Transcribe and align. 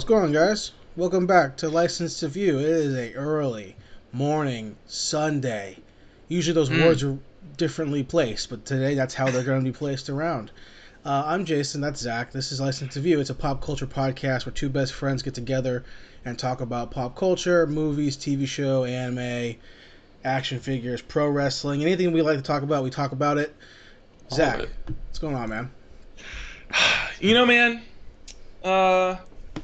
What's 0.00 0.08
going 0.08 0.24
on, 0.24 0.32
guys? 0.32 0.72
Welcome 0.96 1.26
back 1.26 1.58
to 1.58 1.68
License 1.68 2.20
to 2.20 2.28
View. 2.28 2.58
It 2.58 2.64
is 2.64 2.94
a 2.94 3.12
early 3.12 3.76
morning 4.14 4.74
Sunday. 4.86 5.76
Usually 6.26 6.54
those 6.54 6.70
Mm. 6.70 6.82
words 6.86 7.04
are 7.04 7.18
differently 7.58 8.02
placed, 8.02 8.48
but 8.48 8.64
today 8.64 8.94
that's 8.94 9.12
how 9.12 9.30
they're 9.30 9.42
going 9.44 9.62
to 9.62 9.70
be 9.70 9.76
placed 9.76 10.08
around. 10.08 10.52
Uh, 11.04 11.24
I'm 11.26 11.44
Jason. 11.44 11.82
That's 11.82 12.00
Zach. 12.00 12.32
This 12.32 12.50
is 12.50 12.62
License 12.62 12.94
to 12.94 13.00
View. 13.00 13.20
It's 13.20 13.28
a 13.28 13.34
pop 13.34 13.60
culture 13.62 13.86
podcast 13.86 14.46
where 14.46 14.54
two 14.54 14.70
best 14.70 14.94
friends 14.94 15.22
get 15.22 15.34
together 15.34 15.84
and 16.24 16.38
talk 16.38 16.62
about 16.62 16.90
pop 16.90 17.14
culture, 17.14 17.66
movies, 17.66 18.16
TV 18.16 18.46
show, 18.46 18.84
anime, 18.84 19.56
action 20.24 20.60
figures, 20.60 21.02
pro 21.02 21.28
wrestling, 21.28 21.82
anything 21.82 22.12
we 22.12 22.22
like 22.22 22.38
to 22.38 22.42
talk 22.42 22.62
about. 22.62 22.84
We 22.84 22.88
talk 22.88 23.12
about 23.12 23.36
it. 23.36 23.54
Zach, 24.32 24.60
it. 24.60 24.70
what's 24.86 25.18
going 25.18 25.36
on, 25.36 25.50
man? 25.50 25.70
You 27.20 27.34
know, 27.34 27.44
man. 27.44 27.82
Uh, 28.64 29.16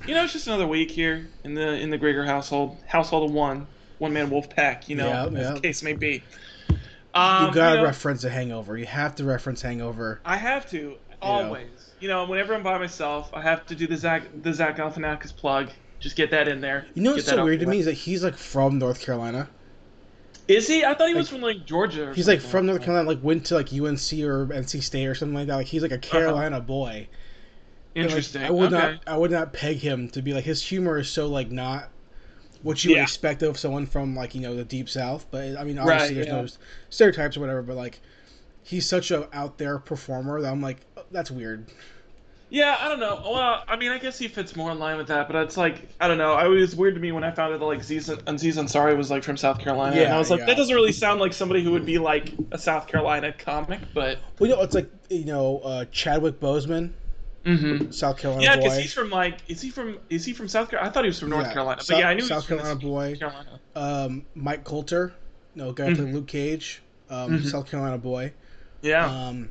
you 0.07 0.15
know, 0.15 0.25
it's 0.25 0.33
just 0.33 0.47
another 0.47 0.67
week 0.67 0.91
here 0.91 1.29
in 1.45 1.55
the 1.55 1.75
in 1.79 1.91
the 1.91 1.99
Grieger 1.99 2.27
household, 2.27 2.77
household 2.87 3.31
of 3.31 3.35
one, 3.35 3.67
one 3.99 4.13
man 4.13 4.31
wolf 4.31 4.49
pack. 4.51 4.89
You 4.89 4.97
know, 4.97 5.07
Yeah, 5.07 5.27
as 5.27 5.33
yeah. 5.33 5.53
the 5.55 5.61
case 5.61 5.83
may 5.83 5.93
be. 5.93 6.23
Um, 7.15 7.47
you 7.47 7.55
gotta 7.55 7.77
know, 7.77 7.85
reference 7.85 8.23
the 8.23 8.31
Hangover. 8.31 8.77
You 8.77 8.87
have 8.87 9.15
to 9.17 9.25
reference 9.25 9.63
Hangover. 9.63 10.21
I 10.25 10.37
have 10.37 10.69
to 10.71 10.97
always. 11.23 11.93
You 11.99 12.09
know, 12.09 12.27
whenever 12.27 12.55
I'm 12.55 12.63
by 12.63 12.77
myself, 12.79 13.31
I 13.33 13.41
have 13.41 13.65
to 13.67 13.75
do 13.75 13.87
the 13.87 13.97
Zach 13.97 14.25
the 14.43 14.53
Zach 14.53 14.77
Galifianakis 14.77 15.35
plug. 15.35 15.71
Just 15.99 16.15
get 16.17 16.31
that 16.31 16.47
in 16.47 16.61
there. 16.61 16.87
You 16.95 17.03
know 17.03 17.13
what's 17.13 17.27
so 17.27 17.43
weird 17.43 17.61
to 17.61 17.67
me 17.67 17.79
is 17.79 17.87
that 17.87 17.95
he's 17.95 18.23
like 18.23 18.37
from 18.37 18.79
North 18.79 19.01
Carolina. 19.01 19.49
Is 20.49 20.69
he? 20.69 20.85
I 20.85 20.95
thought 20.95 21.09
he 21.09 21.15
was 21.15 21.29
from 21.29 21.41
like 21.41 21.65
Georgia. 21.67 22.11
Or 22.11 22.15
He's 22.15 22.29
like 22.29 22.41
from 22.41 22.67
North. 22.67 22.83
Carolina, 22.83 23.09
like 23.09 23.23
went 23.23 23.47
to 23.47 23.55
like 23.55 23.73
UNC 23.73 24.13
or 24.23 24.47
NC 24.47 24.83
State 24.83 25.07
or 25.07 25.15
something 25.15 25.35
like 25.35 25.49
that. 25.49 25.57
Like 25.57 25.67
he's 25.67 25.83
like 25.83 25.93
a 25.93 25.99
Carolina 25.99 26.61
boy. 26.61 27.09
And, 27.97 28.05
like, 28.05 28.11
Interesting. 28.11 28.43
I 28.45 28.51
would 28.51 28.73
okay. 28.75 28.93
not, 28.93 29.01
I 29.07 29.17
would 29.17 29.31
not 29.31 29.53
peg 29.55 29.79
him 29.79 30.09
to 30.11 30.21
be 30.21 30.35
like 30.35 30.45
his 30.45 30.63
humor 30.63 30.99
is 30.99 31.09
so 31.09 31.27
like 31.29 31.51
not 31.51 31.89
what 32.63 32.85
you 32.85 32.91
would 32.91 33.01
expect 33.01 33.43
of 33.43 33.59
someone 33.59 33.87
from 33.87 34.15
like 34.15 34.35
you 34.35 34.43
know 34.43 34.55
the 34.55 34.65
deep 34.65 34.89
south. 34.89 35.27
But 35.31 35.57
I 35.57 35.65
mean, 35.65 35.77
Right, 35.79 35.93
obviously 35.93 36.15
there's 36.17 36.27
yeah. 36.27 36.41
no 36.43 36.47
stereotypes 36.91 37.37
or 37.37 37.41
whatever. 37.41 37.63
But 37.63 37.77
like 37.77 38.01
he's 38.63 38.87
such 38.87 39.11
a 39.11 39.35
out 39.35 39.57
there 39.59 39.79
performer 39.79 40.43
that 40.43 40.53
I'm 40.53 40.61
like 40.61 40.79
oh, 40.97 41.05
that's 41.11 41.31
weird. 41.31 41.67
Yeah, 42.49 42.77
I 42.79 42.89
don't 42.89 43.01
know. 43.01 43.21
Well, 43.25 43.65
I 43.67 43.75
mean, 43.77 43.91
I 43.91 43.99
guess 43.99 44.19
he 44.19 44.29
fits 44.29 44.55
more 44.55 44.71
in 44.71 44.79
line 44.79 44.99
with 44.99 45.09
that, 45.09 45.27
but 45.27 45.37
it's 45.37 45.57
like 45.57 45.89
I 46.01 46.07
don't 46.07 46.19
know. 46.19 46.39
It 46.39 46.49
was 46.49 46.77
weird 46.77 46.95
to 46.95 47.01
me 47.01 47.11
when 47.11 47.25
I 47.25 47.31
found 47.33 47.53
out 47.53 47.59
that 47.59 47.67
like 47.67 47.81
Aziz, 47.81 48.09
Aziz 48.09 48.57
Ansari 48.57 48.97
was 48.97 49.11
like 49.11 49.25
from 49.25 49.37
South 49.37 49.59
Carolina, 49.59 49.97
yeah, 49.97 50.03
and 50.03 50.11
Yeah, 50.11 50.17
I 50.17 50.19
was 50.19 50.31
like, 50.31 50.41
yeah. 50.41 50.47
that 50.47 50.57
doesn't 50.57 50.75
really 50.75 50.93
sound 50.93 51.19
like 51.19 51.33
somebody 51.33 51.65
who 51.65 51.73
would 51.73 51.85
be 51.85 51.99
like 51.99 52.33
a 52.53 52.59
South 52.59 52.87
Carolina 52.87 53.33
comic, 53.33 53.81
but 53.93 54.19
Well, 54.39 54.49
you 54.49 54.57
know, 54.57 54.63
it's 54.63 54.75
like 54.75 54.89
you 55.11 55.25
know 55.25 55.59
uh, 55.65 55.85
Chadwick 55.87 56.39
Boseman, 56.39 56.93
mm-hmm. 57.47 57.91
South 57.93 58.19
Carolina 58.19 58.43
yeah, 58.45 58.57
because 58.57 58.77
he's 58.79 58.93
from 58.93 59.11
like, 59.11 59.39
is 59.49 59.61
he 59.63 59.71
from 59.71 59.99
is 60.11 60.25
he 60.25 60.33
from 60.33 60.49
South 60.49 60.69
Carolina? 60.69 60.91
I 60.91 60.93
thought 60.93 61.05
he 61.05 61.09
was 61.09 61.21
from 61.21 61.31
North 61.31 61.47
Yeah, 61.47 61.53
Carolina, 61.53 61.81
South- 61.81 61.89
but 61.97 61.99
yeah, 62.01 62.09
I 62.09 62.15
knew 62.15 62.23
he 62.23 62.29
South 62.29 62.37
was 62.39 62.45
from 62.47 62.59
Carolina 62.59 62.81
boy. 62.81 63.17
Carolina. 63.17 63.61
um, 63.77 64.27
Mike 64.35 64.65
Colter, 64.65 65.15
no 65.55 65.73
guy 65.73 65.87
who 65.91 65.95
played 65.97 66.09
Mhm. 66.09 66.15
Luke 66.15 66.27
Cage, 66.29 66.83
um, 67.09 67.39
Mhm. 67.39 67.47
South 67.47 67.71
Carolina 67.71 67.99
boy. 67.99 68.33
Yeah, 68.83 69.07
Um, 69.07 69.51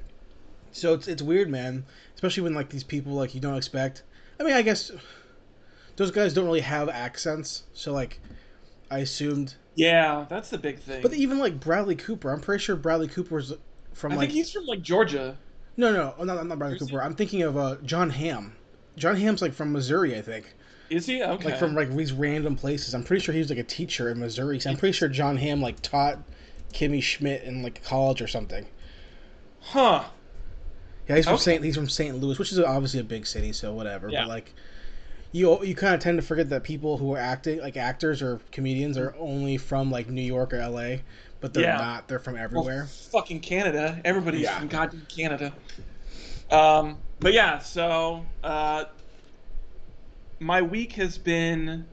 so 0.71 0.93
it's 0.93 1.07
it's 1.07 1.21
weird, 1.21 1.49
man. 1.49 1.85
Especially 2.16 2.43
when 2.43 2.53
like 2.53 2.69
these 2.69 2.83
people 2.83 3.13
like 3.13 3.33
you 3.33 3.41
don't 3.41 3.57
expect. 3.57 4.03
I 4.39 4.43
mean, 4.43 4.53
I 4.53 4.61
guess 4.61 4.91
those 5.95 6.11
guys 6.11 6.33
don't 6.33 6.45
really 6.45 6.61
have 6.61 6.89
accents, 6.89 7.63
so 7.73 7.94
like 7.94 8.19
I 8.91 9.00
assumed. 9.00 9.55
yeah, 9.75 10.25
that's 10.29 10.50
the 10.50 10.57
big 10.57 10.79
thing. 10.79 11.01
But 11.01 11.13
even 11.13 11.39
like 11.39 11.59
Bradley 11.59 11.95
Cooper, 11.95 12.31
I'm 12.31 12.39
pretty 12.41 12.63
sure 12.63 12.75
Bradley 12.75 13.07
Cooper's 13.07 13.53
from 13.94 14.11
I 14.11 14.16
like 14.16 14.28
think 14.29 14.34
he's 14.38 14.51
from 14.51 14.66
like 14.66 14.81
Georgia. 14.81 15.38
No 15.78 15.91
no 15.91 16.13
I'm 16.19 16.28
not, 16.28 16.38
I'm 16.38 16.47
not 16.47 16.58
Bradley 16.59 16.78
Is 16.78 16.84
he? 16.84 16.88
Cooper. 16.90 17.03
I'm 17.03 17.16
thinking 17.16 17.41
of 17.44 17.58
uh, 17.58 17.75
Jon 17.84 18.09
Hamm. 18.09 18.56
Jon 18.97 19.16
Hamm's 19.18 19.41
like 19.41 19.53
from 19.53 19.72
Missouri, 19.74 20.16
I 20.18 20.22
think. 20.22 20.53
Is 20.90 21.06
he 21.06 21.22
okay? 21.24 21.50
Like 21.50 21.58
from 21.58 21.75
like 21.75 21.94
these 21.96 22.12
random 22.13 22.56
places. 22.56 22.94
I'm 22.94 23.03
pretty 23.03 23.24
sure 23.24 23.34
he 23.34 23.40
was 23.40 23.50
like 23.50 23.59
a 23.59 23.63
teacher 23.63 24.09
in 24.09 24.19
Missouri. 24.19 24.59
So 24.59 24.69
I'm 24.69 24.78
pretty 24.78 24.94
sure 24.94 25.08
Jon 25.09 25.35
Hamm 25.38 25.62
like 25.62 25.81
taught 25.81 26.19
Kimmy 26.74 27.02
Schmidt 27.02 27.44
in 27.44 27.64
like 27.64 27.84
college 27.84 28.22
or 28.22 28.28
something. 28.28 28.66
huh? 29.59 30.03
Yeah, 31.08 31.18
he's 31.18 31.25
from 31.25 31.35
Okay. 31.35 31.44
Saint. 31.44 31.64
He's 31.64 31.75
from 31.75 31.90
St. 31.90 32.16
Louis, 32.18 32.40
which 32.40 32.52
is 32.52 32.59
obviously 32.59 33.00
a 33.00 33.03
big 33.03 33.28
city, 33.28 33.52
so 33.53 33.74
whatever. 33.74 34.09
Yeah. 34.09 34.22
But 34.22 34.30
like, 34.30 34.53
you 35.31 35.64
you 35.64 35.75
kind 35.75 35.94
of 35.94 36.00
tend 36.00 36.18
to 36.18 36.25
forget 36.25 36.50
that 36.50 36.64
people 36.64 36.97
who 36.97 37.14
are 37.14 37.19
acting, 37.19 37.59
like 37.59 37.78
actors 37.78 38.22
or 38.22 38.40
comedians, 38.52 38.97
are 38.97 39.14
only 39.19 39.58
from 39.58 39.91
like 39.91 40.09
New 40.09 40.22
York 40.22 40.53
or 40.53 40.58
L.A., 40.58 41.03
but 41.45 41.53
they're 41.53 41.63
Yeah. 41.63 41.78
not. 41.78 42.07
They're 42.07 42.17
from 42.17 42.33
Well, 42.33 42.44
everywhere. 42.44 42.88
fucking 43.11 43.39
Canada. 43.41 44.01
Everybody's 44.03 44.41
Yeah. 44.41 44.57
from 44.57 44.67
goddamn 44.67 45.06
Canada. 45.16 45.53
Um, 46.50 46.97
but 47.19 47.33
yeah, 47.33 47.59
so 47.59 48.25
uh, 48.44 48.85
my 50.39 50.63
week 50.63 50.94
has 50.94 51.19
been 51.19 51.85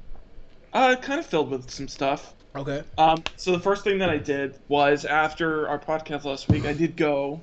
uh, 0.73 0.97
kind 0.97 1.21
of 1.21 1.27
filled 1.27 1.51
with 1.51 1.71
some 1.71 1.87
stuff. 1.87 2.33
Okay. 2.57 2.83
Um, 2.97 3.23
so 3.37 3.53
the 3.53 3.61
first 3.61 3.85
thing 3.85 3.99
that 3.99 4.09
I 4.09 4.17
did 4.17 4.59
was 4.69 5.05
after 5.05 5.69
our 5.69 5.79
podcast 5.79 6.25
last 6.25 6.49
week, 6.49 6.65
I 6.65 6.73
did 6.73 6.97
go 6.97 7.39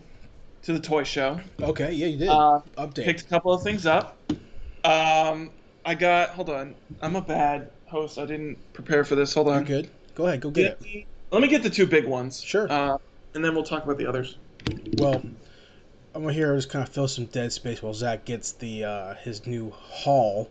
to 0.64 0.74
the 0.74 0.80
toy 0.80 1.03
show. 1.03 1.40
Okay. 1.62 1.92
Yeah, 1.94 2.08
you 2.08 2.18
did. 2.18 2.28
Uh, 2.30 2.62
Update. 2.75 3.03
picked 3.06 3.22
a 3.22 3.25
couple 3.25 3.53
of 3.53 3.62
things 3.62 3.86
up. 3.86 4.18
Um, 4.84 5.52
I 5.86 5.94
got. 5.94 6.30
Hold 6.31 6.50
on. 6.50 6.74
I'm 7.03 7.16
a 7.16 7.22
bad 7.22 7.69
host. 7.86 8.18
I 8.18 8.25
didn't 8.25 8.58
prepare 8.74 9.03
for 9.03 9.14
this. 9.14 9.31
Hold 9.36 9.46
You're 9.46 9.58
on. 9.58 9.64
good. 9.66 9.90
Go 10.16 10.25
ahead. 10.25 10.42
Go 10.42 10.50
get 10.50 10.80
Get 10.81 10.90
it. 10.96 11.06
The- 11.30 11.36
let 11.36 11.42
me 11.42 11.48
get 11.48 11.64
the 11.64 11.70
two 11.70 11.86
big 11.88 12.06
ones. 12.06 12.42
Sure. 12.42 12.72
Uh, 12.72 12.98
and 13.34 13.44
then 13.46 13.54
we'll 13.54 13.64
talk 13.64 13.84
about 13.84 13.98
the 13.98 14.06
others. 14.08 14.38
Well, 14.98 15.22
I'm 16.16 16.22
gonna 16.24 16.34
here 16.34 16.56
just 16.56 16.70
kind 16.70 16.84
of 16.86 16.90
fill 16.94 17.08
some 17.08 17.26
dead 17.26 17.52
space 17.54 17.82
while 17.82 17.94
Zach 17.94 18.26
gets 18.26 18.54
the 18.54 18.84
uh, 18.86 19.14
his 19.16 19.46
new 19.46 19.70
haul. 19.72 20.50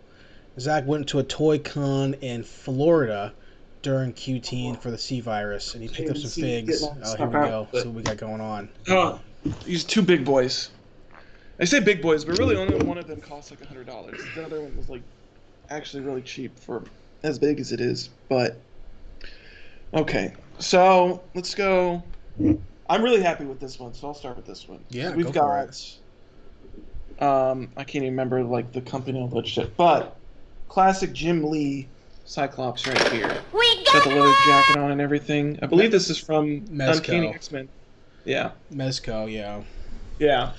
Zach 0.59 0.87
went 0.87 1.09
to 1.09 1.19
a 1.19 1.23
toy 1.23 1.59
con 1.59 2.15
in 2.15 2.43
Florida 2.43 3.33
during 3.83 4.13
QT 4.13 4.81
for 4.81 4.91
the 4.91 4.99
C 4.99 5.21
virus, 5.21 5.75
and 5.75 5.83
he 5.83 5.89
picked 5.89 6.11
up 6.11 6.17
some 6.17 6.31
figs. 6.43 6.83
Oh, 6.83 7.17
here 7.17 7.27
we 7.27 7.33
go. 7.33 7.69
but- 7.71 7.83
See 7.83 7.89
what 7.89 7.97
we 7.97 8.03
got 8.03 8.17
going 8.17 8.41
on. 8.41 8.69
Oh, 8.89 9.21
these 9.65 9.85
two 9.85 10.03
big 10.03 10.25
boys. 10.25 10.71
I 11.61 11.65
say 11.65 11.81
big 11.81 12.01
boys, 12.01 12.25
but 12.25 12.39
really 12.39 12.57
only 12.57 12.77
one 12.85 12.99
of 12.99 13.07
them 13.09 13.21
costs 13.21 13.51
like 13.51 13.61
a 13.61 13.67
hundred 13.67 13.87
dollars. 13.87 14.21
The 14.37 14.45
other 14.45 14.61
one 14.61 14.77
was 14.77 14.89
like 14.89 15.03
actually 15.71 16.03
really 16.05 16.23
cheap 16.23 16.57
for 16.59 16.83
as 17.25 17.39
big 17.39 17.59
as 17.61 17.73
it 17.73 17.81
is. 17.81 18.11
But 18.29 18.57
okay, 19.93 20.35
so 20.59 21.23
let's 21.35 21.55
go. 21.55 22.03
I'm 22.91 23.03
really 23.03 23.23
happy 23.23 23.45
with 23.45 23.61
this 23.61 23.79
one, 23.79 23.95
so 23.95 24.09
I'll 24.09 24.15
start 24.15 24.37
with 24.37 24.47
this 24.47 24.69
one. 24.69 24.85
Yeah, 24.91 25.15
we've 25.15 25.27
go 25.27 25.33
for 25.33 25.67
got. 27.21 27.51
Um, 27.51 27.71
I 27.77 27.85
can't 27.85 28.05
even 28.05 28.11
remember 28.11 28.45
like 28.45 28.73
the 28.73 28.81
company 28.81 29.19
and 29.19 29.31
all 29.33 29.41
that 29.41 29.49
shit, 29.49 29.77
but 29.77 30.17
classic 30.69 31.13
Jim 31.13 31.43
Lee 31.51 31.89
Cyclops 32.25 32.87
right 32.87 33.09
here. 33.09 33.43
We 33.53 33.85
Got 33.85 34.05
got 34.05 34.05
the 34.05 34.11
leather 34.11 34.35
jacket 34.47 34.77
on 34.77 34.91
and 34.91 35.01
everything. 35.01 35.59
I 35.63 35.67
believe 35.67 35.91
this 35.91 36.11
is 36.11 36.19
from 36.19 36.61
Mezco. 36.67 36.99
Uncanny 36.99 37.29
X 37.29 37.51
Men. 37.51 37.69
Yeah. 38.25 38.51
Mezco, 38.73 39.31
yeah. 39.33 39.63
Yeah. 40.19 40.53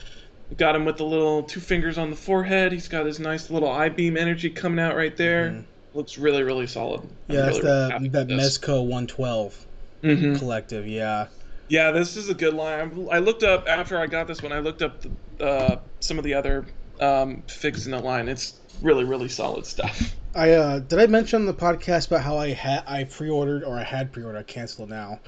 Got 0.57 0.75
him 0.75 0.83
with 0.83 0.97
the 0.97 1.05
little 1.05 1.43
two 1.43 1.59
fingers 1.59 1.99
on 1.99 2.09
the 2.09 2.15
forehead. 2.15 2.71
He's 2.71 2.87
got 2.87 3.05
his 3.05 3.19
nice 3.19 3.51
little 3.51 3.69
I 3.69 3.89
beam 3.89 4.17
energy 4.17 4.49
coming 4.49 4.79
out 4.79 4.95
right 4.95 5.15
there. 5.15 5.51
Mhm. 5.51 5.63
Looks 5.93 6.17
really, 6.17 6.41
really 6.41 6.65
solid. 6.67 7.01
I'm 7.01 7.35
Yeah, 7.35 7.41
that's 7.41 7.59
really, 7.59 7.69
really 7.69 7.81
the 7.81 8.09
that 8.09 8.27
with 8.27 8.37
this. 8.37 8.57
Mezco 8.57 8.81
112 8.83 9.67
Mhm. 10.03 10.37
collective. 10.37 10.87
Yeah. 10.87 11.27
Yeah, 11.67 11.91
this 11.91 12.17
is 12.17 12.29
a 12.29 12.33
good 12.33 12.53
line. 12.55 13.07
I 13.11 13.19
looked 13.19 13.43
up 13.43 13.65
after 13.67 13.99
I 13.99 14.07
got 14.07 14.27
this 14.27 14.41
one. 14.41 14.51
I 14.51 14.59
looked 14.59 14.81
up 14.81 15.01
the, 15.01 15.45
uh, 15.45 15.79
some 15.99 16.17
of 16.17 16.23
the 16.23 16.33
other 16.33 16.65
um, 16.99 17.43
figs 17.47 17.85
in 17.85 17.91
the 17.91 17.99
line. 17.99 18.27
It's 18.27 18.59
really, 18.81 19.03
really 19.03 19.29
solid 19.29 19.65
stuff. 19.65 20.15
I 20.35 20.51
uh, 20.51 20.79
did 20.79 20.99
I 20.99 21.07
mention 21.07 21.45
the 21.45 21.53
podcast 21.53 22.07
about 22.07 22.21
how 22.21 22.37
I 22.37 22.49
had 22.49 22.83
I 22.87 23.03
pre-ordered 23.05 23.63
or 23.63 23.77
I 23.79 23.83
had 23.83 24.11
pre-ordered. 24.11 24.37
I 24.39 24.43
canceled 24.43 24.89
it 24.89 24.93
now. 24.93 25.19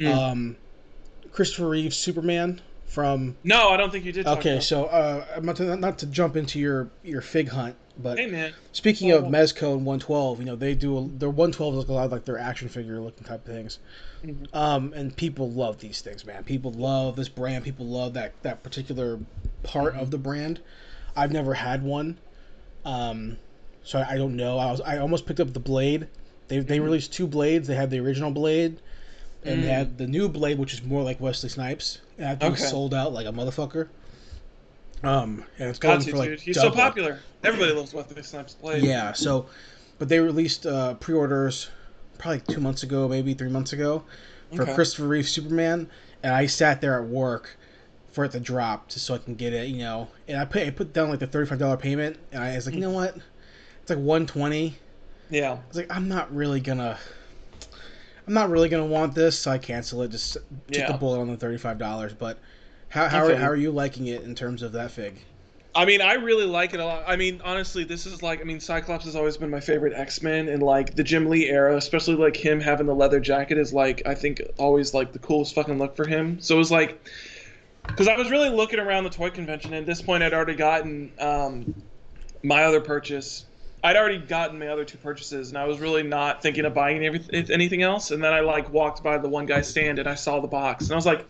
Mm. 0.00 0.14
Um, 0.16 0.56
Christopher 1.32 1.68
Reeve 1.68 1.94
Superman 1.94 2.60
from. 2.86 3.36
No, 3.44 3.68
I 3.70 3.76
don't 3.76 3.90
think 3.92 4.04
you 4.04 4.12
did. 4.12 4.24
Talk 4.24 4.38
Okay, 4.38 4.52
about 4.54 4.62
so 4.64 4.84
uh, 4.86 5.24
I'm 5.36 5.44
not 5.44 5.56
to, 5.56 5.76
not 5.76 5.98
to 5.98 6.06
jump 6.06 6.36
into 6.36 6.58
your 6.58 6.90
your 7.02 7.20
fig 7.20 7.48
hunt, 7.48 7.76
but 7.98 8.18
Hey 8.18 8.26
man. 8.26 8.52
speaking 8.72 9.12
of 9.12 9.24
Oh. 9.24 9.28
Mezco 9.28 9.72
and 9.74 9.84
112, 9.86 10.40
you 10.40 10.44
know 10.46 10.56
they 10.56 10.74
do 10.74 10.98
a, 10.98 11.08
their 11.08 11.30
112 11.30 11.74
look 11.74 11.88
a 11.88 11.92
lot 11.92 12.10
like 12.10 12.24
their 12.24 12.38
action 12.38 12.68
figure 12.68 13.00
looking 13.00 13.24
type 13.24 13.46
of 13.46 13.54
things. 13.54 13.78
Mhm. 14.24 14.54
Um, 14.54 14.92
and 14.94 15.16
people 15.16 15.50
love 15.50 15.78
these 15.78 16.00
things, 16.00 16.24
man. 16.26 16.44
People 16.44 16.72
love 16.72 17.16
this 17.16 17.28
brand. 17.28 17.64
People 17.64 17.86
love 17.86 18.14
that 18.14 18.32
that 18.42 18.62
particular 18.62 19.18
part 19.62 19.92
Mm-hmm. 19.94 20.02
of 20.02 20.10
the 20.10 20.18
brand. 20.18 20.60
I've 21.16 21.32
never 21.32 21.54
had 21.54 21.82
one, 21.82 22.18
um, 22.84 23.38
so 23.82 23.98
I, 23.98 24.12
I 24.12 24.16
don't 24.16 24.36
know. 24.36 24.58
I 24.58 24.70
was 24.70 24.80
I 24.82 24.98
almost 24.98 25.26
picked 25.26 25.40
up 25.40 25.52
the 25.52 25.60
blade. 25.60 26.06
They 26.48 26.58
they 26.58 26.78
Mhm. 26.78 26.84
released 26.84 27.12
two 27.12 27.26
blades. 27.26 27.66
They 27.68 27.74
had 27.74 27.90
the 27.90 27.98
original 28.00 28.30
blade, 28.30 28.76
and 29.44 29.62
they 29.62 29.68
Mm. 29.68 29.72
had 29.72 29.98
the 29.98 30.06
new 30.06 30.28
blade, 30.28 30.58
which 30.58 30.74
is 30.74 30.82
more 30.82 31.02
like 31.02 31.20
Wesley 31.20 31.48
Snipes. 31.48 31.98
And 32.18 32.26
that 32.26 32.40
thing 32.40 32.52
Okay. 32.52 32.62
sold 32.64 32.92
out 32.92 33.12
like 33.14 33.26
a 33.26 33.32
motherfucker. 33.32 33.88
Um, 35.02 35.44
and 35.58 35.70
it's 35.70 35.78
going 35.78 36.02
you, 36.02 36.10
for 36.12 36.18
like 36.18 36.28
dude. 36.28 36.40
He's 36.40 36.56
double. 36.56 36.76
so 36.76 36.82
popular. 36.82 37.20
Everybody 37.42 37.72
loves 37.72 37.94
Wesley 37.94 38.22
Snipes' 38.22 38.52
play. 38.52 38.80
Yeah, 38.80 39.12
so, 39.12 39.46
but 39.98 40.10
they 40.10 40.20
released 40.20 40.66
uh, 40.66 40.94
pre-orders 40.94 41.70
probably 42.20 42.40
two 42.40 42.60
months 42.60 42.82
ago, 42.82 43.08
maybe 43.08 43.34
three 43.34 43.48
months 43.48 43.72
ago, 43.72 44.04
for 44.54 44.62
Okay. 44.62 44.74
Christopher 44.74 45.08
Reeve 45.08 45.28
Superman, 45.28 45.88
and 46.22 46.34
I 46.34 46.46
sat 46.46 46.80
there 46.80 47.00
at 47.00 47.08
work 47.08 47.56
for 48.12 48.24
it 48.24 48.32
to 48.32 48.40
drop 48.40 48.88
just 48.88 49.06
so 49.06 49.14
I 49.14 49.18
can 49.18 49.34
get 49.34 49.52
it, 49.52 49.68
you 49.68 49.78
know. 49.78 50.08
And 50.28 50.38
I 50.38 50.44
put 50.44 50.62
I 50.62 50.70
put 50.70 50.92
down 50.92 51.10
like 51.10 51.20
the 51.20 51.26
thirty 51.26 51.48
five 51.48 51.58
dollar 51.58 51.76
payment, 51.76 52.18
and 52.32 52.42
I 52.42 52.54
was 52.54 52.66
like, 52.66 52.74
you 52.74 52.80
know 52.80 52.90
mm. 52.90 52.94
what? 52.94 53.16
It's 53.16 53.24
it's 53.90 53.90
like 53.90 53.98
120. 53.98 54.76
Yeah. 55.30 55.52
I 55.52 55.58
was 55.68 55.76
like, 55.76 55.94
I'm 55.94 56.08
not 56.08 56.34
really 56.34 56.60
gonna, 56.60 56.98
I'm 58.26 58.34
not 58.34 58.50
really 58.50 58.68
gonna 58.68 58.86
want 58.86 59.14
this, 59.14 59.38
so 59.38 59.50
I 59.50 59.58
cancel 59.58 60.02
it. 60.02 60.10
Just 60.10 60.34
took 60.34 60.44
Yeah. 60.68 60.92
the 60.92 60.98
bullet 60.98 61.20
on 61.20 61.28
the 61.28 61.36
thirty-five 61.36 61.78
dollars. 61.78 62.12
But 62.12 62.38
how 62.88 63.08
how 63.08 63.26
are, 63.26 63.34
how 63.34 63.48
are 63.48 63.56
you 63.56 63.70
liking 63.70 64.06
it 64.06 64.22
in 64.22 64.34
terms 64.34 64.62
of 64.62 64.72
that 64.72 64.90
fig? 64.90 65.20
I 65.72 65.84
mean, 65.84 66.02
I 66.02 66.14
really 66.14 66.46
like 66.46 66.74
it 66.74 66.80
a 66.80 66.84
lot. 66.84 67.04
I 67.06 67.14
mean, 67.14 67.40
honestly, 67.44 67.84
this 67.84 68.04
is 68.04 68.22
like, 68.22 68.40
I 68.40 68.44
mean, 68.44 68.58
Cyclops 68.58 69.04
has 69.04 69.14
always 69.14 69.36
been 69.36 69.50
my 69.50 69.60
favorite 69.60 69.92
X 69.94 70.20
Men, 70.20 70.48
and 70.48 70.62
like 70.62 70.96
the 70.96 71.04
Jim 71.04 71.28
Lee 71.28 71.48
era, 71.48 71.76
especially 71.76 72.16
like 72.16 72.36
him 72.36 72.60
having 72.60 72.86
the 72.86 72.94
leather 72.94 73.20
jacket, 73.20 73.56
is 73.56 73.72
like, 73.72 74.02
I 74.04 74.14
think 74.14 74.42
always 74.58 74.94
like 74.94 75.12
the 75.12 75.20
coolest 75.20 75.54
fucking 75.54 75.78
look 75.78 75.94
for 75.94 76.06
him. 76.06 76.40
So 76.40 76.56
it 76.56 76.58
was 76.58 76.72
like, 76.72 77.00
because 77.86 78.08
I 78.08 78.16
was 78.16 78.30
really 78.30 78.48
looking 78.48 78.80
around 78.80 79.04
the 79.04 79.10
toy 79.10 79.30
convention, 79.30 79.72
and 79.72 79.82
at 79.82 79.86
this 79.86 80.02
point, 80.02 80.24
I'd 80.24 80.34
already 80.34 80.56
gotten 80.56 81.12
um, 81.20 81.82
my 82.42 82.64
other 82.64 82.80
purchase. 82.80 83.44
I'd 83.82 83.96
already 83.96 84.18
gotten 84.18 84.58
my 84.58 84.68
other 84.68 84.84
two 84.84 84.98
purchases, 84.98 85.50
and 85.50 85.56
I 85.56 85.66
was 85.66 85.78
really 85.78 86.02
not 86.02 86.42
thinking 86.42 86.64
of 86.64 86.74
buying 86.74 87.02
anything 87.04 87.82
else. 87.82 88.10
And 88.10 88.22
then 88.22 88.32
I 88.32 88.40
like 88.40 88.70
walked 88.70 89.02
by 89.02 89.18
the 89.18 89.28
one 89.28 89.46
guy's 89.46 89.68
stand, 89.68 90.00
and 90.00 90.08
I 90.08 90.16
saw 90.16 90.40
the 90.40 90.48
box, 90.48 90.84
and 90.84 90.92
I 90.92 90.96
was 90.96 91.06
like, 91.06 91.24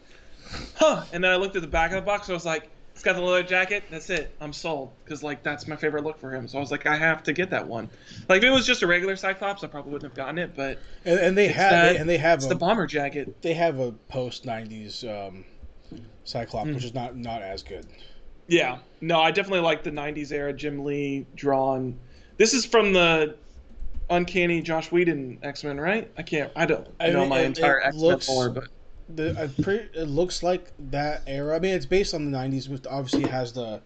huh. 0.76 1.04
And 1.12 1.22
then 1.22 1.30
I 1.30 1.36
looked 1.36 1.56
at 1.56 1.62
the 1.62 1.68
back 1.68 1.92
of 1.92 1.96
the 1.96 2.06
box, 2.06 2.26
and 2.26 2.32
I 2.32 2.36
was 2.36 2.46
like, 2.46 2.70
it's 3.00 3.04
got 3.06 3.14
the 3.16 3.22
leather 3.22 3.42
jacket. 3.42 3.84
That's 3.90 4.10
it. 4.10 4.36
I'm 4.42 4.52
sold 4.52 4.92
because 5.02 5.22
like 5.22 5.42
that's 5.42 5.66
my 5.66 5.74
favorite 5.74 6.04
look 6.04 6.20
for 6.20 6.34
him. 6.34 6.46
So 6.46 6.58
I 6.58 6.60
was 6.60 6.70
like, 6.70 6.84
I 6.84 6.96
have 6.96 7.22
to 7.22 7.32
get 7.32 7.48
that 7.48 7.66
one. 7.66 7.88
Like 8.28 8.42
if 8.42 8.44
it 8.44 8.50
was 8.50 8.66
just 8.66 8.82
a 8.82 8.86
regular 8.86 9.16
Cyclops, 9.16 9.64
I 9.64 9.68
probably 9.68 9.92
wouldn't 9.92 10.10
have 10.12 10.16
gotten 10.16 10.36
it. 10.36 10.54
But 10.54 10.78
And, 11.06 11.18
and 11.18 11.38
they 11.38 11.48
have 11.48 11.70
that- 11.70 11.96
and 11.96 12.06
they 12.06 12.18
have 12.18 12.40
it's 12.40 12.46
a, 12.46 12.50
the 12.50 12.56
bomber 12.56 12.86
jacket. 12.86 13.40
they 13.40 13.54
have 13.54 13.80
a 13.80 13.92
post 14.10 14.44
'90s 14.44 15.02
um, 15.08 15.46
Cyclops, 16.24 16.68
Mm. 16.68 16.74
which 16.74 16.84
is 16.84 16.92
not 16.92 17.16
not 17.16 17.40
as 17.40 17.62
good. 17.62 17.86
Yeah. 18.48 18.80
No, 19.00 19.18
I 19.18 19.30
definitely 19.30 19.60
like 19.60 19.82
the 19.82 19.90
'90s 19.92 20.30
era 20.30 20.52
Jim 20.52 20.84
Lee 20.84 21.24
drawn. 21.34 21.98
This 22.36 22.52
is 22.52 22.66
from 22.66 22.92
the 22.92 23.34
Uncanny 24.10 24.60
Joss 24.60 24.92
Whedon 24.92 25.38
X 25.42 25.64
Men, 25.64 25.80
right? 25.80 26.10
I 26.18 26.22
can't. 26.22 26.52
I 26.54 26.66
don't 26.66 26.86
I 27.00 27.08
know 27.08 27.20
mean, 27.20 27.28
my 27.30 27.40
it- 27.40 27.46
entire 27.46 27.80
X 27.80 27.96
Men 27.96 28.18
lore, 28.28 28.50
but 28.50 28.64
The 29.16 29.36
I 29.40 29.62
pretty, 29.62 29.98
it 29.98 30.04
looks 30.08 30.42
like 30.42 30.72
that 30.90 31.22
era. 31.26 31.56
I 31.56 31.58
mean, 31.58 31.74
it's 31.74 31.86
based 31.86 32.14
on 32.14 32.30
the 32.30 32.36
'90s, 32.36 32.68
but 32.68 32.86
obviously 32.90 33.24
it 33.24 33.30
has 33.30 33.52
the 33.52 33.80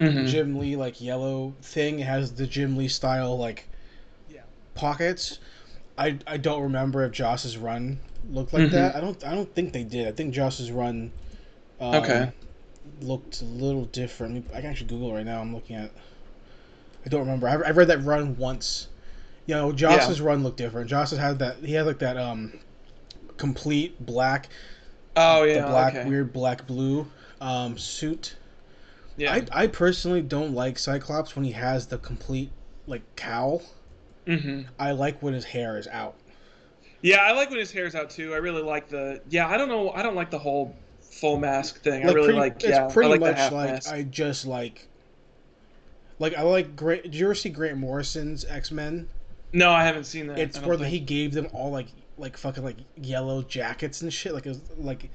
Mhm. 0.00 0.26
Jim 0.26 0.58
Lee 0.58 0.76
like 0.76 1.00
yellow 1.00 1.54
thing. 1.62 2.00
It 2.00 2.06
has 2.06 2.32
the 2.32 2.46
Jim 2.46 2.76
Lee 2.76 2.88
style 2.88 3.36
like 3.38 3.66
Yeah. 4.30 4.42
pockets. 4.74 5.38
I 5.96 6.18
I 6.26 6.36
don't 6.36 6.62
remember 6.62 7.04
if 7.04 7.12
Joss's 7.12 7.56
run 7.56 8.00
looked 8.30 8.52
like 8.52 8.64
Mhm. 8.64 8.72
that. 8.72 8.96
I 8.96 9.00
don't 9.00 9.24
I 9.24 9.34
don't 9.34 9.52
think 9.54 9.72
they 9.72 9.84
did. 9.84 10.06
I 10.06 10.12
think 10.12 10.34
Joss's 10.34 10.70
run 10.70 11.12
um, 11.80 11.96
Okay. 11.96 12.30
looked 13.00 13.40
a 13.42 13.44
little 13.44 13.84
different. 13.86 14.46
I 14.54 14.60
can 14.60 14.70
actually 14.70 14.88
Google 14.88 15.12
right 15.14 15.24
now. 15.24 15.40
I'm 15.40 15.54
looking 15.54 15.76
at. 15.76 15.90
I 17.04 17.08
don't 17.08 17.20
remember. 17.20 17.48
I, 17.48 17.52
I 17.52 17.70
read 17.70 17.88
that 17.88 18.02
run 18.02 18.36
once. 18.36 18.88
You 19.46 19.54
know, 19.54 19.72
Joss's 19.72 20.20
run 20.20 20.42
looked 20.42 20.56
different. 20.56 20.90
Joss's 20.90 21.18
had 21.18 21.38
that. 21.38 21.58
He 21.58 21.72
had 21.74 21.86
like 21.86 22.00
that 22.00 22.16
um 22.16 22.58
complete 23.36 24.04
black, 24.04 24.48
oh 25.16 25.44
yeah, 25.44 25.60
the 25.60 25.62
black 25.62 25.94
okay. 25.96 26.04
weird 26.08 26.32
black 26.32 26.66
blue 26.66 27.12
um 27.40 27.76
suit. 27.78 28.36
yeah. 29.16 29.32
I 29.34 29.46
I 29.52 29.66
personally 29.68 30.22
don't 30.22 30.52
like 30.54 30.78
Cyclops 30.78 31.36
when 31.36 31.44
he 31.44 31.52
has 31.52 31.86
the 31.86 31.98
complete 31.98 32.52
like 32.86 33.02
cowl. 33.16 33.62
hmm 34.26 34.62
I 34.78 34.92
like 34.92 35.22
when 35.22 35.34
his 35.34 35.44
hair 35.44 35.78
is 35.78 35.86
out. 35.88 36.16
Yeah, 37.02 37.18
I 37.22 37.32
like 37.32 37.50
when 37.50 37.58
his 37.58 37.70
hair's 37.72 37.94
out 37.94 38.10
too. 38.10 38.34
I 38.34 38.38
really 38.38 38.62
like 38.62 38.88
the. 38.88 39.22
Yeah, 39.28 39.48
I 39.48 39.56
don't 39.56 39.68
know. 39.68 39.90
I 39.92 40.02
don't 40.02 40.14
like 40.14 40.30
the 40.30 40.38
whole 40.38 40.82
full 41.00 41.38
mask 41.38 41.82
thing. 41.82 42.04
I 42.04 42.10
really 42.10 42.34
pretty, 42.34 42.38
like. 42.38 42.62
it's 42.64 42.64
Yeah, 42.64 42.88
pretty 42.88 43.06
I 43.06 43.10
like 43.16 43.20
much 43.20 43.50
like 43.52 43.70
mask. 43.70 43.90
I 43.92 44.02
just 44.02 44.46
like. 44.46 44.88
Like 46.18 46.34
I 46.34 46.42
like 46.42 46.76
Grant. 46.76 47.04
Did 47.04 47.14
you 47.14 47.26
ever 47.26 47.34
see 47.34 47.50
Grant 47.50 47.78
Morrison's 47.78 48.44
X 48.44 48.70
Men? 48.70 49.08
No, 49.52 49.70
I 49.70 49.84
haven't 49.84 50.04
seen 50.04 50.26
that. 50.28 50.38
It's 50.38 50.60
where 50.60 50.76
think. 50.76 50.90
he 50.90 51.00
gave 51.00 51.32
them 51.32 51.48
all 51.52 51.70
like 51.70 51.88
like 52.18 52.36
fucking 52.36 52.64
like 52.64 52.76
yellow 52.96 53.42
jackets 53.42 54.02
and 54.02 54.12
shit. 54.12 54.32
Like 54.34 54.46
it 54.46 54.50
was 54.50 54.60
like, 54.78 55.10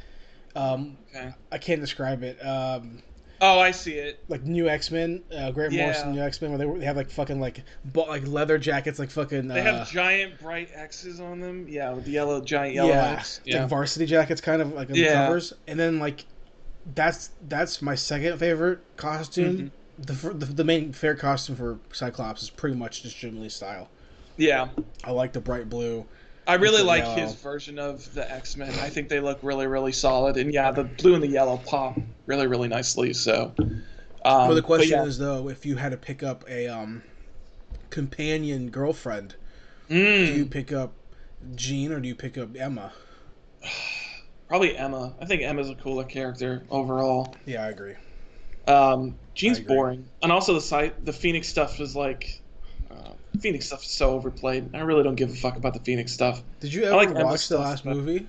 um, 0.56 0.98
Okay. 1.16 1.34
I 1.52 1.58
can't 1.58 1.82
describe 1.82 2.24
it. 2.24 2.38
Um, 2.46 3.02
Oh, 3.44 3.60
I 3.60 3.72
see 3.72 3.94
it. 3.94 4.24
like 4.28 4.44
new 4.44 4.70
X 4.70 4.92
Men, 4.92 5.24
uh, 5.36 5.50
Grant 5.52 5.74
Yeah. 5.74 5.86
Morrison 5.86 6.12
new 6.14 6.22
X 6.22 6.40
Men, 6.44 6.52
where 6.52 6.60
they, 6.60 6.80
they 6.80 6.86
have 6.86 6.96
like 6.96 7.10
fucking 7.10 7.40
like 7.42 7.64
bu- 7.86 8.06
like 8.08 8.28
leather 8.28 8.60
jackets, 8.60 9.00
like 9.00 9.10
fucking. 9.10 9.48
They 9.48 9.62
uh, 9.62 9.78
have 9.78 9.90
giant 9.92 10.40
bright 10.40 10.70
X's 10.76 11.20
on 11.20 11.40
them. 11.40 11.66
Yeah, 11.68 11.92
with 11.94 12.06
the 12.06 12.12
yellow 12.12 12.40
giant 12.42 12.76
yellow 12.76 12.90
yeah, 12.90 13.14
X. 13.14 13.42
it's 13.46 13.56
like 13.56 13.68
varsity 13.68 14.06
jackets, 14.06 14.42
kind 14.42 14.62
of 14.62 14.74
like 14.74 14.90
on 14.90 14.94
the 14.94 15.00
Yeah. 15.00 15.26
covers, 15.26 15.54
and 15.68 15.80
then 15.80 15.98
like 15.98 16.26
that's 16.94 17.32
that's 17.48 17.82
my 17.82 17.96
second 17.96 18.38
favorite 18.38 18.80
costume. 18.96 19.58
Mm-hmm. 19.58 19.68
The, 20.38 20.46
the 20.46 20.54
the 20.54 20.64
main 20.64 20.94
fair 20.94 21.16
costume 21.16 21.56
for 21.56 21.80
Cyclops 21.94 22.44
is 22.44 22.50
pretty 22.52 22.76
much 22.76 23.02
just 23.02 23.18
Jim 23.18 23.40
Lee 23.42 23.50
style. 23.50 23.90
yeah. 24.38 24.68
I 25.04 25.10
like 25.12 25.34
the 25.34 25.42
bright 25.42 25.68
blue. 25.68 26.06
I 26.48 26.56
really 26.56 26.82
like 26.84 27.04
yellow. 27.04 27.16
his 27.16 27.36
version 27.36 27.78
of 27.80 28.14
the 28.14 28.30
X 28.32 28.58
Men. 28.58 28.74
I 28.80 28.90
think 28.90 29.10
they 29.10 29.20
look 29.20 29.40
really, 29.42 29.68
really 29.68 29.92
solid. 29.92 30.38
And 30.38 30.54
yeah, 30.54 30.72
the 30.72 30.84
blue 30.84 31.14
and 31.14 31.24
the 31.24 31.28
yellow 31.28 31.58
pop 31.58 32.00
really, 32.26 32.48
really 32.48 32.68
nicely. 32.68 33.14
So. 33.14 33.54
Um, 34.24 34.48
well, 34.48 34.56
the 34.56 34.62
question 34.62 35.00
yeah. 35.00 35.06
is 35.06 35.18
though, 35.18 35.50
if 35.50 35.66
you 35.66 35.76
had 35.76 35.90
to 35.90 35.98
pick 35.98 36.22
up 36.22 36.44
a 36.48 36.68
um, 36.68 37.02
companion 37.90 38.70
girlfriend, 38.70 39.36
Mm, 39.92 40.26
do 40.28 40.34
you 40.34 40.46
pick 40.46 40.72
up 40.72 40.94
Jean 41.56 41.92
or 41.92 42.00
do 42.00 42.08
you 42.08 42.16
pick 42.16 42.38
up 42.38 42.56
Emma? 42.56 42.94
probably 44.48 44.78
Emma. 44.78 45.14
I 45.22 45.26
think 45.26 45.42
Emma's 45.42 45.70
a 45.70 45.76
cooler 45.76 46.06
character 46.06 46.64
overall. 46.70 47.36
Yeah, 47.46 47.66
I 47.66 47.70
agree. 47.70 47.96
Um, 48.68 49.16
Jean's 49.36 49.58
I 49.58 49.62
agree. 49.62 49.76
boring, 49.76 50.10
and 50.24 50.32
also 50.32 50.54
the 50.54 50.62
site, 50.62 51.04
the 51.04 51.12
Phoenix 51.12 51.50
stuff 51.50 51.82
is 51.82 51.94
like, 51.94 52.41
Phoenix 53.40 53.66
stuff 53.68 53.84
is 53.84 53.90
so 53.90 54.12
overplayed. 54.12 54.76
I 54.76 54.82
really 54.82 55.04
don't 55.04 55.16
give 55.16 55.32
a 55.32 55.36
fuck 55.36 55.56
about 55.56 55.74
the 55.74 55.80
Phoenix 55.80 56.12
stuff. 56.12 56.44
Did 56.60 56.74
you 56.74 56.84
ever 56.84 56.96
like 56.96 57.14
watch 57.14 57.32
the 57.34 57.38
stuff, 57.38 57.60
last 57.62 57.86
but- 57.86 57.96
movie? 57.96 58.28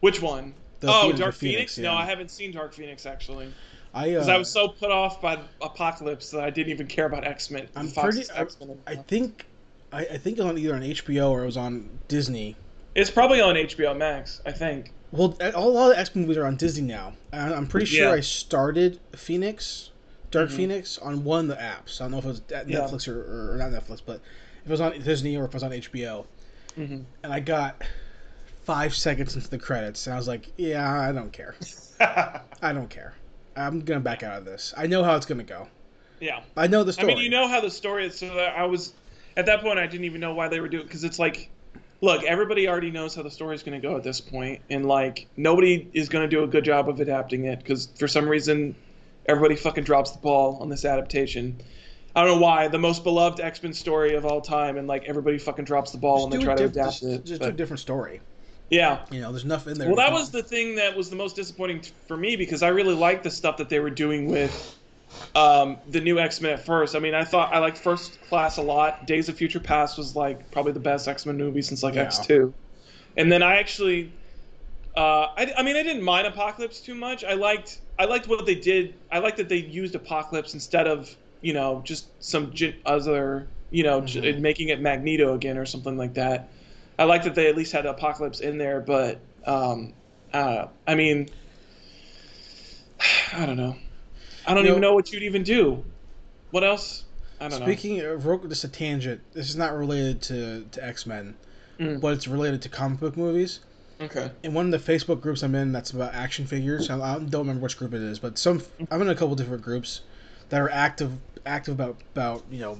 Which 0.00 0.20
one? 0.20 0.54
The 0.80 0.88
oh, 0.88 1.02
Phoenix- 1.02 1.18
Dark 1.20 1.34
Phoenix. 1.34 1.78
No, 1.78 1.92
yeah. 1.92 1.98
I 1.98 2.04
haven't 2.04 2.30
seen 2.30 2.52
Dark 2.52 2.74
Phoenix 2.74 3.06
actually, 3.06 3.52
I 3.94 4.02
uh, 4.02 4.12
because 4.12 4.28
I 4.28 4.36
was 4.36 4.50
so 4.50 4.68
put 4.68 4.90
off 4.90 5.20
by 5.22 5.38
Apocalypse 5.62 6.30
that 6.30 6.42
I 6.42 6.50
didn't 6.50 6.70
even 6.70 6.86
care 6.86 7.06
about 7.06 7.24
X 7.26 7.50
Men. 7.50 7.66
I'm 7.76 7.90
pretty- 7.90 8.24
I- 8.30 8.46
I 8.86 8.96
think 8.96 9.46
I, 9.92 10.00
I 10.00 10.18
think 10.18 10.38
it 10.38 10.42
was 10.42 10.50
on 10.50 10.58
either 10.58 10.74
on 10.74 10.82
HBO 10.82 11.30
or 11.30 11.42
it 11.42 11.46
was 11.46 11.56
on 11.56 11.88
Disney. 12.08 12.56
It's 12.94 13.10
probably 13.10 13.40
on 13.40 13.54
HBO 13.54 13.96
Max. 13.96 14.40
I 14.46 14.52
think. 14.52 14.92
Well, 15.12 15.36
a 15.40 15.52
a 15.54 15.60
lot 15.60 15.92
of 15.92 15.98
X 15.98 16.14
Men 16.14 16.22
movies 16.24 16.36
are 16.36 16.46
on 16.46 16.56
Disney 16.56 16.82
now. 16.86 17.14
I'm 17.32 17.66
pretty 17.66 17.86
sure 17.86 18.08
Yeah. 18.08 18.14
I 18.14 18.20
started 18.20 18.98
Phoenix, 19.14 19.90
Dark 20.36 20.50
Mhm. 20.50 20.56
Phoenix, 20.56 20.98
on 20.98 21.24
one 21.24 21.50
of 21.50 21.56
the 21.56 21.62
apps. 21.62 22.00
I 22.00 22.04
don't 22.04 22.12
know 22.12 22.18
if 22.18 22.24
it 22.24 22.28
was 22.28 22.42
at 22.52 22.68
Yeah. 22.68 22.80
Netflix 22.80 23.08
or, 23.08 23.52
or 23.54 23.56
not 23.56 23.70
Netflix, 23.70 24.02
but 24.04 24.16
if 24.64 24.66
it 24.66 24.70
was 24.70 24.80
on 24.80 25.00
Disney 25.00 25.36
or 25.36 25.44
if 25.44 25.50
it 25.50 25.54
was 25.54 25.62
on 25.62 25.72
HBO. 25.72 26.26
hmm 26.74 26.98
And 27.22 27.32
I 27.32 27.40
got 27.40 27.82
five 28.64 28.94
seconds 28.94 29.34
into 29.34 29.48
the 29.48 29.58
credits, 29.58 30.06
and 30.06 30.14
I 30.14 30.16
was 30.18 30.28
like, 30.28 30.50
"Yeah, 30.56 31.00
I 31.00 31.12
don't 31.12 31.32
care. 31.32 31.54
I 32.00 32.72
don't 32.72 32.90
care. 32.90 33.14
I'm 33.56 33.80
gonna 33.80 34.00
back 34.00 34.22
out 34.22 34.38
of 34.38 34.44
this. 34.44 34.74
I 34.76 34.86
know 34.86 35.02
how 35.02 35.16
it's 35.16 35.26
gonna 35.26 35.42
go. 35.44 35.68
yeah. 36.20 36.40
I 36.56 36.66
know 36.66 36.82
the 36.84 36.92
story. 36.92 37.12
I 37.12 37.14
mean, 37.14 37.24
you 37.24 37.30
know 37.30 37.46
how 37.48 37.60
the 37.60 37.70
story 37.70 38.06
is. 38.06 38.18
So 38.18 38.34
that 38.34 38.56
I 38.56 38.64
was 38.66 38.92
at 39.36 39.46
that 39.46 39.60
point, 39.62 39.78
I 39.78 39.86
didn't 39.86 40.04
even 40.04 40.20
know 40.20 40.34
why 40.34 40.48
they 40.48 40.60
were 40.60 40.68
doing 40.68 40.82
it. 40.82 40.86
because 40.86 41.04
it's 41.04 41.18
like, 41.18 41.48
look, 42.00 42.22
everybody 42.24 42.68
already 42.68 42.90
knows 42.90 43.14
how 43.14 43.22
the 43.22 43.30
story 43.30 43.54
is 43.54 43.62
going 43.62 43.80
to 43.80 43.86
go 43.86 43.96
at 43.96 44.02
this 44.02 44.20
point, 44.20 44.60
and 44.70 44.86
like 44.86 45.26
nobody 45.36 45.88
is 45.94 46.08
going 46.08 46.28
to 46.28 46.28
do 46.28 46.42
a 46.42 46.46
good 46.46 46.64
job 46.64 46.88
of 46.88 47.00
adapting 47.00 47.44
it 47.46 47.58
because 47.60 47.88
for 47.98 48.08
some 48.08 48.28
reason, 48.28 48.74
everybody 49.28 49.56
fucking 49.56 49.84
drops 49.84 50.12
the 50.12 50.18
ball 50.18 50.58
on 50.60 50.68
this 50.68 50.84
adaptation. 50.84 51.60
I 52.14 52.24
don't 52.24 52.36
know 52.36 52.42
why. 52.42 52.68
The 52.68 52.78
most 52.78 53.04
beloved 53.04 53.40
X 53.40 53.62
Men 53.62 53.72
story 53.74 54.14
of 54.14 54.24
all 54.24 54.40
time, 54.40 54.76
and 54.78 54.88
like 54.88 55.04
everybody 55.04 55.38
fucking 55.38 55.64
drops 55.66 55.90
the 55.92 55.98
ball 55.98 56.18
Just 56.18 56.30
when 56.30 56.38
they 56.40 56.44
try 56.44 56.54
a 56.54 56.56
to 56.58 56.64
adapt 56.64 56.90
just, 57.00 57.02
it. 57.02 57.24
just 57.26 57.42
do 57.42 57.48
a 57.48 57.52
different 57.52 57.80
story. 57.80 58.20
yeah. 58.70 59.04
You 59.10 59.20
know, 59.20 59.30
there's 59.32 59.44
nothing 59.44 59.72
in 59.72 59.78
there. 59.78 59.88
Well, 59.88 59.96
that 59.96 60.12
was 60.12 60.30
the 60.30 60.42
thing 60.42 60.76
that 60.76 60.96
was 60.96 61.10
the 61.10 61.16
most 61.16 61.36
disappointing 61.36 61.80
t- 61.82 61.92
for 62.08 62.16
me 62.16 62.36
because 62.36 62.62
I 62.62 62.68
really 62.68 62.94
liked 62.94 63.22
the 63.24 63.30
stuff 63.30 63.58
that 63.58 63.68
they 63.68 63.80
were 63.80 63.90
doing 63.90 64.26
with 64.30 64.74
um, 65.34 65.76
the 65.88 66.00
new 66.00 66.18
X 66.18 66.40
Men 66.40 66.52
at 66.54 66.64
first. 66.64 66.96
I 66.96 66.98
mean, 67.00 67.14
I 67.14 67.22
thought 67.24 67.52
I 67.54 67.58
liked 67.58 67.76
First 67.78 68.18
Class 68.28 68.56
a 68.56 68.62
lot. 68.62 69.06
Days 69.06 69.28
of 69.28 69.36
Future 69.36 69.60
Past 69.60 69.98
was 69.98 70.16
like 70.16 70.50
probably 70.50 70.72
the 70.72 70.80
best 70.80 71.06
X 71.08 71.26
Men 71.26 71.36
movie 71.36 71.60
since 71.62 71.82
like 71.82 71.94
Yeah. 71.94 72.04
X 72.04 72.18
Two, 72.20 72.54
and 73.18 73.30
then 73.30 73.42
I 73.42 73.56
actually, 73.56 74.10
uh, 74.96 75.28
I, 75.36 75.52
I 75.58 75.62
mean, 75.62 75.76
I 75.76 75.82
didn't 75.82 76.02
mind 76.02 76.26
Apocalypse 76.26 76.80
too 76.80 76.94
much. 76.94 77.24
I 77.24 77.34
liked 77.34 77.80
I 77.98 78.04
liked 78.06 78.28
what 78.28 78.44
they 78.46 78.54
did. 78.54 78.94
I 79.12 79.18
liked 79.18 79.36
that 79.38 79.48
they 79.48 79.56
used 79.56 79.94
Apocalypse 79.94 80.54
instead 80.54 80.86
of 80.86 81.14
you 81.42 81.52
know 81.52 81.82
just 81.84 82.06
some 82.22 82.52
j- 82.52 82.76
other 82.86 83.46
you 83.70 83.82
know 83.82 84.00
j- 84.00 84.20
Mhm. 84.34 84.40
making 84.40 84.68
it 84.68 84.80
Magneto 84.80 85.34
again 85.34 85.58
or 85.58 85.66
something 85.66 85.96
like 85.98 86.14
that. 86.14 86.48
I 86.98 87.04
like 87.04 87.24
that 87.24 87.34
they 87.34 87.48
at 87.48 87.56
least 87.56 87.72
had 87.72 87.84
Apocalypse 87.86 88.40
in 88.40 88.58
there, 88.58 88.80
but 88.80 89.20
um, 89.46 89.92
I. 90.32 90.68
I 90.86 90.94
mean, 90.94 91.28
I 93.32 93.46
don't 93.46 93.56
know. 93.56 93.76
I 94.46 94.54
don't 94.54 94.64
You 94.64 94.70
even 94.70 94.80
know- 94.80 94.88
know 94.90 94.94
what 94.94 95.12
you'd 95.12 95.22
even 95.22 95.42
do. 95.42 95.84
What 96.52 96.64
else? 96.64 97.04
I 97.40 97.48
don't 97.48 97.60
Speaking 97.62 98.00
of 98.00 98.24
real- 98.24 98.38
just 98.38 98.64
a 98.64 98.68
tangent, 98.68 99.20
this 99.34 99.50
is 99.50 99.56
not 99.56 99.74
related 99.76 100.22
to, 100.22 100.64
to 100.72 100.84
X 100.86 101.04
Men, 101.06 101.34
Mm. 101.78 102.00
but 102.00 102.14
it's 102.14 102.26
related 102.26 102.62
to 102.62 102.68
comic 102.70 103.00
book 103.00 103.16
movies. 103.16 103.60
Okay. 104.00 104.30
In 104.42 104.52
one 104.52 104.72
of 104.72 104.84
the 104.84 104.92
Facebook 104.92 105.20
groups 105.20 105.42
I'm 105.42 105.54
in, 105.54 105.72
that's 105.72 105.90
about 105.90 106.14
action 106.14 106.46
figures. 106.46 106.90
I, 106.90 106.98
I 106.98 107.18
don't 107.18 107.32
remember 107.42 107.62
which 107.62 107.78
group 107.78 107.94
it 107.94 108.02
is, 108.02 108.18
but 108.18 108.38
some 108.38 108.62
I'm 108.90 109.00
in 109.02 109.08
a 109.08 109.14
couple 109.14 109.34
different 109.34 109.62
groups 109.62 110.02
that 110.50 110.60
are 110.60 110.70
active 110.70 111.12
active 111.46 111.74
about 111.74 111.96
about 112.14 112.44
you 112.50 112.58
know 112.60 112.78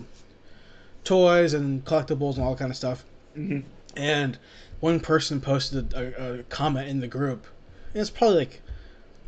toys 1.04 1.54
and 1.54 1.84
collectibles 1.84 2.34
and 2.34 2.44
all 2.44 2.50
that 2.50 2.58
kind 2.58 2.70
of 2.70 2.76
stuff. 2.76 3.04
hmm 3.34 3.60
And 3.96 4.38
one 4.80 5.00
person 5.00 5.40
posted 5.40 5.94
a, 5.94 6.40
a 6.40 6.42
comment 6.44 6.88
in 6.88 7.00
the 7.00 7.06
group. 7.08 7.46
And 7.94 8.00
it's 8.02 8.10
probably 8.10 8.38
like 8.38 8.60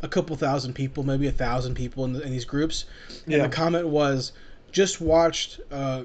a 0.03 0.09
couple 0.09 0.37
thousand 0.37 0.75
people, 0.75 1.03
maybe 1.05 1.27
a 1.27 1.33
thousand 1.33 1.75
people 1.75 2.05
in, 2.05 2.13
the, 2.13 2.23
in 2.23 2.33
these 2.33 2.45
groups. 2.45 2.85
And 3.25 3.35
Yeah. 3.35 3.43
the 3.45 3.49
comment 3.49 3.89
was, 3.89 4.33
"Just 4.73 5.01
watched 5.01 5.61
uh, 5.71 6.03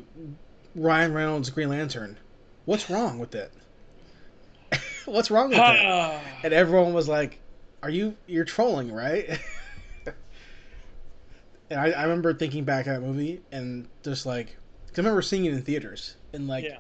Ryan 0.75 1.13
Reynolds' 1.13 1.49
Green 1.49 1.69
Lantern. 1.69 2.17
What's 2.65 2.89
wrong 2.89 3.19
with 3.19 3.35
it? 3.35 3.51
What's 5.05 5.29
wrong 5.31 5.49
with 5.49 5.57
it?" 5.57 5.61
Ah. 5.61 6.21
And 6.43 6.53
everyone 6.53 6.93
was 6.93 7.07
like, 7.07 7.39
"Are 7.81 7.89
you 7.89 8.15
you're 8.27 8.45
trolling, 8.45 8.91
right?" 8.91 9.39
and 11.69 11.79
I, 11.79 11.91
I 11.91 12.03
remember 12.03 12.33
thinking 12.33 12.63
back 12.63 12.87
at 12.87 12.95
that 12.95 13.01
movie 13.01 13.41
and 13.51 13.87
just 14.03 14.25
like, 14.25 14.47
'cause 14.87 14.97
I 14.99 15.01
remember 15.01 15.21
seeing 15.21 15.45
it 15.45 15.53
in 15.53 15.61
theaters 15.61 16.15
and 16.33 16.47
like 16.47 16.65
yeah. 16.65 16.77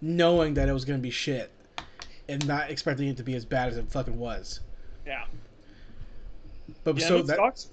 knowing 0.00 0.54
that 0.54 0.68
it 0.68 0.72
was 0.72 0.84
gonna 0.84 0.98
be 0.98 1.10
shit 1.10 1.50
and 2.28 2.46
not 2.46 2.70
expecting 2.70 3.08
it 3.08 3.16
to 3.18 3.22
be 3.22 3.34
as 3.34 3.44
bad 3.44 3.68
as 3.68 3.76
it 3.76 3.90
fucking 3.90 4.18
was. 4.18 4.60
Yeah. 5.06 5.24
But 6.82 6.98
Yeah, 6.98 7.08
so 7.08 7.22
that 7.22 7.66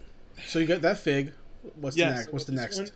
so 0.46 0.60
you 0.60 0.66
got 0.66 0.82
that 0.82 0.98
fig. 1.00 1.32
What's 1.80 1.96
Yeah, 1.96 2.10
the 2.10 2.16
next? 2.16 2.26
so 2.26 2.32
What's 2.32 2.46
the 2.46 2.52
next? 2.54 2.78
one- 2.78 2.90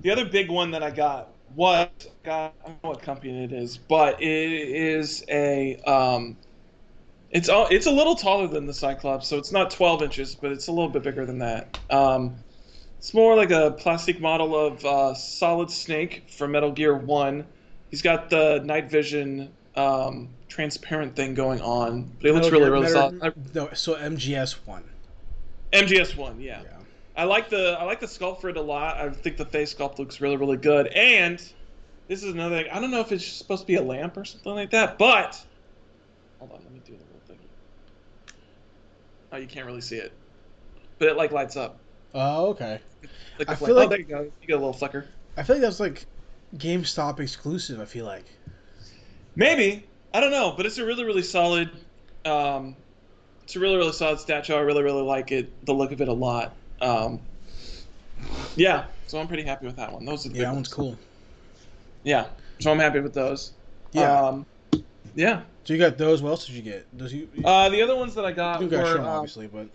The 0.00 0.10
other 0.10 0.24
big 0.24 0.50
one 0.50 0.70
that 0.72 0.82
I 0.82 0.90
got 0.90 1.33
was 1.54 1.88
got 2.22 2.54
I 2.64 2.68
don't 2.68 2.82
know 2.84 2.90
what 2.90 3.02
company 3.02 3.44
it 3.44 3.52
is, 3.52 3.76
but 3.78 4.20
it 4.20 4.28
is 4.28 5.24
a 5.28 5.76
um, 5.86 6.36
it's 7.30 7.48
all 7.48 7.66
it's 7.70 7.86
a 7.86 7.90
little 7.90 8.14
taller 8.14 8.46
than 8.46 8.66
the 8.66 8.74
Cyclops, 8.74 9.26
so 9.28 9.38
it's 9.38 9.52
not 9.52 9.70
12 9.70 10.02
inches, 10.02 10.34
but 10.34 10.52
it's 10.52 10.68
a 10.68 10.72
little 10.72 10.88
bit 10.90 11.02
bigger 11.02 11.26
than 11.26 11.38
that. 11.40 11.78
Um, 11.90 12.36
it's 12.98 13.12
more 13.12 13.36
like 13.36 13.50
a 13.50 13.72
plastic 13.72 14.20
model 14.20 14.56
of 14.56 14.84
uh, 14.84 15.14
Solid 15.14 15.70
Snake 15.70 16.24
from 16.28 16.52
Metal 16.52 16.70
Gear 16.72 16.94
One. 16.96 17.44
He's 17.90 18.02
got 18.02 18.30
the 18.30 18.62
night 18.64 18.90
vision 18.90 19.52
um, 19.76 20.28
transparent 20.48 21.14
thing 21.14 21.34
going 21.34 21.60
on, 21.60 22.10
but 22.20 22.26
he 22.26 22.32
looks 22.32 22.46
Metal 22.46 22.60
really 22.60 22.64
Gear- 22.64 22.72
really 22.72 22.92
Metal- 22.94 23.18
solid. 23.20 23.54
No, 23.54 23.70
so 23.74 23.94
MGS 23.96 24.56
one. 24.66 24.84
MGS 25.72 26.16
One, 26.16 26.40
yeah. 26.40 26.62
Yeah. 26.62 26.68
I 27.16 27.24
like 27.24 27.48
the 27.48 27.76
I 27.78 27.84
like 27.84 28.00
the 28.00 28.06
sculpt 28.06 28.40
for 28.40 28.48
it 28.48 28.56
a 28.56 28.62
lot. 28.62 28.96
I 28.96 29.08
think 29.10 29.36
the 29.36 29.44
face 29.44 29.74
sculpt 29.74 29.98
looks 29.98 30.20
really 30.20 30.36
really 30.36 30.56
good. 30.56 30.88
And 30.88 31.38
this 32.08 32.22
is 32.22 32.32
another 32.32 32.62
thing. 32.62 32.72
I 32.72 32.80
don't 32.80 32.90
know 32.90 33.00
if 33.00 33.12
it's 33.12 33.26
supposed 33.26 33.62
to 33.62 33.66
be 33.66 33.76
a 33.76 33.82
lamp 33.82 34.16
or 34.16 34.24
something 34.24 34.52
like 34.52 34.70
that, 34.70 34.98
but 34.98 35.42
hold 36.38 36.52
on, 36.52 36.58
let 36.62 36.72
me 36.72 36.80
do 36.84 36.92
the 36.92 36.98
little 36.98 37.20
thing. 37.26 37.38
Oh, 39.32 39.36
you 39.36 39.46
can't 39.46 39.66
really 39.66 39.80
see 39.80 39.96
it, 39.96 40.12
but 40.98 41.08
it 41.08 41.16
like 41.16 41.30
lights 41.30 41.56
up. 41.56 41.78
Oh, 42.14 42.46
okay. 42.50 42.80
Like 43.38 43.48
I 43.48 43.54
feel 43.54 43.70
oh, 43.70 43.80
like- 43.80 43.90
there 43.90 43.98
you 43.98 44.04
go. 44.04 44.22
You 44.22 44.46
get 44.46 44.54
a 44.54 44.58
little 44.58 44.72
flicker. 44.72 45.06
I 45.36 45.42
feel 45.42 45.56
like 45.56 45.62
that's 45.62 45.80
like 45.80 46.06
GameStop 46.56 47.20
exclusive. 47.20 47.80
I 47.80 47.84
feel 47.84 48.06
like. 48.06 48.26
Maybe 49.36 49.86
I 50.12 50.20
don't 50.20 50.30
know, 50.30 50.54
but 50.56 50.66
it's 50.66 50.78
a 50.78 50.84
really 50.84 51.04
really 51.04 51.22
solid. 51.22 51.70
Um, 52.24 52.76
it's 53.44 53.54
a 53.56 53.60
really 53.60 53.76
really 53.76 53.92
solid 53.92 54.18
statue. 54.18 54.54
I 54.54 54.60
really 54.60 54.82
really 54.82 55.02
like 55.02 55.32
it. 55.32 55.64
The 55.66 55.74
look 55.74 55.92
of 55.92 56.00
it 56.00 56.08
a 56.08 56.12
lot. 56.12 56.54
Um, 56.80 57.20
yeah, 58.56 58.86
so 59.06 59.18
I'm 59.18 59.28
pretty 59.28 59.42
happy 59.42 59.66
with 59.66 59.76
that 59.76 59.92
one. 59.92 60.04
Those 60.04 60.26
are 60.26 60.28
the 60.30 60.38
Yeah, 60.38 60.44
that 60.46 60.54
one's 60.54 60.68
cool. 60.68 60.98
Yeah, 62.02 62.26
so 62.60 62.70
I'm 62.70 62.78
happy 62.78 63.00
with 63.00 63.14
those. 63.14 63.52
Yeah. 63.92 64.20
Um, 64.20 64.46
yeah. 65.14 65.42
so 65.64 65.72
you 65.72 65.78
got 65.78 65.96
those. 65.98 66.22
What 66.22 66.30
else 66.30 66.46
did 66.46 66.56
you 66.56 66.62
get? 66.62 66.96
Does 66.96 67.12
you? 67.12 67.28
Uh, 67.44 67.68
the 67.68 67.82
other 67.82 67.96
ones 67.96 68.14
that 68.14 68.24
I 68.24 68.32
got 68.32 68.60
you 68.60 68.68
got 68.68 68.82
were, 68.82 68.86
shown 68.86 69.00
um, 69.00 69.06
obviously, 69.06 69.46
but 69.46 69.68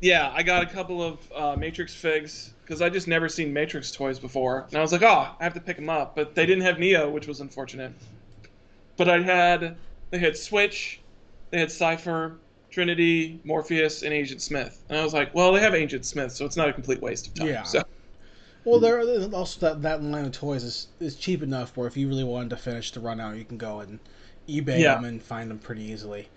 yeah, 0.00 0.32
I 0.34 0.42
got 0.42 0.62
a 0.62 0.66
couple 0.66 1.02
of 1.02 1.32
uh, 1.34 1.56
Matrix 1.56 1.94
figs 1.94 2.54
because 2.64 2.82
I 2.82 2.88
just 2.88 3.06
never 3.06 3.28
seen 3.28 3.52
Matrix 3.52 3.92
toys 3.92 4.18
before, 4.18 4.66
and 4.68 4.76
I 4.76 4.80
was 4.80 4.92
like, 4.92 5.02
oh, 5.02 5.34
I 5.38 5.44
have 5.44 5.54
to 5.54 5.60
pick 5.60 5.76
them 5.76 5.88
up, 5.88 6.16
but 6.16 6.34
they 6.34 6.46
didn't 6.46 6.64
have 6.64 6.78
Neo, 6.78 7.08
which 7.08 7.26
was 7.26 7.40
unfortunate. 7.40 7.92
But 8.96 9.08
I 9.08 9.20
had 9.20 9.76
they 10.10 10.18
had 10.18 10.36
Switch, 10.36 11.00
they 11.50 11.60
had 11.60 11.70
Cypher, 11.70 12.36
Trinity, 12.72 13.40
Morpheus, 13.44 14.02
and 14.02 14.12
Agent 14.12 14.42
Smith, 14.42 14.82
and 14.88 14.98
I 14.98 15.04
was 15.04 15.12
like, 15.14 15.34
well, 15.34 15.52
they 15.52 15.60
have 15.60 15.74
Agent 15.74 16.06
Smith, 16.06 16.32
so 16.32 16.44
it's 16.46 16.56
not 16.56 16.68
a 16.68 16.72
complete 16.72 17.00
waste 17.00 17.28
of 17.28 17.34
time. 17.34 17.48
Yeah. 17.48 17.62
So 17.62 17.82
well, 18.64 18.80
there 18.80 18.98
are, 18.98 19.24
also 19.34 19.60
that 19.60 19.82
that 19.82 20.02
line 20.02 20.24
of 20.24 20.32
toys 20.32 20.64
is 20.64 20.88
is 21.00 21.16
cheap 21.16 21.42
enough 21.42 21.76
where 21.76 21.86
if 21.86 21.96
you 21.96 22.08
really 22.08 22.24
wanted 22.24 22.50
to 22.50 22.56
finish 22.56 22.90
the 22.92 23.00
run 23.00 23.20
out, 23.20 23.36
you 23.36 23.44
can 23.44 23.58
go 23.58 23.80
and 23.80 23.98
eBay 24.48 24.80
Yeah. 24.80 24.94
them 24.94 25.04
and 25.04 25.22
find 25.22 25.50
them 25.50 25.58
pretty 25.58 25.82
easily. 25.82 26.28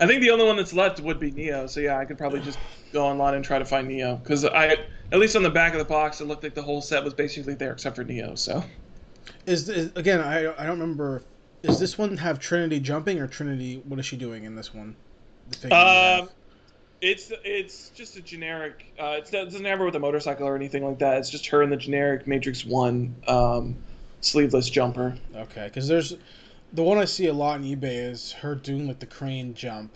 I 0.00 0.06
think 0.06 0.20
the 0.22 0.30
only 0.30 0.44
one 0.44 0.56
that's 0.56 0.72
left 0.72 1.00
would 1.00 1.20
be 1.20 1.30
Neo. 1.30 1.66
So 1.66 1.80
yeah, 1.80 1.98
I 1.98 2.04
could 2.04 2.18
probably 2.18 2.40
just 2.40 2.58
go 2.92 3.04
online 3.06 3.34
and 3.34 3.44
try 3.44 3.58
to 3.58 3.64
find 3.64 3.86
Neo 3.88 4.16
because 4.16 4.44
I, 4.44 4.76
at 5.12 5.18
least 5.20 5.36
on 5.36 5.42
the 5.42 5.50
back 5.50 5.72
of 5.72 5.78
the 5.78 5.84
box, 5.84 6.20
it 6.20 6.26
looked 6.26 6.42
like 6.42 6.54
the 6.54 6.62
whole 6.62 6.80
set 6.82 7.04
was 7.04 7.14
basically 7.14 7.54
there 7.54 7.72
except 7.72 7.96
for 7.96 8.04
Neo. 8.04 8.34
So 8.34 8.64
Is, 9.46 9.68
is 9.68 9.92
again? 9.96 10.20
I 10.20 10.52
I 10.54 10.66
don't 10.66 10.80
remember. 10.80 11.22
Is 11.62 11.78
this 11.78 11.96
one 11.96 12.16
have 12.18 12.38
Trinity 12.38 12.80
jumping 12.80 13.18
or 13.20 13.26
Trinity? 13.26 13.82
What 13.84 13.98
is 13.98 14.06
she 14.06 14.16
doing 14.16 14.44
in 14.44 14.54
this 14.54 14.74
one? 14.74 14.96
The 15.50 15.56
figure. 15.58 15.76
Um, 15.76 16.28
it's 17.00 17.30
it's 17.44 17.90
just 17.90 18.16
a 18.16 18.22
generic. 18.22 18.86
Uh, 18.98 19.16
it's, 19.18 19.32
it 19.32 19.44
doesn't 19.44 19.64
have 19.64 19.78
her 19.78 19.84
with 19.84 19.94
a 19.96 20.00
motorcycle 20.00 20.46
or 20.46 20.56
anything 20.56 20.84
like 20.84 20.98
that. 21.00 21.18
It's 21.18 21.30
just 21.30 21.46
her 21.48 21.62
in 21.62 21.70
the 21.70 21.76
generic 21.76 22.26
Matrix 22.26 22.64
One 22.64 23.14
um, 23.26 23.76
sleeveless 24.20 24.70
jumper. 24.70 25.14
Okay, 25.36 25.64
because 25.66 25.86
there's 25.88 26.16
the 26.72 26.82
one 26.82 26.98
I 26.98 27.04
see 27.04 27.26
a 27.26 27.32
lot 27.32 27.54
on 27.56 27.64
eBay 27.64 28.10
is 28.10 28.32
her 28.32 28.54
doing 28.54 28.88
like 28.88 28.98
the 29.00 29.06
crane 29.06 29.54
jump, 29.54 29.94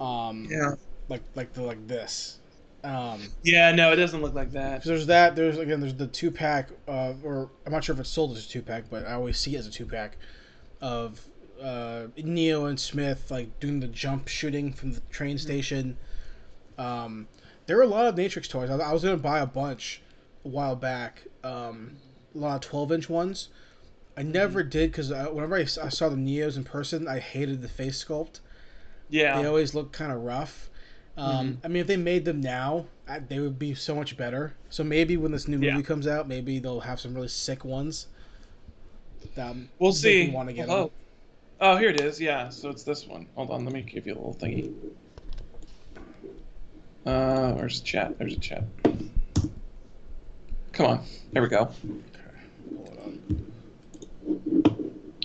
um, 0.00 0.48
Yeah. 0.50 0.74
like 1.08 1.22
like 1.34 1.52
the 1.52 1.62
like 1.62 1.86
this. 1.86 2.38
Um, 2.82 3.20
Yeah. 3.42 3.72
No, 3.72 3.92
it 3.92 3.96
doesn't 3.96 4.20
look 4.22 4.34
like 4.34 4.52
that. 4.52 4.80
'cause 4.82 4.88
there's 4.88 5.06
that. 5.06 5.36
There's 5.36 5.58
again. 5.58 5.80
There's 5.80 5.94
the 5.94 6.06
two 6.08 6.30
pack. 6.30 6.70
Uh, 6.88 7.14
or 7.22 7.50
I'm 7.64 7.72
not 7.72 7.84
sure 7.84 7.94
if 7.94 8.00
it's 8.00 8.10
sold 8.10 8.36
as 8.36 8.44
a 8.44 8.48
two 8.48 8.62
pack, 8.62 8.84
but 8.90 9.06
I 9.06 9.12
always 9.12 9.38
see 9.38 9.54
it 9.54 9.58
as 9.58 9.66
a 9.66 9.70
two 9.70 9.86
pack 9.86 10.16
of 10.80 11.20
uh, 11.62 12.06
Neo 12.16 12.66
and 12.66 12.78
Smith 12.78 13.30
like 13.30 13.58
doing 13.60 13.80
the 13.80 13.88
jump 13.88 14.28
shooting 14.28 14.72
from 14.72 14.92
the 14.92 15.00
train 15.10 15.38
station. 15.38 15.96
Um, 16.78 17.26
there 17.66 17.76
were 17.76 17.82
a 17.82 17.88
lot 17.88 18.06
of 18.06 18.16
Matrix 18.16 18.48
toys. 18.48 18.70
I, 18.70 18.76
I 18.76 18.92
was 18.92 19.02
gonna 19.02 19.16
buy 19.16 19.40
a 19.40 19.46
bunch 19.46 20.02
a 20.44 20.48
while 20.48 20.76
back. 20.76 21.22
Um, 21.42 21.96
a 22.34 22.38
lot 22.38 22.54
of 22.56 22.60
12 22.62 22.92
inch 22.92 23.08
ones. 23.08 23.48
I 24.16 24.22
never 24.22 24.62
did 24.62 24.90
because 24.92 25.10
whenever 25.10 25.56
I 25.56 25.64
saw 25.64 26.08
the 26.08 26.16
Neos 26.16 26.56
in 26.56 26.64
person, 26.64 27.06
I 27.06 27.18
hated 27.18 27.60
the 27.60 27.68
face 27.68 28.02
sculpt. 28.02 28.40
Yeah. 29.10 29.40
They 29.40 29.46
always 29.46 29.74
look 29.74 29.92
kind 29.92 30.10
of 30.10 30.22
rough. 30.22 30.70
Um, 31.18 31.46
Mhm. 31.48 31.56
I 31.64 31.68
mean, 31.68 31.80
if 31.82 31.86
they 31.86 31.96
made 31.96 32.24
them 32.24 32.40
now, 32.40 32.86
I, 33.08 33.18
they 33.20 33.40
would 33.40 33.58
be 33.58 33.74
so 33.74 33.94
much 33.94 34.16
better. 34.16 34.54
So 34.70 34.84
maybe 34.84 35.16
when 35.16 35.32
this 35.32 35.48
new 35.48 35.56
movie 35.58 35.66
Yeah. 35.76 35.82
comes 35.82 36.06
out, 36.06 36.28
maybe 36.28 36.58
they'll 36.58 36.80
have 36.80 36.98
some 37.00 37.14
really 37.14 37.28
sick 37.28 37.64
ones. 37.64 38.06
That 39.34 39.54
We'll 39.78 39.92
see. 39.92 40.30
Want 40.30 40.48
to 40.48 40.54
get 40.54 40.68
oh. 40.68 40.90
Oh, 41.60 41.76
here 41.76 41.90
it 41.90 42.00
is. 42.00 42.20
Yeah. 42.20 42.48
So 42.48 42.70
it's 42.70 42.84
this 42.84 43.06
one. 43.06 43.26
Hold 43.34 43.50
on. 43.50 43.64
Let 43.64 43.72
me 43.72 43.82
give 43.82 44.06
you 44.06 44.14
a 44.14 44.16
little 44.16 44.34
thingy. 44.34 44.72
Uh, 47.04 47.52
where's 47.52 47.80
the 47.80 47.86
chat? 47.86 48.18
There's 48.18 48.34
a 48.34 48.40
chat. 48.40 48.64
Come 50.72 50.86
on. 50.86 51.04
There 51.32 51.42
we 51.42 51.48
go. 51.48 51.70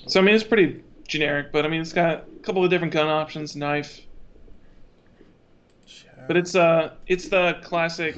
So 0.07 0.19
I 0.19 0.23
mean, 0.23 0.35
it's 0.35 0.43
pretty 0.43 0.83
generic, 1.07 1.51
but 1.51 1.65
I 1.65 1.69
mean, 1.69 1.81
it's 1.81 1.93
got 1.93 2.25
a 2.35 2.39
couple 2.41 2.63
of 2.63 2.69
different 2.69 2.93
gun 2.93 3.07
options, 3.07 3.55
knife. 3.55 4.01
But 6.27 6.37
it's 6.37 6.55
uh, 6.55 6.93
it's 7.07 7.29
the 7.29 7.57
classic 7.63 8.15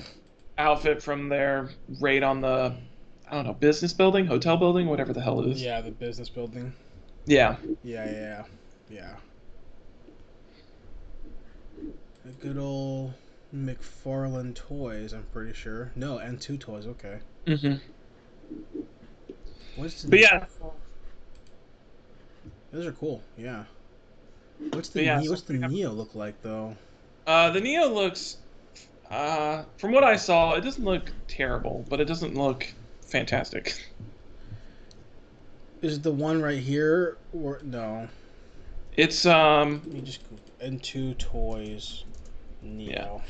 outfit 0.58 1.02
from 1.02 1.30
their 1.30 1.70
raid 2.00 2.22
on 2.22 2.42
the, 2.42 2.76
I 3.30 3.36
don't 3.36 3.46
know, 3.46 3.54
business 3.54 3.94
building, 3.94 4.26
hotel 4.26 4.58
building, 4.58 4.88
whatever 4.88 5.14
the 5.14 5.22
hell 5.22 5.40
it 5.42 5.50
is. 5.50 5.62
yeah, 5.62 5.82
the 5.82 5.92
business 5.92 6.30
building. 6.30 6.74
Yeah. 7.26 7.56
Yeah, 7.84 8.10
yeah, 8.10 8.44
yeah. 8.90 9.16
A 12.26 12.30
good 12.42 12.58
old 12.58 13.14
McFarlane 13.54 14.56
toys. 14.56 15.14
I'm 15.14 15.26
pretty 15.32 15.54
sure. 15.54 15.92
No, 15.96 16.18
N2 16.18 16.60
toys. 16.60 16.88
Okay. 16.88 17.20
hmm 17.48 17.76
What's 19.76 20.04
the? 20.04 20.10
But 20.10 20.20
yeah. 20.20 20.46
those 22.72 22.86
are 22.86 22.92
cool. 22.92 23.22
Yeah. 23.38 23.64
What's 24.72 24.90
the 24.90 25.04
yeah, 25.04 25.20
Ne- 25.20 25.26
so 25.26 25.32
what's 25.32 25.44
the 25.44 25.54
Neo 25.54 25.92
look 25.92 26.16
like 26.16 26.42
though? 26.42 26.76
Uh, 27.26 27.50
the 27.52 27.62
Neo 27.62 27.90
looks, 27.90 28.38
uh, 29.10 29.64
from 29.78 29.92
what 29.92 30.04
I 30.04 30.16
saw, 30.16 30.54
it 30.54 30.62
doesn't 30.62 30.84
look 30.84 31.12
terrible, 31.28 31.86
but 31.90 32.00
it 32.00 32.06
doesn't 32.06 32.36
look 32.36 32.68
fantastic. 33.06 33.74
Is 35.84 36.00
the 36.00 36.14
one 36.14 36.42
right 36.42 36.60
here 36.60 37.18
or 37.34 37.60
no? 37.62 38.08
It's 38.96 39.26
um, 39.26 39.82
Let 39.86 39.94
me 39.94 40.02
just 40.02 40.22
go 40.30 40.38
N2 40.66 41.18
toys. 41.18 42.06
Neo. 42.62 43.22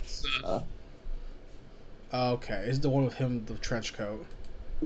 yeah. 0.44 0.48
Uh, 0.48 0.62
Okay, 2.14 2.66
is 2.68 2.80
the 2.80 2.90
one 2.90 3.06
with 3.06 3.16
him 3.16 3.44
the 3.46 3.56
trench 3.56 3.94
coat? 3.94 4.24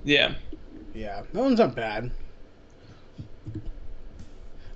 yeah. 0.06 0.34
Yeah, 0.94 1.24
that 1.34 1.40
one's 1.44 1.60
not 1.60 1.76
bad. 1.76 2.10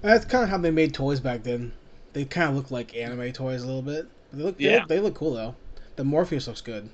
That's 0.01 0.25
kind 0.25 0.43
of 0.43 0.49
how 0.49 0.57
they 0.57 0.69
made 0.69 0.93
toys 0.93 1.21
back 1.21 1.43
then. 1.43 1.71
They 2.11 2.25
kind 2.25 2.49
of 2.49 2.57
look 2.57 2.71
like 2.71 2.93
anime 2.93 3.31
toys 3.31 3.63
a 3.63 3.67
little 3.67 3.81
bit. 3.81 4.05
They 4.33 4.43
look, 4.43 4.57
they, 4.57 4.65
Yeah. 4.65 4.79
look, 4.79 4.87
they 4.89 4.99
look 4.99 5.15
cool 5.15 5.33
though. 5.33 5.55
The 5.95 6.03
Morpheus 6.03 6.47
looks 6.47 6.59
good. 6.59 6.89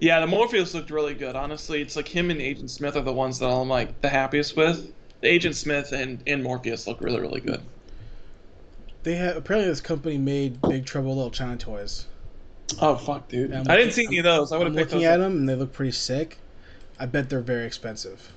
Yeah, 0.00 0.20
the 0.20 0.26
Morpheus 0.26 0.72
looked 0.72 0.90
really 0.90 1.12
good. 1.14 1.36
Honestly, 1.36 1.82
it's 1.82 1.94
like 1.94 2.08
him 2.08 2.30
and 2.30 2.40
Agent 2.40 2.70
Smith 2.70 2.96
are 2.96 3.02
the 3.02 3.12
ones 3.12 3.38
that 3.40 3.48
I'm 3.48 3.68
like 3.68 4.00
the 4.00 4.08
happiest 4.08 4.56
with. 4.56 4.94
Agent 5.22 5.56
Smith 5.56 5.92
and, 5.92 6.22
and 6.26 6.42
Morpheus 6.42 6.86
look 6.86 7.00
really 7.00 7.20
really 7.20 7.40
good. 7.40 7.60
They 9.02 9.14
have 9.16 9.36
apparently 9.36 9.70
this 9.70 9.80
company 9.80 10.18
made 10.18 10.60
Big 10.62 10.84
Trouble 10.84 11.14
Little 11.14 11.30
China 11.30 11.56
toys. 11.56 12.06
Oh 12.80 12.96
fuck, 12.96 13.28
dude! 13.28 13.52
I'm 13.52 13.68
I 13.68 13.76
didn't 13.76 13.92
see 13.92 14.06
any 14.06 14.18
of 14.18 14.24
those. 14.24 14.52
I 14.52 14.58
would 14.58 14.66
have 14.66 14.76
picked 14.76 14.90
looking 14.90 15.06
those 15.06 15.14
at 15.14 15.20
up. 15.20 15.26
them 15.26 15.38
and 15.38 15.48
they 15.48 15.54
look 15.54 15.72
pretty 15.72 15.92
sick. 15.92 16.38
I 16.98 17.06
bet 17.06 17.30
they're 17.30 17.40
very 17.40 17.66
expensive. 17.66 18.32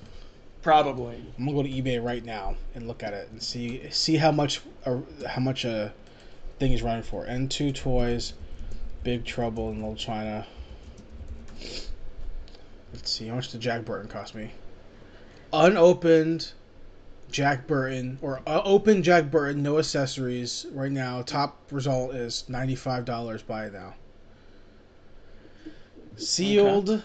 Probably. 0.62 1.16
I'm 1.38 1.44
gonna 1.46 1.56
go 1.56 1.62
to 1.62 1.68
eBay 1.68 2.02
right 2.02 2.24
now 2.24 2.56
and 2.74 2.86
look 2.86 3.02
at 3.02 3.14
it 3.14 3.28
and 3.30 3.42
see 3.42 3.90
see 3.90 4.16
how 4.16 4.30
much 4.30 4.60
a, 4.84 5.00
how 5.26 5.40
much 5.40 5.64
a 5.64 5.92
thing 6.58 6.72
is 6.72 6.82
running 6.82 7.02
for. 7.02 7.26
N2 7.26 7.74
toys, 7.74 8.34
Big 9.02 9.24
Trouble 9.24 9.70
in 9.70 9.76
Little 9.76 9.96
China. 9.96 10.46
Let's 12.92 13.10
see 13.10 13.28
how 13.28 13.36
much 13.36 13.50
did 13.50 13.60
Jack 13.60 13.84
Burton 13.84 14.08
cost 14.08 14.34
me. 14.34 14.50
Unopened 15.52 16.52
Jack 17.30 17.66
Burton 17.66 18.18
or 18.22 18.40
uh, 18.46 18.62
open 18.64 19.02
Jack 19.02 19.30
Burton, 19.30 19.62
no 19.62 19.78
accessories. 19.78 20.66
Right 20.72 20.92
now, 20.92 21.22
top 21.22 21.58
result 21.70 22.14
is 22.14 22.44
ninety 22.48 22.74
five 22.74 23.04
dollars. 23.04 23.42
Buy 23.42 23.66
it 23.66 23.72
now. 23.72 23.94
Sealed. 26.16 27.02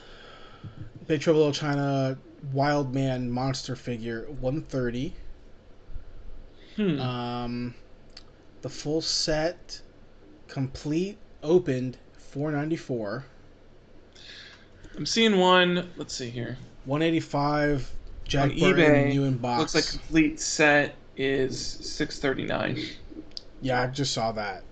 Big 1.08 1.22
Trouble 1.22 1.42
Little 1.42 1.54
China 1.54 2.18
Wild 2.52 2.94
Man 2.94 3.30
monster 3.30 3.76
figure 3.76 4.26
130. 4.40 5.14
Hmm. 6.76 7.00
Um, 7.00 7.76
the 8.62 8.70
full 8.70 9.02
set, 9.02 9.82
complete, 10.48 11.18
opened 11.44 11.98
494. 12.18 13.26
I'm 14.98 15.06
seeing 15.06 15.38
one. 15.38 15.90
Let's 15.96 16.14
see 16.14 16.30
here. 16.30 16.58
185. 16.86 17.92
Jack 18.28 18.52
On 18.52 18.60
Burton 18.60 18.86
eBay, 19.12 19.16
in 19.16 19.38
box. 19.38 19.60
Looks 19.60 19.76
like 19.76 19.88
complete 20.02 20.40
set 20.40 20.96
is 21.18 21.60
six 21.60 22.20
thirty 22.20 22.44
nine. 22.46 22.80
yeah, 23.62 23.82
I 23.84 23.88
just 23.88 24.14
saw 24.14 24.32
that. 24.34 24.64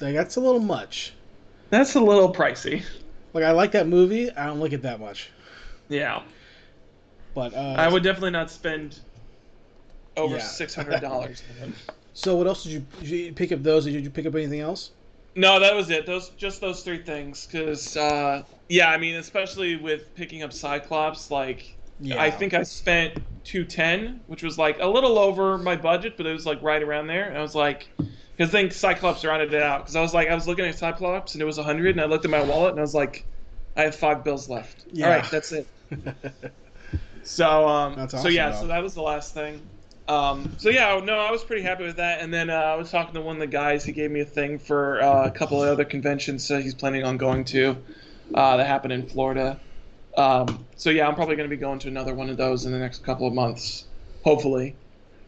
Like 0.00 0.14
that's 0.14 0.36
a 0.36 0.40
little 0.40 0.60
much. 0.60 1.14
That's 1.70 1.94
a 1.96 2.00
little 2.00 2.32
pricey. 2.32 2.82
Like 3.34 3.44
I 3.44 3.50
like 3.50 3.72
that 3.72 3.88
movie. 3.88 4.30
I 4.32 4.46
don't 4.46 4.60
like 4.60 4.72
it 4.72 4.82
that 4.82 5.00
much. 5.00 5.30
Yeah, 5.88 6.22
But 7.34 7.54
uh, 7.54 7.76
I 7.78 7.88
would 7.88 8.02
definitely 8.02 8.30
not 8.30 8.50
spend 8.50 9.00
over 10.16 10.36
Yeah. 10.36 10.42
six 10.42 10.74
hundred 10.74 11.00
dollars. 11.00 11.42
So 12.14 12.34
what 12.34 12.48
else 12.48 12.64
did 12.64 12.72
you, 12.72 12.86
did 12.98 13.08
you 13.10 13.32
pick 13.32 13.52
up? 13.52 13.62
Those? 13.62 13.84
Did 13.84 14.02
you 14.02 14.10
pick 14.10 14.26
up 14.26 14.34
anything 14.34 14.58
else? 14.58 14.90
no, 15.36 15.60
that 15.60 15.72
was 15.76 15.88
it. 15.88 16.04
Those 16.04 16.30
just 16.30 16.60
those 16.60 16.82
three 16.82 17.00
things. 17.00 17.46
Because 17.46 17.96
uh, 17.96 18.42
yeah, 18.68 18.90
I 18.90 18.98
mean, 18.98 19.14
especially 19.14 19.76
with 19.76 20.12
picking 20.16 20.42
up 20.42 20.52
Cyclops, 20.52 21.30
like 21.30 21.76
Yeah. 22.00 22.20
I 22.20 22.30
think 22.30 22.54
I 22.54 22.62
spent 22.62 23.22
two 23.44 23.64
ten, 23.64 24.20
which 24.26 24.42
was 24.42 24.58
like 24.58 24.78
a 24.80 24.86
little 24.86 25.18
over 25.18 25.58
my 25.58 25.76
budget, 25.76 26.16
but 26.16 26.26
it 26.26 26.32
was 26.32 26.46
like 26.46 26.62
right 26.62 26.82
around 26.82 27.06
there. 27.06 27.28
And 27.28 27.36
I 27.36 27.42
was 27.42 27.54
like, 27.54 27.88
because 28.36 28.52
then 28.52 28.70
Cyclops 28.70 29.24
rounded 29.24 29.52
it 29.52 29.62
out. 29.62 29.80
Because 29.80 29.96
I 29.96 30.00
was 30.00 30.14
like, 30.14 30.28
I 30.28 30.34
was 30.34 30.46
looking 30.46 30.64
at 30.64 30.78
Cyclops 30.78 31.34
and 31.34 31.42
it 31.42 31.44
was 31.44 31.58
hundred, 31.58 31.90
and 31.90 32.00
I 32.00 32.04
looked 32.04 32.24
at 32.24 32.30
my 32.30 32.42
wallet 32.42 32.70
and 32.70 32.78
I 32.78 32.82
was 32.82 32.94
like, 32.94 33.24
I 33.76 33.82
have 33.82 33.94
five 33.94 34.24
bills 34.24 34.48
left. 34.48 34.84
Yeah. 34.92 35.06
All 35.06 35.12
right, 35.12 35.30
that's 35.30 35.52
it. 35.52 35.66
So 37.28 37.68
um, 37.68 37.94
That's 37.94 38.22
so 38.22 38.28
yeah, 38.28 38.50
though. 38.50 38.62
so 38.62 38.66
that 38.68 38.82
was 38.82 38.94
the 38.94 39.02
last 39.02 39.34
thing. 39.34 39.60
Um, 40.08 40.56
so 40.56 40.70
yeah, 40.70 40.98
no, 41.04 41.18
I 41.18 41.30
was 41.30 41.44
pretty 41.44 41.62
happy 41.62 41.84
with 41.84 41.96
that. 41.96 42.20
And 42.20 42.32
then 42.32 42.48
uh, 42.48 42.54
I 42.54 42.74
was 42.76 42.90
talking 42.90 43.12
to 43.14 43.20
one 43.20 43.36
of 43.36 43.40
the 43.40 43.46
guys. 43.46 43.84
He 43.84 43.92
gave 43.92 44.10
me 44.10 44.20
a 44.20 44.24
thing 44.24 44.58
for 44.58 45.02
uh, 45.02 45.26
a 45.26 45.30
couple 45.30 45.62
of 45.62 45.68
other 45.68 45.84
conventions 45.84 46.48
that 46.48 46.62
he's 46.62 46.74
planning 46.74 47.04
on 47.04 47.18
going 47.18 47.44
to. 47.46 47.76
Uh, 48.34 48.56
that 48.56 48.66
happened 48.66 48.94
in 48.94 49.06
Florida. 49.06 49.60
Um, 50.18 50.66
so 50.76 50.90
yeah, 50.90 51.06
I'm 51.06 51.14
probably 51.14 51.36
going 51.36 51.48
to 51.48 51.56
be 51.56 51.60
going 51.60 51.78
to 51.78 51.88
another 51.88 52.12
one 52.14 52.28
of 52.28 52.36
those 52.36 52.66
in 52.66 52.72
the 52.72 52.78
next 52.78 53.04
couple 53.04 53.26
of 53.26 53.32
months, 53.32 53.84
hopefully. 54.22 54.74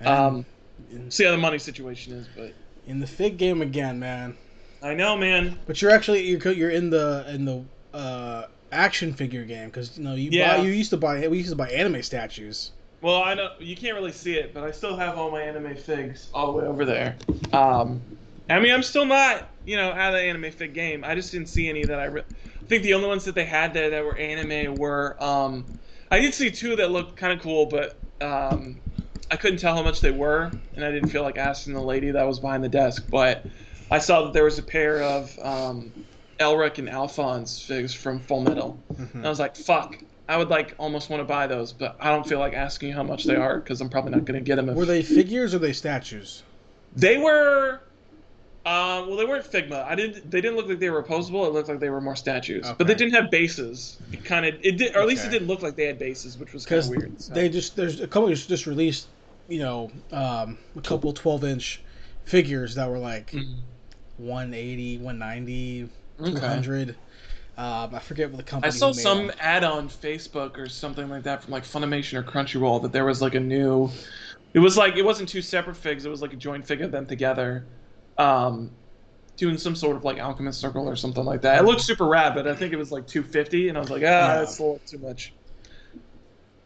Um, 0.04 0.44
in, 0.90 1.10
see 1.10 1.24
how 1.24 1.30
the 1.30 1.38
money 1.38 1.58
situation 1.58 2.12
is, 2.14 2.26
but 2.36 2.52
in 2.86 2.98
the 2.98 3.06
fig 3.06 3.36
game 3.36 3.62
again, 3.62 4.00
man. 4.00 4.36
I 4.82 4.94
know, 4.94 5.16
man. 5.16 5.58
But 5.66 5.80
you're 5.80 5.92
actually 5.92 6.22
you're 6.22 6.52
you're 6.52 6.70
in 6.70 6.90
the 6.90 7.24
in 7.28 7.44
the 7.44 7.64
uh, 7.94 8.46
action 8.72 9.12
figure 9.12 9.44
game 9.44 9.66
because 9.68 9.96
you 9.96 10.02
know 10.02 10.14
you 10.14 10.30
Yeah. 10.32 10.56
buy 10.56 10.62
you 10.62 10.70
used 10.70 10.90
to 10.90 10.96
buy 10.96 11.28
we 11.28 11.38
used 11.38 11.50
to 11.50 11.56
buy 11.56 11.68
anime 11.68 12.02
statues. 12.02 12.72
Well, 13.02 13.22
I 13.22 13.34
know 13.34 13.50
you 13.60 13.76
can't 13.76 13.94
really 13.94 14.12
see 14.12 14.34
it, 14.34 14.52
but 14.52 14.64
I 14.64 14.72
still 14.72 14.96
have 14.96 15.16
all 15.16 15.30
my 15.30 15.42
anime 15.42 15.76
figs 15.76 16.28
all 16.34 16.48
the 16.48 16.58
way 16.58 16.64
over 16.64 16.84
there. 16.84 17.16
Um, 17.52 18.02
I 18.50 18.58
mean, 18.58 18.72
I'm 18.72 18.82
still 18.82 19.06
not, 19.06 19.48
you 19.64 19.76
know, 19.76 19.90
out 19.92 20.12
of 20.14 20.20
the 20.20 20.26
anime 20.26 20.50
fig 20.50 20.74
game. 20.74 21.04
I 21.04 21.14
just 21.14 21.30
didn't 21.30 21.48
see 21.48 21.68
any 21.68 21.84
that 21.84 21.98
I. 21.98 22.06
Re- 22.06 22.22
I 22.22 22.49
think 22.70 22.84
the 22.84 22.94
only 22.94 23.08
ones 23.08 23.24
that 23.24 23.34
they 23.34 23.44
had 23.44 23.74
there 23.74 23.90
that 23.90 24.04
were 24.04 24.16
anime 24.16 24.76
were. 24.76 25.16
Um, 25.22 25.66
I 26.10 26.20
did 26.20 26.32
see 26.32 26.50
two 26.50 26.76
that 26.76 26.90
looked 26.90 27.16
kind 27.16 27.32
of 27.32 27.42
cool, 27.42 27.66
but 27.66 27.96
um, 28.20 28.78
I 29.30 29.36
couldn't 29.36 29.58
tell 29.58 29.74
how 29.74 29.82
much 29.82 30.00
they 30.00 30.12
were, 30.12 30.52
and 30.76 30.84
I 30.84 30.90
didn't 30.92 31.08
feel 31.10 31.22
like 31.22 31.36
asking 31.36 31.74
the 31.74 31.82
lady 31.82 32.12
that 32.12 32.24
was 32.24 32.38
behind 32.38 32.62
the 32.62 32.68
desk. 32.68 33.06
But 33.10 33.44
I 33.90 33.98
saw 33.98 34.22
that 34.22 34.32
there 34.32 34.44
was 34.44 34.58
a 34.58 34.62
pair 34.62 35.02
of 35.02 35.36
um, 35.42 35.92
Elric 36.38 36.78
and 36.78 36.88
Alphonse 36.88 37.60
figs 37.60 37.92
from 37.92 38.20
Full 38.20 38.40
Metal. 38.40 38.80
And 38.96 39.26
I 39.26 39.28
was 39.28 39.40
like, 39.40 39.56
fuck. 39.56 39.96
I 40.28 40.36
would 40.36 40.48
like 40.48 40.76
almost 40.78 41.10
want 41.10 41.20
to 41.20 41.24
buy 41.24 41.48
those, 41.48 41.72
but 41.72 41.96
I 41.98 42.10
don't 42.10 42.24
feel 42.24 42.38
like 42.38 42.54
asking 42.54 42.92
how 42.92 43.02
much 43.02 43.24
they 43.24 43.34
are 43.34 43.58
because 43.58 43.80
I'm 43.80 43.90
probably 43.90 44.12
not 44.12 44.24
going 44.24 44.38
to 44.38 44.44
get 44.44 44.56
them. 44.56 44.68
If... 44.68 44.76
Were 44.76 44.86
they 44.86 45.02
figures 45.02 45.56
or 45.56 45.58
they 45.58 45.72
statues? 45.72 46.44
They 46.94 47.18
were. 47.18 47.80
Uh, 48.66 49.04
well, 49.08 49.16
they 49.16 49.24
weren't 49.24 49.44
Figma. 49.50 49.84
I 49.84 49.94
didn't. 49.94 50.30
They 50.30 50.40
didn't 50.42 50.56
look 50.56 50.68
like 50.68 50.78
they 50.78 50.90
were 50.90 50.98
opposable. 50.98 51.46
It 51.46 51.52
looked 51.54 51.68
like 51.70 51.80
they 51.80 51.88
were 51.88 52.00
more 52.00 52.14
statues, 52.16 52.66
but 52.76 52.86
they 52.86 52.94
didn't 52.94 53.14
have 53.14 53.30
bases. 53.30 53.96
It 54.12 54.22
kind 54.24 54.44
of. 54.44 54.54
It 54.62 54.76
did, 54.76 54.94
or 54.94 55.00
at 55.00 55.08
least 55.08 55.24
it 55.24 55.30
didn't 55.30 55.48
look 55.48 55.62
like 55.62 55.76
they 55.76 55.86
had 55.86 55.98
bases, 55.98 56.36
which 56.36 56.52
was 56.52 56.66
kind 56.66 56.76
Because 56.82 56.90
of 56.90 56.96
weird. 56.96 57.22
so. 57.22 57.32
they 57.34 57.48
just 57.48 57.74
there's 57.74 58.00
a 58.00 58.06
company 58.06 58.34
just- 58.34 58.48
just 58.50 58.66
released 58.66 59.06
you 59.48 59.60
know 59.60 59.90
um, 60.12 60.58
a 60.76 60.80
couple 60.82 61.10
12 61.12 61.42
inch 61.44 61.80
figures 62.26 62.74
that 62.74 62.88
were 62.90 62.98
like 62.98 63.30
Mhm. 63.32 63.54
180, 64.18 64.98
190, 64.98 65.88
Okay. 66.20 66.30
200. 66.32 66.90
Um, 67.56 67.94
I 67.94 67.98
forget 67.98 68.30
what 68.30 68.36
the 68.36 68.42
company. 68.42 68.68
I 68.68 68.70
saw 68.76 68.88
made 68.88 68.96
some 68.96 69.26
them. 69.28 69.36
ad 69.40 69.64
on 69.64 69.88
Facebook 69.88 70.56
or 70.58 70.68
something 70.68 71.08
like 71.08 71.22
that 71.24 71.42
from 71.42 71.52
like 71.52 71.64
Funimation 71.64 72.14
or 72.18 72.22
Crunchyroll 72.22 72.82
that 72.82 72.92
there 72.92 73.04
was 73.04 73.20
like 73.22 73.34
a 73.34 73.40
new. 73.40 73.90
It 74.54 74.58
was 74.60 74.76
like 74.76 74.96
it 74.96 75.04
wasn't 75.04 75.28
two 75.30 75.42
separate 75.42 75.76
figs. 75.76 76.04
It 76.04 76.10
was 76.10 76.20
like 76.22 76.32
a 76.32 76.36
joint 76.36 76.66
fig 76.66 76.80
of 76.82 76.90
them 76.90 77.06
together, 77.06 77.64
um, 78.20 78.70
doing 79.36 79.56
some 79.58 79.74
sort 79.74 79.96
of 79.96 80.04
like 80.04 80.18
alchemist 80.18 80.60
circle 80.60 80.88
or 80.88 80.96
something 80.96 81.24
like 81.24 81.42
that. 81.42 81.58
It 81.60 81.64
looked 81.64 81.80
super 81.80 82.06
rad, 82.06 82.34
but 82.34 82.46
I 82.46 82.54
think 82.54 82.72
it 82.72 82.76
was 82.76 82.92
like 82.92 83.06
two 83.06 83.22
fifty, 83.22 83.68
and 83.68 83.78
I 83.78 83.80
was 83.80 83.90
like, 83.90 84.02
ah, 84.02 84.04
Yeah. 84.06 84.38
that's 84.38 84.58
a 84.58 84.62
little 84.62 84.80
too 84.86 84.98
much. 84.98 85.32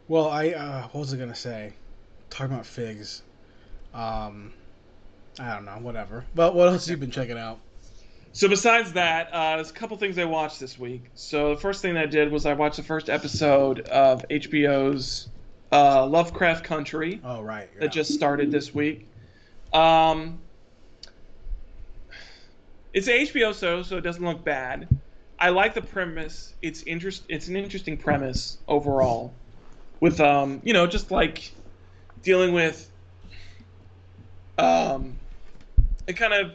Well, 0.07 0.29
I 0.29 0.49
uh, 0.49 0.81
what 0.89 0.99
was 1.01 1.13
I 1.13 1.17
gonna 1.17 1.33
say? 1.35 1.73
Talking 2.29 2.53
about 2.53 2.65
figs. 2.65 3.23
Um, 3.93 4.53
I 5.39 5.53
don't 5.53 5.65
know. 5.65 5.77
Whatever. 5.79 6.25
But 6.35 6.53
what 6.53 6.67
else 6.67 6.85
have 6.87 6.97
you 6.97 6.99
been 6.99 7.11
checking 7.11 7.37
out? 7.37 7.59
So 8.33 8.49
besides 8.49 8.91
that, 8.93 9.29
uh, 9.31 9.55
there's 9.55 9.69
a 9.69 9.73
couple 9.73 9.95
things 9.97 10.17
I 10.17 10.25
watched 10.25 10.59
this 10.59 10.77
week. 10.77 11.03
So 11.13 11.55
the 11.55 11.61
first 11.61 11.81
thing 11.81 11.93
that 11.93 12.03
I 12.03 12.05
did 12.05 12.29
was 12.31 12.45
I 12.45 12.51
watched 12.53 12.75
the 12.75 12.83
first 12.83 13.09
episode 13.09 13.79
of 13.87 14.25
HBO's 14.29 15.29
uh, 15.71 16.05
Lovecraft 16.05 16.65
Country. 16.65 17.21
Oh 17.23 17.41
right. 17.41 17.69
yeah. 17.75 17.81
that 17.81 17.93
just 17.93 18.13
started 18.13 18.51
this 18.51 18.73
week. 18.75 19.07
Um, 19.73 20.39
it's 22.95 23.09
HBO 23.09 23.53
show, 23.53 23.83
so 23.83 23.97
it 23.97 24.01
doesn't 24.01 24.23
look 24.23 24.43
bad. 24.45 24.87
I 25.37 25.49
like 25.49 25.73
the 25.73 25.81
premise. 25.81 26.53
It's 26.61 26.81
interest. 26.83 27.23
It's 27.27 27.49
an 27.49 27.57
interesting 27.57 27.97
premise 27.97 28.57
overall, 28.69 29.33
with 29.99 30.21
um, 30.21 30.61
you 30.63 30.71
know, 30.71 30.87
just 30.87 31.11
like 31.11 31.51
dealing 32.23 32.53
with 32.53 32.89
um, 34.57 35.17
it 36.07 36.13
kind 36.13 36.33
of 36.33 36.53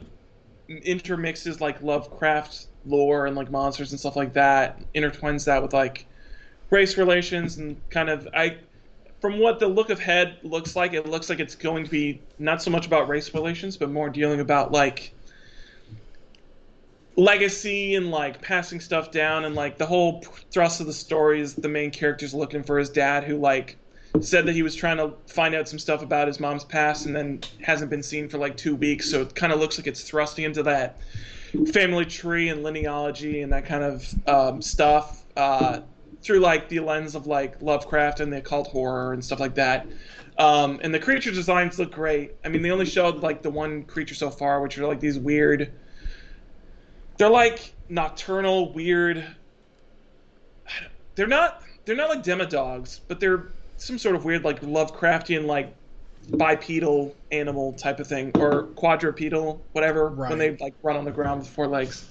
intermixes 0.83 1.61
like 1.61 1.83
Lovecraft 1.83 2.66
lore 2.87 3.26
and 3.26 3.37
like 3.37 3.50
monsters 3.50 3.90
and 3.90 4.00
stuff 4.00 4.16
like 4.16 4.33
that. 4.33 4.81
Intertwines 4.94 5.44
that 5.44 5.62
with 5.62 5.74
like 5.74 6.07
race 6.70 6.96
relations 6.96 7.59
and 7.59 7.79
kind 7.90 8.09
of 8.09 8.26
I 8.35 8.57
from 9.20 9.38
what 9.38 9.61
the 9.61 9.68
look 9.68 9.90
of 9.90 9.98
head 9.98 10.38
looks 10.42 10.74
like, 10.74 10.94
it 10.94 11.07
looks 11.07 11.29
like 11.29 11.38
it's 11.38 11.55
going 11.55 11.85
to 11.85 11.90
be 11.90 12.22
not 12.38 12.62
so 12.62 12.70
much 12.70 12.87
about 12.87 13.11
race 13.11 13.35
relations, 13.35 13.76
but 13.76 13.90
more 13.90 14.09
dealing 14.09 14.40
about 14.40 14.72
like 14.72 15.12
legacy 17.21 17.97
and 17.97 18.11
like 18.11 18.41
passing 18.41 18.81
stuff 18.81 19.11
down 19.11 19.45
and 19.45 19.55
like 19.55 19.77
the 19.77 19.85
whole 19.85 20.23
thrust 20.51 20.81
of 20.81 20.87
the 20.87 20.93
story 20.93 21.41
is 21.41 21.55
the 21.55 21.69
main 21.69 21.91
character's 21.91 22.33
looking 22.33 22.63
for 22.63 22.79
his 22.79 22.89
dad 22.89 23.25
who 23.25 23.37
like 23.37 23.77
said 24.21 24.47
that 24.47 24.55
he 24.55 24.63
was 24.63 24.75
trying 24.75 24.97
to 24.97 25.13
find 25.27 25.55
out 25.55 25.69
some 25.69 25.79
stuff 25.79 26.03
about 26.03 26.27
his 26.27 26.41
mom's 26.41 26.65
past 26.65 27.05
and 27.05 27.15
then 27.15 27.39
hasn't 27.61 27.91
been 27.91 28.03
seen 28.03 28.27
for 28.27 28.39
like 28.39 28.57
two 28.57 28.75
weeks 28.75 29.11
so 29.11 29.21
it 29.21 29.35
kind 29.35 29.53
of 29.53 29.61
looks 29.61 29.77
like 29.77 29.87
it's 29.87 30.03
thrusting 30.03 30.45
into 30.45 30.63
that 30.63 30.99
family 31.73 32.07
tree 32.07 32.49
and 32.49 32.65
linealogy 32.65 33.43
and 33.43 33.53
that 33.53 33.67
kind 33.67 33.85
of 33.85 34.29
um, 34.29 34.63
stuff 34.63 35.25
uh, 35.37 35.81
through 36.23 36.41
like 36.41 36.69
the 36.69 36.81
lens 36.81 37.15
of 37.15 37.27
like 37.27 37.61
Lovecraft 37.61 38.21
and 38.21 38.33
the 38.33 38.39
occult 38.39 38.69
horror 38.69 39.13
and 39.13 39.25
stuff 39.25 39.41
like 39.41 39.55
that. 39.55 39.87
Um, 40.39 40.81
and 40.83 40.95
the 40.95 40.99
creature 40.99 41.31
designs 41.31 41.79
look 41.79 41.93
great. 41.93 42.35
I 42.45 42.49
mean, 42.49 42.63
they 42.63 42.71
only 42.71 42.87
showed 42.87 43.17
like 43.17 43.43
the 43.43 43.51
one 43.51 43.83
creature 43.85 44.15
so 44.15 44.31
far, 44.31 44.63
which 44.63 44.79
are 44.79 44.87
like 44.87 45.01
these 45.01 45.19
weird. 45.19 45.73
They're 47.21 47.29
like 47.29 47.75
nocturnal, 47.91 48.73
weird. 48.73 49.27
They're 51.17 51.27
not. 51.27 51.61
They're 51.85 51.95
not 51.95 52.09
like 52.09 52.23
demodogs, 52.23 53.01
but 53.09 53.21
they're 53.21 53.49
some 53.77 53.99
sort 53.99 54.15
of 54.15 54.25
weird 54.25 54.43
like 54.43 54.63
Lovecraftian 54.63 55.45
like 55.45 55.75
bipedal 56.31 57.15
animal 57.31 57.75
type 57.75 58.01
of 58.01 58.07
thing 58.07 58.33
or 58.37 58.69
quadrupedal, 58.69 59.61
whatever, 59.73 60.09
Right. 60.09 60.31
when 60.31 60.39
they 60.39 60.57
like 60.57 60.73
run 60.83 60.97
on 60.97 61.05
the 61.05 61.11
ground 61.11 61.41
with 61.41 61.51
four 61.51 61.67
legs. 61.67 62.09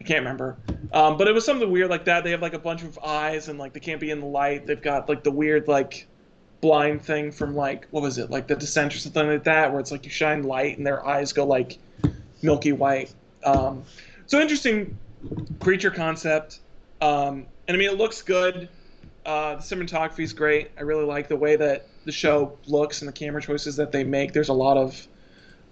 I 0.00 0.02
can't 0.02 0.18
remember, 0.18 0.56
um, 0.92 1.16
but 1.16 1.28
it 1.28 1.32
was 1.32 1.44
something 1.44 1.70
weird 1.70 1.88
like 1.88 2.06
that. 2.06 2.24
They 2.24 2.32
have 2.32 2.42
like 2.42 2.54
a 2.54 2.58
bunch 2.58 2.82
of 2.82 2.98
eyes 3.04 3.46
and 3.46 3.56
like 3.56 3.72
they 3.72 3.78
can't 3.78 4.00
be 4.00 4.10
in 4.10 4.18
the 4.18 4.26
light. 4.26 4.66
They've 4.66 4.82
got 4.82 5.08
like 5.08 5.22
the 5.22 5.30
weird 5.30 5.68
like 5.68 6.08
blind 6.60 7.02
thing 7.02 7.30
from 7.30 7.54
like 7.54 7.86
what 7.92 8.02
was 8.02 8.18
it 8.18 8.30
like 8.30 8.48
the 8.48 8.56
Descent 8.56 8.96
or 8.96 8.98
something 8.98 9.28
like 9.28 9.44
that, 9.44 9.70
where 9.70 9.78
it's 9.78 9.92
like 9.92 10.04
you 10.04 10.10
shine 10.10 10.42
light 10.42 10.76
and 10.76 10.84
their 10.84 11.06
eyes 11.06 11.32
go 11.32 11.46
like 11.46 11.78
milky 12.42 12.72
white. 12.72 13.14
Um, 13.44 13.84
so 14.30 14.40
interesting 14.40 14.96
creature 15.58 15.90
concept, 15.90 16.60
um, 17.00 17.46
and 17.66 17.74
I 17.74 17.76
mean 17.76 17.90
it 17.90 17.98
looks 17.98 18.22
good. 18.22 18.68
Uh, 19.26 19.56
the 19.56 19.62
cinematography 19.62 20.20
is 20.20 20.32
great. 20.32 20.70
I 20.78 20.82
really 20.82 21.04
like 21.04 21.28
the 21.28 21.36
way 21.36 21.56
that 21.56 21.88
the 22.04 22.12
show 22.12 22.56
looks 22.66 23.02
and 23.02 23.08
the 23.08 23.12
camera 23.12 23.42
choices 23.42 23.74
that 23.76 23.90
they 23.90 24.04
make. 24.04 24.32
There's 24.32 24.48
a 24.48 24.54
lot 24.54 24.76
of 24.76 25.08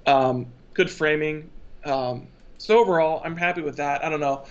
um, 0.06 0.46
good 0.74 0.90
framing. 0.90 1.48
Um, 1.84 2.26
so 2.58 2.80
overall, 2.80 3.22
I'm 3.24 3.36
happy 3.36 3.62
with 3.62 3.76
that. 3.76 4.04
I 4.04 4.08
don't 4.08 4.20
know. 4.20 4.44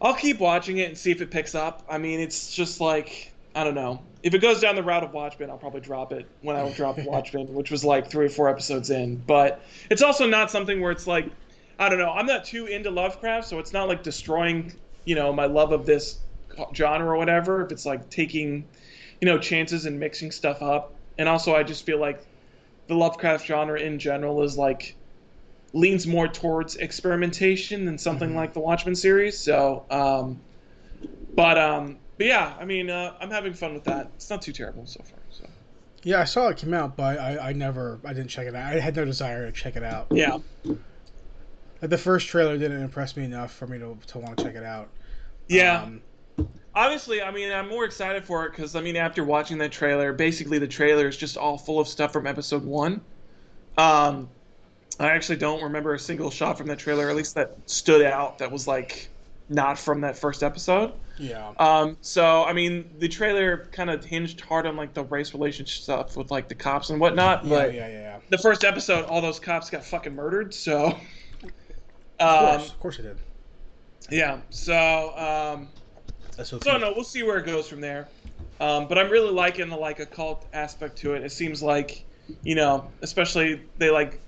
I'll 0.00 0.14
keep 0.14 0.40
watching 0.40 0.78
it 0.78 0.88
and 0.88 0.96
see 0.96 1.10
if 1.10 1.20
it 1.20 1.30
picks 1.30 1.54
up. 1.54 1.84
I 1.90 1.98
mean, 1.98 2.20
it's 2.20 2.54
just 2.54 2.80
like 2.80 3.34
I 3.54 3.64
don't 3.64 3.74
know. 3.74 4.02
If 4.22 4.32
it 4.32 4.38
goes 4.38 4.60
down 4.60 4.76
the 4.76 4.82
route 4.82 5.04
of 5.04 5.12
Watchmen, 5.12 5.50
I'll 5.50 5.58
probably 5.58 5.82
drop 5.82 6.10
it 6.10 6.26
when 6.40 6.56
I 6.56 6.72
dropped 6.72 7.00
Watchmen, 7.04 7.52
which 7.52 7.70
was 7.70 7.84
like 7.84 8.10
three 8.10 8.26
or 8.26 8.30
four 8.30 8.48
episodes 8.48 8.88
in. 8.88 9.16
But 9.16 9.60
it's 9.90 10.00
also 10.00 10.26
not 10.26 10.50
something 10.50 10.80
where 10.80 10.90
it's 10.90 11.06
like 11.06 11.30
I 11.78 11.88
don't 11.88 11.98
know. 11.98 12.10
I'm 12.12 12.26
not 12.26 12.44
too 12.44 12.66
into 12.66 12.90
Lovecraft, 12.90 13.48
so 13.48 13.58
it's 13.58 13.72
not 13.72 13.88
like 13.88 14.02
destroying 14.02 14.72
you 15.04 15.14
know 15.14 15.32
my 15.32 15.46
love 15.46 15.72
of 15.72 15.86
this 15.86 16.24
genre 16.74 17.08
or 17.10 17.16
whatever. 17.16 17.64
If 17.64 17.72
it's 17.72 17.86
like 17.86 18.10
taking 18.10 18.68
you 19.20 19.26
know 19.26 19.38
chances 19.38 19.86
and 19.86 19.98
mixing 20.00 20.30
stuff 20.30 20.62
up, 20.62 21.00
and 21.18 21.28
also 21.28 21.54
I 21.54 21.62
just 21.62 21.84
feel 21.84 21.98
like 22.00 22.26
the 22.88 22.94
Lovecraft 22.96 23.46
genre 23.46 23.80
in 23.80 23.98
general 23.98 24.42
is 24.42 24.56
like 24.58 24.96
leans 25.74 26.06
more 26.06 26.28
towards 26.28 26.76
experimentation 26.76 27.84
than 27.84 27.98
something 27.98 28.30
Mhm. 28.30 28.34
like 28.34 28.54
the 28.54 28.60
Watchmen 28.60 28.94
series. 28.96 29.38
So, 29.42 29.86
um, 29.90 30.42
but 31.36 31.58
um, 31.58 32.00
but 32.18 32.26
yeah, 32.26 32.56
I 32.58 32.64
mean, 32.64 32.90
uh, 32.90 33.14
I'm 33.20 33.30
having 33.30 33.54
fun 33.54 33.74
with 33.74 33.84
that. 33.84 34.12
It's 34.16 34.30
not 34.30 34.42
too 34.42 34.52
terrible 34.52 34.86
so 34.86 35.02
far. 35.04 35.20
So 35.30 35.46
Yeah, 36.02 36.20
I 36.20 36.24
saw 36.24 36.48
it 36.48 36.56
came 36.56 36.72
out, 36.72 36.96
but 36.96 37.18
I, 37.18 37.50
I 37.50 37.52
never, 37.52 38.00
I 38.04 38.12
didn't 38.14 38.28
check 38.30 38.46
it 38.46 38.54
out. 38.54 38.72
I 38.76 38.80
had 38.80 38.96
no 38.96 39.04
desire 39.04 39.44
to 39.46 39.52
check 39.52 39.76
it 39.76 39.82
out. 39.82 40.10
yeah, 40.10 40.38
Like 41.80 41.90
the 41.90 41.98
first 41.98 42.28
trailer 42.28 42.56
didn't 42.56 42.80
impress 42.82 43.16
me 43.16 43.24
enough 43.24 43.52
for 43.52 43.66
me 43.66 43.78
to, 43.78 43.96
to 44.08 44.18
want 44.18 44.38
to 44.38 44.44
check 44.44 44.54
it 44.54 44.64
out. 44.64 44.88
yeah. 45.48 45.82
Um, 45.82 46.02
Obviously, 46.74 47.22
I 47.22 47.30
mean, 47.30 47.50
I'm 47.50 47.70
more 47.70 47.86
excited 47.86 48.26
for 48.26 48.44
it 48.44 48.50
because 48.50 48.76
I 48.76 48.82
mean, 48.82 48.96
after 48.96 49.24
watching 49.24 49.56
that 49.58 49.72
trailer, 49.72 50.12
basically 50.12 50.58
the 50.58 50.68
trailer 50.68 51.08
is 51.08 51.16
just 51.16 51.38
all 51.38 51.56
full 51.56 51.80
of 51.80 51.88
stuff 51.88 52.12
from 52.12 52.26
episode 52.26 52.62
one. 52.64 53.00
Um, 53.78 54.28
I 55.00 55.06
actually 55.08 55.36
don't 55.36 55.62
remember 55.62 55.94
a 55.94 55.98
single 55.98 56.30
shot 56.30 56.58
from 56.58 56.66
that 56.66 56.78
trailer, 56.78 57.08
at 57.08 57.16
least 57.16 57.34
that 57.34 57.56
stood 57.64 58.02
out. 58.02 58.36
That 58.38 58.52
was 58.52 58.66
like 58.66 59.08
not 59.48 59.78
from 59.78 60.02
that 60.02 60.18
first 60.18 60.42
episode. 60.42 60.92
yeah. 61.16 61.52
Um, 61.58 61.96
so 62.02 62.44
I 62.44 62.52
mean, 62.52 62.90
the 62.98 63.08
trailer 63.08 63.68
kind 63.72 63.88
of 63.88 64.04
hinged 64.04 64.42
hard 64.42 64.66
on 64.66 64.76
like 64.76 64.92
the 64.92 65.04
race 65.04 65.32
relationship 65.32 65.82
stuff 65.82 66.14
with 66.14 66.30
like 66.30 66.46
the 66.48 66.54
cops 66.54 66.90
and 66.90 67.00
whatnot. 67.00 67.44
Yeah, 67.44 67.50
But 67.50 67.74
yeah, 67.74 67.88
yeah, 67.88 68.00
yeah. 68.00 68.18
the 68.28 68.38
first 68.38 68.64
episode, 68.64 69.06
all 69.06 69.22
those 69.22 69.40
cops 69.40 69.70
got 69.70 69.82
fucking 69.82 70.14
murdered. 70.14 70.52
So, 70.52 70.98
Of 72.18 72.28
um, 72.28 72.58
course, 72.58 72.70
of 72.70 72.80
course 72.80 72.98
it 72.98 73.02
did. 73.02 73.18
yeah. 74.10 74.40
So, 74.50 75.16
um, 75.16 75.68
so 76.42 76.76
no, 76.78 76.92
we'll 76.94 77.04
see 77.04 77.22
where 77.22 77.38
it 77.38 77.46
goes 77.46 77.68
from 77.68 77.80
there. 77.80 78.08
Um, 78.60 78.88
but 78.88 78.98
I'm 78.98 79.10
really 79.10 79.30
liking 79.30 79.68
the 79.68 79.76
like 79.76 80.00
occult 80.00 80.46
aspect 80.52 80.96
to 80.98 81.14
it. 81.14 81.22
It 81.22 81.32
seems 81.32 81.62
like, 81.62 82.04
you 82.42 82.54
know, 82.54 82.90
especially 83.02 83.62
they 83.78 83.90
like 83.90 84.20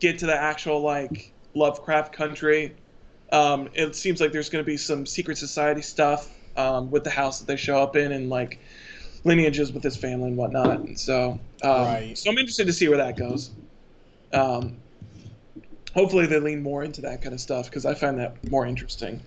get 0.00 0.18
to 0.20 0.26
the 0.26 0.36
actual 0.36 0.80
like 0.80 1.32
Lovecraft 1.54 2.12
country. 2.12 2.76
Um, 3.32 3.68
it 3.74 3.96
seems 3.96 4.20
like 4.20 4.30
there's 4.30 4.48
going 4.48 4.64
to 4.64 4.66
be 4.66 4.76
some 4.76 5.04
secret 5.06 5.38
society 5.38 5.82
stuff 5.82 6.30
um, 6.56 6.90
with 6.90 7.02
the 7.02 7.10
house 7.10 7.40
that 7.40 7.46
they 7.46 7.56
show 7.56 7.82
up 7.82 7.96
in 7.96 8.12
and 8.12 8.30
like 8.30 8.60
lineages 9.24 9.72
with 9.72 9.82
his 9.82 9.96
family 9.96 10.28
and 10.28 10.36
whatnot. 10.36 10.78
And 10.78 10.98
so, 10.98 11.40
um, 11.62 11.84
Right. 11.84 12.18
so 12.18 12.30
I'm 12.30 12.38
interested 12.38 12.66
to 12.68 12.72
see 12.72 12.88
where 12.88 12.98
that 12.98 13.16
goes. 13.16 13.50
Um, 14.32 14.78
hopefully 15.96 16.26
they 16.26 16.38
lean 16.38 16.62
more 16.62 16.84
into 16.84 17.00
that 17.00 17.22
kind 17.22 17.34
of 17.34 17.40
stuff 17.40 17.64
because 17.70 17.86
I 17.86 17.94
find 17.94 18.18
that 18.18 18.48
more 18.50 18.66
interesting. 18.66 19.22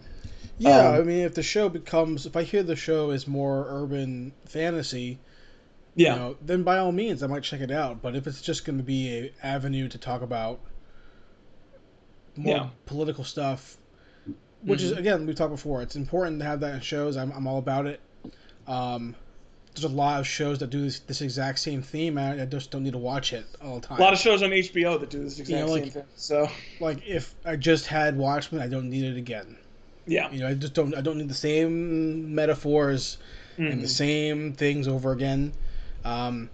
Yeah, 0.60 0.90
Um, 0.90 0.96
I 0.96 1.02
mean, 1.02 1.20
if 1.24 1.34
the 1.34 1.42
show 1.42 1.68
becomes, 1.68 2.28
if 2.28 2.36
I 2.36 2.44
hear 2.44 2.62
the 2.62 2.76
show 2.76 3.10
is 3.10 3.28
more 3.28 3.66
urban 3.70 4.34
fantasy, 4.46 5.18
Yeah. 5.96 6.14
you 6.14 6.20
know, 6.20 6.38
then 6.46 6.62
by 6.62 6.78
all 6.78 6.92
means, 6.92 7.24
I 7.24 7.28
might 7.28 7.42
check 7.42 7.62
it 7.62 7.72
out. 7.72 8.04
But 8.04 8.16
if 8.16 8.28
it's 8.28 8.42
just 8.42 8.66
going 8.66 8.78
to 8.78 8.84
be 8.84 9.10
a 9.18 9.32
avenue 9.42 9.88
to 9.88 9.98
talk 9.98 10.22
about 10.22 10.60
more 12.36 12.56
Yeah. 12.56 12.68
political 12.86 13.24
stuff, 13.24 13.78
which 14.62 14.84
is 14.84 14.92
Mhm. 14.92 14.98
again 14.98 15.26
we've 15.26 15.36
talked 15.36 15.52
before, 15.52 15.82
it's 15.82 15.96
important 15.96 16.40
to 16.40 16.46
have 16.46 16.60
that 16.60 16.76
in 16.76 16.82
shows. 16.82 17.18
I'm 17.18 17.32
I'm 17.32 17.48
all 17.48 17.58
about 17.58 17.88
it. 17.88 18.00
Um, 18.68 19.16
there's 19.82 19.92
a 19.92 19.96
lot 19.96 20.20
of 20.20 20.28
shows 20.28 20.60
that 20.60 20.70
do 20.70 20.82
this, 20.82 21.00
this 21.00 21.22
exact 21.22 21.60
same 21.60 21.82
theme, 21.82 22.18
and 22.18 22.42
I 22.42 22.46
just 22.46 22.72
don't 22.72 22.84
need 22.84 22.94
to 22.94 22.98
watch 23.00 23.34
it 23.34 23.46
all 23.64 23.80
the 23.80 23.88
time. 23.88 23.98
A 24.00 24.02
lot 24.02 24.14
of 24.14 24.20
shows 24.20 24.44
on 24.44 24.50
HBO 24.52 25.00
that 25.00 25.10
do 25.10 25.24
this 25.24 25.40
exact 25.40 25.68
know, 25.68 25.72
like- 25.72 25.84
same 25.84 25.92
thing. 25.92 26.04
So 26.16 26.50
like 26.80 27.06
if 27.08 27.36
I 27.46 27.56
just 27.56 27.86
had 27.88 28.18
Watchmen, 28.18 28.62
I 28.62 28.68
don't 28.68 28.90
need 28.90 29.04
it 29.06 29.18
again. 29.18 29.58
yeah, 30.06 30.32
You 30.32 30.40
know, 30.40 30.48
I 30.48 30.54
just 30.56 30.74
don't. 30.74 30.96
I 30.96 31.02
don't 31.02 31.18
need 31.18 31.30
the 31.30 31.34
same 31.36 32.34
metaphors 32.34 33.18
and 33.58 33.82
the 33.82 33.86
Mhm. 33.86 33.90
same 33.90 34.54
things 34.54 34.88
over 34.88 35.12
again. 35.12 35.54
Um, 36.06 36.50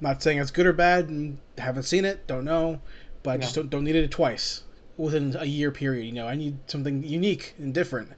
not 0.00 0.22
saying 0.22 0.38
it's 0.38 0.50
good 0.50 0.66
or 0.66 0.72
bad, 0.72 1.08
and 1.08 1.38
haven't 1.56 1.84
seen 1.84 2.04
it, 2.04 2.26
don't 2.26 2.44
know, 2.44 2.80
but 3.22 3.30
I 3.30 3.36
just 3.38 3.54
don't, 3.54 3.70
don't 3.70 3.84
need 3.84 3.96
it 3.96 4.10
twice 4.10 4.62
within 4.96 5.34
a 5.38 5.44
year 5.44 5.70
period. 5.70 6.04
You 6.06 6.12
know, 6.12 6.26
I 6.28 6.34
need 6.34 6.58
something 6.66 7.02
unique 7.04 7.54
and 7.58 7.72
different. 7.72 8.10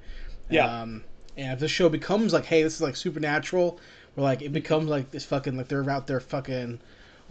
Yeah. 0.51 0.67
Um, 0.83 1.05
and 1.37 1.53
if 1.53 1.61
this 1.61 1.71
show 1.71 1.89
becomes 1.89 2.33
like, 2.33 2.45
hey, 2.47 2.63
this 2.63 2.75
is 2.75 2.81
like 2.83 2.97
supernatural, 2.97 3.79
or 4.17 4.25
like 4.25 4.43
it 4.43 4.53
becomes 4.53 4.89
like 4.89 5.11
this 5.11 5.25
fucking 5.25 5.57
like 5.57 5.69
they're 5.69 5.89
out 5.89 6.07
there 6.07 6.21
fucking 6.21 6.81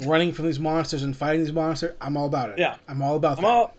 running 0.06 0.32
from 0.34 0.46
these 0.46 0.60
monsters 0.60 1.04
and 1.04 1.16
fighting 1.16 1.44
these 1.44 1.54
monsters, 1.54 1.96
I'm 2.02 2.18
all 2.18 2.26
about 2.26 2.52
it. 2.52 2.60
Yeah. 2.60 2.78
I'm 2.88 3.02
all 3.02 3.16
about 3.16 3.38
I'm 3.38 3.44
that. 3.44 3.50
all. 3.50 3.76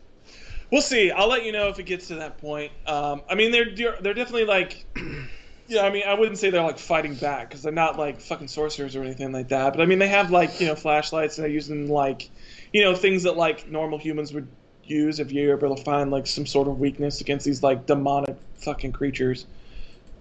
We'll 0.71 0.83
see. 0.83 1.11
I'll 1.11 1.29
let 1.29 1.45
you 1.45 1.53
know 1.53 1.69
if 1.69 1.79
it 1.79 1.85
gets 1.85 2.09
to 2.09 2.17
that 2.17 2.39
point. 2.39 2.73
Um, 2.87 3.23
I 3.29 3.35
mean, 3.35 3.51
they're 3.51 3.75
they're 3.75 4.15
definitely 4.15 4.45
like, 4.45 4.87
yeah. 5.67 5.83
I 5.83 5.91
mean, 5.91 6.05
I 6.07 6.15
wouldn't 6.15 6.39
say 6.39 6.51
they're 6.51 6.63
like 6.63 6.79
fighting 6.79 7.15
back 7.17 7.49
because 7.49 7.63
they're 7.63 7.73
not 7.73 7.99
like 7.99 8.21
fucking 8.21 8.49
sorcerers 8.49 8.95
or 8.95 9.03
anything 9.03 9.33
like 9.33 9.49
that. 9.49 9.73
But 9.73 9.83
I 9.83 9.87
mean, 9.87 9.99
they 9.99 10.09
have 10.09 10.31
like 10.31 10.61
you 10.61 10.69
know 10.69 10.77
flashlights 10.77 11.39
and 11.39 11.45
they're 11.45 11.53
using 11.53 11.89
like, 11.89 12.31
you 12.73 12.83
know, 12.85 12.95
things 12.95 13.25
that 13.25 13.37
like 13.37 13.69
normal 13.69 13.99
humans 13.99 14.33
would 14.33 14.47
use 14.85 15.19
if 15.19 15.33
you're 15.33 15.57
able 15.57 15.75
to 15.75 15.83
find 15.83 16.11
like 16.11 16.27
some 16.27 16.47
sort 16.47 16.69
of 16.69 16.79
weakness 16.79 17.21
against 17.21 17.45
these 17.45 17.63
like 17.65 17.87
demonic 17.87 18.37
fucking 18.59 18.93
creatures. 18.93 19.47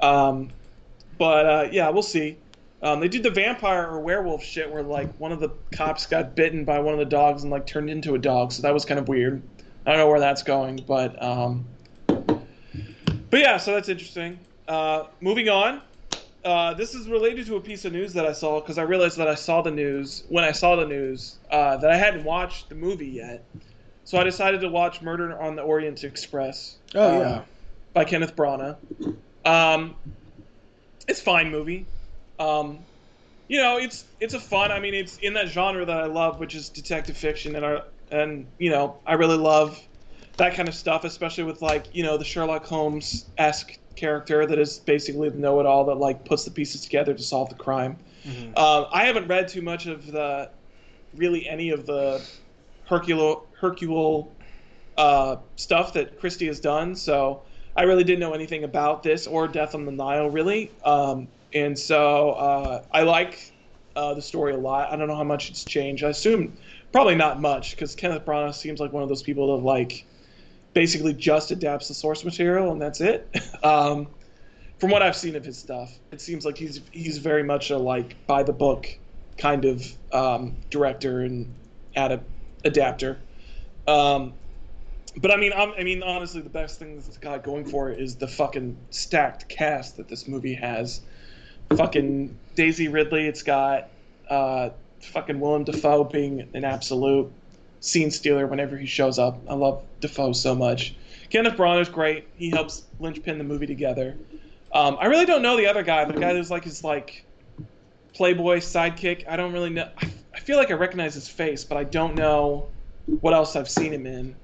Um, 0.02 0.50
but 1.20 1.46
uh, 1.46 1.68
yeah, 1.72 1.90
we'll 1.90 2.02
see. 2.02 2.38
Um, 2.82 3.00
they 3.00 3.10
did 3.10 3.24
the 3.24 3.30
vampire 3.30 3.88
or 3.88 4.00
werewolf 4.00 4.44
shit 4.44 4.72
where 4.72 4.84
like 4.84 5.14
one 5.20 5.32
of 5.32 5.40
the 5.40 5.50
cops 5.74 6.06
got 6.06 6.36
bitten 6.36 6.64
by 6.64 6.80
one 6.80 6.94
of 6.94 7.00
the 7.00 7.06
dogs 7.06 7.44
and 7.44 7.52
like 7.52 7.68
turned 7.68 7.90
into 7.90 8.16
a 8.16 8.20
dog, 8.20 8.52
so 8.52 8.62
that 8.62 8.74
was 8.74 8.86
kind 8.86 9.00
of 9.00 9.08
weird. 9.10 9.42
I 9.86 9.92
don't 9.92 10.00
know 10.00 10.08
where 10.08 10.20
that's 10.20 10.44
going, 10.44 10.84
but 10.88 11.22
um, 11.22 11.66
but 12.08 13.40
yeah, 13.40 13.58
so 13.58 13.74
that's 13.74 13.90
interesting. 13.90 14.40
Uh, 14.68 15.06
moving 15.20 15.50
on. 15.50 15.82
Uh, 16.46 16.74
this 16.74 16.96
is 16.96 17.10
related 17.10 17.46
to 17.48 17.58
a 17.58 17.62
piece 17.62 17.84
of 17.84 17.92
news 17.92 18.14
that 18.14 18.26
I 18.26 18.32
saw 18.32 18.62
because 18.62 18.78
I 18.78 18.84
realized 18.84 19.18
that 19.18 19.28
I 19.28 19.36
saw 19.36 19.62
the 19.62 19.72
news 19.72 20.24
when 20.30 20.46
I 20.46 20.54
saw 20.54 20.78
the 20.78 20.86
news 20.86 21.38
uh, 21.52 21.76
that 21.78 21.92
I 21.92 21.98
hadn't 21.98 22.24
watched 22.24 22.70
the 22.70 22.76
movie 22.76 23.08
yet. 23.08 23.44
So 24.06 24.18
I 24.18 24.24
decided 24.24 24.62
to 24.62 24.70
watch 24.70 25.02
Murder 25.02 25.40
on 25.40 25.56
the 25.56 25.62
Orient 25.62 26.04
Express. 26.06 26.78
Oh 26.96 27.18
uh, 27.18 27.20
yeah. 27.20 27.42
by 27.94 28.06
Kenneth 28.06 28.36
Branagh. 28.38 28.78
Um, 29.44 29.96
it's 31.08 31.20
fine 31.20 31.52
movie. 31.52 31.86
Um, 32.40 32.80
you 33.48 33.62
know, 33.62 33.78
it's 33.78 34.06
it's 34.20 34.34
a 34.34 34.40
fun. 34.40 34.72
I 34.72 34.80
mean, 34.80 34.94
it's 34.94 35.18
in 35.18 35.34
that 35.34 35.48
genre 35.48 35.86
that 35.86 35.98
I 35.98 36.06
love, 36.06 36.40
which 36.40 36.56
is 36.56 36.70
detective 36.70 37.18
fiction, 37.18 37.56
and 37.56 37.66
I, 37.66 37.82
and 38.12 38.48
you 38.58 38.70
know, 38.70 38.98
I 39.06 39.14
really 39.14 39.38
love 39.38 39.82
that 40.38 40.54
kind 40.56 40.68
of 40.70 40.76
stuff, 40.76 41.04
especially 41.04 41.44
with 41.44 41.62
like 41.62 41.88
you 41.94 42.04
know 42.04 42.18
the 42.18 42.26
Sherlock 42.26 42.66
Holmes 42.66 43.26
esque 43.38 43.78
character 43.96 44.46
that 44.46 44.58
is 44.58 44.80
basically 44.80 45.30
the 45.30 45.38
know-it-all 45.38 45.86
that 45.86 45.96
like 45.96 46.24
puts 46.24 46.46
the 46.46 46.52
pieces 46.52 46.82
together 46.82 47.14
to 47.14 47.22
solve 47.22 47.50
the 47.50 47.56
crime. 47.56 47.98
Mhm. 48.26 48.54
Uh, 48.56 48.86
I 48.94 49.06
haven't 49.06 49.28
read 49.28 49.48
too 49.48 49.62
much 49.62 49.88
of 49.88 50.08
the, 50.12 50.50
really 51.16 51.50
any 51.50 51.72
of 51.72 51.86
the 51.86 52.22
Hercule 52.86 53.46
Hercule 53.60 54.32
uh, 54.98 55.38
stuff 55.56 55.94
that 55.94 56.20
Christie 56.20 56.48
has 56.48 56.60
done, 56.60 56.96
so 56.96 57.42
I 57.76 57.84
really 57.84 58.04
didn't 58.04 58.20
know 58.20 58.34
anything 58.34 58.64
about 58.64 59.04
this 59.04 59.28
or 59.28 59.48
Death 59.48 59.76
on 59.76 59.86
the 59.86 59.92
Nile, 59.92 60.30
really. 60.30 60.72
Um, 60.86 61.28
and 61.54 61.78
so 61.78 62.32
uh, 62.32 62.84
I 62.92 63.04
like 63.04 63.52
uh, 63.96 64.14
the 64.14 64.22
story 64.22 64.54
a 64.54 64.58
lot. 64.58 64.92
I 64.92 64.96
don't 64.96 65.08
know 65.08 65.16
how 65.16 65.24
much 65.24 65.50
it's 65.50 65.66
changed. 65.66 66.04
I 66.04 66.10
assume 66.10 66.58
probably 66.92 67.16
not 67.16 67.42
much 67.42 67.72
because 67.72 67.96
Kenneth 67.96 68.26
Branagh 68.26 68.54
seems 68.54 68.80
like 68.80 68.94
one 68.94 69.04
of 69.04 69.10
those 69.10 69.24
people 69.24 69.58
that 69.58 69.64
like 69.64 70.06
basically 70.74 71.14
just 71.14 71.52
adapts 71.52 71.88
the 71.88 71.94
source 71.94 72.24
material 72.24 72.72
and 72.72 72.82
that's 72.82 73.02
it. 73.02 73.28
um, 73.64 74.08
from 74.80 74.92
what 74.92 75.02
I've 75.02 75.16
seen 75.16 75.36
of 75.36 75.44
his 75.44 75.58
stuff, 75.58 76.00
it 76.12 76.22
seems 76.22 76.46
like 76.46 76.58
he's 76.58 76.82
he's 76.92 77.18
very 77.18 77.44
much 77.44 77.70
a 77.70 77.78
like 77.78 78.16
by 78.28 78.44
the 78.44 78.54
book 78.54 78.88
kind 79.38 79.66
of 79.66 79.86
um, 80.12 80.56
director 80.70 81.22
and 81.22 81.54
ad- 81.96 82.24
adapter. 82.64 83.20
Um, 83.88 84.34
but 85.18 85.32
I 85.32 85.38
mean, 85.38 85.52
I'm, 85.56 85.74
I 85.78 85.84
mean, 85.84 86.04
honestly, 86.04 86.42
the 86.42 86.50
best 86.50 86.80
thing 86.80 86.98
it's 86.98 87.18
got 87.18 87.44
going 87.44 87.66
for 87.66 87.90
it 87.90 88.00
is 88.00 88.16
the 88.16 88.28
fucking 88.28 88.78
stacked 88.92 89.50
cast 89.50 89.98
that 89.98 90.08
this 90.08 90.28
movie 90.28 90.54
has. 90.54 91.02
Fucking 91.76 92.38
Daisy 92.56 92.88
Ridley. 92.88 93.28
It's 93.28 93.44
got 93.44 93.90
uh, 94.30 94.70
fucking 95.02 95.40
Willem 95.40 95.64
Dafoe 95.64 96.04
being 96.04 96.50
an 96.54 96.66
absolute 96.66 97.32
scene 97.80 98.12
stealer 98.12 98.48
whenever 98.48 98.76
he 98.78 98.86
shows 98.86 99.20
up. 99.20 99.40
I 99.50 99.54
love 99.54 99.82
Dafoe 100.02 100.34
so 100.34 100.56
much. 100.56 100.96
Kenneth 101.30 101.54
Branagh 101.56 101.82
is 101.82 101.90
great. 101.90 102.28
He 102.36 102.50
helps 102.50 102.84
linchpin 103.00 103.38
the 103.38 103.44
movie 103.44 103.68
together. 103.68 104.18
Um, 104.74 104.98
I 105.00 105.06
really 105.06 105.26
don't 105.26 105.42
know 105.42 105.58
the 105.58 105.68
other 105.68 105.84
guy. 105.84 106.04
The 106.06 106.20
guy 106.20 106.34
who's 106.36 106.52
like 106.52 106.64
his 106.64 106.84
like 106.84 107.24
Playboy 108.14 108.58
sidekick. 108.58 109.26
I 109.28 109.36
don't 109.36 109.54
really 109.54 109.70
know. 109.70 109.88
I, 109.98 110.12
I 110.34 110.40
feel 110.40 110.58
like 110.58 110.72
I 110.72 110.74
recognize 110.74 111.14
his 111.14 111.28
face, 111.30 111.64
but 111.64 111.78
I 111.78 111.84
don't 111.86 112.16
know 112.16 112.68
what 113.22 113.34
else 113.34 113.56
I've 113.56 113.70
seen 113.70 113.94
him 113.94 114.06
in. 114.06 114.36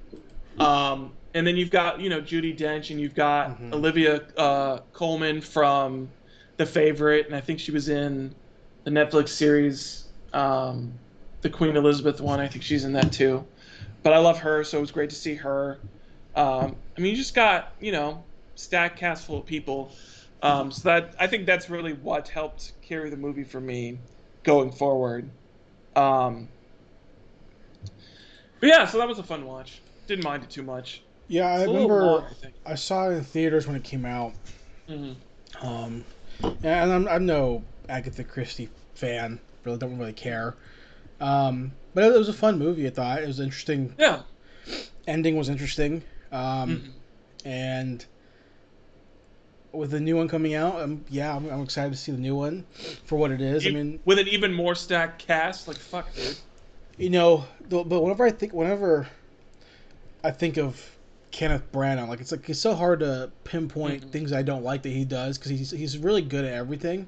Um, 0.58 1.12
and 1.34 1.46
then 1.46 1.56
you've 1.56 1.70
got 1.70 2.00
you 2.00 2.08
know 2.08 2.20
Judi 2.20 2.56
Dench, 2.56 2.90
and 2.90 3.00
you've 3.00 3.14
got 3.14 3.60
Mhm. 3.60 3.72
Olivia 3.74 4.22
uh, 4.36 4.78
Colman 4.92 5.40
from 5.40 6.08
The 6.56 6.66
Favorite, 6.66 7.26
and 7.26 7.34
I 7.36 7.40
think 7.40 7.60
she 7.60 7.70
was 7.70 7.88
in 7.88 8.34
the 8.84 8.90
Netflix 8.90 9.28
series, 9.28 10.06
um, 10.32 10.98
the 11.42 11.50
Queen 11.50 11.76
Elizabeth 11.76 12.20
one. 12.20 12.40
I 12.40 12.48
think 12.48 12.64
she's 12.64 12.84
in 12.84 12.92
that 12.94 13.12
too. 13.12 13.46
But 14.02 14.12
I 14.12 14.18
love 14.18 14.38
her, 14.40 14.64
so 14.64 14.78
it 14.78 14.80
was 14.80 14.90
great 14.92 15.10
to 15.10 15.16
see 15.16 15.34
her. 15.34 15.80
Um, 16.34 16.76
I 16.96 17.00
mean, 17.00 17.10
you 17.10 17.16
just 17.16 17.34
got 17.34 17.74
you 17.80 17.92
know 17.92 18.24
stacked 18.54 18.98
cast 18.98 19.26
full 19.26 19.38
of 19.40 19.46
people. 19.46 19.94
Um, 20.42 20.70
so 20.70 20.88
that 20.88 21.14
I 21.18 21.26
think 21.26 21.46
that's 21.46 21.68
really 21.70 21.92
what 21.94 22.28
helped 22.28 22.72
carry 22.82 23.10
the 23.10 23.16
movie 23.16 23.44
for 23.44 23.60
me 23.60 24.00
going 24.44 24.70
forward. 24.72 25.30
Um, 25.96 26.48
but 28.60 28.68
yeah, 28.68 28.86
so 28.86 28.98
that 28.98 29.08
was 29.08 29.18
a 29.18 29.22
fun 29.22 29.44
watch. 29.46 29.82
Didn't 30.06 30.24
mind 30.24 30.44
it 30.44 30.50
too 30.50 30.62
much. 30.62 31.02
Yeah, 31.28 31.46
I 31.48 31.62
It's 31.62 31.66
a 31.66 31.70
little 31.70 31.96
remember 31.96 31.98
long, 31.98 32.36
I. 32.66 32.72
I 32.72 32.74
saw 32.74 33.08
it 33.10 33.14
in 33.14 33.24
theaters 33.24 33.66
when 33.66 33.76
it 33.76 33.84
came 33.84 34.04
out. 34.04 34.34
hmm 34.88 35.26
Um, 35.60 36.04
and 36.42 36.92
I'm, 36.92 37.08
I'm 37.08 37.26
no 37.26 37.64
Agatha 37.88 38.24
Christie 38.24 38.68
fan. 38.94 39.40
Really 39.64 39.78
don't 39.78 39.98
really 39.98 40.12
care. 40.12 40.54
Um, 41.20 41.72
but 41.94 42.04
it 42.04 42.16
was 42.18 42.28
a 42.28 42.32
fun 42.32 42.58
movie. 42.58 42.86
I 42.86 42.90
thought 42.90 43.22
it 43.22 43.26
was 43.26 43.40
interesting. 43.40 43.94
Yeah. 43.98 44.22
Ending 45.06 45.36
was 45.36 45.48
interesting. 45.48 46.02
Um, 46.32 46.82
Mhm. 46.82 46.92
and 47.44 48.04
with 49.72 49.90
the 49.90 50.00
new 50.00 50.16
one 50.16 50.28
coming 50.28 50.54
out, 50.54 50.80
um, 50.80 51.04
yeah, 51.10 51.34
I'm, 51.34 51.48
I'm 51.50 51.62
excited 51.62 51.92
to 51.92 51.98
see 51.98 52.12
the 52.12 52.18
new 52.18 52.34
one 52.34 52.64
for 53.04 53.16
what 53.16 53.30
it 53.30 53.40
is. 53.40 53.66
I 53.66 53.70
mean, 53.70 54.00
with 54.04 54.18
an 54.18 54.28
even 54.28 54.52
more 54.52 54.74
stacked 54.74 55.26
cast, 55.26 55.68
like 55.68 55.76
fuck, 55.76 56.12
dude. 56.14 56.36
you 56.96 57.10
know, 57.10 57.44
but 57.68 57.84
whenever 57.88 58.24
I 58.24 58.30
think, 58.30 58.52
whenever 58.52 59.06
I 60.24 60.30
think 60.30 60.56
of 60.56 60.95
Kenneth 61.36 61.70
Branagh, 61.70 62.08
like 62.08 62.20
it's 62.22 62.32
like 62.32 62.48
it's 62.48 62.58
so 62.58 62.74
hard 62.74 63.00
to 63.00 63.30
pinpoint 63.44 64.06
Mhm. 64.06 64.10
things 64.10 64.32
I 64.32 64.40
don't 64.40 64.64
like 64.64 64.82
that 64.84 64.88
he 64.88 65.04
does 65.04 65.36
because 65.36 65.50
he's 65.50 65.70
he's 65.70 65.98
really 65.98 66.22
good 66.22 66.46
at 66.46 66.54
everything. 66.54 67.06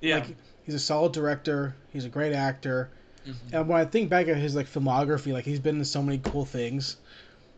Yeah. 0.00 0.16
Like 0.16 0.36
he's 0.64 0.74
a 0.74 0.80
solid 0.80 1.12
director. 1.12 1.76
He's 1.92 2.04
a 2.04 2.08
great 2.08 2.32
actor. 2.32 2.90
Mhm. 3.24 3.34
And 3.52 3.68
when 3.68 3.80
I 3.80 3.84
think 3.84 4.10
back 4.10 4.26
at 4.26 4.36
his 4.36 4.56
like 4.56 4.66
filmography, 4.66 5.32
like 5.32 5.44
he's 5.44 5.60
been 5.60 5.76
in 5.78 5.84
so 5.84 6.02
many 6.02 6.18
cool 6.18 6.44
things. 6.44 6.96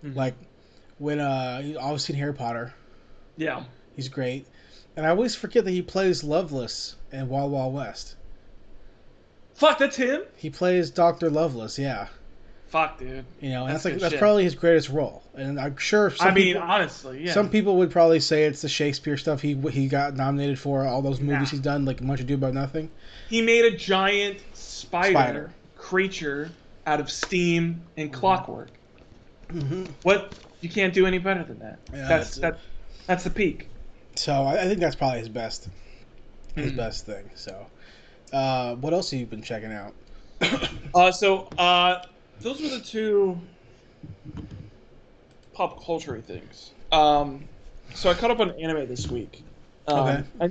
Mhm. 0.04 0.14
Like 0.14 0.34
when 0.98 1.20
uh, 1.20 1.62
he 1.62 1.74
obviously 1.74 2.14
in 2.16 2.20
Harry 2.20 2.34
Potter, 2.34 2.74
yeah. 3.38 3.64
he's 3.96 4.10
great. 4.10 4.46
And 4.96 5.06
I 5.06 5.08
always 5.08 5.34
forget 5.34 5.64
that 5.64 5.70
he 5.70 5.80
plays 5.80 6.22
Loveless 6.22 6.96
in 7.12 7.30
Wild 7.30 7.50
Wild 7.50 7.72
West. 7.72 8.16
Fuck, 9.54 9.78
that's 9.78 9.96
him. 9.96 10.24
He 10.36 10.50
plays 10.50 10.90
Doctor 10.90 11.30
Loveless, 11.30 11.78
yeah. 11.78 12.08
Fuck, 12.70 12.98
dude. 13.00 13.24
You 13.40 13.50
know, 13.50 13.66
That's 13.66 13.82
that's, 13.82 13.84
like 13.94 14.00
that's 14.00 14.12
shit. 14.12 14.20
probably 14.20 14.44
his 14.44 14.54
greatest 14.54 14.88
role. 14.90 15.22
And 15.34 15.58
I'm 15.58 15.76
sure 15.76 16.10
some 16.10 16.28
I 16.28 16.30
mean, 16.30 16.54
people, 16.54 16.62
honestly, 16.62 17.24
yeah. 17.24 17.32
some 17.32 17.50
people 17.50 17.76
would 17.78 17.90
probably 17.90 18.20
say 18.20 18.44
it's 18.44 18.62
the 18.62 18.68
Shakespeare 18.68 19.16
stuff 19.16 19.40
he 19.40 19.54
he 19.70 19.88
got 19.88 20.14
nominated 20.16 20.58
for, 20.58 20.86
all 20.86 21.02
those 21.02 21.20
movies 21.20 21.48
Nah. 21.48 21.50
he's 21.50 21.60
done, 21.60 21.84
like 21.84 22.00
Much 22.00 22.20
Ado 22.20 22.34
About 22.34 22.54
Nothing. 22.54 22.88
he 23.28 23.42
made 23.42 23.64
a 23.64 23.76
giant 23.76 24.38
spider, 24.54 25.10
Spider. 25.12 25.52
creature 25.76 26.50
out 26.86 27.00
of 27.00 27.10
steam 27.10 27.82
and 27.96 28.10
Mm-hmm. 28.10 28.20
clockwork. 28.20 28.68
hmm 29.50 29.84
What? 30.04 30.32
You 30.60 30.68
can't 30.68 30.94
do 30.94 31.06
any 31.06 31.18
better 31.18 31.42
than 31.42 31.58
that. 31.58 31.78
Yeah, 31.92 32.06
that's 32.08 32.36
that's- 32.36 32.38
that. 32.38 32.58
That's 33.08 33.24
the 33.24 33.30
peak. 33.30 33.68
So 34.14 34.32
I, 34.32 34.62
I 34.62 34.68
think 34.68 34.78
that's 34.78 34.94
probably 34.94 35.18
his 35.18 35.28
best, 35.28 35.68
his 36.54 36.70
Mhm. 36.72 36.76
best 36.76 37.06
thing. 37.06 37.30
So, 37.34 37.66
uh, 38.32 38.76
what 38.76 38.92
else 38.92 39.10
have 39.10 39.18
you 39.18 39.26
been 39.26 39.42
checking 39.42 39.72
out? 39.72 39.94
Uh, 40.94 41.10
so 41.12 41.48
uh, 41.58 42.02
those 42.40 42.60
were 42.60 42.68
the 42.68 42.80
two 42.80 43.40
pop 45.52 45.84
culture 45.84 46.20
things. 46.20 46.72
Um, 46.92 47.48
so 47.94 48.10
I 48.10 48.14
caught 48.14 48.30
up 48.30 48.40
on 48.40 48.50
anime 48.60 48.88
this 48.88 49.08
week. 49.08 49.44
Um, 49.86 49.98
Okay. 49.98 50.24
I, 50.40 50.50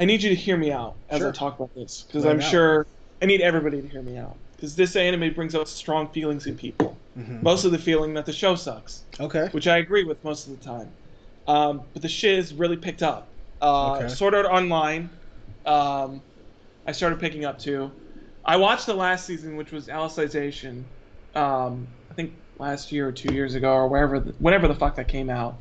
I 0.00 0.04
need 0.04 0.22
you 0.22 0.30
to 0.30 0.34
hear 0.34 0.56
me 0.56 0.72
out 0.72 0.96
as 1.08 1.22
I 1.22 1.30
talk 1.30 1.56
about 1.58 1.74
this 1.74 2.04
because 2.06 2.24
I'm 2.24 2.40
out. 2.40 2.42
sure 2.50 2.86
I 3.22 3.26
need 3.26 3.40
everybody 3.42 3.80
to 3.82 3.88
hear 3.88 4.02
me 4.02 4.16
out 4.16 4.36
because 4.56 4.74
this 4.76 4.96
anime 4.96 5.32
brings 5.34 5.54
out 5.54 5.68
strong 5.68 6.08
feelings 6.08 6.46
in 6.46 6.56
people. 6.56 6.98
Mhm. 7.18 7.42
Mostly 7.42 7.70
the 7.70 7.78
feeling 7.78 8.14
that 8.14 8.24
the 8.26 8.32
show 8.32 8.54
sucks, 8.54 9.04
Okay. 9.18 9.48
which 9.52 9.66
I 9.66 9.78
agree 9.78 10.04
with 10.04 10.22
most 10.24 10.46
of 10.46 10.58
the 10.58 10.64
time. 10.64 10.92
Um, 11.46 11.82
but 11.92 12.02
the 12.02 12.08
shiz 12.08 12.54
really 12.54 12.76
picked 12.76 13.02
up. 13.02 13.32
Uh, 13.60 13.96
Okay. 13.96 14.08
Sword 14.08 14.34
Art 14.34 14.46
Online, 14.46 15.10
um, 15.66 16.22
I 16.86 16.92
started 16.92 17.18
picking 17.20 17.44
up 17.44 17.58
too. 17.58 17.90
I 18.44 18.56
watched 18.56 18.86
the 18.86 18.94
last 18.94 19.26
season, 19.26 19.56
which 19.56 19.70
was 19.70 19.88
Alicization. 19.88 20.84
Um, 21.34 21.86
I 22.10 22.14
think 22.14 22.34
last 22.58 22.92
year 22.92 23.08
or 23.08 23.12
two 23.12 23.32
years 23.32 23.54
ago, 23.54 23.72
or 23.72 23.88
wherever, 23.88 24.20
the, 24.20 24.32
whenever 24.32 24.68
the 24.68 24.74
fuck 24.74 24.96
that 24.96 25.08
came 25.08 25.30
out. 25.30 25.56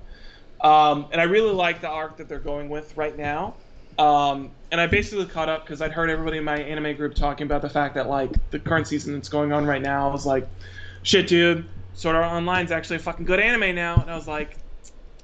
Um, 0.61 1.07
and 1.11 1.21
I 1.21 1.23
really 1.23 1.53
like 1.53 1.81
the 1.81 1.87
arc 1.87 2.17
that 2.17 2.27
they're 2.27 2.39
going 2.39 2.69
with 2.69 2.95
right 2.97 3.17
now. 3.17 3.55
Um, 3.97 4.51
and 4.71 4.79
I 4.79 4.87
basically 4.87 5.25
caught 5.25 5.49
up 5.49 5.65
because 5.65 5.81
I'd 5.81 5.91
heard 5.91 6.09
everybody 6.09 6.37
in 6.37 6.43
my 6.43 6.57
anime 6.57 6.95
group 6.95 7.15
talking 7.15 7.45
about 7.45 7.61
the 7.61 7.69
fact 7.69 7.95
that 7.95 8.07
like 8.07 8.31
the 8.51 8.59
current 8.59 8.87
season 8.87 9.13
that's 9.13 9.29
going 9.29 9.51
on 9.51 9.65
right 9.65 9.81
now 9.81 10.13
is 10.13 10.25
like, 10.25 10.47
shit, 11.03 11.27
dude, 11.27 11.65
Sword 11.93 12.15
Art 12.15 12.25
Online's 12.25 12.71
actually 12.71 12.97
a 12.97 12.99
fucking 12.99 13.25
good 13.25 13.39
anime 13.39 13.75
now. 13.75 13.95
And 13.95 14.09
I 14.09 14.15
was 14.15 14.27
like, 14.27 14.57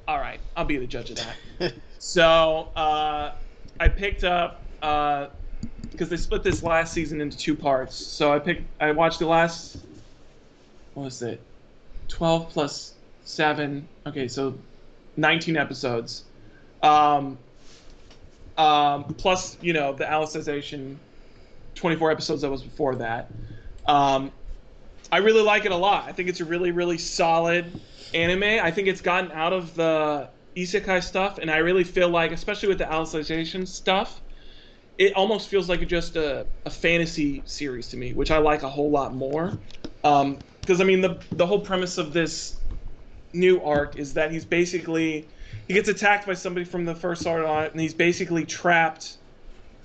all 0.08 0.20
right, 0.20 0.40
I'll 0.56 0.66
be 0.66 0.78
the 0.78 0.88
judge 0.88 1.10
of 1.10 1.18
that. 1.18 1.74
So 2.06 2.70
uh, 2.76 3.32
I 3.80 3.88
picked 3.88 4.24
up 4.24 4.62
because 4.80 6.08
they 6.08 6.18
split 6.18 6.44
this 6.44 6.62
last 6.62 6.94
season 6.94 7.20
into 7.20 7.36
two 7.36 7.56
parts. 7.56 7.96
So 7.96 8.32
I 8.32 8.38
picked, 8.38 8.62
I 8.80 8.92
watched 8.92 9.18
the 9.18 9.26
last, 9.26 9.78
what 10.96 11.04
was 11.04 11.22
it, 11.22 11.40
twelve 12.08 12.50
plus 12.50 12.96
seven? 13.24 13.88
Okay, 14.08 14.28
so 14.28 14.58
nineteen 15.16 15.58
episodes, 15.58 16.24
um, 16.82 17.38
um, 18.58 19.04
plus 19.18 19.58
you 19.62 19.74
know 19.74 19.94
the 19.94 20.06
Alicization, 20.06 20.96
twenty-four 21.76 22.10
episodes 22.10 22.42
that 22.42 22.50
was 22.50 22.64
before 22.64 22.96
that. 22.96 23.30
Um, 23.86 24.32
I 25.12 25.18
really 25.18 25.44
like 25.44 25.66
it 25.66 25.72
a 25.72 25.76
lot. 25.78 26.06
I 26.06 26.12
think 26.12 26.30
it's 26.30 26.40
a 26.40 26.46
really, 26.46 26.72
really 26.72 26.98
solid 26.98 27.66
anime. 28.14 28.44
I 28.44 28.72
think 28.72 28.88
it's 28.88 29.02
gotten 29.02 29.32
out 29.32 29.54
of 29.54 29.76
the 29.76 30.30
isekai 30.56 31.04
stuff, 31.04 31.38
and 31.38 31.52
I 31.52 31.58
really 31.58 31.84
feel 31.84 32.10
like, 32.10 32.32
especially 32.32 32.70
with 32.70 32.80
the 32.80 32.86
Alicization 32.86 33.68
stuff, 33.68 34.22
it 34.98 35.14
almost 35.14 35.50
feels 35.50 35.70
like 35.70 35.86
just 35.88 36.16
a, 36.16 36.48
a 36.66 36.70
fantasy 36.70 37.44
series 37.46 37.90
to 37.90 37.98
me, 37.98 38.14
which 38.14 38.32
I 38.32 38.38
like 38.38 38.64
a 38.64 38.70
whole 38.70 38.90
lot 38.90 39.14
more. 39.14 39.60
Because 40.66 40.82
I 40.82 40.84
mean, 40.84 41.02
the 41.02 41.20
the 41.32 41.46
whole 41.46 41.60
premise 41.60 41.98
of 41.98 42.12
this 42.12 42.56
new 43.34 43.62
arc 43.62 43.98
is 43.98 44.14
that 44.14 44.32
he's 44.32 44.46
basically 44.46 45.28
he 45.68 45.74
gets 45.74 45.90
attacked 45.90 46.26
by 46.26 46.34
somebody 46.34 46.66
from 46.66 46.86
the 46.86 46.96
first 46.96 47.28
art 47.28 47.72
and 47.72 47.80
he's 47.80 47.94
basically 47.94 48.46
trapped 48.46 49.18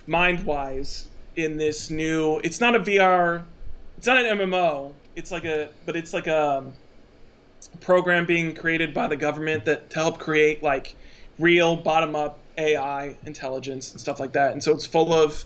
mind 0.07 0.45
wise 0.45 1.09
in 1.37 1.57
this 1.57 1.91
new. 1.91 2.39
It's 2.39 2.61
not 2.61 2.75
a 2.75 2.81
VR. 2.81 3.45
It's 3.99 4.07
not 4.07 4.25
an 4.25 4.39
MMO. 4.39 4.93
It's 5.17 5.31
like 5.31 5.45
a, 5.45 5.69
but 5.85 5.97
it's 5.97 6.15
like 6.15 6.27
a 6.27 6.65
program 7.81 8.25
being 8.25 8.55
created 8.55 8.95
by 8.95 9.07
the 9.07 9.17
government 9.17 9.65
that 9.67 9.91
to 9.91 9.99
help 9.99 10.19
create 10.19 10.63
like 10.63 10.97
real 11.39 11.77
bottom 11.77 12.17
up 12.17 12.39
AI 12.57 13.17
intelligence 13.27 13.93
and 13.93 14.01
stuff 14.01 14.21
like 14.21 14.33
that. 14.33 14.53
And 14.53 14.63
so 14.63 14.73
it's 14.73 14.87
full 14.87 15.13
of 15.13 15.45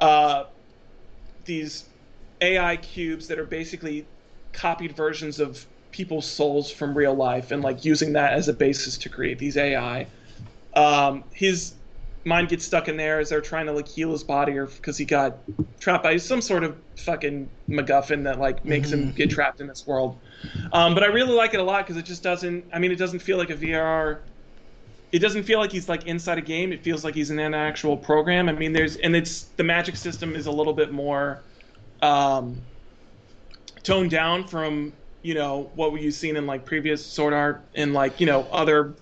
uh, 0.00 0.44
these 1.44 1.84
AI 2.40 2.76
cubes 2.76 3.28
that 3.28 3.38
are 3.38 3.44
basically 3.44 4.06
copied 4.52 4.96
versions 4.96 5.40
of 5.40 5.66
people's 5.90 6.30
souls 6.30 6.70
from 6.70 6.96
real 6.96 7.14
life 7.14 7.50
and 7.50 7.62
like 7.62 7.84
using 7.84 8.12
that 8.12 8.32
as 8.32 8.48
a 8.48 8.52
basis 8.52 8.96
to 8.98 9.08
create 9.08 9.38
these 9.38 9.56
AI. 9.56 10.06
Um, 10.74 11.24
his 11.32 11.74
mind 12.24 12.48
gets 12.48 12.64
stuck 12.64 12.86
in 12.86 12.96
there 12.96 13.18
as 13.18 13.30
they're 13.30 13.40
trying 13.40 13.66
to 13.66 13.72
like 13.72 13.88
heal 13.88 14.12
his 14.12 14.22
body 14.22 14.56
or 14.56 14.66
because 14.66 14.96
he 14.98 15.04
got 15.04 15.38
trapped 15.80 16.04
by 16.04 16.16
some 16.18 16.40
sort 16.40 16.62
of 16.64 16.76
fucking 16.98 17.50
MacGuffin 17.68 18.24
that 18.24 18.38
like 18.38 18.64
makes 18.64 18.92
him 18.92 19.08
Mhm. 19.08 19.16
get 19.16 19.30
trapped 19.30 19.60
in 19.60 19.66
this 19.66 19.86
world. 19.86 20.20
Um, 20.72 20.94
but 20.94 21.02
I 21.02 21.06
really 21.06 21.32
like 21.32 21.54
it 21.54 21.60
a 21.60 21.62
lot 21.62 21.86
because 21.86 21.96
it 21.96 22.04
just 22.04 22.22
doesn't. 22.22 22.66
I 22.72 22.78
mean, 22.78 22.92
it 22.92 22.98
doesn't 22.98 23.20
feel 23.20 23.38
like 23.38 23.50
a 23.50 23.56
VR. 23.56 24.20
It 25.12 25.18
doesn't 25.18 25.42
feel 25.42 25.58
like 25.58 25.72
he's 25.72 25.88
like 25.88 26.06
inside 26.06 26.38
a 26.38 26.42
game. 26.42 26.72
It 26.72 26.84
feels 26.84 27.02
like 27.04 27.14
he's 27.14 27.30
in 27.30 27.38
an 27.40 27.54
actual 27.54 27.96
program. 27.96 28.48
I 28.48 28.52
mean, 28.52 28.72
there's 28.72 28.96
and 28.96 29.16
it's 29.16 29.44
the 29.56 29.64
magic 29.64 29.96
system 29.96 30.36
is 30.36 30.46
a 30.46 30.52
little 30.52 30.74
bit 30.74 30.92
more 30.92 31.42
um, 32.02 32.60
toned 33.82 34.10
down 34.10 34.46
from 34.46 34.92
you 35.22 35.34
know 35.34 35.70
what 35.74 35.92
we've 35.92 36.14
seen 36.14 36.36
in 36.36 36.46
like 36.46 36.64
previous 36.64 37.04
Sword 37.04 37.34
Art 37.34 37.62
and 37.74 37.92
like 37.92 38.20
you 38.20 38.26
know 38.26 38.46
other 38.50 38.94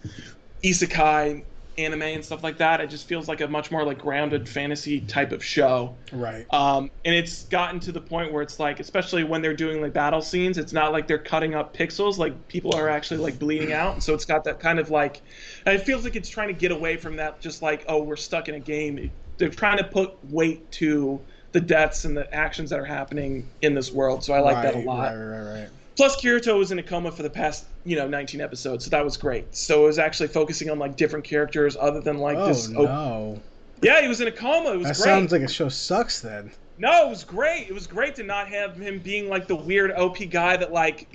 isekai 0.63 1.45
anime 1.79 2.03
and 2.03 2.25
stuff 2.25 2.43
like 2.43 2.59
that. 2.59 2.81
It 2.81 2.91
just 2.91 3.07
feels 3.07 3.29
like 3.29 3.41
a 3.41 3.49
much 3.49 3.71
more 3.71 3.85
like 3.85 3.99
grounded 3.99 4.49
fantasy 4.49 5.01
type 5.01 5.33
of 5.33 5.45
show. 5.45 5.95
Right. 6.13 6.45
Um, 6.53 6.91
and 7.05 7.15
it's 7.15 7.45
gotten 7.45 7.81
to 7.81 7.93
the 7.93 8.01
point 8.01 8.33
where 8.33 8.43
it's 8.43 8.59
like, 8.59 8.81
especially 8.81 9.25
when 9.25 9.41
they're 9.41 9.55
doing 9.55 9.81
like 9.81 9.93
battle 9.93 10.21
scenes, 10.21 10.59
it's 10.59 10.73
not 10.73 10.93
like 10.93 11.07
they're 11.07 11.19
cutting 11.19 11.55
up 11.55 11.75
pixels. 11.75 12.19
Like 12.19 12.49
people 12.49 12.75
are 12.75 12.89
actually 12.89 13.19
like 13.19 13.39
bleeding 13.39 13.73
out. 13.73 14.03
So 14.03 14.13
it's 14.13 14.25
got 14.25 14.45
that 14.45 14.61
kind 14.61 14.79
of 14.79 14.91
like, 14.91 15.23
it 15.67 15.79
feels 15.79 16.05
like 16.05 16.17
it's 16.17 16.29
trying 16.29 16.49
to 16.49 16.55
get 16.55 16.73
away 16.73 16.97
from 16.97 17.17
that. 17.17 17.41
Just 17.41 17.63
like, 17.63 17.85
oh, 17.89 18.03
we're 18.03 18.17
stuck 18.17 18.49
in 18.49 18.57
a 18.57 18.61
game. 18.61 19.11
They're 19.39 19.49
trying 19.49 19.79
to 19.79 19.85
put 19.85 20.17
weight 20.25 20.71
to 20.73 21.21
the 21.53 21.61
deaths 21.61 22.05
and 22.05 22.17
the 22.17 22.33
actions 22.35 22.71
that 22.71 22.79
are 22.79 22.85
happening 22.85 23.49
in 23.63 23.75
this 23.75 23.93
world. 23.93 24.23
So 24.23 24.35
I 24.35 24.41
like 24.41 24.63
that 24.63 24.75
a 24.75 24.81
lot. 24.81 25.15
Right, 25.15 25.25
right, 25.25 25.61
right. 25.61 25.69
Plus, 25.97 26.21
Kirito 26.21 26.57
was 26.57 26.71
in 26.71 26.79
a 26.79 26.83
coma 26.83 27.11
for 27.11 27.25
the 27.25 27.31
past, 27.31 27.65
you 27.85 27.97
know, 27.97 28.07
19 28.07 28.41
episodes, 28.41 28.85
so 28.85 28.91
that 28.91 29.05
was 29.05 29.17
great. 29.17 29.53
So 29.55 29.83
it 29.83 29.87
was 29.87 29.99
actually 29.99 30.29
focusing 30.29 30.71
on 30.71 30.79
like 30.79 30.97
different 30.97 31.25
characters 31.25 31.77
other 31.79 32.01
than 32.01 32.19
like 32.19 32.37
oh 32.37 32.47
this. 32.47 32.69
Oh 32.69 32.83
no, 32.85 33.41
Yeah, 33.83 34.01
he 34.01 34.07
was 34.09 34.21
in 34.21 34.29
a 34.29 34.33
coma. 34.33 34.75
It 34.75 34.77
was 34.77 34.87
that 34.87 34.97
great. 34.97 35.05
sounds 35.05 35.33
like 35.33 35.43
a 35.43 35.49
show 35.49 35.69
sucks. 35.69 36.21
Then 36.21 36.53
No, 36.79 37.07
it 37.07 37.11
was 37.11 37.25
great. 37.25 37.69
It 37.69 37.73
was 37.73 37.89
great 37.89 38.15
to 38.17 38.23
not 38.23 38.49
have 38.49 38.77
him 38.77 39.01
being 39.01 39.29
like 39.29 39.49
the 39.49 39.57
weird 39.57 39.91
OP 39.93 40.19
guy 40.31 40.57
that 40.57 40.73
like 40.73 41.09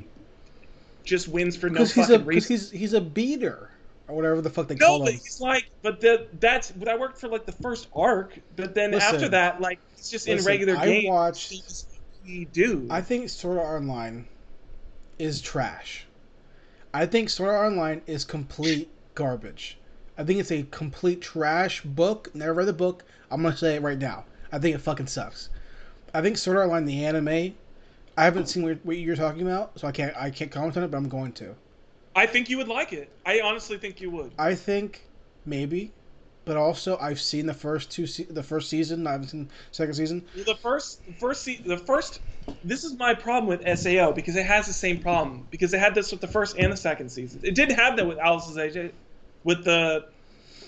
just 1.06 1.28
wins 1.30 1.56
for 1.56 1.70
no 1.70 1.86
fucking 1.86 2.16
a 2.16 2.20
reason. 2.20 2.54
he's 2.54 2.70
he's 2.72 2.94
a 2.94 3.02
beater 3.02 3.70
or 4.08 4.16
whatever 4.16 4.42
the 4.42 4.50
fuck 4.50 4.68
they 4.68 4.76
No, 4.76 4.88
call 4.88 5.00
but 5.00 5.14
him. 5.14 5.20
he's 5.20 5.40
like, 5.40 5.66
but 5.82 6.02
the 6.02 6.28
that's 6.40 6.70
that 6.70 7.00
worked 7.00 7.18
for 7.20 7.28
like 7.30 7.46
the 7.46 7.52
first 7.54 7.88
arc, 7.96 8.38
but 8.56 8.74
then 8.76 8.92
Listen, 8.92 9.16
after 9.16 9.30
that, 9.30 9.62
like 9.62 9.80
it's 9.98 10.10
just 10.10 10.28
in 10.28 10.44
regular 10.44 10.76
I 10.78 10.86
game. 10.86 11.10
watched- 11.12 11.52
he's 11.52 11.86
a 12.28 12.46
dude. 12.46 12.90
I 12.92 13.02
think 13.02 13.30
Sword 13.30 13.58
Art 13.60 13.82
Online 13.82 14.28
is 15.20 15.42
trash. 15.42 16.06
I 16.94 17.06
think 17.06 17.30
Sword 17.30 17.50
Art 17.52 17.72
Online 17.72 18.02
is 18.08 18.24
complete 18.26 18.90
garbage. 19.16 19.78
I 20.18 20.24
think 20.24 20.40
it's 20.40 20.52
a 20.52 20.64
complete 20.64 21.22
trash 21.22 21.82
book. 21.82 22.30
Never 22.36 22.54
read 22.54 22.68
the 22.68 22.74
book. 22.74 23.04
I'm 23.32 23.42
gonna 23.42 23.56
say 23.58 23.76
it 23.76 23.82
right 23.82 23.98
now. 23.98 24.26
I 24.52 24.60
think 24.60 24.76
it 24.76 24.80
fucking 24.80 25.08
sucks. 25.08 25.50
I 26.14 26.22
think 26.22 26.38
Sword 26.38 26.58
Art 26.58 26.68
Online, 26.68 26.86
the 26.86 27.06
anime, 27.06 27.56
I 28.16 28.24
haven't 28.24 28.48
seen 28.48 28.64
what 28.64 28.78
what 28.86 28.98
you're 28.98 29.16
talking 29.16 29.42
about, 29.42 29.80
so 29.80 29.88
I 29.88 29.92
can't 29.92 30.16
I 30.16 30.30
can't 30.30 30.52
comment 30.52 30.78
on 30.78 30.84
it, 30.84 30.92
but 30.92 30.98
I'm 30.98 31.10
going 31.10 31.32
to. 31.34 31.56
I 32.16 32.26
think 32.26 32.50
you 32.50 32.58
would 32.58 32.68
like 32.68 32.94
it. 32.94 33.12
I 33.26 33.42
honestly 33.42 33.78
think 33.78 34.02
you 34.02 34.12
would. 34.12 34.34
I 34.38 34.56
think 34.56 35.02
maybe, 35.46 35.94
but 36.46 36.58
also 36.58 36.98
I've 36.98 37.20
seen 37.22 37.46
the 37.46 37.54
first 37.54 37.92
two 37.92 38.06
se- 38.06 38.28
the 38.30 38.44
first 38.44 38.70
season. 38.70 39.08
I 39.08 39.14
haven't 39.14 39.28
seen 39.30 39.48
the 39.48 39.54
second 39.72 39.94
season. 39.96 40.26
The 40.46 40.56
first, 40.62 41.06
the 41.06 41.14
first, 41.14 41.44
se- 41.44 41.64
the 41.66 41.78
first. 41.78 42.20
This 42.66 42.84
is 42.84 42.98
my 42.98 43.14
problem 43.14 43.48
with 43.48 43.62
Sao 43.78 44.12
because 44.12 44.36
it 44.36 44.46
has 44.46 44.68
the 44.68 44.74
same 44.74 45.00
problem 45.00 45.48
because 45.50 45.74
it 45.74 45.80
had 45.80 45.96
this 45.96 46.12
with 46.12 46.22
the 46.22 46.28
first 46.28 46.58
and 46.58 46.72
the 46.72 46.78
second 46.78 47.10
season. 47.10 47.42
It 47.44 47.56
didn't 47.56 47.76
have 47.76 47.98
that 47.98 48.08
with 48.08 48.18
Alicization, 48.18 48.94
with 49.44 49.64
the 49.66 50.06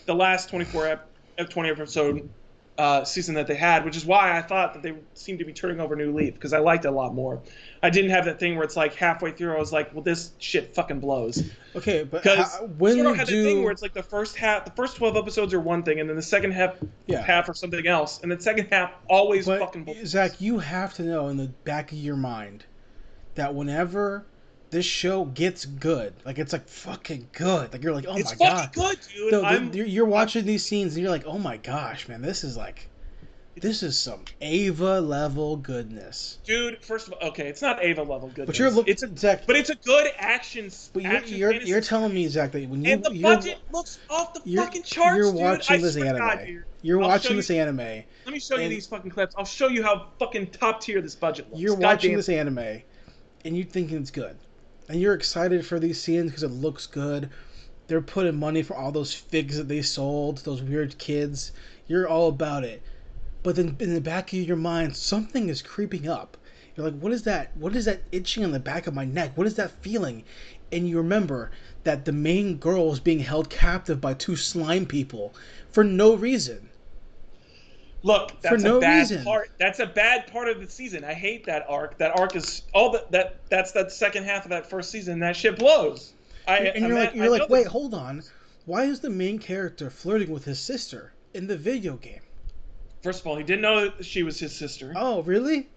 the 0.06 0.16
last 0.16 0.50
twenty 0.50 0.66
four 0.66 0.88
ep, 0.88 1.10
ep- 1.38 1.50
twenty 1.50 1.70
episode 1.70 2.30
uh, 2.78 3.06
season 3.06 3.34
that 3.36 3.48
they 3.48 3.56
had, 3.56 3.86
which 3.86 3.96
is 3.96 4.06
why 4.06 4.38
I 4.38 4.42
thought 4.42 4.74
that 4.74 4.84
they 4.84 4.94
seemed 5.14 5.40
to 5.40 5.46
be 5.46 5.54
turning 5.54 5.80
over 5.80 5.94
a 5.94 5.98
new 5.98 6.14
leaf 6.14 6.34
because 6.34 6.52
I 6.52 6.60
liked 6.60 6.84
it 6.84 6.90
a 6.90 6.92
lot 6.92 7.14
more. 7.16 7.42
I 7.82 7.90
didn't 7.90 8.12
have 8.12 8.26
that 8.26 8.38
thing 8.40 8.56
where 8.56 8.66
it's 8.66 8.76
like 8.76 8.94
halfway 8.96 9.32
through 9.32 9.56
I 9.56 9.60
was 9.60 9.72
like, 9.72 9.94
well, 9.94 10.04
this 10.04 10.32
shit 10.40 10.76
fucking 10.76 11.00
blows. 11.00 11.42
Okay, 11.76 12.04
but 12.04 12.22
Because 12.24 12.58
when 12.78 12.96
Sword 12.96 13.06
Art 13.08 13.16
you 13.16 13.20
had 13.20 13.28
do 13.30 13.44
that 13.44 13.50
thing 13.50 13.64
where 13.64 13.72
it's 13.72 13.82
like 13.82 13.94
the 13.94 14.04
first 14.04 14.36
half, 14.36 14.66
the 14.66 14.72
first 14.72 14.98
twelve 14.98 15.16
episodes 15.16 15.54
are 15.54 15.60
one 15.62 15.84
thing, 15.84 16.00
and 16.02 16.10
then 16.10 16.18
the 16.18 16.22
second 16.22 16.52
half, 16.52 16.76
Yeah. 17.08 17.22
half 17.22 17.48
or 17.48 17.54
something 17.54 17.88
else, 17.88 18.22
and 18.24 18.32
the 18.32 18.40
second 18.42 18.68
half 18.72 18.92
always 19.10 19.46
But 19.46 19.60
fucking. 19.60 19.86
blows. 19.86 20.08
Zach, 20.08 20.42
you 20.42 20.60
have 20.60 20.94
to 20.96 21.04
know 21.04 21.30
in 21.30 21.38
the 21.38 21.48
back 21.64 21.92
of 21.94 21.98
your 21.98 22.18
mind 22.18 22.66
that 23.36 23.56
whenever 23.56 24.26
this 24.72 24.86
show 24.86 25.26
gets 25.26 25.66
good, 25.66 26.14
like 26.26 26.38
it's 26.40 26.52
like 26.54 26.68
fucking 26.68 27.30
good, 27.34 27.72
like 27.72 27.84
you're 27.84 27.94
like, 27.94 28.06
oh 28.08 28.18
it's 28.18 28.38
my 28.40 28.46
god, 28.48 28.74
good, 28.74 28.98
dude. 29.16 29.32
No, 29.32 29.44
I'm, 29.44 29.74
you're, 29.74 29.86
you're 29.86 30.06
watching 30.06 30.46
these 30.46 30.66
scenes 30.66 30.96
and 30.96 31.04
you're 31.04 31.12
like, 31.12 31.26
oh 31.26 31.38
my 31.40 31.58
gosh, 31.58 32.08
man, 32.08 32.22
this 32.22 32.44
is 32.44 32.58
like, 32.58 32.90
this 33.58 33.84
is 33.84 33.98
some 33.98 34.20
Ava 34.42 35.00
level 35.00 35.56
goodness. 35.56 36.40
dude. 36.44 36.84
First 36.84 37.08
of 37.08 37.14
all, 37.14 37.30
okay, 37.30 37.48
it's 37.48 37.62
not 37.62 37.82
Ava 37.82 38.04
level 38.04 38.28
good. 38.36 38.48
But 38.48 38.60
you're 38.60 38.70
looking, 38.70 38.92
It's 38.92 39.04
a, 39.04 39.16
Zach, 39.16 39.48
but 39.48 39.56
it's 39.56 39.70
a 39.70 39.76
good 39.76 40.12
action. 40.18 40.70
but 40.94 41.04
you're 41.04 41.12
action 41.14 41.38
you're, 41.38 41.54
you're 41.54 41.80
telling 41.82 42.14
me 42.14 42.28
Zach 42.28 42.52
that 42.52 42.68
when 42.68 42.84
you 42.84 42.92
and 42.92 43.04
the 43.04 43.14
you're, 43.16 43.22
budget 43.36 43.60
looks 43.72 43.98
off 44.10 44.34
the 44.34 44.42
fucking 44.58 44.84
charts, 44.84 45.16
you're 45.18 45.32
watching 45.32 45.78
I 45.78 45.82
this 45.82 45.96
anime, 45.96 46.18
God, 46.18 46.48
you're 46.82 47.02
I'll 47.02 47.08
watching 47.08 47.38
this 47.38 47.50
you- 47.50 47.56
anime, 47.62 47.78
Let 47.78 48.04
me 48.28 48.40
show 48.40 48.58
you 48.58 48.68
these 48.68 48.88
fucking 48.88 49.12
clips. 49.12 49.36
I'll 49.38 49.46
show 49.46 49.70
you 49.70 49.84
how 49.84 50.08
fucking 50.20 50.48
top 50.48 50.82
tier 50.82 51.02
this 51.02 51.16
budget 51.16 51.48
looks. 51.50 51.62
you're 51.62 51.76
God 51.78 51.84
watching 51.84 52.12
damn. 52.12 52.18
this 52.18 52.28
anime, 52.30 52.82
and 53.46 53.56
you're 53.56 53.66
thinking 53.66 54.00
it's 54.02 54.12
good, 54.12 54.36
and 54.88 55.02
you're 55.02 55.14
excited 55.14 55.66
for 55.66 55.80
these 55.80 56.02
scenes 56.02 56.32
because 56.32 56.44
it 56.44 56.50
looks 56.52 56.86
good. 56.86 57.30
They're 57.88 58.02
putting 58.02 58.40
money 58.40 58.64
for 58.64 58.76
all 58.76 58.92
those 58.92 59.14
figs 59.14 59.58
that 59.58 59.68
they 59.68 59.82
sold, 59.82 60.40
those 60.40 60.62
weird 60.62 60.98
kids. 60.98 61.52
You're 61.88 62.08
all 62.08 62.30
about 62.30 62.64
it, 62.64 62.82
but 63.44 63.56
then 63.56 63.76
in 63.80 63.94
the 63.94 64.02
back 64.02 64.34
of 64.34 64.40
your 64.40 64.58
mind, 64.58 64.96
something 64.96 65.50
is 65.50 65.62
creeping 65.62 66.08
up. 66.08 66.36
You're 66.76 66.88
like, 66.90 67.00
what 67.00 67.12
is 67.12 67.24
that? 67.24 67.56
What 67.56 67.76
is 67.76 67.86
that 67.86 68.02
itching 68.12 68.44
on 68.44 68.52
the 68.52 68.60
back 68.60 68.86
of 68.88 68.94
my 68.94 69.06
neck? 69.06 69.38
What 69.38 69.48
is 69.48 69.56
that 69.56 69.82
feeling? 69.82 70.24
And 70.72 70.90
you 70.90 70.98
remember 70.98 71.52
that 71.84 72.06
the 72.06 72.12
main 72.12 72.58
girl 72.58 72.92
is 72.92 73.00
being 73.00 73.20
held 73.20 73.50
captive 73.50 74.02
by 74.02 74.14
two 74.14 74.36
slime 74.36 74.86
people 74.86 75.34
for 75.72 75.84
no 75.84 76.16
reason. 76.16 76.70
Look, 78.06 78.40
that's 78.42 78.62
no 78.62 78.78
a 78.78 78.82
bad 78.82 79.00
reason. 79.00 79.24
part. 79.24 79.50
That's 79.58 79.80
a 79.80 79.88
bad 79.88 80.28
part 80.32 80.48
of 80.48 80.62
the 80.62 80.70
season. 80.70 81.04
I 81.04 81.14
hate 81.16 81.44
that 81.48 81.66
arc. 81.68 81.98
That 81.98 82.18
arc 82.20 82.36
is 82.36 82.62
all 82.72 82.92
that 82.92 83.12
that 83.12 83.42
that's 83.50 83.72
that 83.72 83.92
second 83.92 84.26
half 84.26 84.46
of 84.46 84.50
that 84.52 84.70
first 84.70 84.92
season. 84.92 85.20
That 85.20 85.36
shit 85.36 85.58
blows. 85.58 86.14
I 86.48 86.58
and 86.60 86.86
I'm 86.86 86.92
you're 86.92 87.00
at- 87.00 87.06
like, 87.08 87.16
you're 87.16 87.26
I 87.26 87.28
like, 87.30 87.50
wait, 87.50 87.64
this- 87.64 87.72
hold 87.72 87.96
on. 87.96 88.22
Why 88.66 88.84
is 88.84 89.00
the 89.00 89.10
main 89.10 89.40
character 89.40 89.90
flirting 89.90 90.30
with 90.30 90.46
his 90.46 90.60
sister 90.60 91.14
in 91.34 91.48
the 91.48 91.58
video 91.58 91.96
game? 91.98 92.22
First 93.02 93.22
of 93.22 93.28
all, 93.28 93.38
he 93.38 93.44
didn't 93.44 93.62
know 93.62 93.90
that 93.90 94.06
she 94.06 94.22
was 94.22 94.40
his 94.40 94.56
sister. 94.56 94.94
Oh, 94.96 95.24
really? 95.24 95.68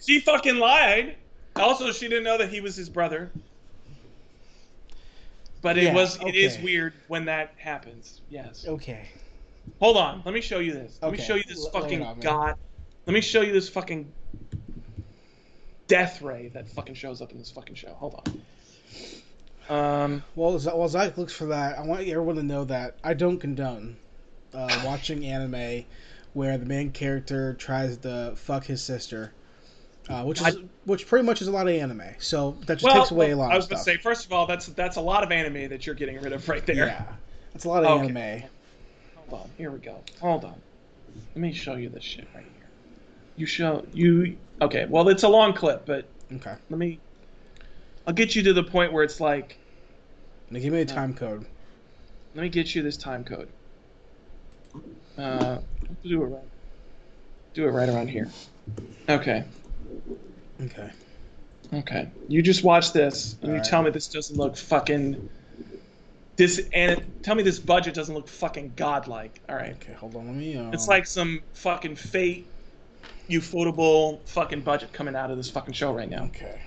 She 0.00 0.20
fucking 0.20 0.56
lied. 0.56 1.16
Also, 1.56 1.92
she 1.92 2.08
didn't 2.08 2.24
know 2.24 2.38
that 2.38 2.48
he 2.48 2.60
was 2.62 2.76
his 2.76 2.88
brother. 2.88 3.30
But 5.62 5.78
it 5.78 5.84
Yeah, 5.84 5.94
was 5.94 6.18
it 6.22 6.34
is 6.34 6.54
okay. 6.54 6.62
weird 6.64 6.92
when 7.08 7.24
that 7.26 7.54
happens. 7.56 8.20
Yes. 8.28 8.66
Okay. 8.66 9.08
Hold 9.80 9.96
on. 9.96 10.22
Let 10.24 10.34
me 10.34 10.40
show 10.40 10.58
you 10.58 10.72
this. 10.72 10.98
Let 11.02 11.12
me 11.12 11.18
show 11.18 11.34
you 11.34 11.42
this 11.46 11.68
fucking 11.68 12.02
on 12.02 12.20
god. 12.20 12.54
Let 13.06 13.12
me 13.12 13.20
show 13.20 13.42
you 13.42 13.52
this 13.52 13.68
fucking 13.68 14.12
death 15.86 16.22
ray 16.22 16.48
that 16.54 16.68
fucking 16.68 16.94
shows 16.94 17.20
up 17.20 17.32
in 17.32 17.38
this 17.38 17.50
fucking 17.50 17.74
show. 17.74 17.92
Hold 17.94 18.22
on. 18.26 18.42
Um, 19.68 20.24
Well, 20.34 20.58
while 20.58 20.88
Zach 20.88 21.16
looks 21.16 21.32
for 21.32 21.46
that, 21.46 21.78
I 21.78 21.82
want 21.82 22.06
everyone 22.06 22.36
to 22.36 22.42
know 22.42 22.64
that 22.64 22.96
I 23.02 23.14
don't 23.14 23.38
condone 23.38 23.96
uh, 24.52 24.78
watching 24.84 25.24
anime 25.26 25.84
where 26.32 26.58
the 26.58 26.66
main 26.66 26.90
character 26.90 27.54
tries 27.54 27.96
to 27.98 28.34
fuck 28.36 28.64
his 28.64 28.82
sister, 28.82 29.32
uh, 30.08 30.24
which 30.24 30.40
is 30.40 30.58
which 30.84 31.06
pretty 31.06 31.24
much 31.24 31.40
is 31.40 31.48
a 31.48 31.52
lot 31.52 31.68
of 31.68 31.74
anime. 31.74 32.02
So 32.18 32.56
that 32.66 32.76
just 32.76 32.84
well, 32.84 33.02
takes 33.02 33.10
away 33.10 33.30
a 33.30 33.36
lot 33.36 33.54
of 33.54 33.62
stuff. 33.64 33.72
I 33.72 33.76
was 33.76 33.84
gonna 33.84 33.96
say 33.96 34.02
first 34.02 34.26
of 34.26 34.32
all, 34.32 34.46
that's 34.46 34.66
that's 34.66 34.96
a 34.96 35.00
lot 35.00 35.22
of 35.22 35.30
anime 35.30 35.68
that 35.70 35.86
you're 35.86 35.94
getting 35.94 36.20
rid 36.20 36.32
of 36.32 36.48
right 36.48 36.64
there. 36.66 36.74
yeah, 36.74 37.04
it's 37.54 37.64
a 37.64 37.68
lot 37.68 37.84
of 37.84 37.90
Okay. 37.90 38.08
anime. 38.10 38.48
On. 39.34 39.50
Here 39.58 39.70
we 39.70 39.78
go. 39.78 40.00
Hold 40.20 40.44
on. 40.44 40.54
Let 41.34 41.36
me 41.36 41.52
show 41.52 41.74
you 41.74 41.88
this 41.88 42.02
shit 42.04 42.26
right 42.34 42.44
here. 42.44 42.68
You 43.36 43.46
show 43.46 43.84
you 43.92 44.36
okay. 44.62 44.86
Well, 44.88 45.08
it's 45.08 45.22
a 45.22 45.28
long 45.28 45.52
clip, 45.52 45.84
but 45.86 46.06
Okay. 46.34 46.54
let 46.70 46.78
me. 46.78 46.98
I'll 48.06 48.14
get 48.14 48.34
you 48.36 48.42
to 48.44 48.52
the 48.52 48.62
point 48.62 48.92
where 48.92 49.02
it's 49.04 49.20
like, 49.20 49.56
Now 50.50 50.60
give 50.60 50.72
me 50.72 50.80
a 50.80 50.84
time 50.86 51.14
code. 51.14 51.46
let 52.34 52.42
me 52.42 52.48
get 52.48 52.74
you 52.74 52.82
this 52.82 52.96
time 52.96 53.24
code. 53.24 53.48
Uh, 55.16 55.58
do 56.02 56.22
it 56.22 56.26
right. 56.26 56.42
Do 57.54 57.64
it 57.66 57.70
right 57.70 57.88
around 57.88 58.08
here. 58.08 58.28
Okay. 59.08 59.44
Okay. 60.62 60.90
Okay. 61.72 62.08
You 62.28 62.42
just 62.42 62.62
watch 62.64 62.92
this, 62.92 63.34
and 63.40 63.44
you 63.44 63.48
Alright. 63.54 63.64
tell 63.64 63.82
me 63.82 63.90
this 63.90 64.08
doesn't 64.08 64.36
look 64.36 64.56
fucking. 64.56 65.28
This 66.36 66.68
and 66.72 67.04
tell 67.22 67.34
me 67.34 67.42
this 67.42 67.58
budget 67.58 67.94
doesn't 67.94 68.14
look 68.14 68.28
fucking 68.28 68.72
godlike. 68.76 69.40
All 69.48 69.54
right. 69.56 69.74
Okay. 69.74 69.92
Hold 69.94 70.16
on. 70.16 70.26
Let 70.26 70.34
me. 70.34 70.56
Um, 70.56 70.74
It's 70.74 70.88
like 70.88 71.06
some 71.06 71.42
fucking 71.52 71.96
fate, 71.96 72.46
ufotable 73.28 74.20
fucking 74.26 74.62
budget 74.62 74.92
coming 74.92 75.14
out 75.14 75.30
of 75.30 75.36
this 75.36 75.50
fucking 75.50 75.74
show 75.74 75.92
right 75.92 76.08
now. 76.08 76.24
Okay. 76.24 76.60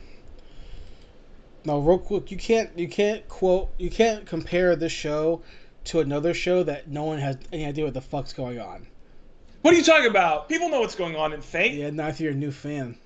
Now, 1.66 1.80
real 1.80 2.00
quick, 2.00 2.32
you 2.32 2.38
can't 2.38 2.70
you 2.80 2.88
can't 2.88 3.28
quote 3.28 3.70
you 3.78 3.90
can't 3.90 4.26
compare 4.26 4.76
this 4.78 4.94
show 4.94 5.42
to 5.86 6.00
another 6.00 6.34
show 6.34 6.64
that 6.64 6.88
no 6.88 7.04
one 7.04 7.18
has 7.20 7.38
any 7.52 7.66
idea 7.66 7.84
what 7.84 7.94
the 7.94 8.02
fuck's 8.02 8.32
going 8.32 8.60
on. 8.60 8.88
What 9.62 9.74
are 9.74 9.78
you 9.78 9.84
talking 9.84 10.10
about? 10.10 10.48
People 10.48 10.70
know 10.70 10.80
what's 10.80 10.96
going 10.96 11.18
on 11.18 11.34
in 11.34 11.42
Fate. 11.42 11.74
Yeah, 11.74 11.90
not 11.90 12.12
if 12.12 12.22
you're 12.22 12.32
a 12.32 12.36
new 12.36 12.52
fan. 12.52 12.98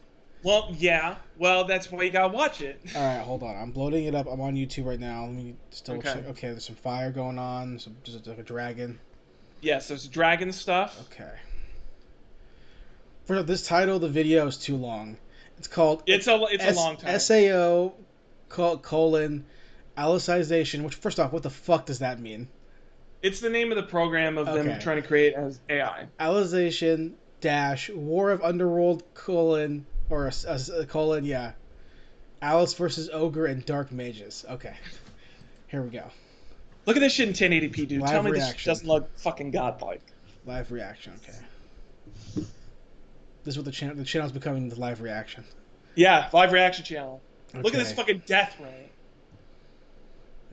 Well, 0.43 0.73
yeah. 0.77 1.15
Well, 1.37 1.65
that's 1.65 1.91
why 1.91 2.03
you 2.03 2.09
gotta 2.11 2.33
watch 2.33 2.61
it. 2.61 2.79
All 2.95 3.01
right, 3.01 3.19
hold 3.23 3.43
on. 3.43 3.55
I'm 3.55 3.73
loading 3.73 4.05
it 4.05 4.15
up. 4.15 4.27
I'm 4.27 4.41
on 4.41 4.55
YouTube 4.55 4.85
right 4.85 4.99
now. 4.99 5.25
Let 5.25 5.33
me 5.33 5.55
still 5.69 5.95
Okay. 5.95 6.13
check. 6.13 6.27
Okay, 6.29 6.47
there's 6.49 6.65
some 6.65 6.75
fire 6.75 7.11
going 7.11 7.37
on. 7.37 7.77
Some 7.79 7.95
just 8.03 8.25
like 8.25 8.39
a 8.39 8.43
dragon. 8.43 8.99
Yes, 9.61 9.87
there's 9.87 10.07
dragon 10.07 10.51
stuff. 10.51 10.99
Okay. 11.11 11.29
For 13.25 13.43
this 13.43 13.65
title, 13.67 13.99
the 13.99 14.09
video 14.09 14.47
is 14.47 14.57
too 14.57 14.75
long. 14.75 15.17
It's 15.57 15.67
called 15.67 16.01
It's 16.07 16.27
a 16.27 16.41
it's 16.49 16.63
S- 16.63 16.75
a 16.75 16.79
long 16.79 16.97
time. 16.97 17.19
SAO 17.19 17.93
col- 18.49 18.77
colon 18.79 19.45
Alicization. 19.97 20.83
Which 20.83 20.95
first 20.95 21.19
off, 21.19 21.31
what 21.31 21.43
the 21.43 21.49
fuck 21.51 21.85
does 21.85 21.99
that 21.99 22.19
mean? 22.19 22.47
It's 23.21 23.39
the 23.39 23.49
name 23.51 23.71
of 23.71 23.75
the 23.75 23.83
program 23.83 24.39
of 24.39 24.47
them 24.47 24.79
trying 24.79 24.99
to 24.99 25.07
create 25.07 25.35
as 25.35 25.59
AI. 25.69 26.07
Alicization 26.19 27.13
dash 27.39 27.89
War 27.91 28.31
of 28.31 28.41
Underworld 28.41 29.03
colon 29.13 29.85
or 30.12 30.28
a, 30.28 30.34
a- 30.47 30.82
a 30.82 30.86
colon 30.86 31.26
yeah. 31.26 31.53
Alice 32.41 32.74
versus 32.74 33.09
Ogre 33.12 33.45
and 33.45 33.66
Dark 33.66 33.91
Mages. 33.91 34.45
Okay, 34.49 34.76
here 35.68 35.82
we 35.82 35.89
go. 35.89 36.03
Look 36.86 36.97
at 36.97 36.99
this 36.99 37.14
shit 37.14 37.28
in 37.28 37.34
1080p, 37.36 37.88
dude. 37.88 38.01
Live 38.01 38.09
Tell 38.09 38.24
me 38.24 38.32
this 38.32 38.64
doesn't 38.64 38.88
look 38.88 39.18
fucking 39.20 39.51
godlike. 39.51 40.01
Live 40.45 40.72
reaction. 40.72 41.14
Okay. 41.24 42.45
This 43.43 43.53
is 43.53 43.57
what 43.57 43.66
the 43.66 43.72
channel 43.72 43.95
the 43.95 44.03
channel's 44.03 44.32
becoming 44.32 44.70
the 44.70 44.80
live 44.80 45.01
reaction. 45.01 45.43
Yeah, 45.95 46.30
live 46.34 46.51
reaction 46.51 46.84
channel. 46.86 47.22
Okay. 47.49 47.62
Look 47.62 47.74
at 47.74 47.80
this 47.80 47.93
fucking 47.93 48.24
death 48.26 48.55
ray. 48.59 48.89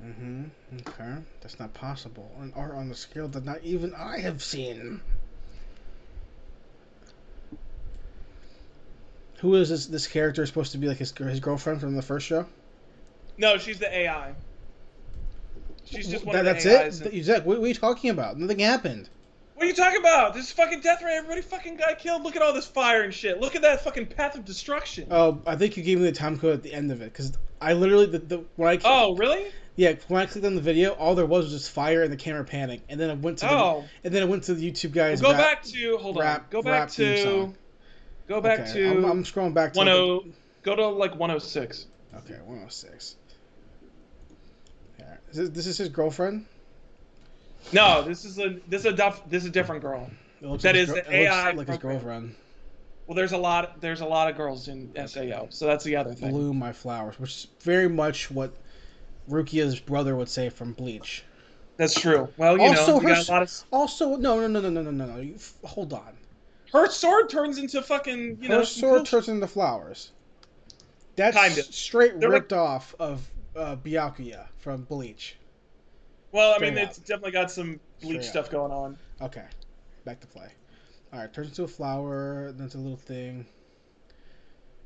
Mm-hmm. 0.05 0.45
Okay. 0.81 1.15
That's 1.41 1.59
not 1.59 1.75
possible. 1.75 2.31
An 2.41 2.53
art 2.55 2.75
on 2.75 2.89
the 2.89 2.95
scale 2.95 3.29
that 3.29 3.45
not 3.45 3.63
even 3.63 3.95
I 3.95 4.21
have 4.21 4.43
seen. 4.43 5.01
Who 9.41 9.55
is 9.55 9.69
this? 9.71 9.87
This 9.87 10.07
character 10.07 10.45
supposed 10.47 10.73
to 10.73 10.79
be 10.79 10.89
like 10.89 10.99
his 10.99 11.13
his 11.17 11.41
girlfriend 11.41 11.81
from 11.81 11.95
the 11.95 12.03
first 12.03 12.27
show? 12.27 12.47
No, 13.37 13.57
she's 13.59 13.79
the 13.79 13.93
AI. 13.95 14.35
She's 15.85 16.09
just 16.09 16.25
one 16.25 16.35
That- 16.35 16.47
of 16.47 16.63
the 16.63 16.69
that's 16.69 17.01
AIs. 17.03 17.13
it. 17.15 17.23
Zach, 17.25 17.47
what, 17.47 17.59
what 17.59 17.65
are 17.65 17.69
you 17.69 17.75
talking 17.75 18.11
about? 18.11 18.39
Nothing 18.39 18.59
happened. 18.59 19.09
What 19.55 19.65
are 19.65 19.69
you 19.69 19.75
talking 19.75 19.99
about? 19.99 20.35
This 20.35 20.53
fucking 20.53 20.81
death 20.81 21.03
ray. 21.03 21.17
Everybody 21.17 21.41
fucking 21.41 21.77
got 21.77 21.99
killed. 21.99 22.23
Look 22.23 22.37
at 22.37 22.43
all 22.43 22.53
this 22.53 22.67
fire 22.67 23.03
and 23.03 23.13
shit. 23.13 23.41
Look 23.41 23.57
at 23.57 23.63
that 23.63 23.83
fucking 23.83 24.07
path 24.07 24.37
of 24.37 24.45
destruction. 24.45 25.09
Oh, 25.11 25.41
I 25.47 25.57
think 25.57 25.77
you 25.77 25.83
gave 25.83 25.99
me 25.99 26.05
the 26.05 26.13
time 26.13 26.39
code 26.39 26.55
at 26.55 26.63
the 26.63 26.73
end 26.73 26.93
of 26.93 27.01
it 27.03 27.13
because 27.13 27.33
I 27.61 27.73
literally 27.73 28.07
the, 28.07 28.19
the 28.21 28.45
when 28.57 28.69
I 28.69 28.81
oh, 28.85 29.17
really? 29.17 29.47
yeah 29.75 29.95
when 30.07 30.23
I 30.23 30.27
clicked 30.27 30.47
on 30.47 30.55
the 30.55 30.61
video, 30.61 30.91
all 30.93 31.15
there 31.17 31.27
was 31.27 31.47
was 31.47 31.53
just 31.55 31.71
fire 31.73 32.03
and 32.05 32.13
the 32.13 32.17
camera 32.17 32.45
panning, 32.45 32.83
and 32.89 33.01
then 33.01 33.11
it 33.11 33.19
went 33.19 33.39
to 33.39 33.47
the, 33.47 33.53
Oh, 33.53 33.85
and 34.05 34.15
then 34.15 34.23
I 34.23 34.27
went 34.27 34.45
to 34.45 34.55
the 34.55 34.71
YouTube 34.71 34.93
guys. 34.93 35.21
go 35.21 35.31
rap- 35.33 35.39
back 35.41 35.63
to 35.65 35.97
hold 35.99 36.19
on. 36.19 36.23
rap- 36.23 36.51
Go 36.51 36.63
back 36.63 36.91
to. 36.93 37.53
Go 38.29 38.43
back 38.43 38.61
okay, 38.61 38.73
to. 38.75 38.91
I'm, 38.91 39.05
I'm, 39.05 39.25
scrolling 39.25 39.55
back 39.55 39.73
to. 39.73 39.85
10, 40.23 40.35
go 40.63 40.77
to 40.77 40.87
like 40.89 41.13
106. 41.13 41.87
Okay, 42.15 42.35
106. 42.35 43.17
Yeah. 44.99 45.07
Is 45.31 45.37
this, 45.37 45.49
this 45.49 45.67
is 45.67 45.79
his 45.79 45.89
girlfriend? 45.89 46.45
No, 47.73 48.03
this 48.03 48.25
is 48.25 48.39
a 48.39 48.59
this 48.69 48.85
is 48.85 48.93
a 48.93 49.15
this 49.29 49.43
is 49.43 49.49
a 49.49 49.53
different 49.53 49.83
girl. 49.83 50.11
That 50.41 50.63
like 50.63 50.75
is 50.77 50.91
gr- 50.91 50.99
AI. 51.09 51.51
like 51.53 51.69
his 51.69 51.79
girlfriend. 51.79 52.35
Well, 53.07 53.17
there's 53.17 53.33
a 53.33 53.39
lot 53.39 53.81
there's 53.81 54.03
a 54.03 54.07
lot 54.07 54.31
of 54.31 54.37
girls 54.37 54.69
in 54.69 54.93
SAO, 55.07 55.47
so 55.49 55.67
that's 55.67 55.85
the 55.85 55.97
other 55.97 56.15
thing. 56.15 56.31
Blew 56.31 56.53
my 56.53 56.73
flowers, 56.73 57.19
which 57.19 57.31
is 57.31 57.47
very 57.61 57.89
much 57.89 58.31
what 58.31 58.53
Rukia's 59.29 59.81
brother 59.81 60.15
would 60.15 60.29
say 60.29 60.51
from 60.51 60.73
Bleach. 60.73 61.25
That's 61.79 61.99
true. 61.99 62.29
Well, 62.37 62.59
you 62.59 62.65
also 62.65 62.93
know, 62.93 63.01
her, 63.01 63.09
got 63.09 63.29
a 63.29 63.33
lot 63.33 63.43
of... 63.43 63.65
also 63.73 64.17
no 64.17 64.47
no 64.47 64.61
no 64.61 64.69
no 64.69 64.83
no 64.83 64.91
no 64.91 65.07
no. 65.07 65.17
You, 65.21 65.37
hold 65.65 65.95
on 65.95 66.19
her 66.73 66.89
sword 66.89 67.29
turns 67.29 67.59
into 67.59 67.83
fucking 67.83 68.39
you 68.41 68.49
Her 68.49 68.59
know 68.59 68.65
sword 68.65 68.99
cool 68.99 69.05
turns 69.07 69.29
into 69.29 69.47
flowers. 69.47 70.13
That's 71.17 71.37
Kinda. 71.37 71.63
straight 71.73 72.21
They're 72.21 72.31
ripped 72.31 72.53
off 72.53 72.95
of 72.99 73.29
uh, 73.57 73.77
Byakuya 73.77 74.47
from 74.59 74.83
Bleach. 74.83 75.37
Well, 76.31 76.55
I 76.55 76.59
mean, 76.59 76.77
up. 76.79 76.85
it's 76.85 76.99
definitely 76.99 77.33
got 77.33 77.51
some 77.51 77.81
bleach 78.01 78.23
Straight 78.23 78.25
stuff 78.25 78.51
going 78.51 78.71
on. 78.71 78.99
Okay, 79.21 79.47
back 80.05 80.21
to 80.21 80.27
play. 80.27 80.49
All 81.13 81.21
right, 81.21 81.33
turns 81.33 81.49
into 81.49 81.65
a 81.65 81.69
flower. 81.69 82.53
Then 82.53 82.67
it's 82.67 82.75
a 82.75 82.79
little 82.79 82.97
thing. 82.97 83.47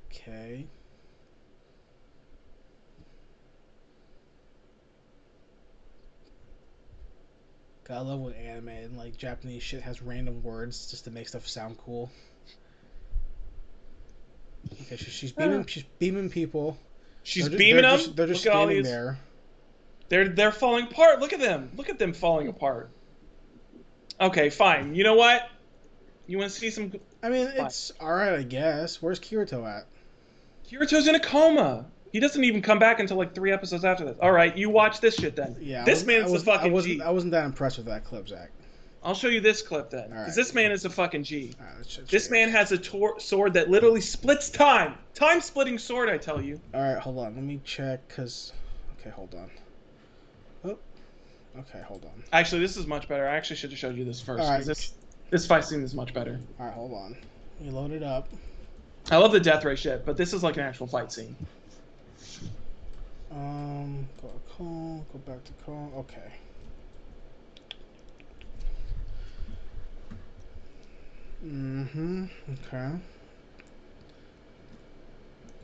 Okay. 0.07 0.67
I 7.93 8.01
love 8.01 8.21
when 8.21 8.35
anime 8.35 8.69
and 8.69 8.97
like 8.97 9.17
Japanese 9.17 9.63
shit 9.63 9.83
has 9.83 10.03
random 10.03 10.43
words 10.43 10.91
just 10.91 11.05
to 11.05 11.11
make 11.11 11.29
stuff 11.29 11.47
sound 11.47 11.79
cool. 11.79 12.11
Okay, 14.83 14.97
she, 14.97 15.11
she's 15.11 15.33
beaming. 15.33 15.67
She's 15.67 15.85
beaming 15.99 16.31
people. 16.31 16.79
She's 17.23 17.45
They're 17.45 17.53
ju- 17.53 17.59
beaming 17.59 17.83
they're 17.83 17.91
them. 17.91 17.99
Just, 18.01 18.17
they're 18.17 18.27
just 18.27 18.45
Look 18.45 18.53
standing 18.53 18.77
these. 18.79 18.87
there. 18.87 19.19
They're 20.09 20.29
they're 20.29 20.53
falling 20.53 20.87
apart. 20.87 21.21
Look 21.21 21.33
at 21.33 21.41
them. 21.41 21.71
Look 21.77 21.89
at 21.89 21.99
them 21.99 22.13
falling 22.13 22.49
apart. 22.49 22.91
Okay, 24.21 24.51
fine. 24.51 24.95
You 24.95 25.05
know 25.05 25.15
what? 25.15 25.49
You 26.27 26.39
want 26.39 26.53
to 26.53 26.59
see 26.59 26.71
some? 26.71 26.93
I 27.23 27.29
mean, 27.29 27.49
it's 27.55 27.93
all 28.01 28.13
right, 28.13 28.35
I 28.35 28.43
guess. 28.43 29.03
Where's 29.03 29.19
Kirito 29.19 29.67
at? 29.67 29.87
Kirito's 30.71 31.09
in 31.09 31.15
a 31.15 31.21
coma. 31.21 31.87
He 32.13 32.21
doesn't 32.21 32.45
even 32.45 32.61
come 32.61 32.79
back 32.79 33.01
until 33.01 33.17
like 33.17 33.35
three 33.35 33.53
episodes 33.53 33.85
after 33.85 34.05
this. 34.05 34.17
All 34.21 34.33
right, 34.33 34.57
you 34.57 34.69
watch 34.69 35.01
this 35.01 35.15
shit 35.15 35.35
then. 35.35 35.57
Yeah, 35.59 35.85
this 35.85 36.05
man's 36.05 36.25
I 36.25 36.27
the 36.27 36.33
wasn't- 36.33 36.49
I 36.51 36.57
fucking 36.57 36.73
wasn't, 36.73 36.95
G. 36.95 37.03
I 37.03 37.11
wasn't 37.11 37.33
that 37.33 37.45
impressed 37.47 37.79
with 37.79 37.87
that 37.87 38.05
clip, 38.05 38.29
Zach. 38.29 38.51
I'll 39.03 39.15
show 39.15 39.29
you 39.29 39.41
this 39.41 39.63
clip 39.63 39.91
then, 39.91 40.11
because 40.11 40.27
right. 40.27 40.35
this 40.37 40.55
man 40.55 40.71
is 40.71 40.85
a 40.85 40.91
fucking 40.91 41.25
G. 41.25 41.55
Right, 41.59 42.01
This 42.09 42.31
man 42.31 42.51
has 42.51 42.71
a 42.71 42.79
tor- 42.79 43.19
sword 43.19 43.55
that 43.55 43.69
literally 43.69 44.01
splits 44.01 44.49
time. 44.49 44.95
Time 45.15 45.41
splitting 45.41 45.79
sword, 45.79 46.09
I 46.09 46.19
tell 46.19 46.41
you. 46.41 46.61
All 46.73 46.81
right, 46.83 46.99
hold 46.99 47.19
on. 47.19 47.35
Let 47.35 47.43
me 47.43 47.61
check, 47.65 48.09
cause. 48.09 48.53
Okay, 49.01 49.11
hold 49.11 49.35
on. 49.35 49.51
Oh. 50.65 50.79
Okay, 51.59 51.81
hold 51.83 52.05
on. 52.05 52.23
Actually, 52.33 52.61
this 52.61 52.77
is 52.77 52.87
much 52.87 53.09
better. 53.09 53.27
I 53.27 53.35
actually 53.35 53.57
should 53.57 53.71
have 53.71 53.79
showed 53.79 53.97
you 53.97 54.05
this 54.05 54.21
first. 54.21 54.43
All 54.45 54.51
right. 54.51 54.65
This 54.65 54.93
this 55.31 55.47
fight 55.47 55.65
scene 55.65 55.83
is 55.83 55.95
much 55.95 56.15
better. 56.15 56.39
All 56.61 56.67
right, 56.67 56.75
hold 56.75 56.93
on. 56.93 57.17
Let 57.59 57.67
me 57.67 57.73
load 57.73 57.91
it 57.91 58.03
up. 58.03 58.29
I 59.11 59.17
love 59.17 59.33
the 59.33 59.41
death 59.41 59.65
ray 59.65 59.77
shit, 59.77 60.05
but 60.05 60.17
this 60.17 60.33
is 60.33 60.43
like 60.45 60.57
an 60.59 60.63
actual 60.63 60.87
fight 60.87 61.11
scene. 61.11 61.35
Um, 63.35 64.07
go 64.21 64.29
to 64.29 64.55
call. 64.55 65.07
Go 65.13 65.19
back 65.21 65.43
to 65.45 65.53
call. 65.65 65.93
Okay. 65.97 66.33
Mm-hmm. 71.45 72.27
Okay. 72.53 72.91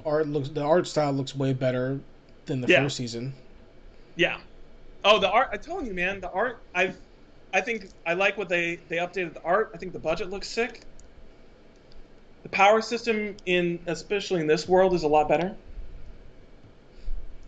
Art 0.05 0.29
looks. 0.29 0.49
The 0.49 0.63
art 0.63 0.87
style 0.87 1.13
looks 1.13 1.37
way 1.37 1.53
better 1.53 2.01
than 2.47 2.61
the 2.61 2.69
Yeah. 2.69 2.83
first 2.83 2.97
season. 2.97 3.35
Yeah. 4.17 4.39
Oh, 5.05 5.19
the 5.19 5.31
art! 5.31 5.51
I'm 5.53 5.61
telling 5.61 5.87
you, 5.87 5.95
man. 5.95 6.21
The 6.21 6.31
art. 6.31 6.59
I've. 6.75 6.97
I 7.53 7.61
think 7.61 7.89
I 8.07 8.15
like 8.15 8.37
what 8.37 8.49
they 8.49 8.77
they 8.89 8.97
updated 8.97 9.35
the 9.35 9.43
art. 9.43 9.71
I 9.75 9.79
think 9.79 9.93
the 9.93 9.99
budget 9.99 10.31
looks 10.31 10.49
sick. 10.49 10.83
The 12.43 12.49
power 12.49 12.81
system 12.81 13.37
in 13.47 13.79
especially 13.87 14.41
in 14.41 14.47
this 14.47 14.69
world 14.69 14.95
is 14.95 15.03
a 15.03 15.09
lot 15.09 15.29
better. 15.29 15.55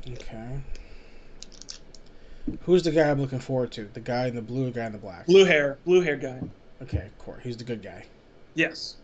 Okay. 0.09 0.61
Who's 2.63 2.83
the 2.83 2.91
guy 2.91 3.11
I'm 3.11 3.21
looking 3.21 3.39
forward 3.39 3.73
to? 3.73 3.85
The 3.93 4.01
guy 4.01 4.27
in 4.27 4.35
the 4.35 4.43
blue 4.43 4.67
the 4.67 4.71
guy 4.73 4.87
in 4.87 4.93
the 4.93 4.99
black? 4.99 5.27
Blue 5.27 5.45
hair, 5.45 5.79
blue 5.85 6.01
hair 6.01 6.17
guy. 6.17 6.41
Okay, 6.83 7.11
court. 7.19 7.41
He's 7.43 7.57
the 7.57 7.65
good 7.65 7.83
guy. 7.83 8.05
Yes. 8.55 8.97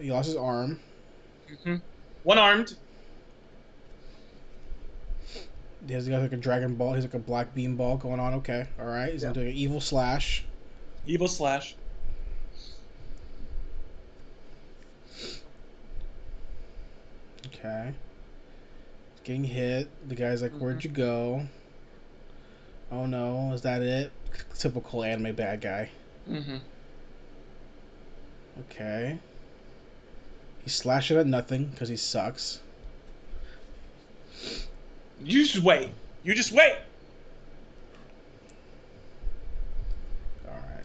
He 0.00 0.10
lost 0.10 0.28
his 0.28 0.36
arm. 0.36 0.80
hmm 1.64 1.76
One 2.22 2.38
armed. 2.38 2.72
He 5.86 5.92
has 5.94 6.08
got 6.08 6.22
like 6.22 6.32
a 6.32 6.36
dragon 6.36 6.76
ball. 6.76 6.94
He's 6.94 7.04
like 7.04 7.14
a 7.14 7.18
black 7.18 7.54
beam 7.54 7.76
ball 7.76 7.96
going 7.96 8.20
on. 8.20 8.34
Okay, 8.34 8.66
all 8.78 8.86
right. 8.86 9.12
He's 9.12 9.22
Yeah. 9.22 9.32
doing 9.32 9.48
an 9.48 9.54
evil 9.54 9.80
slash. 9.80 10.44
Evil 11.06 11.28
slash. 11.28 11.76
Okay. 17.46 17.92
He's 19.14 19.20
getting 19.24 19.44
hit. 19.44 19.88
The 20.08 20.14
guy's 20.14 20.42
like, 20.42 20.52
"Where'd 20.52 20.78
Mhm. 20.80 20.84
you 20.84 20.90
go?" 20.90 21.46
Oh 22.90 23.06
no, 23.06 23.52
is 23.52 23.62
that 23.62 23.82
it? 23.82 24.12
Typical 24.54 25.02
anime 25.04 25.34
bad 25.34 25.60
guy. 25.60 25.90
Mm-hmm. 26.28 26.56
Okay. 28.60 29.18
He's 30.64 30.74
slashing 30.74 31.16
at 31.16 31.26
nothing 31.26 31.66
because 31.66 31.88
he 31.88 31.96
sucks. 31.96 32.60
You 35.24 35.44
just 35.44 35.62
wait. 35.64 35.90
You 36.22 36.34
just 36.34 36.52
wait. 36.52 36.76
All 40.46 40.54
right, 40.54 40.84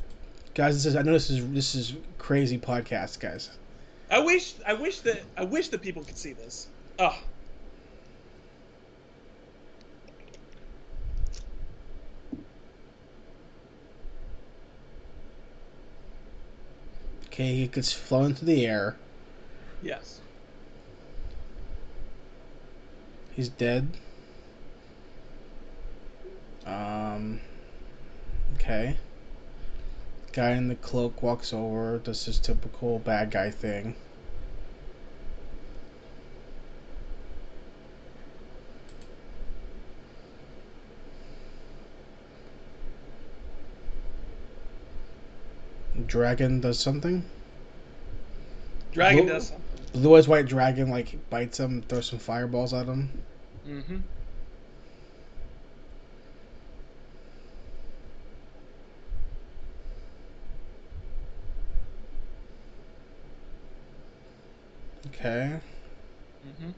guys. 0.54 0.76
This 0.76 0.86
is. 0.86 0.96
I 0.96 1.02
know 1.02 1.12
this 1.14 1.30
is 1.30 1.48
this 1.52 1.76
is 1.76 1.94
crazy 2.18 2.58
podcast, 2.58 3.20
guys. 3.20 3.50
I 4.10 4.20
wish. 4.20 4.56
I 4.66 4.74
wish 4.74 5.00
that. 5.02 5.22
I 5.36 5.44
wish 5.44 5.70
that 5.70 5.82
people 5.82 6.04
could 6.04 6.18
see 6.18 6.34
this. 6.34 6.68
Oh. 7.00 7.18
Okay, 17.28 17.56
he 17.56 17.68
gets 17.68 17.94
flown 17.94 18.32
into 18.32 18.46
the 18.46 18.66
air. 18.66 18.96
Yes. 19.84 20.22
He's 23.34 23.50
dead. 23.50 23.88
Um. 26.66 27.40
Okay. 28.56 28.98
Guy 30.34 30.52
in 30.52 30.68
the 30.68 30.76
cloak 30.76 31.24
walks 31.24 31.52
over, 31.52 31.98
does 31.98 32.26
his 32.26 32.38
typical 32.40 33.00
bad 33.00 33.32
guy 33.32 33.50
thing. 33.50 33.96
Dragon 46.06 46.60
does 46.62 46.80
something. 46.80 47.26
Dragon 48.92 49.26
Blue- 49.26 49.34
does 49.34 49.48
something. 49.48 49.64
Blue 49.94 50.16
eyes 50.16 50.28
white 50.28 50.46
dragon 50.46 50.90
like 50.90 51.18
bites 51.30 51.60
him, 51.60 51.82
throws 51.82 52.06
some 52.08 52.20
fireballs 52.20 52.74
at 52.74 52.86
him. 52.86 53.10
Mm-hmm. 53.68 53.98
Okay. 65.20 65.60
Mm-hmm. 66.48 66.70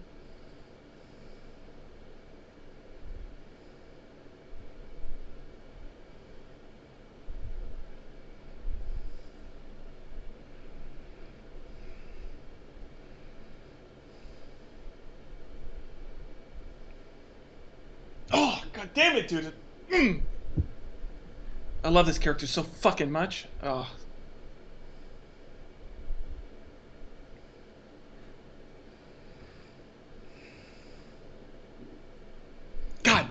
Oh, 18.31 18.63
god 18.71 18.89
damn 18.93 19.17
it, 19.17 19.27
dude. 19.27 19.51
Mm. 19.91 20.21
I 21.83 21.89
love 21.89 22.05
this 22.05 22.17
character 22.17 22.47
so 22.47 22.63
fucking 22.63 23.11
much. 23.11 23.47
Oh. 23.61 23.89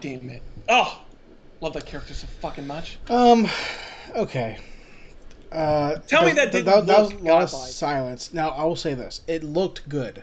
God 0.01 0.20
damn 0.20 0.30
it. 0.30 0.42
Oh, 0.68 1.01
love 1.61 1.72
that 1.72 1.86
character 1.86 2.14
so 2.14 2.26
fucking 2.40 2.66
much. 2.66 2.99
Um. 3.11 3.49
Okay. 4.14 4.59
Uh, 5.51 5.96
Tell 6.07 6.24
me 6.24 6.32
that 6.32 6.53
th- 6.53 6.64
didn't 6.64 6.86
that, 6.86 7.01
was 7.01 7.12
a 7.12 7.16
lot 7.16 7.42
of 7.42 7.51
silence. 7.51 8.32
Now 8.32 8.51
I 8.51 8.64
will 8.64 8.76
say 8.76 8.94
this: 8.94 9.22
it 9.26 9.42
looked 9.42 9.88
good. 9.88 10.18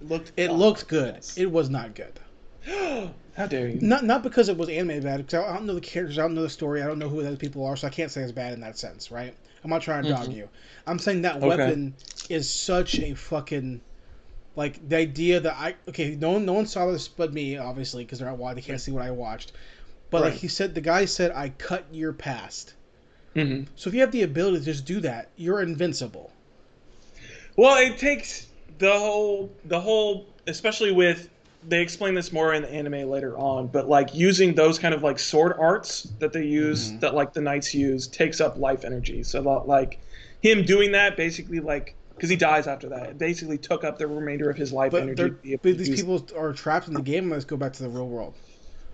It 0.00 0.06
looked. 0.08 0.32
It 0.36 0.50
oh, 0.50 0.54
looked 0.54 0.86
good. 0.88 1.14
yes. 1.14 1.36
It 1.36 1.50
was 1.50 1.70
not 1.70 1.94
good. 1.94 2.20
How 3.34 3.46
dare 3.48 3.68
you? 3.68 3.80
Not 3.80 4.04
not 4.04 4.22
because 4.22 4.48
it 4.48 4.56
was 4.56 4.68
animated 4.68 5.02
bad. 5.02 5.26
Because 5.26 5.44
I 5.44 5.54
don't 5.54 5.66
know 5.66 5.74
the 5.74 5.80
characters, 5.80 6.18
I 6.18 6.22
don't 6.22 6.34
know 6.34 6.42
the 6.42 6.50
story, 6.50 6.82
I 6.82 6.86
don't 6.86 6.98
know 6.98 7.08
who 7.08 7.22
those 7.22 7.38
people 7.38 7.64
are, 7.66 7.76
so 7.76 7.88
I 7.88 7.90
can't 7.90 8.10
say 8.12 8.22
it's 8.22 8.32
bad 8.32 8.52
in 8.52 8.60
that 8.60 8.78
sense, 8.78 9.10
right? 9.10 9.36
I'm 9.64 9.70
not 9.70 9.82
trying 9.82 10.04
to 10.04 10.10
dog 10.10 10.28
Mhm. 10.28 10.36
you. 10.36 10.48
I'm 10.86 10.98
saying 11.00 11.22
that 11.22 11.36
Okay. 11.36 11.48
weapon 11.48 11.94
is 12.28 12.48
such 12.48 12.98
a 13.00 13.14
fucking 13.14 13.80
like 14.60 14.88
the 14.88 14.96
idea 14.96 15.40
that 15.40 15.54
I 15.56 15.76
okay. 15.88 16.16
No 16.16 16.32
one 16.32 16.44
no 16.46 16.52
one 16.54 16.66
saw 16.66 16.90
this 16.92 17.08
but 17.08 17.32
me, 17.32 17.56
obviously, 17.58 18.04
because 18.04 18.18
they're 18.20 18.28
not 18.28 18.38
why 18.38 18.54
they 18.54 18.60
can't 18.62 18.80
see 18.80 18.92
what 18.92 19.02
I 19.04 19.10
watched. 19.10 19.52
But 20.10 20.22
like 20.22 20.34
he 20.34 20.48
said, 20.48 20.74
the 20.74 20.80
guy 20.82 21.04
said, 21.06 21.32
"I 21.32 21.50
cut 21.50 21.86
your 21.92 22.12
past." 22.12 22.74
hmm 23.34 23.62
So 23.76 23.88
if 23.88 23.94
you 23.94 24.00
have 24.02 24.12
the 24.12 24.22
ability 24.22 24.58
to 24.60 24.64
just 24.64 24.84
do 24.84 25.00
that, 25.00 25.30
you're 25.36 25.62
invincible. 25.62 26.32
Well, 27.56 27.76
it 27.78 27.98
takes 27.98 28.48
the 28.78 28.92
whole, 28.92 29.50
the 29.64 29.80
whole, 29.80 30.26
especially 30.46 30.92
with 30.92 31.28
they 31.68 31.82
explain 31.82 32.14
this 32.14 32.32
more 32.32 32.54
in 32.54 32.62
the 32.62 32.72
anime 32.72 33.10
later 33.10 33.36
on, 33.36 33.66
but 33.68 33.88
like 33.88 34.14
using 34.14 34.54
those 34.54 34.78
kind 34.78 34.94
of 34.94 35.02
like 35.02 35.18
sword 35.18 35.54
arts 35.58 36.04
that 36.18 36.32
they 36.32 36.44
use, 36.44 36.92
Mhm. 36.92 37.00
that 37.00 37.14
like 37.14 37.34
the 37.34 37.40
knights 37.42 37.74
use, 37.74 38.06
takes 38.08 38.40
up 38.40 38.56
life 38.58 38.84
energy. 38.84 39.22
So 39.22 39.42
like 39.66 40.00
him 40.40 40.64
doing 40.64 40.92
that 40.92 41.16
basically 41.18 41.60
like 41.60 41.94
because 42.20 42.28
he 42.28 42.36
dies 42.36 42.66
after 42.66 42.90
that, 42.90 43.06
it 43.06 43.18
basically 43.18 43.56
took 43.56 43.82
up 43.82 43.96
the 43.96 44.06
remainder 44.06 44.50
of 44.50 44.56
his 44.58 44.74
life 44.74 44.92
But, 44.92 45.04
energy. 45.04 45.14
they're, 45.14 45.28
to 45.30 45.34
be 45.36 45.52
able 45.54 45.62
but 45.62 45.78
these 45.78 45.88
people 45.88 46.22
are 46.36 46.52
trapped 46.52 46.86
in 46.86 46.92
the 46.92 47.00
game. 47.00 47.30
Let's 47.30 47.46
go 47.46 47.56
back 47.56 47.72
to 47.72 47.82
the 47.82 47.88
real 47.88 48.06
world. 48.08 48.34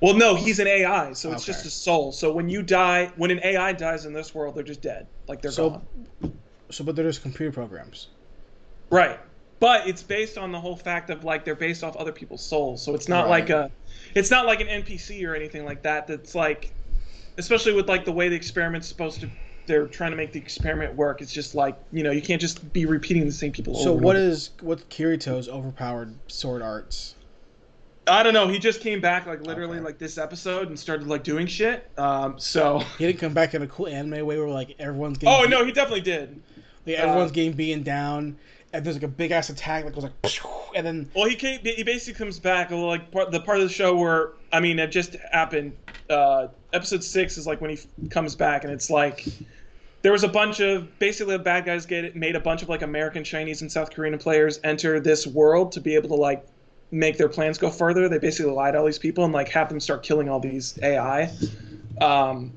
Well, 0.00 0.14
no, 0.14 0.36
he's 0.36 0.60
an 0.60 0.68
AI, 0.68 1.12
so 1.14 1.32
it's 1.32 1.42
Okay. 1.42 1.52
just 1.52 1.66
a 1.66 1.70
soul. 1.70 2.12
So 2.12 2.32
when 2.32 2.48
you 2.48 2.62
die, 2.62 3.10
when 3.16 3.32
an 3.32 3.40
AI 3.42 3.72
dies 3.72 4.06
in 4.06 4.12
this 4.12 4.32
world, 4.32 4.54
they're 4.54 4.62
just 4.62 4.80
dead, 4.80 5.08
like 5.26 5.42
they're 5.42 5.50
So- 5.50 5.70
gone. 5.70 6.38
So, 6.70 6.84
but 6.84 6.94
they're 6.94 7.04
just 7.06 7.22
computer 7.22 7.50
programs. 7.50 8.06
Right. 8.90 9.18
But 9.58 9.88
it's 9.88 10.04
based 10.04 10.38
on 10.38 10.52
the 10.52 10.60
whole 10.60 10.76
fact 10.76 11.10
of 11.10 11.24
like 11.24 11.44
they're 11.44 11.56
based 11.56 11.82
off 11.82 11.96
other 11.96 12.12
people's 12.12 12.42
souls. 12.46 12.80
So 12.80 12.94
it's 12.94 13.08
not 13.08 13.22
Right. 13.24 13.40
like 13.40 13.50
a 13.50 13.72
it's 14.14 14.30
not 14.30 14.46
like 14.46 14.60
an 14.60 14.68
NPC 14.68 15.24
or 15.26 15.34
anything 15.34 15.64
like 15.64 15.82
that 15.82 16.06
that's 16.06 16.36
like 16.36 16.70
especially 17.38 17.72
with 17.72 17.88
like 17.88 18.04
the 18.04 18.12
way 18.12 18.28
the 18.28 18.36
experiment's 18.36 18.86
supposed 18.86 19.20
to 19.22 19.30
they're 19.66 19.86
trying 19.86 20.10
to 20.12 20.16
make 20.16 20.32
the 20.32 20.38
experiment 20.38 20.94
work. 20.94 21.20
It's 21.20 21.32
just 21.32 21.54
like, 21.54 21.76
you 21.92 22.02
know, 22.02 22.10
you 22.10 22.22
can't 22.22 22.40
just 22.40 22.72
be 22.72 22.86
repeating 22.86 23.24
the 23.26 23.32
same 23.32 23.52
people 23.52 23.74
So 23.74 23.92
over 23.92 24.00
what 24.02 24.16
over. 24.16 24.24
is 24.24 24.50
what's 24.60 24.84
Kirito's 24.84 25.48
overpowered 25.48 26.14
sword 26.28 26.62
arts? 26.62 27.14
I 28.08 28.22
don't 28.22 28.34
know, 28.34 28.46
he 28.46 28.60
just 28.60 28.80
came 28.80 29.00
back 29.00 29.26
like 29.26 29.44
literally 29.44 29.78
Okay. 29.78 29.84
like 29.84 29.98
this 29.98 30.16
episode 30.16 30.68
and 30.68 30.78
started 30.78 31.08
like 31.08 31.24
doing 31.24 31.46
shit. 31.48 31.90
Um 31.98 32.38
so 32.38 32.78
He 32.98 33.06
didn't 33.06 33.18
come 33.18 33.34
back 33.34 33.54
in 33.54 33.62
a 33.62 33.66
cool 33.66 33.88
anime 33.88 34.24
way 34.24 34.38
where 34.38 34.48
like 34.48 34.76
everyone's 34.78 35.18
getting 35.18 35.34
Oh 35.34 35.44
no, 35.48 35.64
he 35.64 35.72
definitely 35.72 36.02
did. 36.02 36.40
like, 36.86 36.96
everyone's 36.96 37.32
uh, 37.32 37.34
getting 37.34 37.52
beaten 37.52 37.82
down, 37.82 38.38
and 38.72 38.84
there's 38.84 38.94
like 38.94 39.02
a 39.02 39.08
big 39.08 39.32
ass 39.32 39.50
attack 39.50 39.84
that 39.84 39.92
goes 39.92 40.04
like, 40.04 40.12
and 40.76 40.86
then 40.86 41.10
Well, 41.16 41.28
he 41.28 41.34
came, 41.34 41.58
he 41.64 41.82
basically 41.82 42.16
comes 42.16 42.38
back 42.38 42.70
like 42.70 43.10
part, 43.10 43.32
the 43.32 43.40
part 43.40 43.58
of 43.58 43.64
the 43.64 43.74
show 43.74 43.96
where 43.96 44.30
I 44.52 44.60
mean 44.60 44.78
it 44.78 44.92
just 44.92 45.16
happened. 45.32 45.72
Uh, 46.08 46.46
episode 46.72 47.02
six 47.02 47.36
is 47.36 47.44
like 47.48 47.60
when 47.60 47.70
he 47.70 47.76
f- 47.76 47.86
comes 48.10 48.36
back, 48.36 48.62
and 48.62 48.72
it's 48.72 48.88
like 48.88 49.26
there 50.06 50.12
was 50.12 50.22
a 50.22 50.28
bunch 50.28 50.60
of 50.60 50.96
basically 51.00 51.36
the 51.36 51.42
bad 51.42 51.64
guys 51.64 51.84
get 51.84 52.14
made 52.14 52.36
a 52.36 52.40
bunch 52.40 52.62
of 52.62 52.68
like 52.68 52.82
American, 52.82 53.24
Chinese, 53.24 53.60
and 53.62 53.72
South 53.72 53.90
Korean 53.90 54.16
players 54.18 54.60
enter 54.62 55.00
this 55.00 55.26
world 55.26 55.72
to 55.72 55.80
be 55.80 55.96
able 55.96 56.10
to 56.10 56.14
like 56.14 56.46
make 56.92 57.18
their 57.18 57.28
plans 57.28 57.58
go 57.58 57.70
further. 57.70 58.08
They 58.08 58.18
basically 58.18 58.52
lied 58.52 58.74
to 58.74 58.78
all 58.78 58.86
these 58.86 59.00
people 59.00 59.24
and 59.24 59.32
like 59.32 59.48
have 59.48 59.68
them 59.68 59.80
start 59.80 60.04
killing 60.04 60.28
all 60.28 60.38
these 60.38 60.78
AI. 60.80 61.32
Um, 62.00 62.52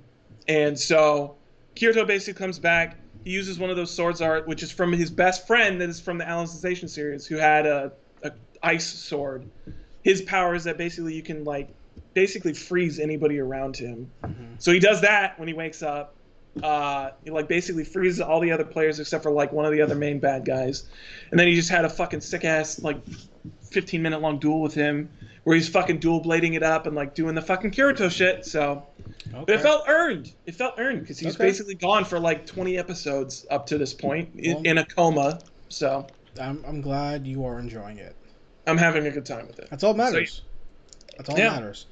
and 0.48 0.80
so 0.80 1.38
Kirito 1.76 2.06
basically 2.06 2.38
comes 2.38 2.60
back. 2.60 2.98
He 3.24 3.32
uses 3.32 3.58
one 3.58 3.72
of 3.72 3.76
those 3.76 3.90
swords 3.90 4.22
art, 4.22 4.48
which 4.48 4.62
is 4.62 4.72
from 4.72 4.94
his 4.94 5.10
best 5.10 5.48
friend 5.48 5.82
that 5.82 5.90
is 5.90 6.00
from 6.00 6.20
the 6.20 6.26
Alicization 6.26 6.88
series, 6.88 7.26
who 7.26 7.38
had 7.38 7.66
a, 7.66 7.92
a 8.22 8.32
ice 8.62 8.86
sword. 8.86 9.50
His 10.04 10.22
power 10.22 10.54
is 10.54 10.66
that 10.66 10.78
basically 10.78 11.16
you 11.16 11.24
can 11.24 11.44
like 11.46 11.70
basically 12.14 12.54
freeze 12.54 13.00
anybody 13.00 13.40
around 13.40 13.76
him. 13.76 14.12
So 14.60 14.72
he 14.72 14.80
does 14.80 15.02
that 15.02 15.40
when 15.40 15.48
he 15.48 15.56
wakes 15.56 15.82
up. 15.82 16.14
Uh, 16.64 17.12
he 17.24 17.32
like 17.32 17.48
basically 17.48 17.84
freezes 17.84 18.22
all 18.22 18.40
the 18.40 18.52
other 18.52 18.64
players 18.66 19.00
except 19.00 19.24
for 19.24 19.32
like 19.32 19.52
one 19.52 19.66
of 19.66 19.72
the 19.72 19.82
other 19.82 19.96
main 19.96 20.20
bad 20.20 20.46
guys, 20.46 20.84
and 21.32 21.40
then 21.40 21.48
he 21.48 21.56
just 21.56 21.70
had 21.70 21.86
a 21.86 21.90
fucking 21.90 22.22
sick 22.22 22.46
ass 22.46 22.80
like 22.82 22.98
15 23.72 24.02
minute 24.02 24.22
long 24.22 24.40
duel 24.40 24.62
with 24.62 24.74
him 24.74 25.10
where 25.44 25.56
he's 25.56 25.70
fucking 25.70 26.00
dual 26.00 26.22
blading 26.22 26.56
it 26.56 26.64
up 26.64 26.86
and 26.86 26.96
like 26.96 27.16
doing 27.16 27.34
the 27.36 27.42
fucking 27.42 27.72
Kirito 27.72 28.12
shit. 28.12 28.46
So, 28.46 28.86
but 29.32 29.50
it 29.50 29.62
felt 29.62 29.86
earned. 29.88 30.32
It 30.46 30.56
felt 30.56 30.76
earned 30.78 31.02
because 31.02 31.18
he's 31.20 31.36
Okay. 31.36 31.46
basically 31.46 31.76
gone 31.76 32.04
for 32.06 32.20
like 32.20 32.46
20 32.46 32.78
episodes 32.78 33.46
up 33.50 33.66
to 33.68 33.78
this 33.78 33.94
point 33.94 34.32
in, 34.36 34.56
Well- 34.56 34.64
in 34.64 34.78
a 34.80 34.86
coma. 34.86 35.40
So 35.70 36.08
I'm 36.42 36.64
I'm 36.68 36.82
glad 36.82 37.26
you 37.28 37.46
are 37.46 37.60
enjoying 37.60 37.98
it. 38.00 38.16
I'm 38.68 38.78
having 38.78 39.06
a 39.08 39.12
good 39.12 39.26
time 39.26 39.48
with 39.48 39.60
it. 39.60 39.68
That's 39.70 39.84
all 39.84 39.94
that 39.94 40.12
matters. 40.12 40.42
That's 41.18 41.30
all 41.30 41.38
Yeah. 41.38 41.50
that 41.50 41.62
matters. 41.62 41.86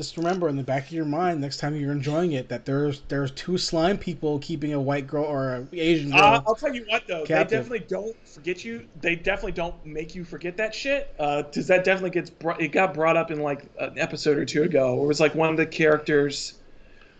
Just 0.00 0.16
remember 0.16 0.48
in 0.48 0.56
the 0.56 0.62
back 0.62 0.86
of 0.86 0.92
your 0.92 1.04
mind 1.04 1.42
next 1.42 1.58
time 1.58 1.76
you're 1.76 1.92
enjoying 1.92 2.32
it 2.32 2.48
that 2.48 2.64
there's 2.64 3.02
there's 3.08 3.32
two 3.32 3.58
slime 3.58 3.98
people 3.98 4.38
keeping 4.38 4.72
a 4.72 4.80
white 4.80 5.06
girl 5.06 5.24
or 5.24 5.56
an 5.56 5.68
Asian 5.74 6.10
girl. 6.10 6.20
Uh, 6.20 6.42
I'll 6.46 6.54
tell 6.54 6.74
you 6.74 6.86
what 6.88 7.06
though, 7.06 7.26
Captive. 7.26 7.50
they 7.68 7.78
definitely 7.78 7.86
don't 7.86 8.26
forget 8.26 8.64
you. 8.64 8.88
They 9.02 9.14
definitely 9.14 9.52
don't 9.52 9.74
make 9.84 10.14
you 10.14 10.24
forget 10.24 10.56
that 10.56 10.74
shit. 10.74 11.14
Because 11.18 11.66
that 11.66 11.84
definitely 11.84 12.12
gets 12.12 12.30
brought. 12.30 12.62
It 12.62 12.68
got 12.68 12.94
brought 12.94 13.18
up 13.18 13.30
in 13.30 13.40
like 13.40 13.64
an 13.78 13.98
episode 13.98 14.38
or 14.38 14.46
two 14.46 14.62
ago, 14.62 14.94
where 14.94 15.04
it 15.04 15.08
was 15.08 15.20
like 15.20 15.34
one 15.34 15.50
of 15.50 15.58
the 15.58 15.66
characters, 15.66 16.54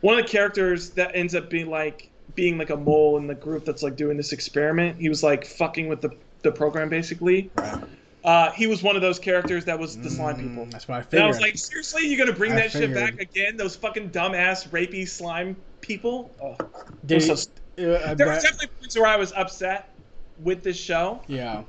one 0.00 0.18
of 0.18 0.24
the 0.24 0.30
characters 0.30 0.88
that 0.92 1.14
ends 1.14 1.34
up 1.34 1.50
being 1.50 1.68
like 1.68 2.08
being 2.34 2.56
like 2.56 2.70
a 2.70 2.78
mole 2.78 3.18
in 3.18 3.26
the 3.26 3.34
group 3.34 3.66
that's 3.66 3.82
like 3.82 3.96
doing 3.96 4.16
this 4.16 4.32
experiment. 4.32 4.98
He 4.98 5.10
was 5.10 5.22
like 5.22 5.44
fucking 5.44 5.86
with 5.86 6.00
the 6.00 6.16
the 6.40 6.50
program 6.50 6.88
basically. 6.88 7.50
Right. 7.56 7.84
Uh, 8.22 8.50
he 8.52 8.66
was 8.66 8.82
one 8.82 8.96
of 8.96 9.02
those 9.02 9.18
characters 9.18 9.64
that 9.64 9.78
was 9.78 9.96
the 9.96 10.10
slime 10.10 10.36
people. 10.36 10.66
Mm, 10.66 10.70
That's 10.70 10.86
what 10.86 10.96
I 10.96 10.98
And 10.98 11.06
figured. 11.08 11.24
I 11.24 11.28
was 11.28 11.40
like, 11.40 11.56
seriously, 11.56 12.06
you're 12.06 12.18
gonna 12.18 12.36
bring 12.36 12.52
I 12.52 12.56
that 12.56 12.72
shit 12.72 12.92
back 12.92 13.18
again? 13.18 13.56
Those 13.56 13.76
fucking 13.76 14.10
dumbass 14.10 14.68
rapey 14.68 15.08
slime 15.08 15.56
people. 15.80 16.30
Ugh. 16.42 16.68
Did 17.06 17.22
I'm 17.22 17.36
so 17.36 17.50
uh, 17.78 18.14
there 18.14 18.26
were 18.26 18.34
definitely 18.34 18.66
points 18.78 18.96
where 18.98 19.06
I 19.06 19.16
was 19.16 19.32
upset 19.32 19.94
with 20.42 20.62
this 20.62 20.76
show, 20.76 21.22
yeah. 21.28 21.62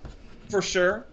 for 0.50 0.62
sure. 0.62 1.06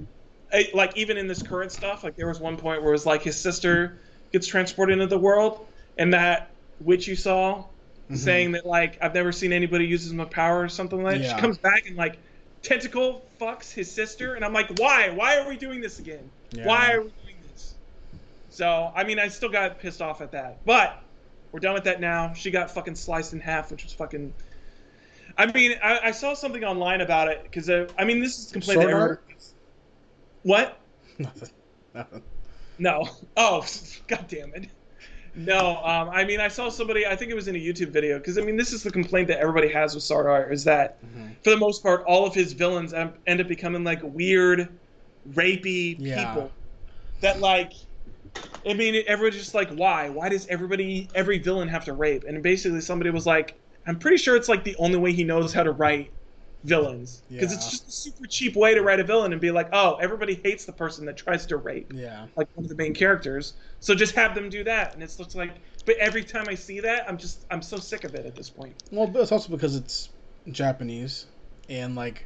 I- 0.53 0.71
like 0.75 0.97
even 0.97 1.17
in 1.17 1.29
this 1.29 1.41
current 1.43 1.71
stuff, 1.71 2.03
like 2.03 2.17
there 2.17 2.27
was 2.27 2.41
one 2.41 2.57
point 2.57 2.81
where 2.83 2.89
it 2.91 2.93
was 2.93 3.07
like 3.07 3.23
his 3.23 3.39
sister 3.41 4.01
gets 4.33 4.47
transported 4.49 4.95
into 4.95 5.07
the 5.07 5.19
world, 5.19 5.67
and 5.99 6.13
that 6.15 6.51
witch 6.81 7.07
you 7.07 7.15
saw 7.15 7.65
Mhm. 8.11 8.17
saying 8.17 8.53
that 8.53 8.67
like 8.67 8.99
I've 9.01 9.15
never 9.15 9.31
seen 9.31 9.53
anybody 9.53 9.87
use 9.87 10.05
as 10.07 10.13
much 10.15 10.31
power 10.31 10.63
or 10.63 10.69
something 10.69 11.03
like. 11.03 11.19
that. 11.19 11.25
Yeah. 11.25 11.35
She 11.37 11.41
comes 11.41 11.59
back 11.59 11.87
and 11.87 11.97
like 11.97 12.19
tentacle 12.63 13.25
fucks 13.41 13.73
his 13.73 13.91
sister, 13.91 14.35
and 14.35 14.45
I'm 14.45 14.53
like, 14.53 14.71
why? 14.79 15.11
Why 15.11 15.39
are 15.39 15.49
we 15.49 15.57
doing 15.57 15.81
this 15.81 15.99
again? 15.99 16.31
Yeah. 16.51 16.67
Why 16.67 16.93
are 16.93 17.01
we 17.03 17.11
doing 17.25 17.37
this? 17.53 17.75
So 18.51 18.93
I 18.95 19.05
mean, 19.05 19.19
I 19.19 19.29
still 19.29 19.49
got 19.49 19.79
pissed 19.79 20.03
off 20.03 20.21
at 20.21 20.33
that, 20.33 20.65
but 20.65 21.03
we're 21.53 21.61
done 21.61 21.75
with 21.75 21.85
that 21.85 22.01
now. 22.01 22.33
She 22.35 22.51
got 22.51 22.71
fucking 22.71 22.95
sliced 22.95 23.33
in 23.33 23.41
half, 23.41 23.71
which 23.71 23.85
was 23.85 23.93
fucking. 23.93 24.35
I 25.37 25.47
mean, 25.53 25.79
I, 25.83 26.01
I 26.05 26.11
saw 26.11 26.35
something 26.35 26.65
online 26.65 27.01
about 27.01 27.29
it 27.29 27.43
because 27.45 27.71
uh, 27.71 27.89
I 27.99 28.05
mean, 28.05 28.21
this 28.21 28.39
is 28.39 28.51
complaint 28.53 28.81
Sword 28.81 28.89
that 28.89 28.95
everyone- 28.97 29.19
What? 30.43 30.81
Nothing. 31.19 31.51
Nothing. 31.95 32.23
No. 32.79 33.09
Oh, 33.37 33.65
god 34.09 34.27
damn 34.29 34.53
it. 34.55 34.69
No, 35.39 35.77
um, 35.85 36.11
I 36.13 36.25
mean, 36.25 36.41
I 36.41 36.49
saw 36.49 36.69
somebody. 36.69 37.07
I 37.07 37.15
think 37.15 37.31
it 37.31 37.35
was 37.35 37.47
in 37.47 37.55
a 37.55 37.59
YouTube 37.59 37.91
video 37.91 38.19
because 38.19 38.39
I 38.39 38.41
mean, 38.43 38.57
this 38.57 38.73
is 38.73 38.83
the 38.83 38.91
complaint 38.91 39.29
that 39.29 39.39
everybody 39.39 39.69
has 39.69 39.95
with 39.95 40.03
Sword 40.03 40.27
Art 40.27 40.53
is 40.53 40.65
that, 40.65 40.99
Mhm. 41.05 41.37
for 41.45 41.51
the 41.51 41.57
most 41.57 41.83
part, 41.83 42.03
all 42.07 42.27
of 42.27 42.35
his 42.35 42.53
villains 42.55 42.93
end 42.93 43.41
up 43.41 43.47
becoming 43.47 43.85
like 43.85 44.01
weird, 44.03 44.69
rapey 45.31 45.97
Yeah. 45.99 46.27
people. 46.27 46.51
That 47.21 47.41
like, 47.41 47.73
I 48.69 48.75
mean, 48.75 49.03
everyone's 49.07 49.37
just 49.37 49.55
like, 49.55 49.71
why? 49.71 50.09
Why 50.09 50.29
does 50.29 50.47
everybody, 50.49 51.09
every 51.15 51.39
villain 51.39 51.69
have 51.69 51.85
to 51.85 51.93
rape? 51.93 52.25
And 52.27 52.43
basically, 52.43 52.81
somebody 52.81 53.11
was 53.11 53.27
like, 53.27 53.55
I'm 53.87 53.99
pretty 53.99 54.17
sure 54.17 54.35
it's 54.35 54.49
like 54.49 54.65
the 54.65 54.77
only 54.79 54.99
way 54.99 55.13
he 55.13 55.23
knows 55.25 55.53
how 55.53 55.63
to 55.63 55.71
write 55.73 56.13
villains 56.65 57.23
because 57.29 57.53
it's 57.53 57.71
just 57.71 57.89
a 57.89 57.93
super 57.93 58.27
cheap 58.29 58.57
way 58.57 58.75
to 58.75 58.83
write 58.83 58.99
a 59.01 59.05
villain 59.05 59.33
and 59.33 59.41
be 59.41 59.51
like, 59.51 59.69
oh, 59.73 59.95
everybody 59.97 60.35
hates 60.43 60.65
the 60.65 60.73
person 60.73 61.07
that 61.07 61.17
tries 61.17 61.47
to 61.47 61.57
rape 61.57 61.93
Yeah. 61.95 62.27
like 62.37 62.49
one 62.55 62.65
of 62.65 62.69
the 62.69 62.75
main 62.77 62.95
characters. 62.95 63.55
So 63.81 63.95
just 63.95 64.15
have 64.17 64.35
them 64.35 64.49
do 64.49 64.65
that, 64.65 64.95
and 64.95 65.03
it's 65.03 65.19
looks 65.19 65.35
like. 65.35 65.53
But 65.87 65.97
every 65.99 66.25
time 66.25 66.47
I 66.49 66.55
see 66.55 66.81
that, 66.81 67.09
I'm 67.09 67.17
just 67.17 67.47
I'm 67.51 67.63
so 67.63 67.77
sick 67.77 68.05
of 68.05 68.15
it 68.15 68.27
at 68.27 68.35
this 68.35 68.51
point. 68.51 68.83
Well, 68.91 69.11
it's 69.17 69.33
also 69.33 69.51
because 69.51 69.77
it's 69.77 70.09
Japanese, 70.51 71.27
and 71.69 71.95
like 71.95 72.25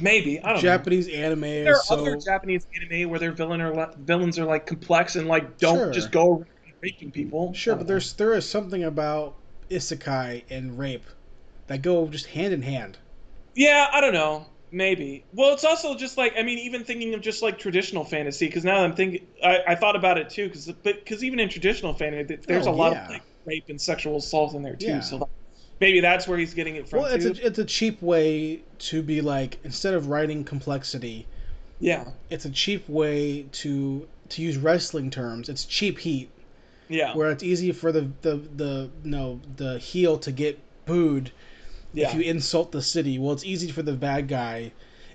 Maybe 0.00 0.38
I 0.40 0.48
don't 0.48 0.56
know. 0.56 0.60
Japanese 0.60 1.08
anime 1.08 1.40
There 1.40 1.74
are 1.74 1.82
so. 1.82 1.96
other 1.96 2.16
Japanese 2.16 2.66
anime 2.76 3.08
where 3.08 3.18
their 3.18 3.32
villain 3.32 3.60
or 3.62 3.74
li- 3.74 3.94
villains 3.98 4.38
are 4.38 4.44
like 4.44 4.66
complex 4.66 5.16
and 5.16 5.26
like 5.26 5.56
don't 5.58 5.76
Sure. 5.78 5.90
just 5.90 6.12
go 6.12 6.44
raping 6.82 7.10
people. 7.10 7.54
Sure, 7.54 7.74
but 7.74 7.80
don't 7.80 7.86
there's 7.88 8.12
there 8.14 8.34
is 8.34 8.48
something 8.48 8.84
about 8.84 9.36
isekai 9.70 10.44
and 10.50 10.78
rape 10.78 11.06
that 11.66 11.82
go 11.82 12.06
just 12.08 12.26
hand 12.26 12.52
in 12.52 12.62
hand. 12.62 12.98
Know. 13.56 13.62
yeah, 13.66 13.88
I 13.92 14.00
don't 14.00 14.12
know. 14.14 14.46
Maybe. 14.72 15.24
Well, 15.32 15.54
it's 15.54 15.64
also 15.64 15.94
just 15.96 16.18
like 16.18 16.34
I 16.36 16.42
mean, 16.42 16.58
even 16.58 16.84
thinking 16.84 17.14
of 17.14 17.20
just 17.20 17.40
like 17.42 17.58
traditional 17.58 18.04
fantasy 18.04 18.46
because 18.46 18.64
now 18.64 18.82
I'm 18.82 18.94
thinking 18.94 19.26
I, 19.42 19.60
I 19.68 19.74
thought 19.76 19.96
about 19.96 20.18
it 20.18 20.28
too 20.28 20.48
because 20.48 20.66
because 20.66 21.22
even 21.24 21.38
in 21.40 21.48
traditional 21.48 21.94
fantasy 21.94 22.36
there's 22.46 22.66
Oh, 22.66 22.72
a 22.72 22.72
lot 22.72 22.92
yeah. 22.92 23.04
of 23.04 23.10
like 23.10 23.22
rape 23.44 23.64
and 23.68 23.80
sexual 23.80 24.16
assault 24.16 24.54
in 24.54 24.62
there 24.62 24.74
too. 24.74 24.86
Yeah. 24.86 25.00
So 25.00 25.28
maybe 25.80 26.00
that's 26.00 26.26
where 26.26 26.36
he's 26.36 26.52
getting 26.52 26.74
it 26.76 26.88
from 26.88 27.02
Well, 27.02 27.14
it's 27.14 27.24
too. 27.24 27.30
a 27.42 27.46
it's 27.46 27.58
a 27.60 27.64
cheap 27.64 28.02
way 28.02 28.60
to 28.80 29.02
be 29.02 29.20
like 29.20 29.58
instead 29.62 29.94
of 29.94 30.08
writing 30.08 30.42
complexity, 30.42 31.26
yeah. 31.78 32.04
it's 32.28 32.44
a 32.44 32.50
cheap 32.50 32.86
way 32.88 33.42
to 33.52 34.06
to 34.30 34.42
use 34.42 34.56
wrestling 34.58 35.10
terms. 35.10 35.48
It's 35.48 35.64
cheap 35.64 35.98
heat, 36.00 36.28
Yeah. 36.88 37.14
where 37.16 37.30
it's 37.30 37.44
easy 37.44 37.70
for 37.70 37.92
the 37.92 38.10
the 38.22 38.36
the 38.56 38.90
you 39.04 39.10
no 39.10 39.40
the 39.56 39.78
heel 39.78 40.18
to 40.18 40.32
get 40.32 40.58
booed 40.86 41.30
yeah. 41.96 42.08
if 42.08 42.14
you 42.14 42.20
insult 42.22 42.72
the 42.72 42.82
city. 42.82 43.18
Well, 43.18 43.32
it's 43.32 43.44
easy 43.44 43.70
for 43.70 43.82
the 43.82 43.92
bad 43.92 44.28
guy. 44.28 44.72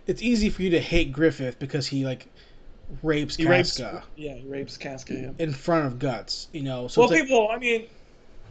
It's 0.07 0.21
easy 0.21 0.49
for 0.49 0.63
you 0.63 0.69
to 0.71 0.79
hate 0.79 1.11
Griffith 1.11 1.59
because 1.59 1.87
he 1.87 2.03
like 2.05 2.27
rapes 3.03 3.35
He 3.35 3.47
rapes, 3.47 3.77
Casca 3.77 4.03
yeah, 4.15 4.33
he 4.33 4.47
rapes 4.47 4.77
Casca. 4.77 5.13
Yeah. 5.13 5.31
in 5.39 5.53
front 5.53 5.85
of 5.85 5.99
Guts. 5.99 6.47
You 6.51 6.63
know, 6.63 6.87
so 6.87 7.01
well, 7.01 7.09
it's 7.11 7.19
like- 7.19 7.27
people. 7.27 7.49
I 7.49 7.57
mean, 7.57 7.85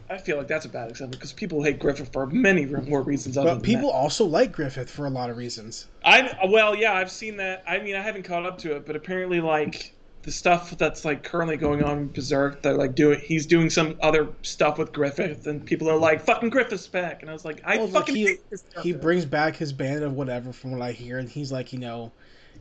I 0.09 0.17
feel 0.17 0.37
like 0.37 0.47
that's 0.47 0.65
a 0.65 0.69
bad 0.69 0.89
example 0.89 1.17
because 1.17 1.31
people 1.31 1.63
hate 1.63 1.79
Griffith 1.79 2.11
for 2.11 2.25
many 2.25 2.65
re- 2.65 2.81
more 2.81 3.01
reasons. 3.01 3.37
Other 3.37 3.49
but 3.49 3.53
than 3.55 3.63
people 3.63 3.89
that. 3.89 3.95
also 3.95 4.25
like 4.25 4.51
Griffith 4.51 4.89
for 4.89 5.05
a 5.05 5.09
lot 5.09 5.29
of 5.29 5.37
reasons. 5.37 5.87
I 6.03 6.37
well, 6.49 6.75
yeah, 6.75 6.93
I've 6.93 7.11
seen 7.11 7.37
that. 7.37 7.63
I 7.67 7.79
mean, 7.79 7.95
I 7.95 8.01
haven't 8.01 8.23
caught 8.23 8.45
up 8.45 8.57
to 8.59 8.75
it, 8.75 8.85
but 8.85 8.95
apparently, 8.95 9.39
like 9.39 9.93
the 10.23 10.31
stuff 10.31 10.77
that's 10.77 11.03
like 11.03 11.23
currently 11.23 11.57
going 11.57 11.83
on 11.83 11.97
in 11.97 12.07
Berserk, 12.09 12.61
that 12.61 12.77
like 12.77 12.93
doing, 12.93 13.19
he's 13.19 13.45
doing 13.47 13.69
some 13.71 13.97
other 14.01 14.29
stuff 14.43 14.77
with 14.77 14.93
Griffith, 14.93 15.47
and 15.47 15.65
people 15.65 15.89
are 15.89 15.97
like, 15.97 16.21
"Fucking 16.21 16.49
Griffith's 16.51 16.87
back," 16.87 17.21
and 17.21 17.29
I 17.29 17.33
was 17.33 17.43
like, 17.43 17.61
"I 17.65 17.77
Well, 17.77 17.87
fucking 17.87 18.15
he- 18.15 18.37
He 18.83 18.93
brings 18.93 19.25
back 19.25 19.55
his 19.55 19.73
band 19.73 20.03
of 20.03 20.13
whatever, 20.13 20.53
from 20.53 20.71
what 20.71 20.81
I 20.81 20.91
hear, 20.91 21.17
and 21.17 21.27
he's 21.27 21.51
like, 21.51 21.73
you 21.73 21.79
know, 21.79 22.11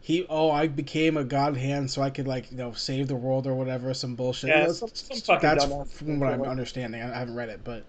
he 0.00 0.24
oh 0.30 0.50
I 0.50 0.68
became 0.68 1.18
a 1.18 1.24
god 1.24 1.56
hand 1.56 1.90
so 1.90 2.00
I 2.00 2.08
could 2.08 2.26
like 2.26 2.50
you 2.50 2.56
know 2.56 2.72
save 2.72 3.08
the 3.08 3.16
world 3.16 3.46
or 3.46 3.54
whatever, 3.54 3.92
some 3.92 4.14
bullshit. 4.14 4.48
Yeah, 4.48 4.60
You 4.62 4.66
know, 4.68 4.72
some- 4.72 4.88
some 4.94 5.38
that's 5.42 5.64
from 5.92 6.18
what 6.20 6.30
I'm 6.30 6.42
understanding. 6.42 7.02
I 7.02 7.14
I 7.14 7.18
haven't 7.18 7.34
read 7.34 7.50
it, 7.50 7.60
but 7.62 7.84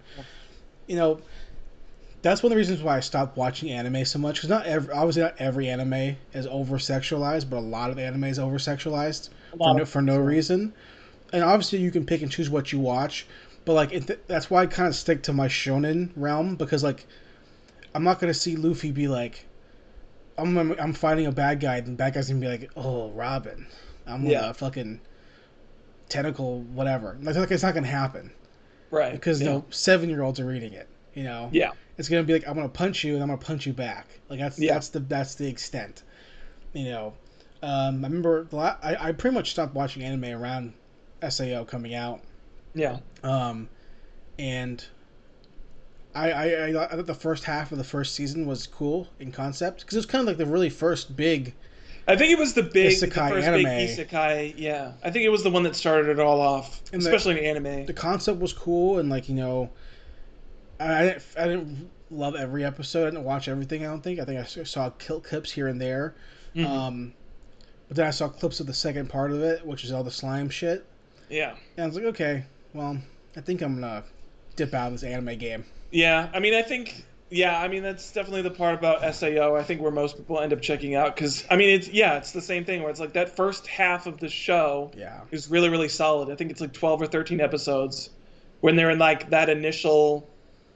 you 0.86 0.96
know, 0.96 1.20
that's 2.20 2.42
one 2.42 2.52
of 2.52 2.56
the 2.56 2.58
reasons 2.58 2.82
why 2.82 2.98
I 2.98 3.00
stopped 3.00 3.38
watching 3.38 3.70
anime 3.70 4.04
so 4.04 4.18
much. 4.18 4.34
Because 4.34 4.50
not 4.50 4.66
every, 4.66 4.92
obviously 4.92 5.22
not 5.22 5.36
every 5.38 5.68
anime 5.68 6.16
is 6.34 6.46
over 6.46 6.76
sexualized, 6.76 7.48
but 7.48 7.56
a 7.56 7.60
lot 7.60 7.90
of 7.90 7.98
anime 7.98 8.24
is 8.24 8.38
over 8.38 8.58
sexualized 8.58 9.30
for 9.58 9.70
no, 9.70 9.84
for 9.84 10.02
no 10.02 10.18
reason. 10.18 10.74
And 11.32 11.42
obviously, 11.44 11.80
you 11.80 11.90
can 11.90 12.06
pick 12.06 12.22
and 12.22 12.30
choose 12.30 12.50
what 12.50 12.72
you 12.72 12.80
watch, 12.80 13.26
but 13.64 13.74
like 13.74 13.92
it, 13.92 14.28
that's 14.28 14.50
why 14.50 14.62
I 14.62 14.66
kind 14.66 14.88
of 14.88 14.94
stick 14.96 15.22
to 15.24 15.32
my 15.32 15.48
shonen 15.48 16.10
realm 16.16 16.56
because 16.56 16.82
like 16.84 17.06
I'm 17.94 18.04
not 18.04 18.20
gonna 18.20 18.34
see 18.34 18.56
Luffy 18.56 18.90
be 18.92 19.08
like, 19.08 19.46
I'm 20.38 20.56
I'm, 20.58 20.92
fighting 20.94 21.26
a 21.26 21.32
bad 21.32 21.60
guy, 21.60 21.76
and 21.78 21.86
the 21.86 21.92
bad 21.92 22.14
guy's 22.14 22.28
gonna 22.28 22.40
be 22.40 22.48
like, 22.48 22.70
oh 22.76 23.10
Robin, 23.12 23.66
I'm 24.06 24.24
Yeah. 24.24 24.40
gonna 24.40 24.54
fucking 24.54 25.00
tentacle 26.08 26.60
whatever. 26.62 27.16
Like, 27.22 27.36
like 27.36 27.50
it's 27.50 27.62
not 27.62 27.74
gonna 27.74 27.86
happen 27.86 28.30
right 28.90 29.12
because 29.12 29.42
yeah. 29.42 29.46
know 29.50 29.64
seven 29.70 30.08
year 30.10 30.22
olds 30.22 30.40
are 30.40 30.46
reading 30.46 30.72
it. 30.72 30.88
You 31.14 31.24
know, 31.24 31.52
yeah, 31.52 31.72
it's 31.98 32.08
gonna 32.08 32.24
be 32.24 32.32
like 32.34 32.46
I'm 32.48 32.54
gonna 32.54 32.68
punch 32.68 33.04
you 33.04 33.14
and 33.14 33.22
I'm 33.22 33.28
gonna 33.28 33.38
punch 33.40 33.66
you 33.66 33.72
back. 33.72 34.20
Like 34.28 34.40
that's 34.40 34.58
Yeah. 34.58 34.74
that's 34.74 34.88
the 34.90 35.00
that's 35.00 35.34
the 35.36 35.48
extent. 35.48 36.02
You 36.74 36.86
know, 36.86 37.14
um, 37.62 38.04
I 38.04 38.08
remember 38.08 38.44
the 38.44 38.56
la- 38.56 38.76
I 38.82 39.08
I 39.08 39.12
pretty 39.12 39.34
much 39.34 39.50
stopped 39.50 39.74
watching 39.74 40.02
anime 40.02 40.24
around 40.40 40.74
Sao 41.28 41.64
coming 41.64 41.94
out, 41.94 42.20
yeah, 42.74 42.98
um, 43.22 43.68
and 44.38 44.84
I 46.14 46.30
I 46.32 46.68
I, 46.68 46.72
thought 46.88 47.06
the 47.06 47.14
first 47.14 47.44
half 47.44 47.72
of 47.72 47.78
the 47.78 47.84
first 47.84 48.14
season 48.14 48.46
was 48.46 48.66
cool 48.66 49.08
in 49.20 49.32
concept 49.32 49.80
because 49.80 49.94
it 49.96 49.98
was 50.00 50.06
kind 50.06 50.20
of 50.22 50.26
like 50.26 50.36
the 50.38 50.46
really 50.46 50.70
first 50.70 51.16
big 51.16 51.54
I 52.08 52.16
think 52.16 52.32
it 52.32 52.38
was 52.38 52.54
the 52.54 52.64
big, 52.64 52.98
the 52.98 53.06
first 53.06 53.46
anime. 53.46 53.62
big 53.62 53.88
isekai. 53.88 54.54
Yeah, 54.56 54.92
I 55.04 55.10
think 55.10 55.24
it 55.24 55.28
was 55.28 55.44
the 55.44 55.50
one 55.50 55.62
that 55.62 55.76
started 55.76 56.08
it 56.10 56.18
all 56.18 56.40
off, 56.40 56.82
And 56.92 57.00
the- 57.00 57.06
especially 57.06 57.38
in 57.38 57.56
anime. 57.56 57.86
the 57.86 57.92
concept 57.92 58.40
was 58.40 58.52
cool 58.52 58.98
and 58.98 59.08
like 59.08 59.28
you 59.28 59.36
know 59.36 59.70
I, 60.80 60.98
I 60.98 61.02
didn't 61.04 61.24
I 61.38 61.44
didn't 61.46 61.90
love 62.10 62.34
every 62.34 62.64
episode. 62.64 63.06
I 63.06 63.10
didn't 63.10 63.24
watch 63.24 63.46
everything. 63.48 63.82
I 63.82 63.88
don't 63.88 64.02
think. 64.02 64.18
I 64.18 64.24
think 64.24 64.40
I 64.40 64.64
saw 64.64 64.90
kill 64.90 65.20
clips 65.20 65.52
here 65.52 65.68
and 65.68 65.80
there. 65.80 66.14
Mhm. 66.56 66.66
Um, 66.66 67.14
but 67.92 67.96
then 67.96 68.06
I 68.06 68.10
saw 68.10 68.26
clips 68.26 68.58
of 68.58 68.66
the 68.66 68.72
second 68.72 69.10
part 69.10 69.32
of 69.32 69.42
it, 69.42 69.66
which 69.66 69.84
is 69.84 69.92
all 69.92 70.02
the 70.02 70.10
slime 70.10 70.48
shit, 70.48 70.86
yeah, 71.28 71.56
and 71.76 71.84
I 71.84 71.86
was 71.86 71.94
like, 71.94 72.06
okay, 72.06 72.42
well, 72.72 72.96
I 73.36 73.42
think 73.42 73.60
I'm 73.60 73.74
gonna 73.74 74.02
dip 74.56 74.72
out 74.72 74.86
of 74.86 74.92
this 74.92 75.02
anime 75.02 75.36
game. 75.36 75.66
yeah. 75.90 76.30
I 76.32 76.40
mean, 76.40 76.54
I 76.54 76.62
think. 76.62 77.04
Yeah, 77.28 77.58
I 77.60 77.68
mean 77.68 77.82
that's 77.82 78.10
definitely 78.12 78.40
the 78.42 78.50
part 78.50 78.74
about 78.74 79.14
Sao. 79.14 79.54
I 79.54 79.62
think 79.62 79.82
where 79.82 79.90
most 79.90 80.16
people 80.16 80.40
end 80.40 80.54
up 80.54 80.62
checking 80.62 80.94
out 80.94 81.14
because 81.16 81.44
I 81.50 81.56
mean 81.56 81.68
it's 81.70 81.88
yeah 81.88 82.16
it's 82.16 82.32
the 82.32 82.40
same 82.42 82.64
thing 82.64 82.80
where 82.82 82.90
it's 82.90 83.00
like 83.00 83.12
that 83.14 83.34
first 83.36 83.66
half 83.66 84.06
of 84.06 84.20
the 84.20 84.28
show 84.28 84.90
Yeah, 84.96 85.20
is 85.30 85.48
really 85.50 85.68
really 85.70 85.88
solid. 85.88 86.30
I 86.30 86.34
think 86.34 86.50
it's 86.50 86.60
like 86.62 86.72
twelve 86.74 87.00
or 87.00 87.06
thirteen 87.06 87.40
episodes 87.42 88.08
when 88.60 88.76
they're 88.76 88.90
in 88.90 88.98
like 88.98 89.28
that 89.30 89.48
initial 89.50 90.28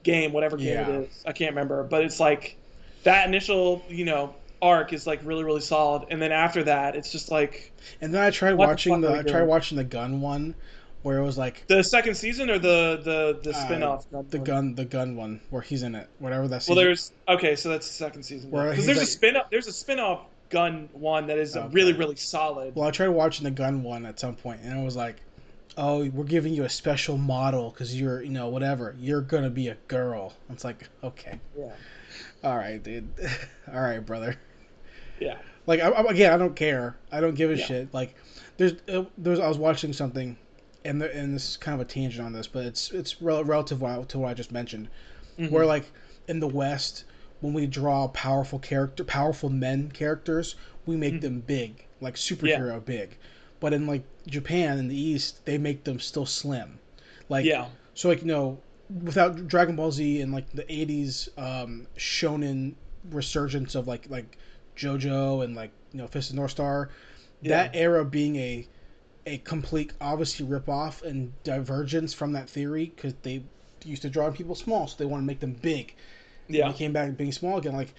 game, 0.03 0.33
whatever 0.33 0.57
game 0.57 0.67
Yeah. 0.67 0.89
it 0.89 1.01
is. 1.09 1.23
I 1.27 1.31
can't 1.31 1.51
remember, 1.51 1.83
but 1.83 2.03
it's 2.03 2.19
like 2.19 2.57
that 3.03 3.27
initial 3.27 3.83
you 3.89 4.05
know 4.05 4.33
arc 4.61 4.93
is 4.93 5.05
like 5.07 5.19
really 5.23 5.43
really 5.43 5.61
solid, 5.61 6.05
and 6.09 6.21
then 6.21 6.31
after 6.31 6.63
that 6.63 6.95
it's 6.95 7.11
just 7.11 7.31
like 7.31 7.71
and 8.01 8.13
then 8.13 8.21
I 8.23 8.29
tried 8.31 8.53
What 8.53 8.65
the 8.65 8.69
watching 8.71 9.01
the, 9.01 9.11
I 9.13 9.21
tried 9.23 9.43
watching 9.43 9.77
the 9.77 9.83
gun 9.83 10.21
one, 10.21 10.55
where 11.03 11.17
it 11.19 11.23
was 11.23 11.37
like 11.37 11.65
the 11.67 11.83
second 11.83 12.15
season 12.15 12.49
or 12.49 12.57
the 12.59 12.99
the 13.03 13.39
the 13.43 13.55
Uh, 13.55 13.65
spin-off 13.65 14.05
the 14.29 14.39
gun 14.39 14.75
the 14.75 14.85
gun 14.85 15.15
one 15.15 15.39
where 15.49 15.61
he's 15.61 15.83
in 15.83 15.95
it, 15.95 16.07
whatever 16.19 16.47
that's. 16.47 16.67
well 16.67 16.75
there's 16.75 17.11
okay 17.27 17.55
so 17.55 17.69
that's 17.69 17.87
the 17.87 17.93
second 17.93 18.23
season 18.23 18.49
because 18.49 18.85
there's 18.85 18.97
a 18.97 19.01
like- 19.01 19.09
spin-off 19.09 19.49
there's 19.51 19.67
a 19.67 19.73
spin-off 19.73 20.21
gun 20.49 20.87
one 20.93 21.27
that 21.27 21.37
is 21.37 21.55
Okay. 21.57 21.67
really 21.73 21.93
really 21.93 22.15
solid 22.15 22.73
Well, 22.75 22.87
I 22.87 22.91
tried 22.91 23.09
watching 23.09 23.43
the 23.43 23.51
gun 23.51 23.83
one 23.83 24.05
at 24.05 24.19
some 24.19 24.35
point, 24.35 24.61
and 24.63 24.79
it 24.79 24.83
was 24.83 24.95
like, 24.95 25.17
"Oh, 25.77 26.07
we're 26.09 26.23
giving 26.23 26.53
you 26.53 26.63
a 26.63 26.69
special 26.69 27.17
model 27.17 27.69
because 27.71 27.99
you're, 27.99 28.21
you 28.23 28.29
know, 28.31 28.47
whatever. 28.47 28.95
You're 28.97 29.19
gonna 29.21 29.49
be 29.49 29.67
a 29.67 29.75
girl." 29.89 30.33
It's 30.49 30.63
like, 30.63 30.87
okay, 31.03 31.39
yeah 31.57 31.71
all 32.43 32.55
right, 32.55 32.81
dude, 32.81 33.09
all 33.73 33.81
right, 33.81 33.99
brother. 33.99 34.37
Yeah 35.19 35.37
Like, 35.65 35.81
I, 35.81 35.89
I, 35.89 36.01
again, 36.11 36.33
I 36.33 36.37
don't 36.37 36.55
care. 36.55 36.95
I 37.11 37.19
don't 37.19 37.35
give 37.35 37.51
a 37.51 37.57
Yeah. 37.57 37.65
shit. 37.65 37.93
Like, 37.93 38.15
there's, 38.57 38.73
uh, 38.87 39.03
there's, 39.17 39.39
I 39.39 39.47
was 39.49 39.57
watching 39.57 39.91
something, 39.93 40.37
and 40.85 41.01
the, 41.01 41.13
and 41.13 41.35
this 41.35 41.49
is 41.49 41.57
kind 41.57 41.75
of 41.75 41.85
a 41.85 41.89
tangent 41.89 42.25
on 42.25 42.31
this, 42.33 42.47
but 42.47 42.65
it's 42.65 42.91
it's 42.91 43.21
rel- 43.21 43.43
relative 43.43 43.79
to 43.79 44.19
what 44.19 44.29
I 44.29 44.33
just 44.33 44.51
mentioned, 44.51 44.87
Mhm. 45.37 45.51
where 45.51 45.65
like 45.65 45.91
in 46.27 46.39
the 46.39 46.47
West, 46.47 47.03
when 47.41 47.53
we 47.53 47.67
draw 47.67 48.07
powerful 48.07 48.59
character, 48.59 49.03
powerful 49.03 49.49
men 49.49 49.91
characters, 49.91 50.55
we 50.85 50.95
make 50.95 51.15
Mhm. 51.15 51.21
them 51.21 51.39
big, 51.41 51.85
like 51.99 52.15
superhero 52.15 52.83
big. 52.83 53.17
But 53.59 53.73
in 53.73 53.85
like 53.87 54.03
Japan 54.27 54.77
in 54.79 54.87
the 54.87 54.99
East, 54.99 55.45
they 55.45 55.57
make 55.57 55.83
them 55.83 55.99
still 55.99 56.25
slim. 56.25 56.79
Like 57.29 57.45
yeah 57.45 57.67
so 57.93 58.07
like 58.09 58.21
you 58.21 58.27
know, 58.27 58.59
without 59.03 59.47
Dragon 59.47 59.75
Ball 59.75 59.91
Z 59.91 60.21
and 60.21 60.31
like 60.31 60.49
the 60.51 60.63
'80s 60.71 61.27
um, 61.37 61.87
shonen 61.97 62.75
resurgence 63.09 63.75
of 63.75 63.87
like 63.87 64.09
like 64.09 64.37
JoJo 64.77 65.43
and 65.43 65.55
like 65.55 65.71
you 65.91 65.99
know 65.99 66.07
Fist 66.07 66.29
of 66.29 66.35
North 66.35 66.51
Star, 66.51 66.89
that 67.43 67.71
era 67.75 68.05
being 68.05 68.35
a 68.37 68.67
a 69.25 69.37
complete 69.39 69.91
obviously 69.99 70.45
ripoff 70.45 71.03
and 71.03 71.33
divergence 71.43 72.13
from 72.13 72.31
that 72.33 72.49
theory 72.49 72.93
because 72.95 73.13
they 73.23 73.43
used 73.83 74.01
to 74.03 74.09
draw 74.09 74.31
people 74.31 74.55
small, 74.55 74.87
so 74.87 74.95
they 74.97 75.05
want 75.05 75.21
to 75.21 75.25
make 75.27 75.39
them 75.39 75.53
big. 75.61 75.95
Yeah. 76.47 76.71
he 76.71 76.73
came 76.77 76.93
back 76.93 77.17
being 77.17 77.33
small 77.33 77.57
again. 77.57 77.73
Like 77.75 77.93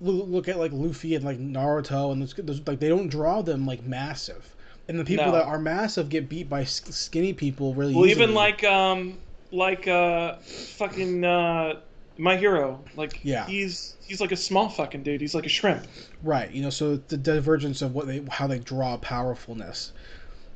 look, 0.00 0.28
look 0.28 0.48
at 0.48 0.58
like 0.58 0.72
Luffy 0.72 1.14
and 1.14 1.24
like 1.24 1.38
Naruto 1.38 2.12
and 2.12 2.20
those, 2.20 2.34
those 2.34 2.60
like 2.66 2.80
they 2.80 2.88
don't 2.90 3.08
draw 3.08 3.40
them 3.40 3.66
like 3.66 3.82
massive, 3.84 4.54
and 4.88 4.98
the 4.98 5.04
people 5.04 5.26
No. 5.26 5.32
that 5.32 5.44
are 5.46 5.58
massive 5.58 6.08
get 6.10 6.28
beat 6.28 6.48
by 6.50 6.64
skinny 6.64 7.32
people 7.32 7.72
really. 7.74 7.94
Well, 7.94 8.06
easily. 8.06 8.24
even 8.24 8.34
like 8.34 8.62
um 8.64 9.18
like 9.52 9.88
uh 9.88 10.36
fucking 10.36 11.24
uh 11.24 11.80
my 12.16 12.36
hero, 12.36 12.80
like 12.96 13.20
Yeah. 13.22 13.46
he's 13.46 13.96
he's 14.06 14.20
like 14.20 14.32
a 14.32 14.36
small 14.36 14.68
fucking 14.68 15.02
dude. 15.02 15.20
He's 15.20 15.34
like 15.34 15.46
a 15.46 15.48
shrimp. 15.48 15.86
right, 16.22 16.50
you 16.50 16.62
know, 16.62 16.70
so 16.70 16.96
the 16.96 17.16
divergence 17.16 17.82
of 17.82 17.94
what 17.94 18.06
they 18.06 18.22
how 18.30 18.46
they 18.46 18.58
draw 18.60 18.96
powerfulness. 18.98 19.92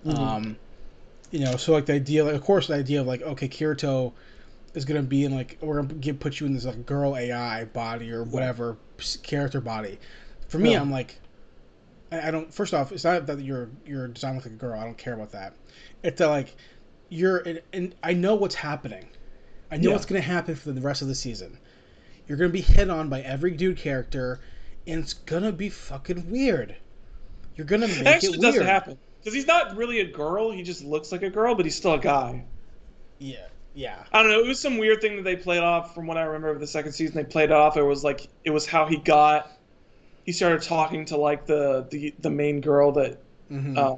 Mhm. 0.04 0.18
Um, 0.18 0.56
you 1.30 1.40
know, 1.40 1.56
so 1.56 1.72
like 1.72 1.86
the 1.86 1.94
idea, 1.94 2.24
like 2.24 2.34
of 2.34 2.42
course, 2.42 2.68
the 2.68 2.74
idea 2.74 3.00
of 3.00 3.06
like 3.06 3.22
okay, 3.22 3.48
Kirito 3.48 4.12
is 4.74 4.84
gonna 4.84 5.02
be 5.02 5.24
in 5.24 5.34
like 5.34 5.58
we're 5.60 5.82
gonna 5.82 5.94
get 5.94 6.20
put 6.20 6.38
you 6.40 6.46
in 6.46 6.52
this 6.54 6.64
like 6.64 6.86
girl 6.86 7.16
AI 7.16 7.64
body 7.64 8.10
or 8.12 8.22
whatever 8.22 8.76
character 9.22 9.60
body. 9.60 9.98
For 10.48 10.58
me, 10.58 10.72
Yeah. 10.72 10.80
I'm 10.80 10.90
like, 10.90 11.18
I, 12.12 12.28
I 12.28 12.30
don't. 12.30 12.52
First 12.54 12.72
off, 12.72 12.92
it's 12.92 13.04
not 13.04 13.26
that 13.26 13.40
you're 13.40 13.68
you're 13.84 14.08
designed 14.08 14.36
like 14.36 14.46
a 14.46 14.50
girl. 14.50 14.78
I 14.78 14.84
don't 14.84 14.96
care 14.96 15.14
about 15.14 15.32
that. 15.32 15.54
It's 16.02 16.18
that 16.18 16.28
like 16.28 16.54
you're 17.10 17.38
and, 17.38 17.62
and 17.72 17.94
I 18.02 18.12
know 18.12 18.34
what's 18.36 18.54
happening. 18.54 19.08
I 19.70 19.76
know 19.76 19.88
Yeah. 19.90 19.94
what's 19.94 20.06
gonna 20.06 20.20
happen 20.20 20.54
for 20.54 20.72
the 20.72 20.80
rest 20.80 21.02
of 21.02 21.08
the 21.08 21.14
season. 21.14 21.58
You're 22.26 22.38
gonna 22.38 22.50
be 22.50 22.60
hit 22.60 22.90
on 22.90 23.08
by 23.08 23.20
every 23.22 23.52
dude 23.52 23.76
character, 23.76 24.40
and 24.86 25.00
it's 25.02 25.14
gonna 25.14 25.52
be 25.52 25.68
fucking 25.68 26.30
weird. 26.30 26.76
You're 27.56 27.66
gonna 27.66 27.88
make 27.88 27.98
It 28.00 28.06
actually 28.06 28.38
it 28.38 28.42
doesn't 28.42 28.66
happen 28.66 28.98
because 29.20 29.34
he's 29.34 29.46
not 29.46 29.76
really 29.76 30.00
a 30.00 30.04
girl. 30.10 30.50
He 30.50 30.62
just 30.62 30.84
looks 30.84 31.10
like 31.12 31.22
a 31.22 31.30
girl, 31.30 31.54
but 31.54 31.64
he's 31.66 31.74
still 31.76 31.94
a 31.94 31.98
guy. 31.98 32.44
Yeah, 33.18 33.46
yeah. 33.74 34.04
I 34.12 34.22
don't 34.22 34.30
know. 34.30 34.40
It 34.40 34.46
was 34.46 34.60
some 34.60 34.78
weird 34.78 35.00
thing 35.00 35.16
that 35.16 35.22
they 35.22 35.36
played 35.36 35.62
off. 35.62 35.94
From 35.94 36.06
what 36.06 36.16
I 36.16 36.22
remember 36.22 36.50
of 36.50 36.60
the 36.60 36.66
second 36.66 36.92
season, 36.92 37.16
they 37.16 37.24
played 37.24 37.50
it 37.50 37.52
off. 37.52 37.76
It 37.76 37.82
was 37.82 38.04
like 38.04 38.28
it 38.44 38.50
was 38.50 38.66
how 38.66 38.86
he 38.86 38.96
got. 38.96 39.50
He 40.24 40.32
started 40.32 40.62
talking 40.62 41.04
to 41.06 41.16
like 41.16 41.46
the 41.46 41.86
the, 41.90 42.14
the 42.20 42.30
main 42.30 42.60
girl 42.60 42.92
that 42.92 43.18
Mm-hmm. 43.50 43.78
uh, 43.78 43.96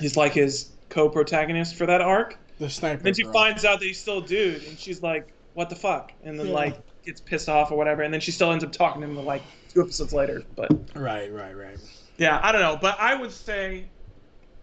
is 0.00 0.16
like 0.16 0.32
his 0.32 0.70
co-protagonist 0.88 1.74
for 1.74 1.84
that 1.86 2.00
arc. 2.00 2.38
The 2.62 2.70
sniper. 2.70 3.02
then 3.02 3.14
she 3.14 3.22
girl. 3.24 3.32
finds 3.32 3.64
out 3.64 3.80
that 3.80 3.86
he's 3.86 4.00
still 4.00 4.18
a 4.18 4.26
dude, 4.26 4.62
and 4.64 4.78
she's 4.78 5.02
like, 5.02 5.32
"What 5.54 5.68
the 5.70 5.76
fuck?" 5.76 6.12
And 6.24 6.38
then 6.38 6.46
Yeah. 6.48 6.52
like 6.54 6.76
gets 7.04 7.20
pissed 7.20 7.48
off 7.48 7.70
or 7.70 7.76
whatever, 7.76 8.02
and 8.02 8.12
then 8.14 8.20
she 8.20 8.30
still 8.30 8.52
ends 8.52 8.64
up 8.64 8.72
talking 8.72 9.02
to 9.02 9.08
him 9.08 9.16
like 9.24 9.42
two 9.68 9.82
episodes 9.82 10.12
later. 10.12 10.42
But 10.56 10.70
Right, 10.96 11.32
right, 11.32 11.56
right. 11.56 11.78
yeah, 12.18 12.40
I 12.42 12.52
don't 12.52 12.60
know. 12.60 12.78
But 12.80 12.98
I 13.00 13.14
would 13.14 13.32
say, 13.32 13.90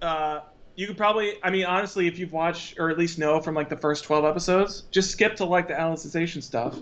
uh, 0.01 0.39
you 0.75 0.87
could 0.87 0.97
probably. 0.97 1.33
I 1.43 1.49
mean, 1.49 1.65
honestly, 1.65 2.07
if 2.07 2.17
you've 2.17 2.31
watched 2.31 2.79
or 2.79 2.89
at 2.89 2.97
least 2.97 3.19
know 3.19 3.41
from 3.41 3.53
like 3.55 3.69
the 3.69 3.77
first 3.77 4.03
twelve 4.05 4.23
episodes, 4.25 4.81
just 4.91 5.11
skip 5.11 5.35
to 5.37 5.45
like 5.45 5.67
the 5.67 5.73
Alicization 5.73 6.41
stuff, 6.41 6.77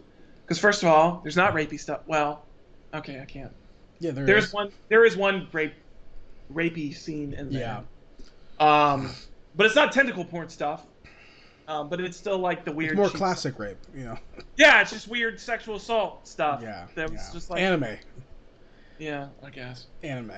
because 0.46 0.60
first 0.60 0.84
of 0.84 0.90
all, 0.90 1.20
there's 1.24 1.36
not 1.38 1.54
rapey 1.54 1.80
stuff. 1.80 2.02
Well, 2.06 2.46
okay, 2.94 3.20
I 3.20 3.26
can't. 3.26 3.52
Yeah, 4.00 4.12
there 4.12 4.26
There's 4.28 4.46
is. 4.46 4.54
one. 4.54 4.72
There 4.90 5.04
is 5.06 5.18
one 5.18 5.48
rape, 5.52 5.74
rapey 6.54 6.96
scene 6.96 7.34
in 7.34 7.50
there. 7.52 7.62
Yeah. 7.62 7.82
Um, 8.60 9.10
but 9.56 9.66
it's 9.66 9.76
not 9.76 9.92
tentacle 9.92 10.26
porn 10.26 10.50
stuff. 10.50 10.86
Um, 11.68 11.90
but 11.90 12.00
it's 12.00 12.16
still 12.18 12.38
like 12.38 12.64
the 12.64 12.72
weird. 12.72 12.92
It's 12.94 12.98
more 12.98 13.08
cheap 13.10 13.18
classic 13.18 13.60
rape, 13.60 13.78
you 13.96 14.06
know. 14.06 14.18
Yeah, 14.58 14.82
it's 14.82 14.92
just 14.92 15.08
weird 15.08 15.40
sexual 15.40 15.76
assault 15.76 16.28
stuff. 16.28 16.62
Yeah. 16.64 16.88
That 16.96 17.12
was 17.12 17.22
yeah. 17.28 17.34
just 17.34 17.50
like 17.50 17.62
anime, 17.62 17.98
yeah, 18.98 19.28
I 19.44 19.50
guess. 19.50 19.86
anime. 20.04 20.32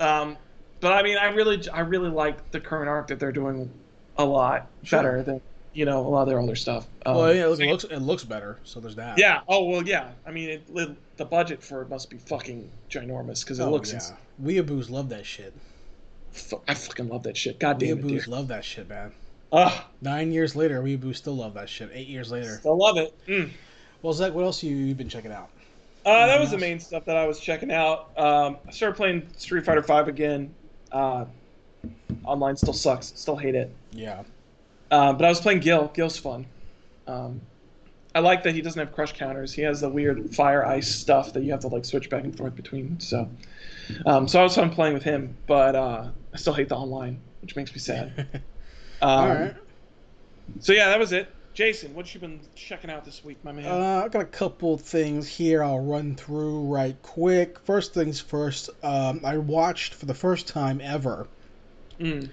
Um, 0.00 0.36
but 0.80 0.92
I 0.92 1.02
mean, 1.02 1.18
I 1.18 1.26
really, 1.26 1.68
I 1.68 1.80
really 1.80 2.08
like 2.08 2.50
the 2.50 2.60
current 2.60 2.88
arc 2.88 3.08
that 3.08 3.18
they're 3.18 3.32
doing 3.32 3.70
a 4.18 4.24
lot 4.24 4.68
Sure. 4.84 4.98
better 4.98 5.22
than 5.22 5.40
you 5.74 5.84
know 5.84 6.00
a 6.00 6.08
lot 6.08 6.22
of 6.22 6.28
their 6.28 6.38
older 6.38 6.54
stuff. 6.56 6.86
Um, 7.04 7.16
well, 7.16 7.34
yeah, 7.34 7.44
it 7.46 7.70
looks 7.70 7.84
it 7.84 7.98
looks 7.98 8.24
better, 8.24 8.58
so 8.64 8.80
there's 8.80 8.96
that. 8.96 9.18
yeah. 9.18 9.40
Oh 9.48 9.64
well, 9.64 9.82
yeah. 9.86 10.12
I 10.26 10.30
mean, 10.30 10.48
it, 10.50 10.62
it- 10.74 10.96
the 11.18 11.24
budget 11.26 11.62
for 11.62 11.82
it 11.82 11.90
must 11.90 12.08
be 12.08 12.16
fucking 12.16 12.70
ginormous 12.90 13.44
because 13.44 13.60
it 13.60 13.64
Oh, 13.64 13.70
looks. 13.70 13.90
yeah. 13.90 13.96
ins- 13.96 14.12
Weeaboos 14.42 14.88
love 14.90 15.10
that 15.10 15.26
shit. 15.26 15.52
I 16.66 16.72
fucking 16.74 17.08
love 17.08 17.24
that 17.24 17.36
shit. 17.36 17.60
God 17.60 17.78
damn 17.78 17.98
it, 17.98 18.04
Weeaboos 18.04 18.08
dude. 18.24 18.28
love 18.28 18.48
that 18.48 18.64
shit, 18.64 18.88
man. 18.88 19.12
Ugh, 19.52 19.84
Nine 20.00 20.32
years 20.32 20.56
later, 20.56 20.82
Weeaboos 20.82 21.16
still 21.16 21.36
love 21.36 21.54
that 21.54 21.68
shit. 21.68 21.90
Eight 21.92 22.08
years 22.08 22.32
later. 22.32 22.58
still 22.58 22.76
love 22.76 22.96
it. 22.96 23.14
Mm. 23.26 23.50
Well, 24.00 24.12
Zach, 24.12 24.32
what 24.32 24.44
else 24.44 24.62
you 24.62 24.74
you 24.74 24.94
been 24.94 25.08
checking 25.08 25.30
out? 25.30 25.50
Uh, 26.04 26.26
that 26.26 26.40
was 26.40 26.48
Anything 26.48 26.58
the 26.58 26.66
main 26.66 26.80
stuff 26.80 27.04
that 27.04 27.16
I 27.16 27.26
was 27.26 27.38
checking 27.38 27.70
out. 27.70 28.10
Um, 28.18 28.56
I 28.66 28.72
started 28.72 28.96
playing 28.96 29.28
Street 29.36 29.64
Fighter 29.64 29.82
Five 29.82 30.08
again. 30.08 30.52
Uh, 30.90 31.26
online 32.24 32.56
still 32.56 32.72
sucks. 32.72 33.12
Still 33.14 33.36
hate 33.36 33.54
it. 33.54 33.72
Yeah. 33.92 34.22
Um, 34.90 35.16
but 35.16 35.24
I 35.24 35.28
was 35.28 35.40
playing 35.40 35.60
Gill. 35.60 35.90
Gill's 35.94 36.18
fun. 36.18 36.46
Um, 37.06 37.40
I 38.14 38.20
like 38.20 38.42
that 38.42 38.54
he 38.54 38.60
doesn't 38.60 38.78
have 38.78 38.92
crush 38.92 39.12
counters. 39.12 39.52
He 39.52 39.62
has 39.62 39.80
the 39.80 39.88
weird 39.88 40.34
fire 40.34 40.66
ice 40.66 40.92
stuff 40.92 41.32
that 41.34 41.42
you 41.44 41.52
have 41.52 41.60
to 41.60 41.68
like 41.68 41.84
switch 41.84 42.10
back 42.10 42.24
and 42.24 42.36
forth 42.36 42.54
between. 42.56 42.98
So, 43.00 43.28
um, 44.06 44.26
so 44.26 44.40
I 44.40 44.42
was 44.42 44.54
fun 44.54 44.70
playing 44.70 44.94
with 44.94 45.02
him, 45.02 45.36
but 45.46 45.74
uh, 45.76 46.08
I 46.32 46.36
still 46.36 46.52
hate 46.52 46.68
the 46.68 46.76
online, 46.76 47.20
which 47.40 47.54
makes 47.54 47.72
me 47.72 47.78
sad. 47.78 48.42
Um, 49.02 49.08
All 49.10 49.28
right. 49.28 49.56
So 50.60 50.72
yeah, 50.72 50.88
that 50.88 50.98
was 50.98 51.12
it. 51.12 51.28
Jason, 51.54 51.94
what 51.94 52.14
you 52.14 52.20
been 52.20 52.40
checking 52.54 52.90
out 52.90 53.04
this 53.04 53.22
week, 53.22 53.44
my 53.44 53.52
man? 53.52 53.66
Uh, 53.66 54.04
I 54.04 54.08
got 54.08 54.22
a 54.22 54.26
couple 54.26 54.78
things 54.78 55.28
here 55.28 55.62
I'll 55.62 55.80
run 55.80 56.14
through 56.14 56.62
right 56.62 56.96
quick. 57.02 57.58
First 57.60 57.92
things 57.92 58.20
first, 58.20 58.70
um, 58.82 59.20
I 59.24 59.36
watched 59.36 59.94
for 59.94 60.06
the 60.06 60.14
first 60.14 60.48
time 60.48 60.80
ever 60.80 61.26
Mm. 62.00 62.28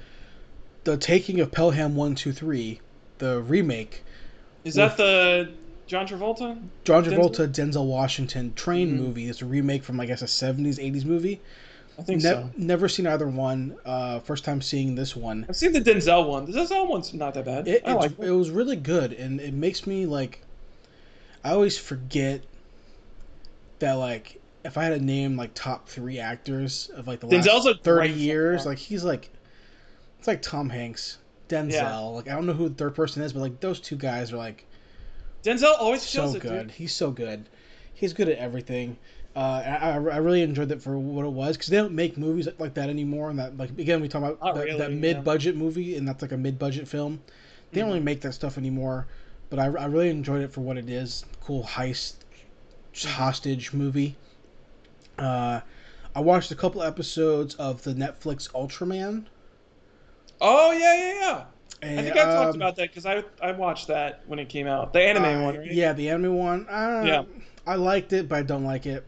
The 0.86 0.98
Taking 0.98 1.40
of 1.42 1.52
Pelham 1.52 1.96
123, 1.96 2.80
the 3.18 3.42
remake. 3.42 4.04
Is 4.64 4.76
that 4.76 4.96
the 4.98 5.54
John 5.88 6.08
Travolta? 6.08 6.58
John 6.86 7.04
Travolta, 7.04 7.48
Denzel 7.48 7.86
Washington 7.88 8.54
train 8.54 8.90
Mhm. 8.92 8.98
movie. 8.98 9.28
It's 9.28 9.42
a 9.42 9.46
remake 9.46 9.84
from, 9.84 10.00
I 10.00 10.06
guess, 10.06 10.22
a 10.22 10.28
70s, 10.28 10.80
80s 10.80 11.06
movie. 11.06 11.42
I 12.00 12.04
think 12.04 12.24
Ne- 12.24 12.30
so. 12.30 12.50
Never 12.56 12.88
seen 12.88 13.06
either 13.06 13.28
one. 13.28 13.78
Uh, 13.86 14.20
first 14.20 14.46
time 14.46 14.62
seeing 14.62 14.96
this 14.96 15.16
one. 15.16 15.46
I've 15.50 15.56
seen 15.56 15.74
the 15.74 15.82
Denzel 15.82 16.28
one. 16.28 16.46
The 16.46 16.54
Denzel 16.54 16.88
one's 16.88 17.14
not 17.14 17.34
that 17.34 17.46
bad. 17.46 17.68
It, 17.68 17.84
I 17.86 17.94
like 17.94 18.18
it 18.20 18.32
was 18.32 18.50
really 18.50 18.78
good, 18.78 19.14
and 19.14 19.42
it 19.42 19.54
makes 19.54 19.86
me 19.86 20.06
like. 20.06 20.42
I 21.44 21.52
always 21.52 21.78
forget 21.78 22.42
that 23.80 23.94
like 23.94 24.42
if 24.64 24.78
I 24.78 24.86
had 24.86 25.00
to 25.00 25.04
name 25.04 25.38
like 25.38 25.54
top 25.54 25.88
three 25.88 26.20
actors 26.20 26.90
of 26.96 27.08
like 27.08 27.20
the 27.20 27.28
Denzel's 27.28 27.66
last 27.66 27.84
thirty 27.84 28.12
years, 28.14 28.66
like 28.66 28.78
he's 28.78 29.04
like, 29.04 29.30
it's 30.18 30.28
like 30.28 30.42
Tom 30.42 30.70
Hanks, 30.70 31.18
Denzel. 31.50 31.72
Yeah. 31.72 31.98
Like 31.98 32.30
I 32.30 32.32
don't 32.32 32.46
know 32.46 32.54
who 32.54 32.70
the 32.70 32.76
third 32.76 32.96
person 32.96 33.24
is, 33.24 33.34
but 33.34 33.42
like 33.42 33.60
those 33.60 33.80
two 33.80 33.96
guys 33.98 34.32
are 34.32 34.38
like 34.38 34.66
Denzel 35.44 35.76
always 35.78 36.02
so 36.02 36.34
it, 36.34 36.42
good. 36.42 36.68
dude. 36.68 36.72
He's 36.72 36.94
so 36.94 37.12
good. 37.12 37.48
He's 37.94 38.14
good 38.14 38.30
at 38.30 38.38
everything. 38.38 38.98
Uh, 39.40 39.64
I, 39.82 39.90
I 39.92 40.18
really 40.18 40.42
enjoyed 40.44 40.72
it 40.72 40.82
for 40.82 41.00
what 41.00 41.26
it 41.26 41.30
was 41.32 41.56
because 41.56 41.70
they 41.70 41.78
don't 41.78 41.94
make 41.94 42.18
movies 42.18 42.48
like 42.60 42.74
that 42.76 42.90
anymore. 42.90 43.30
And 43.30 43.40
that 43.40 43.58
like 43.58 43.72
again 43.72 44.02
we 44.02 44.10
talk 44.10 44.24
about 44.24 44.42
Not 44.42 44.56
that, 44.56 44.66
really, 44.66 44.78
that 44.78 44.92
yeah. 45.02 45.02
mid-budget 45.02 45.56
movie, 45.56 45.96
and 45.96 46.08
that's 46.08 46.22
like 46.22 46.34
a 46.34 46.38
mid-budget 46.38 46.88
film. 46.88 47.24
They 47.72 47.82
don't 47.82 47.90
Mhm. 47.90 47.94
really 47.94 48.02
make 48.02 48.22
that 48.22 48.34
stuff 48.34 48.58
anymore. 48.58 49.08
But 49.50 49.60
I, 49.60 49.66
I 49.66 49.86
really 49.86 50.10
enjoyed 50.10 50.42
it 50.44 50.52
for 50.52 50.62
what 50.62 50.78
it 50.78 50.90
is. 50.90 51.26
Cool 51.42 51.64
heist, 51.64 52.16
Mm-hmm. 53.04 53.10
hostage 53.16 53.74
movie. 53.74 54.18
Uh, 55.18 55.62
I 56.16 56.22
watched 56.22 56.52
a 56.52 56.56
couple 56.56 56.84
episodes 56.84 57.56
of 57.56 57.84
the 57.84 57.94
Netflix 57.94 58.50
Ultraman. 58.52 59.28
Oh 60.42 60.72
yeah, 60.72 60.96
yeah, 60.96 61.14
yeah. 61.20 61.46
And, 61.82 62.00
I 62.00 62.04
think 62.04 62.18
I 62.18 62.26
talked 62.26 62.56
um, 62.56 62.56
about 62.56 62.76
that 62.78 62.90
because 62.90 63.06
I 63.06 63.24
I 63.42 63.52
watched 63.52 63.88
that 63.88 64.24
when 64.28 64.40
it 64.40 64.50
came 64.50 64.68
out. 64.68 64.94
The 64.94 65.02
anime 65.02 65.24
uh, 65.24 65.44
one, 65.44 65.58
right? 65.58 65.72
Yeah, 65.72 65.94
the 65.94 66.10
anime 66.10 66.36
one. 66.36 66.68
Uh, 66.70 67.06
Yeah. 67.06 67.24
I 67.66 67.76
liked 67.76 68.14
it, 68.14 68.28
but 68.30 68.38
I 68.38 68.44
don't 68.44 68.64
like 68.64 68.86
it. 68.86 69.06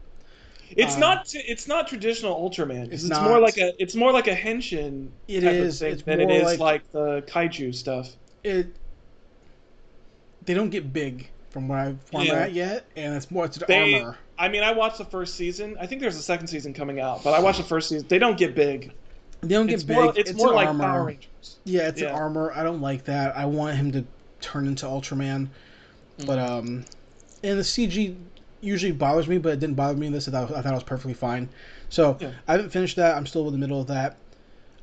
It's 0.76 0.94
um, 0.94 1.00
not 1.00 1.26
t- 1.26 1.38
it's 1.46 1.66
not 1.68 1.86
traditional 1.88 2.34
Ultraman. 2.48 2.92
It's 2.92 3.04
It's, 3.04 3.20
more 3.20 3.38
like 3.40 3.58
a 3.58 3.72
it's 3.82 3.94
more 3.94 4.12
like 4.12 4.26
a 4.28 4.34
henshin 4.34 5.08
It 5.28 5.40
type 5.42 5.52
is, 5.52 5.74
of 5.82 5.86
thing 5.86 5.92
it's 5.94 6.02
than 6.02 6.20
it 6.20 6.30
is 6.30 6.44
like- 6.44 6.58
like, 6.60 6.92
the 6.92 7.22
kaiju 7.28 7.74
stuff. 7.74 8.10
it 8.44 8.68
they 10.44 10.54
don't 10.54 10.70
get 10.70 10.92
big 10.92 11.28
from 11.50 11.68
where, 11.68 11.78
I, 11.78 11.94
where 12.10 12.24
Yeah. 12.24 12.32
I'm 12.32 12.38
at 12.42 12.52
yet, 12.52 12.84
and 12.96 13.14
it's 13.14 13.30
more 13.30 13.44
it's 13.44 13.58
the 13.58 13.66
They- 13.66 14.00
armor. 14.00 14.18
I 14.38 14.48
mean, 14.48 14.62
I 14.64 14.72
watched 14.72 14.98
the 14.98 15.04
first 15.04 15.34
season. 15.36 15.76
I 15.78 15.86
think 15.86 16.00
there's 16.00 16.16
a 16.16 16.22
second 16.22 16.48
season 16.48 16.74
coming 16.74 16.98
out, 16.98 17.22
but 17.22 17.32
I 17.34 17.38
watched 17.40 17.58
the 17.58 17.64
first 17.64 17.88
season. 17.90 18.08
They 18.08 18.18
don't 18.18 18.36
get 18.36 18.54
big. 18.56 18.92
They 19.42 19.48
don't 19.54 19.66
get 19.66 19.74
It's 19.74 19.82
big. 19.84 19.96
more 19.96 20.12
it's, 20.16 20.32
more 20.32 20.52
like 20.52 20.66
armor. 20.68 20.84
Power 20.84 21.04
Rangers. 21.04 21.58
Yeah, 21.64 21.88
it's 21.88 22.00
Yeah. 22.00 22.08
an 22.08 22.14
armor. 22.14 22.52
I 22.56 22.62
don't 22.64 22.80
like 22.80 23.04
that. 23.04 23.36
I 23.36 23.44
want 23.44 23.76
him 23.76 23.92
to 23.92 24.04
turn 24.40 24.66
into 24.66 24.86
Ultraman, 24.86 25.48
but 26.26 26.38
Mm-hmm. 26.38 26.52
um, 26.52 26.84
and 27.44 27.58
the 27.58 27.62
CG 27.64 28.16
usually 28.62 28.92
bothers 28.92 29.28
me, 29.28 29.38
but 29.38 29.52
it 29.52 29.60
didn't 29.60 29.74
bother 29.76 29.98
me 29.98 30.06
in 30.06 30.12
this. 30.12 30.28
I 30.28 30.30
thought, 30.30 30.50
I 30.52 30.62
thought 30.62 30.72
it 30.72 30.74
was 30.74 30.82
perfectly 30.84 31.14
fine. 31.14 31.48
So 31.90 32.16
Yeah. 32.20 32.30
I 32.48 32.52
haven't 32.52 32.70
finished 32.70 32.96
that. 32.96 33.16
I'm 33.16 33.26
still 33.26 33.46
in 33.46 33.52
the 33.52 33.58
middle 33.58 33.80
of 33.80 33.88
that. 33.88 34.16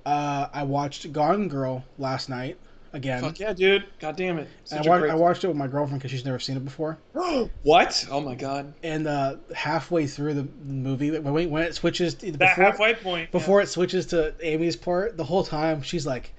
Uh, 0.06 0.48
I 0.54 0.64
watched 0.64 1.12
Gone 1.12 1.48
Girl 1.48 1.84
last 1.98 2.30
night 2.30 2.58
again. 2.94 3.22
Fuck 3.22 3.40
yeah, 3.40 3.54
dude! 3.54 3.86
God 4.00 4.16
damn 4.16 4.40
it! 4.40 4.48
And 4.72 4.84
Such 4.84 4.88
wa- 4.88 4.96
I 4.96 5.14
watched 5.14 5.44
it 5.44 5.48
with 5.48 5.58
my 5.58 5.68
girlfriend 5.68 6.00
because 6.00 6.10
she's 6.12 6.26
never 6.26 6.40
seen 6.40 6.58
it 6.58 6.66
before. 6.66 6.98
what? 7.64 8.08
Oh 8.10 8.20
my 8.22 8.34
god! 8.36 8.74
And 8.82 9.08
uh, 9.08 9.36
halfway 9.54 10.08
through 10.08 10.34
the 10.36 10.48
movie, 10.66 11.12
when, 11.20 11.50
when 11.52 11.64
it 11.64 11.76
switches 11.76 12.16
That 12.16 12.40
before, 12.40 12.48
halfway 12.64 12.96
point. 12.96 13.32
before 13.32 13.62
it 13.62 13.68
switches 13.68 14.08
to 14.08 14.34
Amy's 14.42 14.76
part, 14.76 15.16
the 15.18 15.24
whole 15.26 15.44
time 15.44 15.82
she's 15.84 16.08
like, 16.08 16.34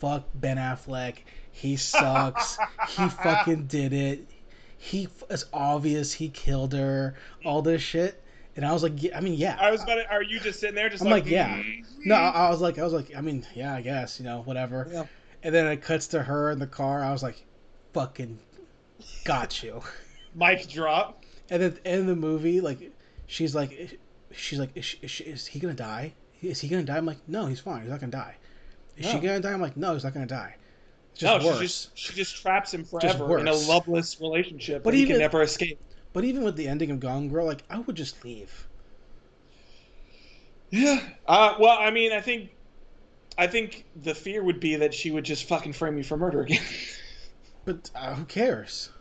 "Fuck 0.00 0.24
Ben 0.34 0.58
Affleck, 0.58 1.14
he 1.52 1.76
sucks. 1.76 2.58
he 2.90 3.08
fucking 3.22 3.66
did 3.68 3.92
it. 3.94 4.28
He 4.78 5.08
it's 5.30 5.46
obvious 5.52 6.12
he 6.12 6.28
killed 6.28 6.72
her, 6.72 7.14
all 7.44 7.62
this 7.62 7.82
shit. 7.82 8.22
And 8.56 8.64
I 8.64 8.72
was 8.72 8.82
like, 8.82 9.02
yeah, 9.02 9.16
I 9.16 9.20
mean, 9.20 9.34
yeah. 9.34 9.56
I 9.60 9.70
was 9.70 9.82
about 9.82 9.96
to, 9.96 10.10
are 10.10 10.22
you 10.22 10.40
just 10.40 10.60
sitting 10.60 10.74
there 10.74 10.88
just 10.88 11.04
I'm 11.04 11.10
like, 11.10 11.24
like, 11.24 11.32
yeah. 11.32 11.58
"Mm." 11.58 11.84
No, 12.06 12.14
I, 12.14 12.46
I 12.46 12.50
was 12.50 12.62
like, 12.62 12.78
I 12.78 12.84
was 12.84 12.92
like, 12.94 13.14
I 13.14 13.20
mean, 13.20 13.46
yeah, 13.54 13.74
I 13.74 13.82
guess, 13.82 14.18
you 14.18 14.24
know, 14.24 14.40
whatever. 14.42 14.88
Yeah. 14.90 15.04
And 15.42 15.54
then 15.54 15.66
it 15.66 15.82
cuts 15.82 16.06
to 16.08 16.22
her 16.22 16.50
in 16.50 16.58
the 16.58 16.66
car. 16.66 17.04
I 17.04 17.12
was 17.12 17.22
like, 17.22 17.44
fucking 17.92 18.38
got 19.24 19.62
you. 19.62 19.82
mic 20.34 20.68
drop. 20.68 21.22
And 21.50 21.62
then 21.62 21.72
at 21.72 21.82
the 21.84 21.88
end 21.88 22.00
of 22.02 22.06
the 22.06 22.16
movie, 22.16 22.62
like, 22.62 22.90
she's 23.26 23.54
like, 23.54 23.98
she's 24.32 24.58
like, 24.58 24.70
is, 24.74 24.84
she, 24.84 24.98
is, 25.02 25.10
she, 25.10 25.24
is 25.24 25.46
he 25.46 25.58
gonna 25.58 25.74
die? 25.74 26.14
Is 26.40 26.60
he 26.60 26.68
gonna 26.68 26.82
die? 26.82 26.96
I'm 26.96 27.06
like, 27.06 27.28
no, 27.28 27.46
he's 27.46 27.60
fine. 27.60 27.82
He's 27.82 27.90
not 27.90 28.00
gonna 28.00 28.12
die. 28.12 28.36
Is 28.96 29.06
she 29.06 29.18
gonna 29.18 29.40
die? 29.40 29.52
I'm 29.52 29.60
like, 29.60 29.76
no, 29.76 29.92
he's 29.92 30.04
not 30.04 30.14
gonna 30.14 30.26
die. 30.26 30.56
It's 31.20 31.24
No, 31.24 31.38
just 31.38 31.42
worse. 31.42 31.58
she 31.58 31.66
just 31.66 31.98
she 31.98 32.14
just 32.14 32.36
traps 32.36 32.72
him 32.72 32.84
forever 32.84 33.38
in 33.38 33.48
a 33.48 33.54
loveless 33.54 34.18
relationship 34.20 34.84
But 34.84 34.92
that 34.92 34.94
he 34.94 35.04
can 35.04 35.18
never 35.18 35.42
escape. 35.42 35.80
But 36.12 36.24
even 36.24 36.42
with 36.42 36.56
the 36.56 36.66
ending 36.66 36.90
of 36.90 36.98
Gone 36.98 37.28
Girl, 37.28 37.46
like, 37.46 37.64
I 37.70 37.78
would 37.78 37.94
just 37.96 38.24
leave. 38.24 38.68
Yeah. 40.70 41.00
Uh, 41.26 41.54
well, 41.58 41.76
I 41.78 41.90
mean, 41.90 42.12
I 42.12 42.20
think, 42.20 42.50
I 43.38 43.46
think 43.48 43.86
the 43.96 44.14
fear 44.14 44.44
would 44.44 44.60
be 44.60 44.76
that 44.76 44.94
she 44.94 45.10
would 45.10 45.24
just 45.24 45.48
fucking 45.48 45.74
frame 45.74 45.98
you 45.98 46.04
for 46.04 46.16
murder 46.18 46.42
again. 46.42 46.62
But 47.66 47.90
uh, 47.94 48.14
who 48.14 48.24
cares? 48.24 48.92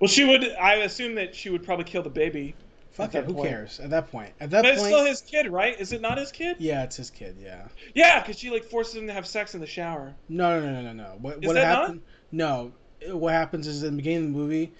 well, 0.00 0.08
she 0.08 0.24
would. 0.24 0.44
I 0.54 0.74
assume 0.76 1.14
that 1.16 1.34
she 1.34 1.50
would 1.50 1.62
probably 1.64 1.84
kill 1.84 2.02
the 2.02 2.10
baby. 2.10 2.58
Fuck 2.98 3.14
it. 3.14 3.24
Who 3.26 3.34
point. 3.34 3.48
cares? 3.48 3.78
At 3.78 3.90
that 3.90 4.10
point. 4.10 4.32
At 4.40 4.50
that 4.50 4.62
But 4.62 4.74
it's 4.74 4.84
still 4.84 5.04
his 5.04 5.20
kid, 5.20 5.48
right? 5.48 5.78
Is 5.80 5.92
it 5.92 6.00
not 6.00 6.18
his 6.18 6.32
kid? 6.32 6.56
yeah, 6.58 6.82
it's 6.82 6.96
his 6.96 7.10
kid. 7.10 7.36
Yeah. 7.40 7.68
Yeah, 7.94 8.20
because 8.20 8.38
she 8.38 8.50
like 8.50 8.64
forces 8.64 8.96
him 8.96 9.06
to 9.06 9.12
have 9.12 9.24
sex 9.24 9.54
in 9.54 9.60
the 9.60 9.66
shower. 9.68 10.14
No, 10.28 10.60
no, 10.60 10.72
no, 10.72 10.82
no, 10.82 10.92
no. 10.92 11.16
What, 11.20 11.38
Is 11.40 11.46
what 11.46 11.54
that 11.54 11.68
not? 11.68 11.80
happened? 11.82 12.02
No. 12.32 12.72
What 13.06 13.32
happens 13.32 13.68
is 13.68 13.84
in 13.84 13.92
the 13.92 13.96
beginning 13.98 14.26
of 14.28 14.32
the 14.32 14.38
movie, 14.38 14.72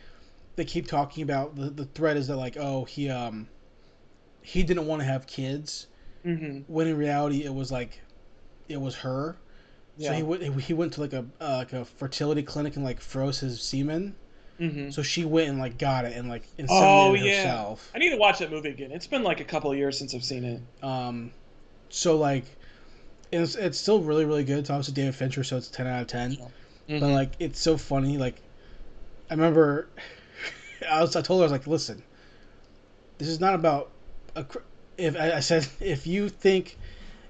they 0.56 0.64
keep 0.64 0.88
talking 0.88 1.22
about 1.22 1.54
the 1.54 1.70
the 1.70 1.84
thread 1.84 2.16
is 2.16 2.26
that 2.26 2.36
like, 2.36 2.56
oh, 2.56 2.84
he 2.84 3.08
um, 3.08 3.46
he 4.42 4.64
didn't 4.64 4.86
want 4.88 5.00
to 5.00 5.06
have 5.06 5.28
kids. 5.28 5.86
Mm-hmm. 6.26 6.72
When 6.72 6.88
in 6.88 6.96
reality, 6.96 7.44
it 7.44 7.54
was 7.54 7.70
like, 7.70 8.00
it 8.68 8.80
was 8.80 8.96
her. 8.96 9.38
Yeah. 9.96 10.08
So 10.08 10.14
he 10.16 10.22
went. 10.24 10.60
He 10.60 10.74
went 10.74 10.92
to 10.94 11.00
like 11.00 11.12
a 11.12 11.24
uh, 11.40 11.58
like 11.58 11.72
a 11.72 11.84
fertility 11.84 12.42
clinic 12.42 12.74
and 12.74 12.84
like 12.84 13.00
froze 13.00 13.38
his 13.38 13.62
semen. 13.62 14.16
Mm-hmm. 14.60 14.90
So 14.90 15.02
she 15.02 15.24
went 15.24 15.48
and 15.48 15.58
like 15.58 15.78
got 15.78 16.04
it 16.04 16.16
and 16.16 16.28
like 16.28 16.44
inseminated 16.58 16.68
Oh 16.70 17.14
yeah. 17.14 17.36
herself. 17.36 17.90
I 17.94 17.98
need 17.98 18.10
to 18.10 18.16
watch 18.16 18.38
that 18.40 18.50
movie 18.50 18.70
again. 18.70 18.92
It's 18.92 19.06
been 19.06 19.22
like 19.22 19.40
a 19.40 19.44
couple 19.44 19.70
of 19.70 19.78
years 19.78 19.98
since 19.98 20.14
I've 20.14 20.24
seen 20.24 20.44
it. 20.44 20.84
Um, 20.84 21.32
so 21.88 22.16
like, 22.16 22.44
it's 23.32 23.54
it's 23.56 23.78
still 23.78 24.00
really 24.00 24.24
really 24.24 24.44
good. 24.44 24.58
It's 24.58 24.70
obviously 24.70 24.94
David 24.94 25.14
Fincher, 25.14 25.44
so 25.44 25.56
it's 25.56 25.68
ten 25.68 25.86
out 25.86 26.02
of 26.02 26.06
10 26.08 26.36
Mm-hmm. 26.88 27.00
But 27.00 27.08
like, 27.10 27.32
it's 27.38 27.60
so 27.60 27.76
funny. 27.76 28.16
Like, 28.16 28.36
I 29.30 29.34
remember, 29.34 29.88
I 30.90 31.02
was 31.02 31.14
I 31.16 31.20
told 31.20 31.40
her 31.40 31.42
I 31.42 31.44
was 31.44 31.52
like, 31.52 31.66
listen, 31.66 32.02
this 33.18 33.28
is 33.28 33.40
not 33.40 33.54
about 33.54 33.90
a. 34.34 34.44
cr- 34.44 34.58
If 34.96 35.14
I, 35.14 35.32
I 35.32 35.40
said 35.40 35.66
if 35.80 36.06
you 36.06 36.30
think 36.30 36.78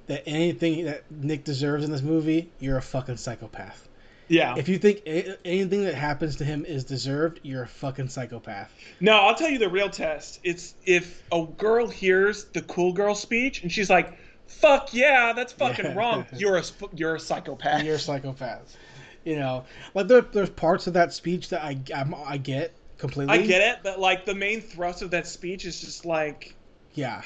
that 0.06 0.22
anything 0.26 0.84
that 0.84 1.02
Nick 1.10 1.42
deserves 1.42 1.84
in 1.84 1.90
this 1.90 2.02
movie, 2.02 2.48
you're 2.60 2.76
a 2.78 2.82
fucking 2.82 3.16
psychopath. 3.16 3.87
Yeah. 4.28 4.54
If 4.56 4.68
you 4.68 4.78
think 4.78 5.02
a- 5.06 5.36
anything 5.46 5.84
that 5.84 5.94
happens 5.94 6.36
to 6.36 6.44
him 6.44 6.64
is 6.64 6.84
deserved, 6.84 7.40
you're 7.42 7.62
a 7.64 7.68
fucking 7.68 8.08
psychopath. 8.08 8.72
No, 9.00 9.12
I'll 9.14 9.34
tell 9.34 9.50
you 9.50 9.58
the 9.58 9.68
real 9.68 9.88
test. 9.90 10.40
It's 10.44 10.74
if 10.84 11.22
a 11.32 11.44
girl 11.56 11.88
hears 11.88 12.44
the 12.46 12.62
cool 12.62 12.92
girl 12.92 13.14
speech 13.14 13.62
and 13.62 13.72
she's 13.72 13.88
like, 13.90 14.16
"Fuck 14.46 14.92
yeah, 14.94 15.32
that's 15.34 15.52
fucking 15.52 15.84
Yeah. 15.84 15.94
wrong." 15.94 16.26
You're 16.36 16.58
a 16.58 16.62
you're 16.94 17.14
a 17.16 17.20
psychopath. 17.20 17.82
You're 17.84 17.96
a 17.96 17.98
psychopath. 17.98 18.76
You 19.24 19.36
know, 19.36 19.64
like 19.94 20.08
there, 20.08 20.20
there's 20.22 20.50
parts 20.50 20.86
of 20.86 20.92
that 20.94 21.12
speech 21.12 21.48
that 21.50 21.62
I 21.62 21.78
I'm, 21.94 22.14
I 22.14 22.36
get 22.38 22.74
completely. 22.98 23.34
I 23.34 23.42
get 23.46 23.60
it, 23.60 23.80
but 23.82 23.98
like 24.00 24.24
the 24.24 24.34
main 24.34 24.60
thrust 24.60 25.02
of 25.02 25.10
that 25.10 25.26
speech 25.26 25.64
is 25.64 25.80
just 25.80 26.06
like 26.06 26.54
Yeah, 26.94 27.22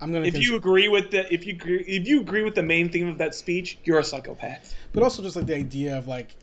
I'm 0.00 0.12
gonna. 0.12 0.26
if 0.26 0.34
cons- 0.34 0.46
you 0.46 0.56
agree 0.56 0.88
with 0.88 1.10
the 1.10 1.32
if 1.32 1.46
you 1.46 1.52
agree 1.54 1.84
if 1.86 2.06
you 2.06 2.20
agree 2.20 2.42
with 2.42 2.54
the 2.54 2.62
main 2.62 2.90
theme 2.90 3.08
of 3.08 3.18
that 3.18 3.34
speech, 3.34 3.78
you're 3.84 3.98
a 3.98 4.04
psychopath. 4.04 4.74
but 4.92 5.02
also 5.02 5.22
just 5.22 5.36
like 5.36 5.46
the 5.46 5.54
idea 5.54 5.96
of 5.98 6.08
like, 6.08 6.34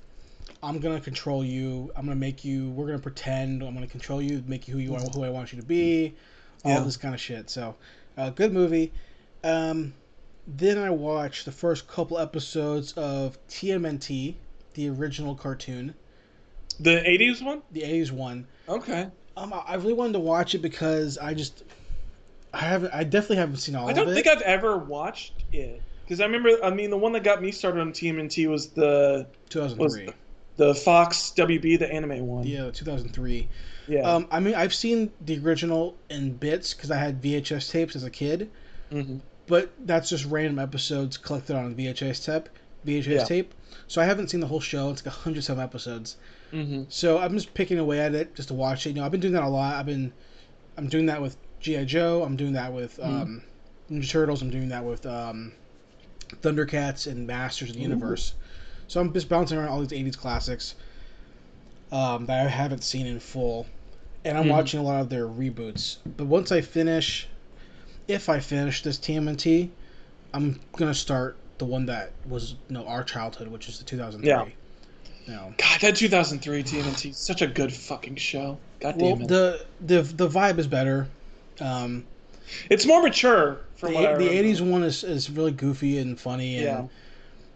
I'm 0.61 0.79
gonna 0.79 1.01
control 1.01 1.43
you. 1.43 1.91
I'm 1.95 2.05
gonna 2.05 2.15
make 2.15 2.45
you. 2.45 2.69
We're 2.71 2.87
gonna 2.87 2.99
pretend. 2.99 3.63
I'm 3.63 3.73
gonna 3.73 3.87
control 3.87 4.21
you, 4.21 4.43
make 4.47 4.67
you 4.67 4.75
who 4.75 4.79
you 4.79 4.95
are, 4.95 5.01
who 5.01 5.23
I 5.23 5.29
want 5.29 5.51
you 5.53 5.59
to 5.59 5.65
be. 5.65 6.15
All 6.63 6.71
Yeah. 6.71 6.79
this 6.81 6.97
kind 6.97 7.13
of 7.13 7.21
shit. 7.21 7.49
So, 7.49 7.75
uh, 8.17 8.29
good 8.31 8.51
movie. 8.53 8.91
Um, 9.43 9.93
then 10.47 10.77
I 10.77 10.89
watched 10.89 11.45
the 11.45 11.51
first 11.51 11.87
couple 11.87 12.17
episodes 12.17 12.93
of 12.93 13.37
TMNT, 13.47 14.35
the 14.73 14.89
original 14.89 15.35
cartoon, 15.35 15.93
The 16.79 17.01
'80s 17.05 17.41
one. 17.43 17.61
the 17.71 17.81
'80s 17.81 18.11
one. 18.11 18.47
Okay. 18.69 19.07
Um, 19.35 19.53
I 19.53 19.57
I 19.57 19.75
really 19.75 19.93
wanted 19.93 20.13
to 20.13 20.19
watch 20.19 20.55
it 20.55 20.59
because 20.59 21.17
I 21.17 21.33
just, 21.33 21.63
I 22.57 22.65
haven't, 22.65 22.93
I 22.93 23.03
definitely 23.03 23.37
haven't 23.37 23.57
seen 23.57 23.75
all. 23.75 23.87
I 23.89 23.93
don't 23.93 24.13
think 24.13 24.27
I've 24.27 24.41
ever 24.41 24.77
watched 24.77 25.33
it 25.53 25.81
because 26.03 26.19
I 26.21 26.25
remember. 26.25 26.51
I 26.63 26.69
mean, 26.71 26.89
the 26.89 26.97
one 26.97 27.11
that 27.13 27.23
got 27.23 27.41
me 27.41 27.51
started 27.51 27.81
on 27.81 27.91
TMNT 27.91 28.47
was 28.49 28.69
the 28.69 29.27
2003. 29.49 30.09
the 30.57 30.73
Fox 30.73 31.33
WB, 31.35 31.77
the 31.79 31.91
anime 31.91 32.25
one. 32.25 32.45
Yeah, 32.47 32.71
2003. 32.71 33.47
Yeah. 33.87 34.01
Um, 34.01 34.27
I 34.31 34.39
mean, 34.39 34.55
I've 34.55 34.73
seen 34.73 35.11
the 35.25 35.39
original 35.39 35.95
in 36.09 36.33
bits 36.33 36.73
because 36.73 36.91
I 36.91 36.97
had 36.97 37.21
VHS 37.21 37.71
tapes 37.71 37.95
as 37.95 38.03
a 38.03 38.09
kid, 38.09 38.49
Mhm. 38.91 39.21
but 39.45 39.71
that's 39.85 40.09
just 40.09 40.25
random 40.25 40.59
episodes 40.59 41.15
collected 41.17 41.55
on 41.55 41.75
VHS 41.75 42.25
tape. 42.25 42.49
VHS 42.85 43.07
Yeah. 43.07 43.23
tape. 43.23 43.53
So 43.87 44.01
I 44.01 44.05
haven't 44.05 44.29
seen 44.29 44.39
the 44.39 44.47
whole 44.47 44.59
show. 44.59 44.89
It's 44.89 45.05
like 45.05 45.13
107 45.13 45.63
episodes. 45.63 46.17
Mm-hmm. 46.51 46.83
So 46.89 47.17
I'm 47.19 47.33
just 47.33 47.53
picking 47.53 47.79
away 47.79 47.99
at 47.99 48.15
it 48.15 48.33
just 48.35 48.47
to 48.49 48.53
watch 48.53 48.85
it. 48.85 48.89
You 48.89 48.95
know, 48.95 49.05
I've 49.05 49.11
been 49.11 49.19
doing 49.21 49.33
that 49.33 49.43
a 49.43 49.47
lot. 49.47 49.75
I've 49.75 49.85
been, 49.85 50.11
I'm 50.77 50.87
doing 50.87 51.05
that 51.07 51.21
with 51.21 51.37
GI 51.59 51.85
Joe. 51.85 52.23
I'm 52.23 52.35
doing 52.35 52.53
that 52.53 52.73
with 52.73 52.97
Mm-hmm. 52.97 53.21
um, 53.21 53.43
Ninja 53.89 54.09
Turtles. 54.09 54.41
I'm 54.41 54.49
doing 54.49 54.69
that 54.69 54.83
with 54.83 55.05
um, 55.05 55.53
Thundercats 56.41 57.07
and 57.09 57.25
Masters 57.27 57.69
of 57.69 57.75
the 57.75 57.81
Ooh. 57.81 57.83
Universe. 57.83 58.33
So 58.87 58.99
I'm 59.01 59.11
just 59.13 59.29
bouncing 59.29 59.57
around 59.57 59.69
all 59.69 59.83
these 59.83 59.97
80s 59.97 60.17
classics 60.17 60.75
um, 61.91 62.25
that 62.25 62.45
I 62.45 62.49
haven't 62.49 62.83
seen 62.83 63.05
in 63.05 63.19
full, 63.19 63.65
and 64.25 64.37
I'm 64.37 64.45
Mhm. 64.45 64.49
watching 64.51 64.79
a 64.79 64.83
lot 64.83 65.01
of 65.01 65.09
their 65.09 65.25
reboots. 65.27 65.97
But 66.17 66.25
once 66.25 66.51
I 66.51 66.61
finish, 66.61 67.27
if 68.07 68.27
I 68.29 68.39
finish 68.39 68.83
this 68.83 68.97
TMNT, 68.97 69.69
I'm 70.33 70.59
gonna 70.75 70.93
start 70.93 71.37
the 71.57 71.65
one 71.65 71.85
that 71.87 72.11
was 72.27 72.51
you 72.67 72.73
know 72.73 72.85
our 72.87 73.03
childhood, 73.03 73.47
which 73.47 73.69
is 73.69 73.79
the 73.79 73.85
2003. 73.85 74.27
Yeah. 74.29 74.45
Know. 75.33 75.53
God, 75.57 75.81
that 75.81 75.95
2003 75.95 76.63
TMNT 76.63 77.09
is 77.09 77.17
such 77.17 77.41
a 77.41 77.47
good 77.47 77.73
fucking 77.73 78.15
show. 78.17 78.57
God 78.79 78.97
damn 78.97 79.19
Well, 79.19 79.21
it. 79.23 79.27
the 79.29 79.65
the 79.85 80.01
the 80.01 80.29
vibe 80.29 80.59
is 80.59 80.67
better. 80.67 81.07
Um, 81.61 82.05
it's 82.69 82.85
more 82.85 83.01
mature 83.01 83.59
from 83.75 83.93
the 83.93 83.99
the 83.99 84.07
remember. 84.07 84.23
'80s 84.23 84.61
one 84.61 84.83
is, 84.83 85.03
is 85.03 85.29
really 85.29 85.51
goofy 85.51 85.97
and 85.97 86.19
funny, 86.19 86.57
and 86.57 86.65
Yeah. 86.65 86.87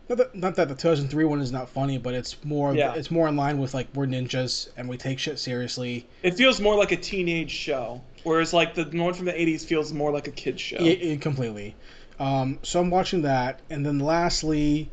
not 0.10 0.18
that, 0.18 0.36
not 0.36 0.56
that 0.56 0.68
the 0.68 0.76
2003 0.76 1.24
one 1.26 1.40
is 1.42 1.52
not 1.52 1.70
funny, 1.70 1.98
but 1.98 2.14
it's 2.14 2.36
more 2.44 2.76
Yeah. 2.76 2.94
it's 2.96 3.10
more 3.12 3.28
in 3.30 3.36
line 3.38 3.58
with 3.60 3.74
like 3.74 3.88
we're 3.94 4.08
ninjas 4.08 4.68
and 4.76 4.90
we 4.90 4.98
take 4.98 5.18
shit 5.20 5.40
seriously. 5.40 6.06
It 6.24 6.34
feels 6.36 6.60
more 6.60 6.76
like 6.76 6.92
a 6.92 6.98
teenage 6.98 7.52
show, 7.52 8.02
whereas 8.24 8.54
like 8.54 8.76
the 8.76 8.84
one 8.86 9.14
from 9.14 9.26
the 9.26 9.34
80s 9.34 9.64
feels 9.66 9.94
more 9.94 10.12
like 10.12 10.28
a 10.28 10.32
kid's 10.32 10.62
show. 10.62 10.80
Yeah, 10.80 10.94
yeah, 10.94 11.16
completely. 11.18 11.76
Um, 12.20 12.60
so 12.62 12.80
I'm 12.82 12.90
watching 12.92 13.22
that, 13.24 13.62
and 13.70 13.86
then 13.86 14.00
lastly, 14.00 14.90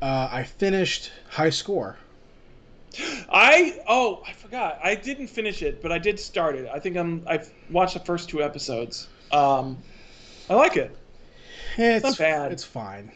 uh, 0.00 0.28
I 0.30 0.44
finished 0.44 1.10
High 1.28 1.50
Score. 1.50 1.98
I 3.30 3.80
oh 3.86 4.22
I 4.26 4.32
forgot 4.32 4.78
I 4.82 4.94
didn't 4.94 5.28
finish 5.28 5.62
it, 5.62 5.80
but 5.82 5.92
I 5.92 5.98
did 5.98 6.18
start 6.18 6.56
it. 6.56 6.68
I 6.72 6.78
think 6.78 6.96
I'm 6.96 7.22
I've 7.26 7.50
watched 7.70 7.94
the 7.94 8.00
first 8.00 8.28
two 8.28 8.42
episodes. 8.42 9.08
Um, 9.32 9.78
I 10.48 10.54
like 10.54 10.76
it. 10.76 10.96
It's, 11.76 12.02
not 12.02 12.18
bad. 12.18 12.52
It's 12.52 12.64
fine. 12.64 13.12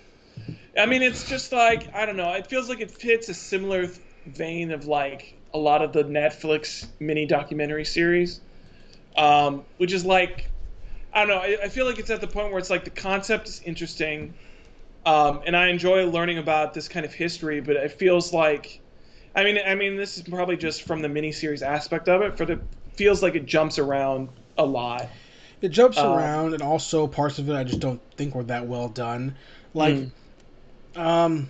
I 0.78 0.86
mean, 0.86 1.02
it's 1.02 1.28
just 1.28 1.52
like 1.52 1.92
I 1.94 2.06
don't 2.06 2.16
know. 2.16 2.32
It 2.32 2.46
feels 2.46 2.68
like 2.68 2.80
it 2.80 2.90
fits 2.90 3.28
a 3.28 3.34
similar 3.34 3.90
vein 4.26 4.70
of 4.70 4.86
like 4.86 5.34
a 5.52 5.58
lot 5.58 5.82
of 5.82 5.92
the 5.92 6.04
Netflix 6.04 6.86
mini 7.00 7.26
documentary 7.26 7.84
series, 7.84 8.40
um, 9.16 9.64
which 9.78 9.92
is 9.92 10.04
like 10.04 10.50
I 11.12 11.20
don't 11.20 11.28
know. 11.28 11.38
I, 11.38 11.64
I 11.64 11.68
feel 11.68 11.86
like 11.86 11.98
it's 11.98 12.10
at 12.10 12.20
the 12.20 12.26
point 12.26 12.50
where 12.50 12.58
it's 12.58 12.70
like 12.70 12.84
the 12.84 12.90
concept 12.90 13.48
is 13.48 13.62
interesting, 13.64 14.34
um, 15.06 15.42
and 15.46 15.56
I 15.56 15.68
enjoy 15.68 16.06
learning 16.06 16.38
about 16.38 16.74
this 16.74 16.88
kind 16.88 17.06
of 17.06 17.14
history. 17.14 17.60
But 17.60 17.76
it 17.76 17.92
feels 17.92 18.32
like, 18.32 18.80
I 19.34 19.44
mean, 19.44 19.58
I 19.66 19.74
mean, 19.74 19.96
this 19.96 20.16
is 20.16 20.22
probably 20.22 20.56
just 20.56 20.82
from 20.82 21.02
the 21.02 21.08
miniseries 21.08 21.62
aspect 21.62 22.08
of 22.08 22.22
it. 22.22 22.36
For 22.36 22.46
the 22.46 22.60
feels 22.94 23.22
like 23.22 23.34
it 23.34 23.46
jumps 23.46 23.78
around 23.78 24.28
a 24.56 24.64
lot. 24.64 25.08
It 25.60 25.70
jumps 25.70 25.98
Uh, 25.98 26.06
around, 26.06 26.54
and 26.54 26.62
also 26.62 27.06
parts 27.06 27.38
of 27.38 27.48
it 27.48 27.54
I 27.54 27.64
just 27.64 27.80
don't 27.80 28.00
think 28.16 28.34
were 28.34 28.44
that 28.44 28.66
well 28.66 28.88
done. 28.88 29.36
Like, 29.72 29.96
Mm. 29.96 31.00
um, 31.00 31.48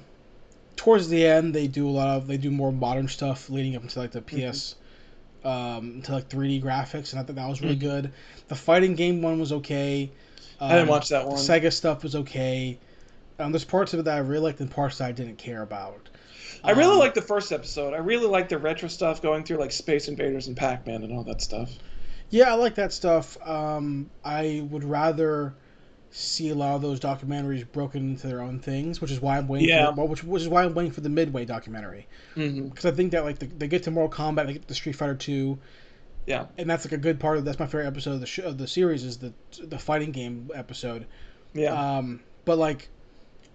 towards 0.76 1.08
the 1.08 1.26
end, 1.26 1.54
they 1.54 1.66
do 1.66 1.88
a 1.88 1.90
lot 1.90 2.08
of 2.08 2.26
they 2.26 2.36
do 2.36 2.50
more 2.50 2.72
modern 2.72 3.08
stuff 3.08 3.50
leading 3.50 3.76
up 3.76 3.86
to 3.88 3.98
like 3.98 4.12
the 4.12 4.22
PS, 4.22 4.76
um, 5.44 6.02
to 6.02 6.12
like 6.12 6.28
3D 6.28 6.60
graphics, 6.62 7.12
and 7.12 7.20
I 7.20 7.24
thought 7.24 7.36
that 7.36 7.48
was 7.48 7.62
really 7.62 7.76
Mhm. 7.76 7.80
good. 7.80 8.12
The 8.48 8.54
fighting 8.54 8.94
game 8.94 9.22
one 9.22 9.38
was 9.40 9.52
okay. 9.52 10.10
Um, 10.60 10.70
I 10.70 10.74
didn't 10.76 10.88
watch 10.88 11.08
that 11.10 11.26
one. 11.26 11.36
Sega 11.38 11.72
stuff 11.72 12.02
was 12.02 12.14
okay. 12.16 12.78
Um, 13.38 13.52
there's 13.52 13.64
parts 13.64 13.92
of 13.94 14.00
it 14.00 14.04
that 14.04 14.14
I 14.16 14.18
really 14.20 14.44
liked 14.44 14.60
and 14.60 14.70
parts 14.70 14.98
that 14.98 15.08
I 15.08 15.12
didn't 15.12 15.36
care 15.38 15.62
about. 15.62 16.08
I 16.64 16.70
really 16.72 16.92
Um, 16.94 16.98
like 16.98 17.14
the 17.14 17.22
first 17.22 17.52
episode. 17.52 17.94
I 17.94 17.98
really 17.98 18.26
like 18.26 18.48
the 18.48 18.58
retro 18.58 18.88
stuff 18.88 19.20
going 19.22 19.44
through 19.44 19.58
like 19.58 19.72
Space 19.72 20.08
Invaders 20.08 20.46
and 20.48 20.56
Pac 20.56 20.86
Man 20.86 21.02
and 21.02 21.12
all 21.12 21.24
that 21.24 21.42
stuff. 21.42 21.70
Yeah, 22.30 22.50
I 22.50 22.54
like 22.54 22.74
that 22.76 22.92
stuff. 22.92 23.36
Um, 23.46 24.10
I 24.24 24.66
would 24.70 24.82
rather 24.84 25.54
see 26.10 26.48
a 26.50 26.54
lot 26.54 26.74
of 26.76 26.82
those 26.82 26.98
documentaries 27.00 27.70
broken 27.72 28.10
into 28.10 28.26
their 28.28 28.40
own 28.40 28.58
things, 28.60 29.00
which 29.00 29.10
is 29.10 29.20
why 29.20 29.36
I'm 29.36 29.46
waiting. 29.48 29.68
Yeah. 29.68 29.86
For, 29.90 29.96
well, 29.96 30.08
which, 30.08 30.24
which 30.24 30.42
is 30.42 30.48
why 30.48 30.62
I'm 30.64 30.72
waiting 30.74 30.92
for 30.92 31.00
the 31.00 31.08
Midway 31.08 31.44
documentary 31.44 32.06
Mm-hmm. 32.36 32.68
because 32.68 32.86
I 32.86 32.92
think 32.92 33.12
that 33.12 33.24
like 33.24 33.38
the, 33.40 33.46
they 33.46 33.68
get 33.68 33.82
to 33.84 33.90
Mortal 33.90 34.16
Kombat, 34.16 34.46
they 34.46 34.54
get 34.54 34.66
to 34.68 34.74
Street 34.74 34.94
Fighter 34.96 35.14
Two, 35.16 35.58
Yeah. 36.26 36.46
and 36.56 36.68
that's 36.70 36.84
like 36.84 36.92
a 36.92 36.98
good 36.98 37.18
part 37.20 37.38
of 37.38 37.44
that's 37.44 37.58
my 37.58 37.66
favorite 37.66 37.86
episode 37.88 38.12
of 38.14 38.20
the 38.20 38.26
show, 38.26 38.44
of 38.44 38.58
the 38.58 38.66
series 38.66 39.04
is 39.04 39.18
the 39.18 39.32
the 39.62 39.78
fighting 39.78 40.12
game 40.12 40.50
episode. 40.54 41.06
Yeah. 41.52 41.96
Um, 41.98 42.20
but 42.44 42.58
like, 42.58 42.88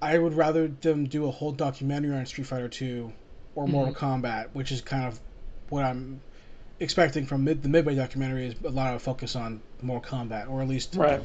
I 0.02 0.18
would 0.18 0.34
rather 0.34 0.68
them 0.68 1.06
do 1.06 1.28
a 1.28 1.32
whole 1.32 1.52
documentary 1.52 2.16
on 2.16 2.26
Street 2.26 2.48
Fighter 2.48 2.70
Two 2.70 3.14
or 3.56 3.68
Mortal 3.68 3.94
Kombat, 3.94 4.50
which 4.54 4.72
is 4.72 4.82
kind 4.82 5.06
of 5.06 5.20
what 5.70 5.84
I'm 5.84 6.22
expecting 6.80 7.26
from 7.26 7.44
mid, 7.44 7.62
the 7.62 7.70
Midway 7.70 7.96
documentary 7.96 8.48
is 8.48 8.56
a 8.64 8.70
lot 8.70 8.96
of 8.96 9.02
focus 9.02 9.36
on 9.36 9.62
Mortal 9.82 10.20
Kombat, 10.20 10.50
or 10.50 10.62
at 10.62 10.68
least 10.68 10.96
right. 10.96 11.22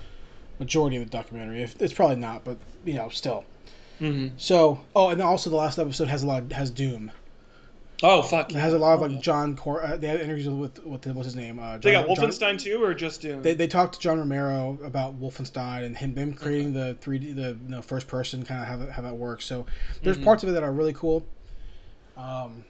majority 0.58 0.96
of 0.96 1.04
the 1.04 1.10
documentary. 1.10 1.62
If 1.62 1.80
it's 1.80 1.92
probably 1.92 2.16
not, 2.16 2.44
but 2.44 2.58
you 2.84 2.94
know, 2.94 3.08
still. 3.08 3.44
Mm-hmm. 4.00 4.34
So, 4.36 4.80
oh, 4.96 5.10
and 5.10 5.22
also 5.22 5.50
the 5.50 5.56
last 5.56 5.78
episode 5.78 6.08
has 6.08 6.22
a 6.22 6.26
lot 6.26 6.50
has 6.52 6.70
Doom. 6.70 7.12
Oh 8.06 8.20
fuck. 8.20 8.50
It 8.50 8.56
has 8.56 8.74
a 8.74 8.78
lot 8.78 8.92
of 8.94 9.00
like 9.10 9.18
John 9.22 9.56
Cor. 9.56 9.82
Uh, 9.82 9.96
they 9.96 10.08
had 10.08 10.20
interviews 10.20 10.46
with 10.46 10.84
with 10.84 11.06
what's 11.06 11.24
his 11.24 11.34
name. 11.34 11.58
Uh, 11.58 11.78
They 11.78 11.92
John- 11.92 12.06
got 12.06 12.16
John- 12.16 12.28
Wolfenstein 12.28 12.58
too, 12.60 12.84
or 12.84 12.92
just 12.92 13.22
Doom? 13.22 13.40
They, 13.40 13.54
they 13.54 13.66
talked 13.66 13.94
to 13.94 14.00
John 14.00 14.18
Romero 14.18 14.78
about 14.84 15.18
Wolfenstein 15.18 15.84
and 15.86 15.96
him 15.96 16.14
them 16.14 16.34
creating 16.34 16.74
the 16.74 16.98
three 17.00 17.18
D 17.18 17.32
the 17.32 17.56
you 17.64 17.68
know, 17.70 17.80
first 17.80 18.06
person 18.06 18.44
kind 18.44 18.60
of 18.60 18.68
how 18.68 18.76
that, 18.76 18.90
how 18.92 19.00
that 19.02 19.16
works. 19.16 19.46
So 19.46 19.64
there's 20.02 20.18
Mhm. 20.18 20.24
parts 20.24 20.42
of 20.42 20.50
it 20.50 20.52
that 20.52 20.62
are 20.62 20.72
really 20.72 20.92
cool. 20.92 21.24
Um, 22.18 22.64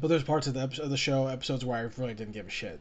but 0.00 0.06
there's 0.08 0.22
parts 0.22 0.46
of 0.46 0.54
the 0.54 0.60
episode, 0.60 0.84
of 0.84 0.90
the 0.90 0.96
show 0.96 1.26
episodes 1.26 1.64
where 1.64 1.76
I 1.78 2.00
really 2.00 2.14
didn't 2.14 2.32
give 2.32 2.46
a 2.46 2.50
shit. 2.50 2.78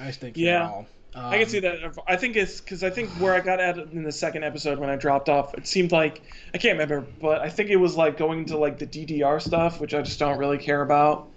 I 0.00 0.06
just 0.08 0.20
didn't 0.20 0.34
care 0.34 0.44
Yeah. 0.44 0.64
at 0.64 0.70
all. 0.70 0.86
Um, 1.14 1.24
I 1.26 1.38
can 1.38 1.48
see 1.48 1.60
that. 1.60 1.78
I 2.08 2.16
think 2.16 2.36
it's 2.36 2.60
because 2.60 2.82
I 2.82 2.90
think 2.90 3.10
where 3.20 3.34
I 3.34 3.40
got 3.40 3.60
at 3.60 3.76
in 3.78 4.02
the 4.02 4.12
second 4.12 4.44
episode 4.44 4.78
when 4.78 4.88
I 4.88 4.96
dropped 4.96 5.28
off, 5.28 5.52
it 5.54 5.66
seemed 5.66 5.92
like 5.92 6.22
I 6.54 6.58
can't 6.58 6.72
remember, 6.78 7.02
but 7.20 7.40
I 7.42 7.50
think 7.50 7.68
it 7.70 7.76
was 7.76 7.96
like 7.96 8.16
going 8.16 8.46
to 8.46 8.56
like 8.56 8.78
the 8.78 8.86
DDR 8.86 9.38
stuff, 9.38 9.80
which 9.80 9.94
I 9.94 10.00
just 10.02 10.18
don't 10.18 10.38
really 10.38 10.58
care 10.58 10.82
about. 10.82 11.28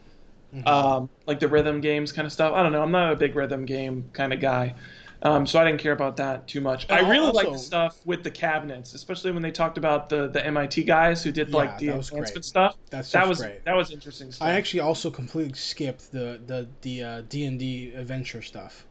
Mhm. 0.54 0.68
Um, 0.68 1.10
like 1.28 1.40
the 1.40 1.48
rhythm 1.48 1.82
games 1.82 2.12
kind 2.12 2.26
of 2.26 2.32
stuff. 2.32 2.54
I 2.54 2.64
don't 2.64 2.72
know. 2.72 2.82
I'm 2.82 2.92
not 2.92 3.12
a 3.12 3.16
big 3.16 3.36
rhythm 3.36 3.66
game 3.66 4.10
kind 4.14 4.32
of 4.32 4.40
guy, 4.40 4.76
um, 5.22 5.46
so 5.46 5.60
I 5.60 5.66
didn't 5.66 5.82
care 5.82 5.92
about 5.92 6.18
that 6.18 6.48
too 6.48 6.62
much. 6.62 6.90
I 6.90 7.00
really 7.02 7.32
like 7.32 7.52
the 7.52 7.58
stuff 7.58 8.00
with 8.06 8.24
the 8.24 8.32
cabinets, 8.32 8.94
especially 8.94 9.32
when 9.32 9.42
they 9.44 9.52
talked 9.52 9.78
about 9.78 10.08
the 10.08 10.30
the 10.30 10.46
MIT 10.46 10.84
guys 10.84 11.24
who 11.24 11.32
did 11.32 11.50
Yeah, 11.52 11.58
like 11.58 11.78
the 11.80 11.88
that 11.88 12.10
great. 12.10 12.44
stuff. 12.46 12.76
That's 12.90 13.12
That 13.12 13.28
was 13.28 13.40
great. 13.40 13.66
that 13.66 13.76
was 13.76 13.92
interesting 13.92 14.32
stuff. 14.32 14.48
I 14.48 14.52
actually 14.54 14.80
also 14.82 15.12
completely 15.12 15.54
skipped 15.58 16.12
the 16.12 16.40
the 16.46 16.70
the 16.82 17.04
uh, 17.04 17.22
D 17.22 17.46
and 17.46 17.60
D 17.60 17.94
adventure 17.94 18.42
stuff. 18.42 18.86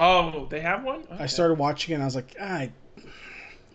Oh, 0.00 0.46
they 0.50 0.60
have 0.60 0.82
one. 0.84 1.04
I 1.10 1.26
started 1.26 1.58
watching 1.58 1.92
it 1.92 1.94
and 1.96 2.02
I 2.02 2.06
was 2.06 2.14
like, 2.16 2.34
I 2.40 2.72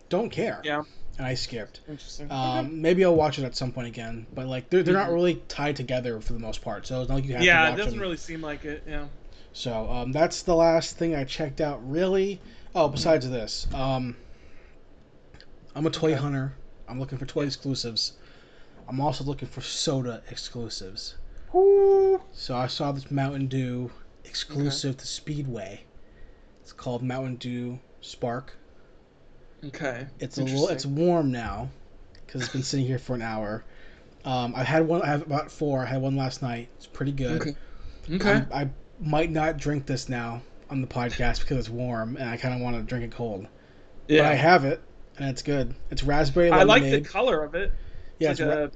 don't 0.08 0.30
care. 0.30 0.60
Yeah. 0.64 0.82
And 1.18 1.26
I 1.26 1.34
skipped. 1.34 1.80
Interesting. 1.88 2.30
Um, 2.30 2.82
maybe 2.82 3.02
I'll 3.04 3.14
watch 3.14 3.38
it 3.38 3.44
at 3.44 3.56
some 3.56 3.72
point 3.72 3.86
again, 3.88 4.26
but 4.34 4.46
like 4.46 4.68
they're, 4.68 4.82
they're 4.82 4.92
not 4.92 5.10
really 5.10 5.36
tied 5.48 5.76
together 5.76 6.20
for 6.20 6.34
the 6.34 6.38
most 6.38 6.60
part, 6.60 6.86
so 6.86 7.00
it's 7.00 7.08
not 7.08 7.14
like 7.16 7.24
you 7.24 7.32
have 7.32 7.40
Mm-hmm. 7.40 7.46
yeah, 7.46 7.62
to 7.62 7.66
it 7.68 7.70
watch 7.70 7.78
doesn't 7.78 7.92
them. 7.94 8.00
really 8.00 8.16
seem 8.18 8.42
like 8.42 8.64
it. 8.66 8.82
Yeah. 8.86 9.06
So 9.54 9.90
um, 9.90 10.12
that's 10.12 10.42
the 10.42 10.54
last 10.54 10.98
thing 10.98 11.14
I 11.14 11.24
checked 11.24 11.62
out. 11.62 11.80
Really? 11.88 12.40
Oh, 12.74 12.88
besides 12.88 13.30
this, 13.30 13.66
um, 13.72 14.14
I'm 15.74 15.86
a 15.86 15.90
toy 15.90 16.12
Okay. 16.12 16.20
hunter. 16.20 16.52
I'm 16.86 17.00
looking 17.00 17.16
for 17.16 17.24
toy 17.24 17.46
exclusives. 17.46 18.12
I'm 18.88 19.00
also 19.00 19.24
looking 19.24 19.48
for 19.48 19.62
soda 19.62 20.22
exclusives. 20.30 21.14
So 21.52 22.54
I 22.54 22.66
saw 22.66 22.92
this 22.92 23.10
Mountain 23.10 23.46
Dew 23.46 23.90
exclusive 24.24 24.98
to 24.98 25.06
Speedway. 25.06 25.84
It's 26.66 26.72
called 26.72 27.00
Mountain 27.00 27.36
Dew 27.36 27.78
Spark. 28.00 28.52
Okay. 29.66 30.08
It's 30.18 30.36
a 30.36 30.42
little. 30.42 30.66
It's 30.66 30.84
warm 30.84 31.30
now 31.30 31.70
because 32.26 32.42
it's 32.42 32.52
been 32.52 32.64
sitting 32.64 32.84
here 32.84 32.98
for 32.98 33.14
an 33.14 33.22
hour. 33.22 33.62
Um, 34.24 34.52
I 34.56 34.64
had 34.64 34.88
one. 34.88 35.00
I 35.00 35.06
have 35.06 35.22
about 35.22 35.52
four. 35.52 35.82
I 35.82 35.86
had 35.86 36.02
one 36.02 36.16
last 36.16 36.42
night. 36.42 36.68
It's 36.74 36.88
pretty 36.88 37.12
good. 37.12 37.40
Okay. 37.40 37.56
Okay. 38.16 38.44
I 38.52 38.68
might 38.98 39.30
not 39.30 39.58
drink 39.58 39.86
this 39.86 40.08
now 40.08 40.42
on 40.68 40.80
the 40.80 40.88
podcast 40.88 41.38
because 41.38 41.56
it's 41.58 41.68
warm 41.68 42.16
and 42.16 42.28
I 42.28 42.36
kind 42.36 42.52
of 42.52 42.60
want 42.60 42.74
to 42.74 42.82
drink 42.82 43.04
it 43.04 43.16
cold. 43.16 43.46
But 44.08 44.22
I 44.22 44.34
have 44.34 44.64
it 44.64 44.82
and 45.18 45.28
it's 45.30 45.42
good. 45.42 45.72
It's 45.92 46.02
raspberry 46.02 46.50
lemonade. 46.50 46.68
I 46.68 46.88
like 46.90 47.04
the 47.04 47.08
color 47.08 47.44
of 47.44 47.54
it. 47.54 47.70
yeah, 48.18 48.32
It's 48.32 48.40
it's, 48.40 48.48
like 48.48 48.58
ra- 48.58 48.68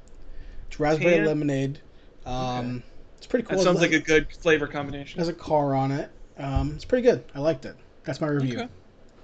it's 0.69 0.79
raspberry 0.79 1.17
tan. 1.17 1.27
lemonade. 1.27 1.81
Um, 2.25 2.85
It's 3.19 3.27
pretty 3.27 3.47
cool. 3.49 3.59
that 3.59 3.65
sounds 3.65 3.79
It 3.79 3.91
like 3.91 3.93
a 3.93 3.99
good 3.99 4.33
flavor 4.33 4.69
combination. 4.69 5.19
has 5.19 5.27
a 5.29 5.33
car 5.33 5.75
on 5.75 5.91
it. 5.91 6.09
Um, 6.41 6.73
it's 6.75 6.85
pretty 6.85 7.03
good. 7.07 7.25
I 7.35 7.41
liked 7.41 7.65
it. 7.67 7.77
That's 8.05 8.21
my 8.21 8.29
review. 8.29 8.61
Okay. 8.61 8.69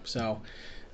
So, 0.05 0.41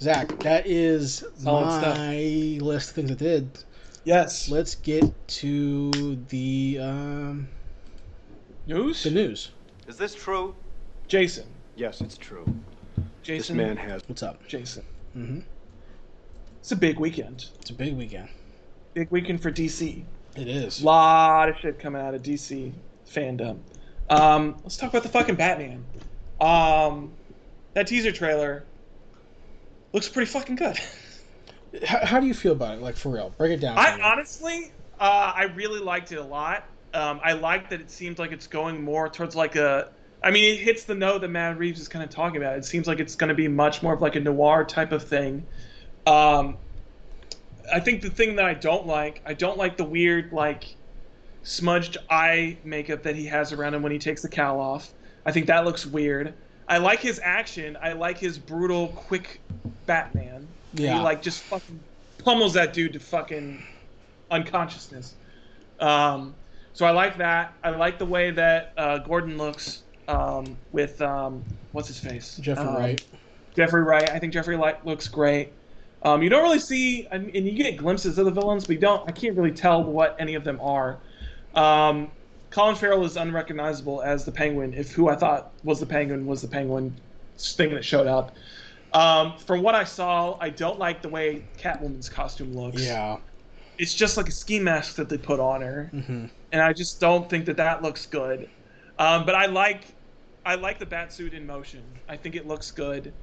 Zach, 0.01 0.39
that 0.41 0.67
is 0.67 1.25
Solid 1.37 1.67
my 1.67 1.81
stuff. 1.81 2.63
list 2.63 2.91
of 2.91 2.95
things 2.95 3.11
I 3.11 3.15
did. 3.15 3.59
Yes. 4.05 4.49
Let's 4.49 4.75
get 4.77 5.05
to 5.29 6.17
the 6.29 6.79
um, 6.81 7.49
News? 8.67 9.03
the 9.03 9.11
news. 9.11 9.51
Is 9.89 9.97
this 9.97 10.15
true? 10.15 10.55
Jason. 11.09 11.45
Yes, 11.75 12.01
it's 12.01 12.17
true. 12.17 12.45
Jason. 13.23 13.57
This 13.57 13.67
man 13.67 13.77
has. 13.77 14.03
What's 14.07 14.23
up? 14.23 14.47
Jason. 14.47 14.85
hmm 15.13 15.41
It's 16.61 16.73
a 16.73 16.77
big 16.77 16.99
weekend. 16.99 17.47
It's 17.61 17.71
a 17.71 17.75
big 17.75 17.97
weekend. 17.97 18.29
Big 18.95 19.11
weekend 19.11 19.43
for 19.43 19.51
DC. 19.51 20.05
It 20.37 20.49
is. 20.49 20.81
A 20.83 20.85
lot 20.85 21.49
of 21.49 21.57
shit 21.59 21.79
coming 21.79 22.01
out 22.01 22.15
of 22.15 22.23
DC 22.23 22.73
fandom. 23.11 23.59
Um, 24.11 24.57
let's 24.63 24.77
talk 24.77 24.91
about 24.91 25.03
the 25.03 25.09
fucking 25.09 25.35
Batman. 25.37 25.85
Um, 26.43 27.13
that 27.75 27.87
teaser 27.87 28.11
trailer 28.13 28.65
looks 29.93 30.09
pretty 30.09 30.31
fucking 30.31 30.57
good. 30.57 30.79
How, 31.87 32.05
how 32.05 32.21
do 32.21 32.27
you 32.27 32.35
feel 32.35 32.53
about 32.53 32.75
it? 32.75 32.83
Like 32.83 32.97
for 32.97 33.09
real, 33.09 33.33
break 33.39 33.51
it 33.51 33.61
down. 33.61 33.79
I 33.79 33.97
me. 33.97 34.03
honestly, 34.03 34.73
uh, 35.01 35.33
I 35.35 35.45
really 35.45 35.81
liked 35.81 36.13
it 36.13 36.19
a 36.19 36.23
lot. 36.23 36.67
Um, 36.93 37.19
I 37.25 37.33
like 37.33 37.71
that 37.71 37.81
it 37.81 37.91
seems 37.91 38.19
like 38.19 38.31
it's 38.31 38.47
going 38.47 38.85
more 38.85 39.09
towards 39.09 39.35
like 39.35 39.57
a. 39.57 39.89
I 40.23 40.31
mean, 40.31 40.53
it 40.53 40.59
hits 40.59 40.85
the 40.85 40.95
note 40.95 41.23
that 41.23 41.29
Matt 41.29 41.57
Reeves 41.57 41.81
is 41.81 41.89
kind 41.89 42.05
of 42.05 42.11
talking 42.11 42.37
about. 42.37 42.59
It 42.59 42.67
seems 42.67 42.87
like 42.87 43.01
it's 43.01 43.15
going 43.15 43.29
to 43.29 43.35
be 43.35 43.49
much 43.49 43.83
more 43.83 43.95
of 43.95 44.03
like 44.03 44.17
a 44.17 44.21
noir 44.21 44.67
type 44.67 44.93
of 44.93 45.03
thing. 45.03 45.47
Um, 46.07 46.59
I 47.73 47.81
think 47.81 48.03
the 48.03 48.11
thing 48.11 48.37
that 48.37 48.45
I 48.45 48.53
don't 48.53 48.87
like, 48.87 49.23
I 49.25 49.33
don't 49.33 49.57
like 49.57 49.79
the 49.79 49.85
weird 49.85 50.31
like 50.31 50.77
smudged 51.43 51.97
eye 52.11 52.59
makeup 52.65 53.05
that 53.05 53.17
he 53.17 53.25
has 53.29 53.55
around 53.55 53.73
him 53.73 53.83
when 53.83 53.93
he 53.93 53.99
takes 53.99 54.21
the 54.21 54.29
cowl 54.29 54.61
off. 54.61 54.93
I 55.27 55.33
think 55.33 55.47
that 55.47 55.65
looks 55.65 55.87
weird. 55.87 56.35
I 56.69 56.79
like 56.79 57.01
his 57.01 57.21
action. 57.23 57.77
I 57.83 57.93
like 57.93 58.19
his 58.19 58.39
brutal, 58.39 58.89
quick 58.89 59.41
Batman. 59.87 60.47
Yeah. 60.75 60.95
He 60.97 61.01
like 61.01 61.23
just 61.23 61.43
fucking 61.43 61.79
pummels 62.19 62.55
that 62.55 62.73
dude 62.73 62.93
to 62.95 63.01
fucking 63.01 63.63
unconsciousness. 64.31 65.15
Um, 65.81 66.35
so 66.73 66.87
I 66.87 66.91
like 66.91 67.19
that. 67.19 67.53
I 67.63 67.71
like 67.71 67.99
the 67.99 68.07
way 68.07 68.31
that 68.31 68.73
uh, 68.77 68.99
Gordon 68.99 69.37
looks 69.37 69.83
um, 70.09 70.57
with 70.73 71.01
um, 71.03 71.45
what's 71.73 71.89
his 71.89 71.99
face? 71.99 72.39
Jeffrey 72.39 72.65
Um, 72.65 72.77
Wright. 72.77 73.05
Jeffrey 73.55 73.83
Wright. 73.83 74.09
I 74.11 74.19
think 74.19 74.33
Jeffrey 74.33 74.57
Wright 74.57 74.85
looks 74.87 75.09
great. 75.09 75.53
Um, 76.05 76.23
you 76.23 76.31
don't 76.31 76.43
really 76.43 76.59
see, 76.59 77.07
and 77.13 77.27
and 77.37 77.47
you 77.47 77.53
get 77.53 77.77
glimpses 77.77 78.19
of 78.19 78.25
the 78.25 78.31
villains, 78.31 78.67
but 78.67 78.75
you 78.75 78.81
don't. 78.81 79.07
I 79.09 79.13
can't 79.13 79.37
really 79.37 79.53
tell 79.53 79.85
what 79.85 80.17
any 80.19 80.35
of 80.35 80.43
them 80.43 80.59
are. 80.61 80.99
Um, 81.55 82.11
Colin 82.53 82.77
Farrell 82.77 83.05
is 83.05 83.17
unrecognizable 83.17 84.03
as 84.03 84.25
the 84.25 84.33
Penguin. 84.33 84.75
If 84.75 84.93
who 84.93 85.09
I 85.09 85.17
thought 85.17 85.55
was 85.63 85.81
the 85.81 85.87
Penguin 85.87 86.27
was 86.27 86.43
the 86.43 86.49
Penguin 86.49 87.01
thing 87.39 87.75
that 87.75 87.85
showed 87.85 88.07
up. 88.07 88.37
Um, 88.93 89.39
from 89.39 89.63
what 89.63 89.75
I 89.75 89.85
saw, 89.85 90.39
I 90.39 90.51
don't 90.51 90.79
like 90.79 91.01
the 91.03 91.09
way 91.09 91.49
Catwoman's 91.59 92.11
costume 92.11 92.53
looks. 92.53 92.83
Yeah. 92.83 93.19
It's 93.79 93.95
just 93.95 94.17
like 94.17 94.29
a 94.29 94.33
ski 94.33 94.61
mask 94.61 94.97
that 94.97 95.09
they 95.09 95.19
put 95.19 95.41
on 95.41 95.63
her 95.63 95.91
hmm 95.93 96.27
and 96.53 96.63
I 96.63 96.73
just 96.73 97.01
don't 97.01 97.31
think 97.31 97.47
that 97.47 97.57
that 97.59 97.83
looks 97.83 98.07
good. 98.07 98.51
Um, 98.99 99.25
but 99.27 99.35
I 99.35 99.47
like, 99.47 99.97
I 100.45 100.57
like 100.57 100.79
the 100.79 100.87
bat 100.87 101.13
suit 101.13 101.35
in 101.35 101.47
motion. 101.47 102.01
I 102.09 102.17
think 102.17 102.35
it 102.37 102.47
looks 102.47 102.71
good. 102.71 103.15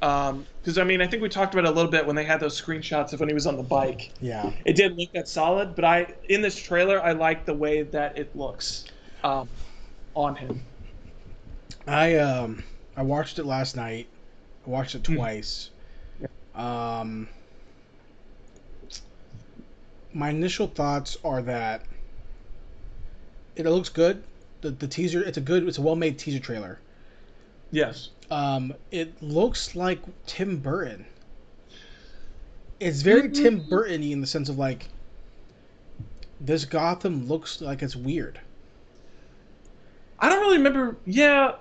Because 0.00 0.78
I 0.78 0.84
mean, 0.84 1.02
I 1.02 1.06
think 1.06 1.22
we 1.22 1.28
talked 1.28 1.54
about 1.54 1.66
it 1.66 1.70
a 1.70 1.74
little 1.74 1.90
bit 1.90 2.06
when 2.06 2.16
they 2.16 2.24
had 2.24 2.40
those 2.40 2.60
screenshots 2.60 3.12
of 3.12 3.20
when 3.20 3.28
he 3.28 3.34
was 3.34 3.46
on 3.46 3.56
the 3.56 3.62
bike. 3.62 4.10
Yeah. 4.20 4.50
It 4.64 4.74
didn't 4.74 4.98
look 4.98 5.12
that 5.12 5.28
solid, 5.28 5.74
but 5.74 5.84
I 5.84 6.14
in 6.28 6.40
this 6.40 6.56
trailer 6.60 7.02
I 7.02 7.12
like 7.12 7.44
the 7.44 7.54
way 7.54 7.82
that 7.82 8.18
it 8.18 8.34
looks 8.34 8.86
um, 9.22 9.48
on 10.14 10.36
him. 10.36 10.62
I 11.86 12.16
um 12.16 12.64
I 12.96 13.02
watched 13.02 13.38
it 13.38 13.44
last 13.44 13.76
night. 13.76 14.08
I 14.66 14.70
watched 14.70 14.94
it 14.94 15.06
Hmm. 15.06 15.16
twice. 15.16 15.70
Um 16.54 17.28
my 20.12 20.30
initial 20.30 20.66
thoughts 20.66 21.16
are 21.22 21.42
that 21.42 21.84
it 23.54 23.64
looks 23.66 23.88
good. 23.90 24.24
The, 24.62 24.70
the 24.70 24.88
teaser 24.88 25.22
it's 25.22 25.36
a 25.38 25.42
good 25.42 25.68
it's 25.68 25.78
a 25.78 25.82
well 25.82 25.96
made 25.96 26.18
teaser 26.18 26.40
trailer. 26.40 26.78
Yes. 27.70 28.10
Um 28.30 28.74
it 28.90 29.20
looks 29.22 29.74
like 29.74 30.00
Tim 30.26 30.58
Burton. 30.58 31.06
It's 32.78 33.02
very 33.02 33.30
Tim 33.30 33.66
Burton 33.68 34.00
y 34.00 34.08
in 34.08 34.20
the 34.20 34.26
sense 34.26 34.48
of 34.48 34.58
like 34.58 34.88
this 36.40 36.64
Gotham 36.64 37.28
looks 37.28 37.60
like 37.60 37.82
it's 37.82 37.94
weird. 37.96 38.40
I 40.18 40.28
don't 40.28 40.40
really 40.40 40.56
remember. 40.58 40.96
Yeah, 41.06 41.56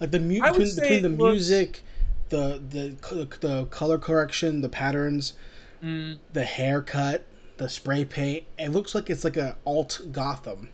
Like 0.00 0.10
the 0.10 0.20
mu- 0.20 0.40
between, 0.42 0.74
between 0.74 1.02
the 1.02 1.08
looks- 1.10 1.32
music, 1.34 1.82
the 2.28 2.60
the 2.68 2.96
the 3.40 3.66
color 3.66 3.98
correction, 3.98 4.60
the 4.60 4.68
patterns, 4.68 5.34
mm, 5.82 6.18
the 6.32 6.44
haircut, 6.44 7.24
the 7.56 7.68
spray 7.68 8.04
paint. 8.04 8.44
It 8.58 8.70
looks 8.70 8.94
like 8.94 9.08
it's 9.10 9.24
like 9.24 9.36
a 9.36 9.56
alt 9.66 10.00
Gotham. 10.12 10.68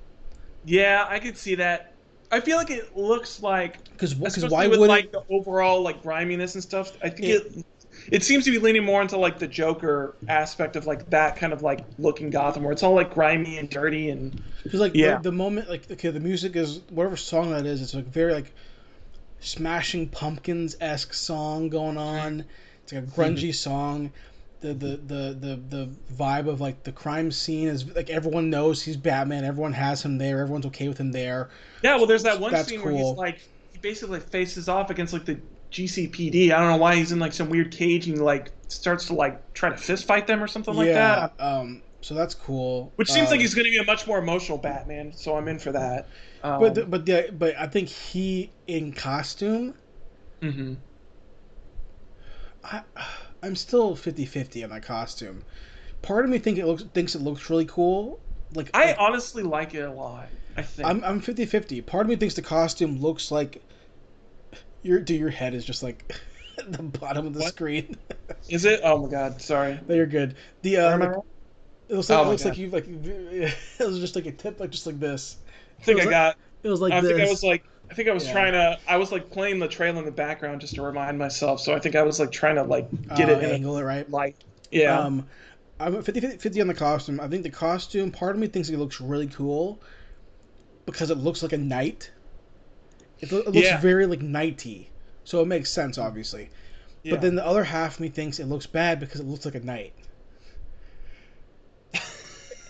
yeah, 0.64 1.06
I 1.08 1.18
could 1.20 1.36
see 1.36 1.54
that. 1.56 1.92
I 2.34 2.40
feel 2.40 2.56
like 2.56 2.70
it 2.70 2.96
looks 2.96 3.40
like 3.42 3.84
Because 3.92 4.14
why 4.16 4.66
with 4.66 4.80
would 4.80 4.88
like 4.88 5.12
the 5.12 5.22
overall 5.30 5.82
like 5.82 6.02
griminess 6.02 6.54
and 6.54 6.62
stuff. 6.62 6.92
I 7.02 7.08
think 7.08 7.24
It- 7.28 7.46
it, 7.56 7.64
it 8.10 8.22
seems 8.24 8.44
to 8.44 8.50
be 8.50 8.58
leaning 8.58 8.84
more 8.84 9.00
into 9.00 9.16
like 9.16 9.38
the 9.38 9.46
Joker 9.46 10.16
aspect 10.28 10.74
of 10.74 10.84
like 10.84 11.08
that 11.10 11.36
kind 11.36 11.52
of 11.52 11.62
like 11.62 11.84
looking 11.98 12.30
Gotham, 12.30 12.64
where 12.64 12.72
it's 12.72 12.82
all 12.82 12.94
like 12.94 13.14
grimy 13.14 13.56
and 13.58 13.70
dirty 13.70 14.10
and 14.10 14.42
Because 14.64 14.80
like 14.80 14.94
Yeah. 14.94 15.16
the, 15.16 15.30
the 15.30 15.32
moment 15.32 15.70
like 15.70 15.90
okay 15.90 16.10
the 16.10 16.20
music 16.20 16.56
is 16.56 16.80
whatever 16.90 17.16
song 17.16 17.50
that 17.50 17.66
is 17.66 17.80
it's 17.80 17.94
like 17.94 18.06
very 18.06 18.34
like 18.34 18.52
Smashing 19.40 20.08
Pumpkins 20.08 20.76
esque 20.80 21.12
song 21.12 21.68
going 21.68 21.98
on. 21.98 22.44
It's 22.82 22.92
like 22.92 23.04
a 23.04 23.06
grungy 23.06 23.50
mm-hmm. 23.50 23.50
song. 23.52 24.12
The, 24.64 24.72
the 24.72 24.96
the 24.96 25.36
the 25.38 25.56
the 25.68 25.90
vibe 26.14 26.48
of 26.48 26.58
like 26.58 26.82
the 26.84 26.92
crime 26.92 27.30
scene 27.30 27.68
is 27.68 27.94
like 27.94 28.08
everyone 28.08 28.48
knows 28.48 28.80
he's 28.82 28.96
Batman. 28.96 29.44
Everyone 29.44 29.74
has 29.74 30.02
him 30.02 30.16
there. 30.16 30.40
Everyone's 30.40 30.64
okay 30.66 30.88
with 30.88 30.96
him 30.96 31.12
there. 31.12 31.50
yeah. 31.82 31.96
Well, 31.96 32.06
there's 32.06 32.22
that 32.22 32.40
one 32.40 32.50
That's 32.50 32.68
scene 32.68 32.80
where 32.82 32.94
he's 32.94 33.04
like 33.14 33.40
he 33.72 33.78
basically 33.78 34.20
faces 34.20 34.66
off 34.70 34.88
against 34.88 35.12
like 35.12 35.26
the 35.26 35.38
GCPD. 35.70 36.44
I 36.50 36.58
don't 36.60 36.70
know 36.70 36.76
why 36.78 36.96
he's 36.96 37.12
in 37.12 37.18
like 37.18 37.34
some 37.34 37.50
weird 37.50 37.72
cage 37.72 38.06
and 38.06 38.18
like 38.22 38.52
starts 38.68 39.04
to 39.08 39.14
like 39.14 39.52
try 39.52 39.68
to 39.68 39.76
fist 39.76 40.06
fight 40.06 40.26
them 40.26 40.42
or 40.42 40.46
something 40.46 40.74
like 40.74 40.86
yeah. 40.88 41.28
that. 41.38 41.44
Um. 41.44 41.82
So 42.00 42.14
that's 42.14 42.34
cool. 42.34 42.92
Which 42.96 43.10
seems 43.10 43.26
Um, 43.28 43.32
like 43.32 43.40
he's 43.40 43.54
going 43.54 43.64
to 43.66 43.70
be 43.70 43.78
a 43.78 43.84
much 43.84 44.06
more 44.06 44.18
emotional 44.18 44.56
Batman, 44.58 45.12
so 45.14 45.36
I'm 45.36 45.48
in 45.48 45.58
for 45.58 45.72
that. 45.72 46.08
Um, 46.42 46.60
But 46.60 46.74
the, 46.74 46.84
but 46.86 47.06
the, 47.06 47.30
but 47.32 47.56
I 47.58 47.66
think 47.66 47.88
he 47.88 48.50
in 48.66 48.92
costume. 48.92 49.74
mhm. 50.42 50.76
I, 52.62 52.82
I'm 53.44 53.56
still 53.56 53.96
50-50 53.96 54.62
on 54.64 54.70
that 54.70 54.82
costume. 54.82 55.44
Part 56.02 56.24
of 56.24 56.30
me 56.30 56.38
think 56.38 56.58
it 56.58 56.66
looks 56.66 56.84
thinks 56.84 57.14
it 57.14 57.22
looks 57.22 57.50
really 57.50 57.66
cool. 57.66 58.20
Like 58.54 58.74
I 58.74 58.92
like, 58.92 58.98
honestly 58.98 59.42
like 59.42 59.72
it 59.74 59.80
a 59.88 59.90
lot. 59.92 60.30
I 60.56 60.62
think. 60.62 60.90
I'm 60.90 61.02
I'm 61.04 61.20
50-50. 61.20 61.80
Part 61.82 62.06
of 62.06 62.10
me 62.10 62.16
thinks 62.16 62.34
the 62.34 62.42
costume 62.42 63.00
looks 63.00 63.30
like 63.30 63.64
your 64.82 65.00
do 65.00 65.14
your 65.14 65.30
head 65.30 65.54
is 65.54 65.64
just 65.64 65.82
like 65.82 66.14
the 66.66 66.82
bottom 66.82 67.26
of 67.26 67.34
the 67.34 67.42
What? 67.42 67.54
screen. 67.54 67.96
Is 68.48 68.64
it? 68.64 68.80
Oh 68.82 68.98
my 69.02 69.08
god, 69.10 69.42
sorry. 69.42 69.80
no, 69.86 69.94
you're 69.94 70.06
good. 70.06 70.36
The 70.62 70.76
uh, 70.78 70.96
like, 70.96 71.10
it 71.88 71.96
looks 71.96 72.10
like 72.10 72.18
Oh 72.18 72.22
it 72.22 72.26
looks 72.26 72.44
God. 72.44 72.46
like 72.46 72.58
you 72.58 72.70
like 72.70 72.86
it 72.88 73.56
was 73.80 74.00
just 74.00 74.16
like 74.16 74.26
a 74.26 74.32
tip 74.32 74.60
like 74.60 74.70
just 74.70 74.86
like 74.86 75.00
this. 75.00 75.38
I 75.80 75.82
think 75.84 75.98
it 75.98 76.02
I 76.02 76.06
was 76.06 76.06
got. 76.06 76.36
It 76.62 76.68
was 76.68 76.80
like 76.80 76.98
I 76.98 77.00
this. 77.00 77.10
think 77.12 77.20
I 77.20 77.26
was 77.26 77.42
like. 77.42 77.64
I 77.90 77.94
think 77.94 78.08
I 78.08 78.12
was 78.12 78.26
Yeah. 78.26 78.32
trying 78.32 78.52
to. 78.52 78.78
I 78.88 78.96
was 78.96 79.12
like 79.12 79.30
playing 79.30 79.58
the 79.58 79.68
trail 79.68 79.98
in 79.98 80.04
the 80.04 80.10
background 80.10 80.60
just 80.60 80.74
to 80.76 80.82
remind 80.82 81.18
myself. 81.18 81.60
So 81.60 81.74
I 81.74 81.78
think 81.78 81.94
I 81.96 82.02
was 82.02 82.18
like 82.18 82.32
trying 82.32 82.56
to 82.56 82.62
like 82.64 82.88
get 83.14 83.28
uh, 83.28 83.32
it 83.34 83.44
in 83.44 83.50
a 83.50 83.52
angle 83.54 83.78
it 83.78 83.82
right. 83.82 84.10
light. 84.10 84.36
Yeah. 84.70 84.98
Um, 84.98 85.26
I'm 85.78 86.02
50, 86.02 86.20
50 86.38 86.60
on 86.60 86.66
the 86.66 86.74
costume. 86.74 87.20
I 87.20 87.28
think 87.28 87.42
the 87.42 87.50
costume, 87.50 88.10
part 88.10 88.34
of 88.36 88.40
me 88.40 88.46
thinks 88.46 88.68
it 88.70 88.78
looks 88.78 89.00
really 89.00 89.26
cool 89.26 89.80
because 90.86 91.10
it 91.10 91.18
looks 91.18 91.42
like 91.42 91.52
a 91.52 91.58
knight. 91.58 92.10
It, 93.20 93.30
lo- 93.32 93.40
it 93.40 93.46
looks 93.46 93.58
Yeah. 93.66 93.80
very 93.80 94.06
like 94.06 94.20
knighty, 94.20 94.86
so 95.24 95.40
it 95.40 95.46
makes 95.46 95.70
sense, 95.70 95.98
obviously. 95.98 96.50
yeah. 97.02 97.12
But 97.12 97.20
then 97.22 97.34
the 97.34 97.44
other 97.46 97.64
half 97.64 97.94
of 97.94 98.00
me 98.00 98.08
thinks 98.08 98.38
it 98.38 98.46
looks 98.46 98.66
bad 98.66 99.00
because 99.00 99.20
it 99.20 99.26
looks 99.26 99.44
like 99.44 99.54
a 99.54 99.60
knight. 99.60 99.92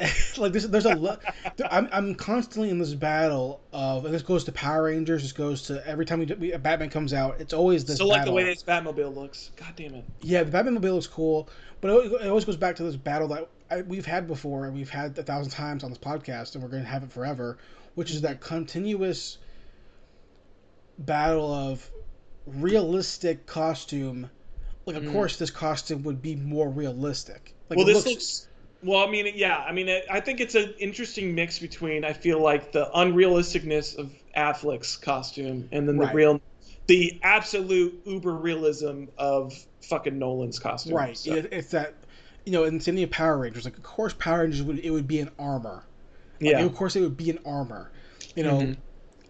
like 0.38 0.52
there's 0.52 0.66
there's 0.68 0.86
a 0.86 0.94
lot. 0.94 1.22
I'm 1.70 1.88
I'm 1.92 2.14
constantly 2.16 2.70
in 2.70 2.78
this 2.78 2.94
battle 2.94 3.60
of, 3.72 4.04
and 4.04 4.12
this 4.12 4.22
goes 4.22 4.42
to 4.44 4.52
Power 4.52 4.84
Rangers. 4.84 5.22
This 5.22 5.32
goes 5.32 5.62
to 5.62 5.86
every 5.86 6.04
time 6.04 6.18
we, 6.18 6.26
do- 6.26 6.34
we 6.36 6.56
Batman 6.56 6.90
comes 6.90 7.12
out. 7.14 7.40
It's 7.40 7.52
always 7.52 7.84
this. 7.84 7.98
So 7.98 8.06
like 8.06 8.24
the 8.24 8.32
way 8.32 8.44
this 8.44 8.62
Batmobile 8.64 9.14
looks. 9.14 9.50
God 9.56 9.72
damn 9.76 9.94
it. 9.94 10.04
Yeah, 10.22 10.42
the 10.42 10.50
Batmobile 10.50 10.72
Mobile 10.74 10.94
looks 10.94 11.06
cool, 11.06 11.48
but 11.80 11.88
it 11.88 11.92
always, 11.92 12.12
it 12.12 12.28
always 12.28 12.44
goes 12.44 12.56
back 12.56 12.76
to 12.76 12.82
this 12.82 12.96
battle 12.96 13.28
that 13.28 13.48
I, 13.70 13.82
we've 13.82 14.06
had 14.06 14.26
before, 14.26 14.64
and 14.66 14.74
we've 14.74 14.90
had 14.90 15.16
a 15.18 15.22
thousand 15.22 15.52
times 15.52 15.84
on 15.84 15.90
this 15.90 15.98
podcast, 15.98 16.54
and 16.54 16.62
we're 16.64 16.70
going 16.70 16.82
to 16.82 16.88
have 16.88 17.04
it 17.04 17.12
forever, 17.12 17.58
which 17.94 18.10
is 18.10 18.22
that 18.22 18.40
continuous 18.40 19.38
battle 20.98 21.52
of 21.52 21.88
realistic 22.46 23.46
costume. 23.46 24.30
Like, 24.86 24.96
of 24.96 25.04
Mhm. 25.04 25.12
course, 25.12 25.36
this 25.38 25.50
costume 25.50 26.02
would 26.02 26.20
be 26.20 26.36
more 26.36 26.68
realistic. 26.68 27.54
Like, 27.70 27.78
well, 27.78 27.88
it 27.88 27.94
this 27.94 28.06
looks. 28.06 28.48
Well, 28.84 29.06
I 29.06 29.10
mean, 29.10 29.32
yeah. 29.34 29.58
I 29.58 29.72
mean, 29.72 29.88
it, 29.88 30.04
I 30.10 30.20
think 30.20 30.40
it's 30.40 30.54
an 30.54 30.74
interesting 30.78 31.34
mix 31.34 31.58
between. 31.58 32.04
I 32.04 32.12
feel 32.12 32.40
like 32.40 32.72
the 32.72 32.90
unrealisticness 32.94 33.96
of 33.96 34.12
Affleck's 34.36 34.96
costume 34.96 35.68
and 35.72 35.88
then 35.88 35.96
the 35.96 36.06
real, 36.08 36.40
the 36.86 37.18
absolute 37.22 38.02
uber 38.04 38.34
realism 38.34 39.04
of 39.16 39.54
fucking 39.82 40.18
Nolan's 40.18 40.58
costume. 40.58 40.94
right. 40.94 41.16
So, 41.16 41.32
It, 41.34 41.48
it's 41.52 41.70
that, 41.70 41.94
you 42.44 42.52
know, 42.52 42.64
in 42.64 42.76
of 43.02 43.10
Power 43.10 43.38
Rangers, 43.38 43.64
like, 43.64 43.76
of 43.76 43.82
course, 43.82 44.12
Power 44.12 44.40
Rangers 44.40 44.62
would 44.62 44.78
it 44.80 44.90
would 44.90 45.08
be 45.08 45.20
an 45.20 45.30
armor. 45.38 45.84
Like, 46.40 46.52
yeah. 46.52 46.60
of 46.60 46.74
course, 46.74 46.94
it 46.96 47.00
would 47.00 47.16
be 47.16 47.30
an 47.30 47.38
armor. 47.46 47.90
You 48.36 48.42
know, 48.44 48.60
Mhm. 48.60 48.76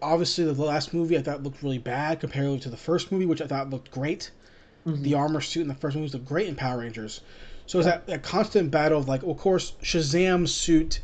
obviously 0.01 0.43
the 0.43 0.53
last 0.63 0.93
movie 0.93 1.17
I 1.17 1.21
thought 1.21 1.43
looked 1.43 1.63
really 1.63 1.77
bad 1.77 2.19
compared 2.19 2.61
to 2.63 2.69
the 2.69 2.77
first 2.77 3.11
movie, 3.11 3.25
which 3.25 3.41
I 3.41 3.47
thought 3.47 3.69
looked 3.69 3.91
great. 3.91 4.31
Mhm. 4.85 5.01
The 5.03 5.13
armor 5.13 5.41
suit 5.41 5.61
in 5.61 5.67
the 5.67 5.75
first 5.75 5.95
movie 5.95 6.09
looked 6.09 6.25
great 6.25 6.47
in 6.47 6.55
Power 6.55 6.79
Rangers. 6.79 7.21
So 7.65 7.79
it's 7.79 7.87
that, 7.87 8.05
that 8.07 8.23
constant 8.23 8.69
battle 8.71 8.99
of 8.99 9.07
like, 9.07 9.23
well, 9.23 9.31
of 9.31 9.37
course, 9.37 9.73
Shazam's 9.81 10.53
suit 10.53 10.99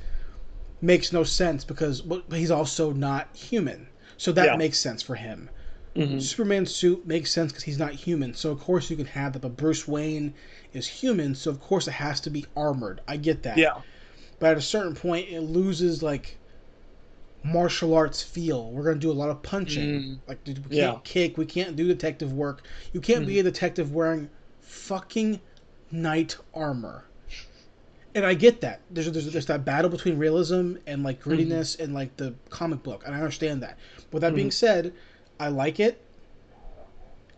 makes 0.81 1.11
no 1.11 1.23
sense 1.23 1.63
because 1.63 2.03
well, 2.03 2.21
he's 2.31 2.51
also 2.51 2.91
not 2.91 3.27
human. 3.35 3.87
So 4.17 4.31
that 4.33 4.45
Yeah. 4.45 4.55
makes 4.57 4.79
sense 4.79 5.01
for 5.01 5.15
him. 5.15 5.49
Mhm. 5.95 6.21
Superman's 6.21 6.73
suit 6.73 7.05
makes 7.05 7.31
sense 7.31 7.51
because 7.51 7.63
he's 7.63 7.79
not 7.79 7.93
human. 7.93 8.33
So 8.33 8.51
of 8.51 8.59
course 8.59 8.89
you 8.89 8.95
can 8.95 9.07
have 9.07 9.33
that. 9.33 9.41
But 9.41 9.57
Bruce 9.57 9.87
Wayne 9.87 10.33
is 10.73 10.87
human, 10.87 11.35
so 11.35 11.51
of 11.51 11.59
course 11.59 11.87
it 11.87 11.91
has 11.91 12.19
to 12.21 12.29
be 12.29 12.45
armored. 12.55 13.01
I 13.07 13.17
get 13.17 13.43
that. 13.43 13.57
Yeah. 13.57 13.81
But 14.39 14.51
at 14.51 14.57
a 14.57 14.61
certain 14.61 14.95
point, 14.95 15.29
it 15.29 15.41
loses 15.41 16.01
like 16.01 16.37
martial 17.43 17.93
arts 17.95 18.21
feel. 18.21 18.71
We're 18.71 18.83
gonna 18.83 18.99
do 18.99 19.11
a 19.11 19.13
lot 19.13 19.29
of 19.29 19.41
punching. 19.41 19.89
Mm. 20.01 20.19
Like 20.27 20.43
dude, 20.43 20.67
we 20.69 20.77
can't 20.77 21.03
kick. 21.03 21.37
We 21.37 21.45
can't 21.45 21.75
do 21.75 21.87
detective 21.87 22.33
work. 22.33 22.63
You 22.93 23.01
can't 23.01 23.25
be 23.27 23.39
a 23.39 23.43
detective 23.43 23.93
wearing 23.93 24.29
fucking 24.61 25.39
knight 25.91 26.37
armor. 26.53 27.05
And 28.13 28.25
I 28.25 28.33
get 28.33 28.61
that. 28.61 28.81
There's, 28.89 29.09
there's 29.09 29.31
there's 29.31 29.45
that 29.45 29.63
battle 29.63 29.89
between 29.89 30.17
realism 30.17 30.75
and 30.85 31.03
like 31.03 31.23
mhm. 31.23 31.31
grittiness 31.31 31.79
and 31.79 31.93
like 31.93 32.17
the 32.17 32.33
comic 32.49 32.83
book, 32.83 33.03
and 33.05 33.15
I 33.15 33.19
understand 33.19 33.63
that. 33.63 33.77
With 34.11 34.21
that 34.21 34.33
mhm. 34.33 34.37
being 34.37 34.51
said, 34.51 34.93
I 35.39 35.47
like 35.47 35.79
it, 35.79 36.01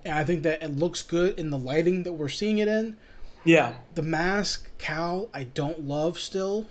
and 0.04 0.16
I 0.16 0.24
think 0.24 0.44
that 0.44 0.64
it 0.64 0.76
looks 0.76 1.04
good 1.04 1.38
in 1.38 1.52
the 1.52 1.58
lighting 1.58 2.04
that 2.04 2.14
we're 2.14 2.30
seeing 2.30 2.58
it 2.58 2.68
in. 2.68 2.98
Yeah. 3.44 3.74
The 3.94 4.02
mask 4.02 4.70
cowl, 4.78 5.30
I 5.34 5.44
don't 5.44 5.88
love 5.88 6.18
still. 6.18 6.66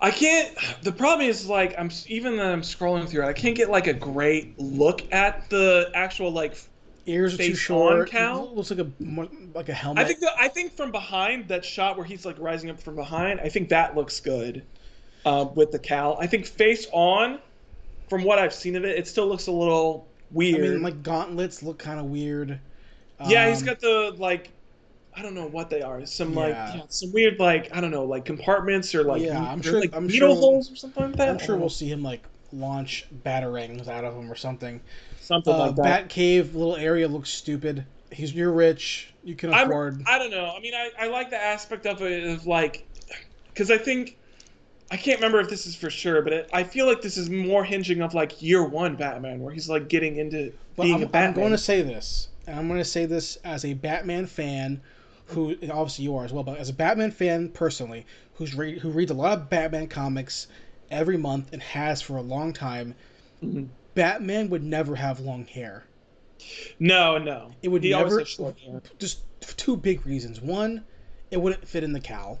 I 0.00 0.10
can't. 0.10 0.56
The 0.82 0.92
problem 0.92 1.26
is 1.26 1.48
like 1.48 1.74
I'm 1.78 1.90
even 2.06 2.36
when 2.36 2.46
I'm 2.46 2.62
scrolling 2.62 3.08
through 3.08 3.24
it, 3.24 3.28
I 3.28 3.32
can't 3.32 3.56
get 3.56 3.70
like 3.70 3.86
a 3.86 3.94
great 3.94 4.58
look 4.58 5.10
at 5.12 5.48
the 5.50 5.90
actual 5.94 6.30
like. 6.30 6.56
Ears 7.06 7.34
are 7.34 7.38
too 7.38 7.54
short. 7.54 8.10
cowl? 8.10 8.52
Looks 8.54 8.70
like 8.70 8.80
a 8.80 8.90
like 9.54 9.68
a 9.68 9.72
helmet. 9.74 10.04
I 10.04 10.08
think 10.08 10.20
the, 10.20 10.30
I 10.38 10.48
think 10.48 10.76
from 10.76 10.90
behind 10.90 11.48
that 11.48 11.64
shot 11.64 11.96
where 11.96 12.04
he's 12.04 12.26
like 12.26 12.36
rising 12.38 12.68
up 12.70 12.80
from 12.80 12.96
behind, 12.96 13.40
I 13.40 13.48
think 13.48 13.68
that 13.68 13.94
looks 13.96 14.18
good 14.20 14.64
uh, 15.24 15.46
with 15.54 15.70
the 15.72 15.78
cowl. 15.78 16.18
I 16.20 16.26
think 16.26 16.46
face 16.46 16.86
on, 16.92 17.38
from 18.10 18.24
what 18.24 18.38
I've 18.38 18.52
seen 18.54 18.74
of 18.76 18.84
it, 18.84 18.98
it 18.98 19.06
still 19.06 19.26
looks 19.28 19.46
a 19.46 19.52
little 19.52 20.08
weird. 20.32 20.64
I 20.64 20.68
mean, 20.74 20.82
like 20.82 21.02
gauntlets 21.02 21.62
look 21.62 21.78
kind 21.78 22.00
of 22.00 22.06
weird. 22.06 22.58
yeah, 23.26 23.48
he's 23.48 23.62
got 23.62 23.80
the 23.80 24.14
like. 24.18 24.50
I 25.18 25.22
don't 25.22 25.32
know 25.34 25.46
what 25.46 25.70
they 25.70 25.80
are. 25.80 26.04
Some 26.04 26.34
like 26.34 26.52
Yeah. 26.54 26.74
yeah, 26.74 26.82
some 26.88 27.10
weird 27.12 27.38
like 27.38 27.74
I 27.74 27.80
don't 27.80 27.90
know 27.90 28.04
like 28.04 28.26
compartments 28.26 28.94
or 28.94 29.02
like 29.04 29.22
Yeah, 29.22 29.40
I'm 29.40 29.62
sure- 29.62 29.80
like 29.80 29.94
I'm 29.96 30.06
needle 30.06 30.34
sure- 30.34 30.40
holes 30.40 30.70
or 30.70 30.76
something 30.76 31.04
like 31.04 31.16
that. 31.16 31.28
I'm 31.30 31.38
sure 31.38 31.56
we'll 31.56 31.70
see 31.70 31.86
him 31.88 32.02
like 32.02 32.22
launch 32.52 33.06
batarangs 33.24 33.88
out 33.88 34.04
of 34.04 34.14
him 34.14 34.30
or 34.30 34.34
something. 34.34 34.78
Something 35.26 35.52
Uh, 35.52 35.58
like 35.58 35.76
that. 35.76 35.82
Bat 35.82 36.08
cave 36.08 36.54
little 36.54 36.76
area 36.76 37.08
looks 37.08 37.30
stupid. 37.30 37.84
He's 38.12 38.32
you're 38.32 38.52
rich. 38.52 39.12
You 39.24 39.34
can 39.34 39.52
I'm- 39.52 39.68
afford. 39.68 40.02
I 40.06 40.18
don't 40.18 40.30
know. 40.30 40.52
I 40.56 40.60
mean, 40.60 40.74
I, 40.74 40.90
I 40.98 41.08
like 41.08 41.30
the 41.30 41.42
aspect 41.42 41.86
of 41.86 42.00
it 42.02 42.24
of 42.24 42.46
like, 42.46 42.86
because 43.48 43.70
I 43.70 43.78
think 43.78 44.16
I 44.90 44.96
can't 44.96 45.18
remember 45.18 45.40
if 45.40 45.48
this 45.48 45.66
is 45.66 45.74
for 45.74 45.90
sure, 45.90 46.22
but 46.22 46.32
it, 46.32 46.50
I 46.52 46.62
feel 46.62 46.86
like 46.86 47.02
this 47.02 47.16
is 47.16 47.28
more 47.28 47.64
hinging 47.64 48.02
of 48.02 48.14
like 48.14 48.40
year 48.40 48.62
one 48.64 48.94
Batman, 48.94 49.40
where 49.40 49.52
he's 49.52 49.68
like 49.68 49.88
getting 49.88 50.16
into 50.16 50.52
But 50.76 50.84
being 50.84 50.94
I'm, 51.04 51.10
I'm 51.12 51.32
going 51.34 51.50
to 51.50 51.58
say 51.58 51.82
this, 51.82 52.28
and 52.46 52.56
I'm 52.58 52.68
going 52.68 52.78
to 52.80 52.84
say 52.84 53.04
this 53.06 53.36
as 53.44 53.64
a 53.64 53.74
Batman 53.74 54.26
fan, 54.26 54.80
who 55.26 55.56
and 55.60 55.72
obviously 55.72 56.04
you 56.04 56.16
are 56.16 56.24
as 56.24 56.32
well, 56.32 56.44
but 56.44 56.58
as 56.58 56.68
a 56.68 56.72
Batman 56.72 57.10
fan 57.10 57.48
personally, 57.48 58.06
who's 58.34 58.54
read, 58.54 58.78
who 58.78 58.90
reads 58.90 59.10
a 59.10 59.14
lot 59.14 59.36
of 59.36 59.50
Batman 59.50 59.88
comics 59.88 60.46
every 60.88 61.16
month 61.16 61.52
and 61.52 61.60
has 61.60 62.00
for 62.00 62.16
a 62.16 62.22
long 62.22 62.52
time. 62.52 62.94
Mhm. 63.44 63.66
Batman 63.96 64.50
would 64.50 64.62
never 64.62 64.94
have 64.94 65.18
long 65.20 65.46
hair. 65.46 65.84
No, 66.78 67.16
no, 67.18 67.50
It 67.62 67.68
would 67.68 67.82
he 67.82 67.90
never- 67.90 68.18
had 68.18 68.28
short 68.28 68.58
hair. 68.60 68.82
Just 68.98 69.20
two 69.56 69.76
big 69.76 70.06
reasons. 70.06 70.40
One, 70.40 70.84
it 71.30 71.38
wouldn't 71.38 71.66
fit 71.66 71.82
in 71.82 71.92
the 71.92 71.98
cowl. 72.00 72.38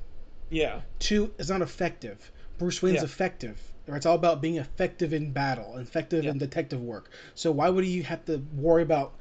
Yeah, 0.50 0.82
Two, 1.00 1.34
it's 1.38 1.48
not 1.48 1.62
effective. 1.62 2.30
Bruce 2.58 2.80
Wayne's 2.82 2.96
Yeah. 2.98 3.04
effective. 3.04 3.60
It's 3.88 4.04
all 4.06 4.14
about 4.14 4.40
being 4.42 4.56
effective 4.56 5.12
in 5.14 5.32
battle, 5.32 5.78
effective 5.78 6.24
Yeah. 6.24 6.32
in 6.32 6.38
detective 6.38 6.80
work. 6.82 7.10
So 7.34 7.50
why 7.50 7.70
would 7.70 7.84
he 7.84 8.02
have 8.02 8.24
to 8.26 8.44
worry 8.54 8.82
about 8.82 9.14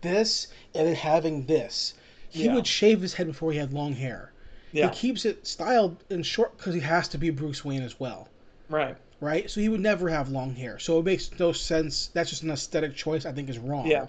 this 0.00 0.46
and 0.74 0.86
then 0.86 0.94
having 0.94 1.46
this? 1.46 1.94
He 2.28 2.44
Yeah. 2.44 2.54
would 2.54 2.66
shave 2.68 3.00
his 3.00 3.14
head 3.14 3.26
before 3.26 3.50
he 3.52 3.58
had 3.58 3.72
long 3.72 3.94
hair. 3.94 4.32
Yeah. 4.72 4.90
He 4.90 4.94
keeps 4.94 5.24
it 5.24 5.44
styled 5.46 6.04
and 6.08 6.24
short 6.24 6.56
because 6.56 6.74
he 6.74 6.80
has 6.80 7.08
to 7.08 7.18
be 7.18 7.30
Bruce 7.30 7.64
Wayne 7.64 7.82
as 7.82 7.98
well, 7.98 8.28
right. 8.68 8.96
Right? 9.20 9.50
So 9.50 9.60
he 9.60 9.68
would 9.68 9.80
never 9.80 10.08
have 10.08 10.30
long 10.30 10.54
hair. 10.54 10.78
So 10.78 10.98
it 10.98 11.04
makes 11.04 11.30
no 11.38 11.52
sense. 11.52 12.08
That's 12.08 12.30
just 12.30 12.42
an 12.42 12.50
aesthetic 12.50 12.94
choice. 12.94 13.26
I 13.26 13.32
think 13.32 13.48
is 13.48 13.58
wrong. 13.58 13.86
Yeah. 13.86 14.06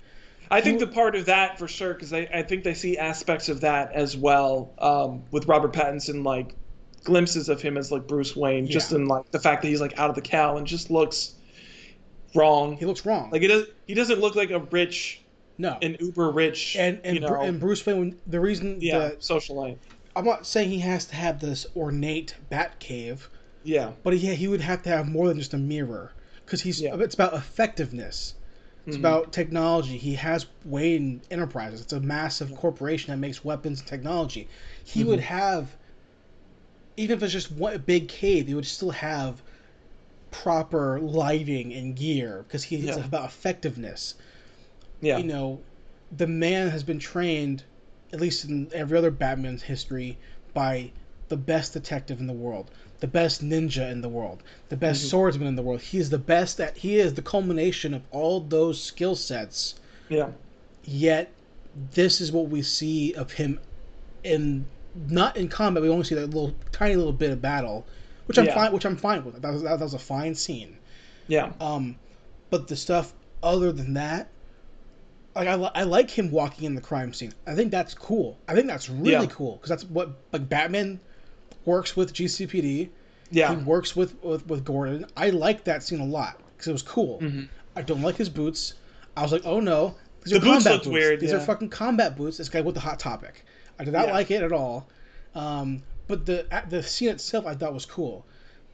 I 0.50 0.60
think 0.60 0.80
the 0.80 0.88
part 0.88 1.16
of 1.16 1.26
that 1.28 1.58
for 1.58 1.68
sure, 1.68 1.94
because 1.94 2.12
I, 2.12 2.28
I 2.34 2.44
think 2.44 2.66
they 2.66 2.74
see 2.74 2.98
aspects 2.98 3.48
of 3.48 3.62
that 3.62 3.94
as 3.94 4.18
well 4.18 4.74
um, 4.80 5.24
with 5.32 5.46
Robert 5.48 5.72
Pattinson, 5.72 6.26
like 6.26 6.56
glimpses 7.06 7.48
of 7.48 7.62
him 7.62 7.78
as 7.78 7.90
like 7.90 8.06
Bruce 8.06 8.36
Wayne, 8.36 8.68
just 8.68 8.92
in 8.92 9.08
like 9.08 9.32
the 9.32 9.40
fact 9.40 9.62
that 9.62 9.70
he's 9.70 9.80
like 9.80 9.98
out 9.98 10.10
of 10.10 10.16
the 10.16 10.22
cow 10.22 10.58
and 10.58 10.68
just 10.68 10.92
looks 10.92 11.36
wrong. 12.36 12.76
He 12.76 12.86
looks 12.86 13.06
wrong. 13.06 13.30
Like 13.32 13.44
it 13.44 13.48
does, 13.48 13.68
he 13.88 13.94
doesn't 13.94 14.20
look 14.20 14.36
like 14.36 14.52
a 14.52 14.60
rich, 14.60 15.22
no. 15.58 15.78
an 15.82 15.96
uber 16.02 16.32
rich, 16.32 16.76
and 16.76 17.00
and, 17.06 17.16
you 17.16 17.22
know, 17.22 17.42
and 17.42 17.58
Bruce 17.58 17.86
Wayne. 17.86 18.20
The 18.28 18.40
reason 18.42 18.78
yeah, 18.82 19.00
that 19.00 19.20
socialite. 19.22 19.78
I'm 20.18 20.26
not 20.26 20.46
saying 20.46 20.70
he 20.70 20.80
has 20.80 21.06
to 21.06 21.16
have 21.16 21.40
this 21.40 21.66
ornate 21.78 22.36
bat 22.50 22.78
cave, 22.80 23.30
Yeah, 23.64 23.94
but 24.04 24.14
he 24.18 24.36
he 24.36 24.48
would 24.48 24.62
have 24.62 24.84
to 24.84 24.90
have 24.90 25.08
more 25.08 25.28
than 25.28 25.40
just 25.40 25.54
a 25.54 25.58
mirror 25.58 26.14
because 26.46 26.62
he's 26.62 26.82
Yeah. 26.82 26.94
it's 26.94 27.16
about 27.16 27.34
effectiveness. 27.34 28.36
It's 28.88 28.96
Mhm. 28.96 28.98
about 28.98 29.32
technology. 29.32 29.98
He 29.98 30.16
has 30.16 30.48
Wayne 30.66 31.22
Enterprises. 31.32 31.82
It's 31.82 31.94
a 31.94 32.00
massive 32.02 32.56
corporation 32.56 33.12
that 33.12 33.18
makes 33.18 33.44
weapons 33.46 33.80
and 33.80 33.88
technology. 33.88 34.50
He 34.84 35.04
would 35.04 35.20
Mm-hmm. 35.20 35.22
have, 35.22 35.78
even 36.98 37.18
if 37.18 37.24
it's 37.24 37.34
just 37.34 37.52
one 37.52 37.78
big 37.80 38.08
cave, 38.08 38.48
he 38.48 38.54
would 38.54 38.66
still 38.66 38.92
have 38.92 39.42
proper 40.32 41.00
lighting 41.00 41.74
and 41.74 41.96
gear 41.96 42.44
because 42.48 42.64
he's 42.66 42.98
Yeah. 42.98 43.06
about 43.06 43.26
effectiveness. 43.26 44.16
yeah, 45.02 45.18
You 45.18 45.24
know, 45.24 45.64
the 46.12 46.28
man 46.28 46.70
has 46.70 46.84
been 46.84 47.00
trained, 47.00 47.64
at 48.14 48.20
least 48.22 48.46
in 48.46 48.70
every 48.74 48.98
other 48.98 49.12
Batman's 49.12 49.64
history, 49.64 50.20
by 50.54 50.92
the 51.32 51.38
best 51.38 51.74
detective 51.74 52.20
in 52.20 52.28
the 52.28 52.34
world, 52.34 52.70
the 53.00 53.08
best 53.08 53.44
ninja 53.44 53.90
in 53.92 54.02
the 54.02 54.10
world, 54.10 54.44
the 54.70 54.78
best 54.78 55.04
Mhm. 55.04 55.10
swordsman 55.10 55.48
in 55.48 55.56
the 55.56 55.64
world. 55.64 55.82
He 55.82 55.98
is 55.98 56.12
the 56.12 56.20
best 56.20 56.60
at. 56.62 56.78
He 56.78 56.98
is 57.00 57.16
the 57.16 57.24
culmination 57.24 57.96
of 57.96 58.04
all 58.12 58.42
those 58.42 58.84
skill 58.84 59.16
sets. 59.16 59.76
yeah, 60.10 60.30
Yet, 60.84 61.32
this 61.96 62.20
is 62.22 62.32
what 62.32 62.50
we 62.50 62.62
see 62.62 63.14
of 63.14 63.32
him 63.32 63.60
in 64.24 64.66
not 64.94 65.38
in 65.38 65.48
combat. 65.48 65.82
We 65.84 65.90
only 65.90 66.04
see 66.04 66.16
that 66.16 66.28
little 66.28 66.54
tiny 66.72 66.96
little 66.98 67.14
bit 67.14 67.32
of 67.32 67.42
battle, 67.42 67.88
which 68.28 68.38
I'm 68.38 68.46
Yeah. 68.48 68.56
fine. 68.56 68.74
Which 68.74 68.86
I'm 68.86 68.98
fine 68.98 69.24
with. 69.24 69.42
That 69.42 69.54
was, 69.54 69.64
that 69.64 69.80
was 69.80 69.94
a 69.94 70.00
fine 70.00 70.36
scene. 70.36 70.78
yeah, 71.28 71.54
Um, 71.62 71.96
but 72.50 72.68
the 72.68 72.76
stuff 72.76 73.14
other 73.42 73.72
than 73.72 73.94
that, 73.94 74.30
like 75.36 75.48
I, 75.48 75.54
I 75.54 75.84
like 75.84 76.10
him 76.12 76.30
walking 76.32 76.66
in 76.66 76.76
the 76.76 76.82
crime 76.82 77.14
scene. 77.14 77.34
I 77.48 77.56
think 77.56 77.72
that's 77.72 77.94
cool. 77.94 78.38
I 78.48 78.54
think 78.54 78.68
that's 78.68 78.90
really 78.90 79.12
Yeah. 79.12 79.26
cool 79.28 79.54
because 79.56 79.70
that's 79.70 79.86
what 79.86 80.10
like 80.34 80.50
Batman 80.50 81.00
works 81.66 81.96
with 81.96 82.14
GCPD. 82.14 82.90
yeah. 83.32 83.56
He 83.56 83.64
works 83.64 83.96
with, 83.96 84.16
with 84.24 84.46
with 84.48 84.64
Gordon. 84.66 85.06
I 85.16 85.30
like 85.30 85.64
that 85.66 85.84
scene 85.84 86.00
a 86.00 86.06
lot 86.06 86.40
because 86.58 86.68
it 86.68 86.74
was 86.74 86.82
cool. 86.82 87.20
Mhm. 87.20 87.48
I 87.76 87.82
don't 87.82 88.02
like 88.02 88.16
his 88.18 88.30
boots. 88.30 88.74
I 89.16 89.22
was 89.22 89.32
like, 89.32 89.44
oh 89.46 89.60
no, 89.60 89.96
these 90.24 90.32
The 90.34 90.38
are 90.38 90.42
boots 90.42 90.64
combat 90.64 90.72
looked 90.74 90.88
weird, 90.88 91.20
These 91.20 91.34
are 91.34 91.40
fucking 91.40 91.70
combat 91.70 92.16
boots. 92.18 92.38
This 92.38 92.50
guy 92.50 92.62
with 92.62 92.76
the 92.76 92.82
hot 92.82 93.00
topic. 93.00 93.46
I 93.80 93.84
did 93.84 93.94
not 93.94 94.08
Yeah. 94.08 94.14
like 94.14 94.32
it 94.32 94.44
at 94.44 94.52
all. 94.52 94.88
Um, 95.36 95.82
but 96.08 96.26
the 96.26 96.46
the 96.70 96.84
scene 96.84 97.10
itself 97.10 97.46
I 97.46 97.56
thought 97.56 97.74
was 97.74 97.86
cool. 97.86 98.26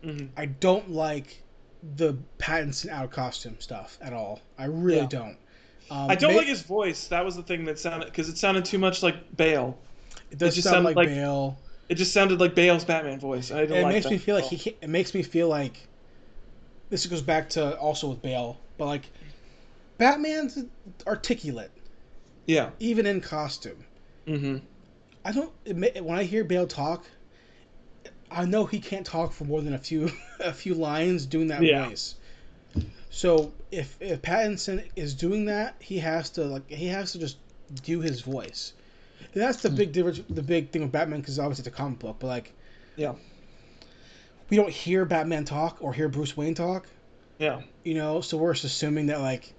Mhm. 0.03 0.29
I 0.37 0.45
don't 0.47 0.89
like 0.91 1.41
the 1.95 2.17
Pattinson 2.39 2.89
out 2.89 3.05
of 3.05 3.11
costume 3.11 3.55
stuff 3.59 3.97
at 4.01 4.11
all. 4.13 4.41
I 4.57 4.65
really 4.65 5.01
Yeah. 5.01 5.07
don't. 5.07 5.37
Um, 5.89 6.09
I 6.09 6.15
don't 6.15 6.31
may- 6.31 6.37
like 6.39 6.47
his 6.47 6.63
voice. 6.63 7.07
That 7.07 7.23
was 7.23 7.35
the 7.35 7.43
thing 7.43 7.63
that 7.65 7.77
sounded 7.79 8.05
because 8.07 8.27
it 8.29 8.37
sounded 8.37 8.65
too 8.65 8.79
much 8.79 9.03
like 9.03 9.37
Bale. 9.37 9.77
It 10.31 10.37
does 10.39 10.53
it 10.53 10.55
just 10.55 10.63
sound 10.65 10.75
sounded 10.77 10.87
like, 10.89 10.95
like- 10.97 11.07
Bale. 11.09 11.57
It 11.89 11.95
just 11.95 12.11
sounded 12.13 12.39
like 12.39 12.53
Bale's 12.55 12.83
Batman 12.85 13.19
voice. 13.19 13.51
I 13.51 13.61
didn't 13.61 13.77
It 13.77 13.83
like 13.83 13.93
makes 13.93 14.03
that 14.05 14.11
me 14.11 14.17
feel 14.17 14.35
like 14.35 14.45
he. 14.45 14.57
Can't, 14.57 14.75
it 14.81 14.89
makes 14.89 15.13
me 15.13 15.23
feel 15.23 15.47
like. 15.47 15.87
This 16.89 17.05
goes 17.05 17.21
back 17.21 17.49
to 17.51 17.77
also 17.77 18.07
with 18.09 18.21
Bale, 18.21 18.57
but 18.77 18.85
like, 18.85 19.09
Batman's 19.97 20.57
articulate 21.05 21.71
Yeah. 22.45 22.69
even 22.79 23.05
in 23.05 23.19
costume. 23.19 23.83
Mm-hmm. 24.25 24.57
I 25.25 25.31
don't. 25.31 25.51
It, 25.65 25.75
ma- 25.75 26.01
when 26.01 26.17
I 26.17 26.23
hear 26.23 26.43
Bale 26.43 26.67
talk, 26.67 27.05
I 28.31 28.45
know 28.45 28.65
he 28.65 28.79
can't 28.79 29.05
talk 29.05 29.31
for 29.33 29.43
more 29.45 29.61
than 29.61 29.73
a 29.73 29.77
few 29.79 30.09
a 30.39 30.53
few 30.53 30.73
lines 30.73 31.25
doing 31.25 31.47
that 31.47 31.61
Yeah. 31.61 31.87
voice. 31.87 32.15
So 33.09 33.51
if 33.71 33.97
if 34.01 34.21
Pattinson 34.21 34.87
is 34.95 35.13
doing 35.13 35.45
that, 35.45 35.75
he 35.79 35.97
has 35.99 36.29
to 36.31 36.43
like 36.45 36.69
he 36.69 36.87
has 36.87 37.11
to 37.13 37.19
just 37.19 37.37
do 37.83 37.99
his 38.01 38.21
voice. 38.21 38.73
That's 39.33 39.61
the 39.61 39.69
big 39.69 39.91
difference. 39.91 40.21
The 40.29 40.41
big 40.43 40.71
thing 40.71 40.81
with 40.83 40.91
Batman 40.91 41.19
because 41.21 41.37
obviously 41.39 41.61
it's 41.61 41.67
a 41.67 41.71
comic 41.71 41.99
book, 41.99 42.17
but 42.19 42.27
like 42.27 42.53
Yeah. 42.95 43.13
we 44.49 44.57
don't 44.57 44.69
hear 44.71 45.05
Batman 45.05 45.45
talk 45.45 45.77
or 45.81 45.93
hear 45.93 46.09
Bruce 46.09 46.35
Wayne 46.37 46.55
talk. 46.55 46.87
Yeah. 47.39 47.61
You 47.83 47.93
know, 47.93 48.21
so 48.21 48.37
we're 48.37 48.53
just 48.53 48.65
assuming 48.65 49.07
that 49.07 49.21
like 49.21 49.53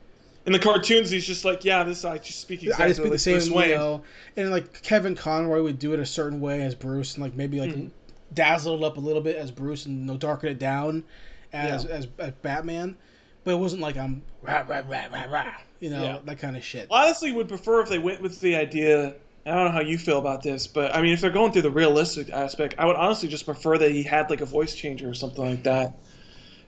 In 0.46 0.52
the 0.52 0.58
cartoons, 0.58 1.10
he's 1.10 1.26
just 1.26 1.44
like, 1.44 1.64
yeah, 1.64 1.82
this 1.84 2.04
I 2.04 2.18
just 2.18 2.40
speak 2.40 2.62
exactly 2.62 2.84
I 2.84 2.88
just 2.88 3.00
be 3.00 3.04
like 3.04 3.12
the 3.12 3.18
same, 3.18 3.34
Bruce 3.52 3.66
you 3.68 3.74
know, 3.74 4.02
and 4.36 4.50
like 4.50 4.82
Kevin 4.82 5.14
Conroy 5.14 5.62
would 5.62 5.78
do 5.78 5.92
it 5.92 6.00
a 6.00 6.06
certain 6.06 6.40
way 6.40 6.62
as 6.62 6.74
Bruce, 6.74 7.14
and 7.14 7.22
like 7.22 7.34
maybe 7.34 7.60
like 7.60 7.70
Mhm. 7.74 7.90
dazzle 8.32 8.82
it 8.82 8.86
up 8.86 8.96
a 8.96 9.00
little 9.00 9.20
bit 9.20 9.36
as 9.36 9.50
Bruce, 9.50 9.84
and 9.86 10.00
you 10.00 10.04
know, 10.06 10.16
darken 10.16 10.48
it 10.48 10.58
down 10.58 11.04
as, 11.52 11.84
Yeah. 11.84 11.90
as 11.90 12.08
as 12.18 12.32
Batman. 12.42 12.96
But 13.44 13.52
it 13.54 13.58
wasn't 13.58 13.82
like 13.82 13.96
I'm 13.96 14.22
rah 14.42 14.64
rah 14.66 14.82
rah 14.88 15.06
rah 15.12 15.24
rah, 15.30 15.52
you 15.80 15.90
know, 15.90 16.02
Yeah. 16.02 16.18
that 16.24 16.38
kind 16.38 16.56
of 16.56 16.64
shit. 16.64 16.86
Honestly, 16.90 17.30
would 17.32 17.48
prefer 17.48 17.80
if 17.82 17.88
they 17.90 17.98
went 17.98 18.22
with 18.22 18.40
the 18.40 18.56
idea. 18.56 19.14
I 19.48 19.54
don't 19.54 19.64
know 19.66 19.70
how 19.70 19.80
you 19.80 19.98
feel 19.98 20.18
about 20.18 20.42
this, 20.42 20.66
but 20.66 20.94
I 20.94 21.00
mean, 21.02 21.12
if 21.12 21.20
they're 21.20 21.30
going 21.30 21.52
through 21.52 21.62
the 21.62 21.70
realistic 21.70 22.30
aspect, 22.30 22.74
I 22.78 22.86
would 22.86 22.96
honestly 22.96 23.28
just 23.28 23.44
prefer 23.46 23.78
that 23.78 23.90
he 23.90 24.02
had 24.02 24.30
like 24.30 24.40
a 24.40 24.46
voice 24.46 24.74
changer 24.74 25.08
or 25.08 25.14
something 25.14 25.44
like 25.44 25.62
that, 25.64 25.94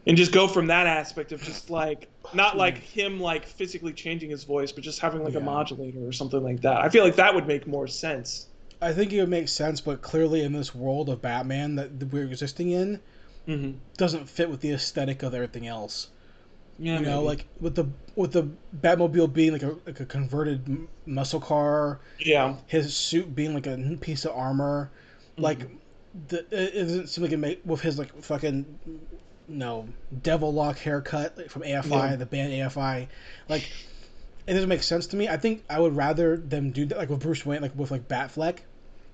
and 0.07 0.17
just 0.17 0.33
go 0.33 0.49
from 0.49 0.69
that 0.69 0.87
aspect 0.87 1.33
of 1.33 1.43
just 1.43 1.71
like 1.71 2.09
not 2.35 2.57
like 2.57 2.79
him 2.79 3.21
like 3.21 3.45
physically 3.47 3.93
changing 3.93 4.31
his 4.31 4.45
voice, 4.45 4.73
but 4.73 4.83
just 4.85 5.01
having 5.01 5.23
like 5.23 5.35
Yeah. 5.35 5.41
a 5.41 5.43
modulator 5.43 6.07
or 6.07 6.13
something 6.13 6.43
like 6.43 6.63
that. 6.63 6.79
I 6.79 6.89
feel 6.89 7.05
like 7.05 7.17
that 7.17 7.35
would 7.35 7.47
make 7.47 7.67
more 7.67 7.87
sense. 7.87 8.47
I 8.83 8.93
think 8.93 9.13
it 9.13 9.21
would 9.21 9.29
make 9.29 9.49
sense, 9.49 9.81
but 9.81 10.01
clearly 10.01 10.43
in 10.43 10.53
this 10.53 10.75
world 10.75 11.09
of 11.11 11.21
Batman 11.21 11.77
that 11.77 12.13
we're 12.13 12.25
existing 12.25 12.71
in, 12.71 13.01
Mm-hmm. 13.49 13.79
doesn't 13.97 14.29
fit 14.29 14.49
with 14.51 14.61
the 14.61 14.73
aesthetic 14.73 15.23
of 15.23 15.35
everything 15.35 15.67
else. 15.67 16.09
Yeah, 16.81 16.99
you 16.99 17.05
know, 17.05 17.23
maybe. 17.23 17.27
like 17.27 17.47
with 17.61 17.75
the 17.77 17.87
with 18.17 18.33
the 18.33 18.51
Batmobile 18.79 19.33
being 19.33 19.53
like 19.53 19.63
a 19.63 19.77
like 19.87 20.01
a 20.01 20.07
converted 20.07 20.89
muscle 21.07 21.41
car, 21.41 22.01
yeah, 22.19 22.57
his 22.67 22.97
suit 22.97 23.35
being 23.35 23.55
like 23.55 23.67
a 23.67 23.77
piece 24.01 24.25
of 24.25 24.33
armor, 24.37 24.91
like 25.37 25.69
the 26.29 26.41
it 26.51 26.83
doesn't 26.83 27.09
seem 27.09 27.25
like 27.25 27.33
it 27.33 27.39
make 27.39 27.61
with 27.65 27.81
his 27.83 27.99
like 27.99 28.23
fucking 28.23 28.67
no 29.49 29.89
devil 30.23 30.53
lock 30.53 30.79
haircut 30.79 31.37
like, 31.37 31.51
from 31.51 31.63
AFI, 31.63 32.11
Yeah. 32.11 32.17
the 32.17 32.27
band 32.27 32.53
AFI, 32.53 33.09
like 33.49 33.71
it 34.47 34.55
doesn't 34.55 34.69
make 34.69 34.83
sense 34.83 35.07
to 35.09 35.17
me. 35.17 35.29
I 35.29 35.37
think 35.37 35.65
I 35.71 35.81
would 35.81 35.97
rather 35.97 36.37
them 36.37 36.73
do 36.73 36.87
that 36.87 36.99
like 36.99 37.11
with 37.11 37.21
Bruce 37.21 37.45
Wayne, 37.47 37.63
like 37.63 37.75
with 37.77 37.91
like 37.91 38.09
Batfleck. 38.09 38.61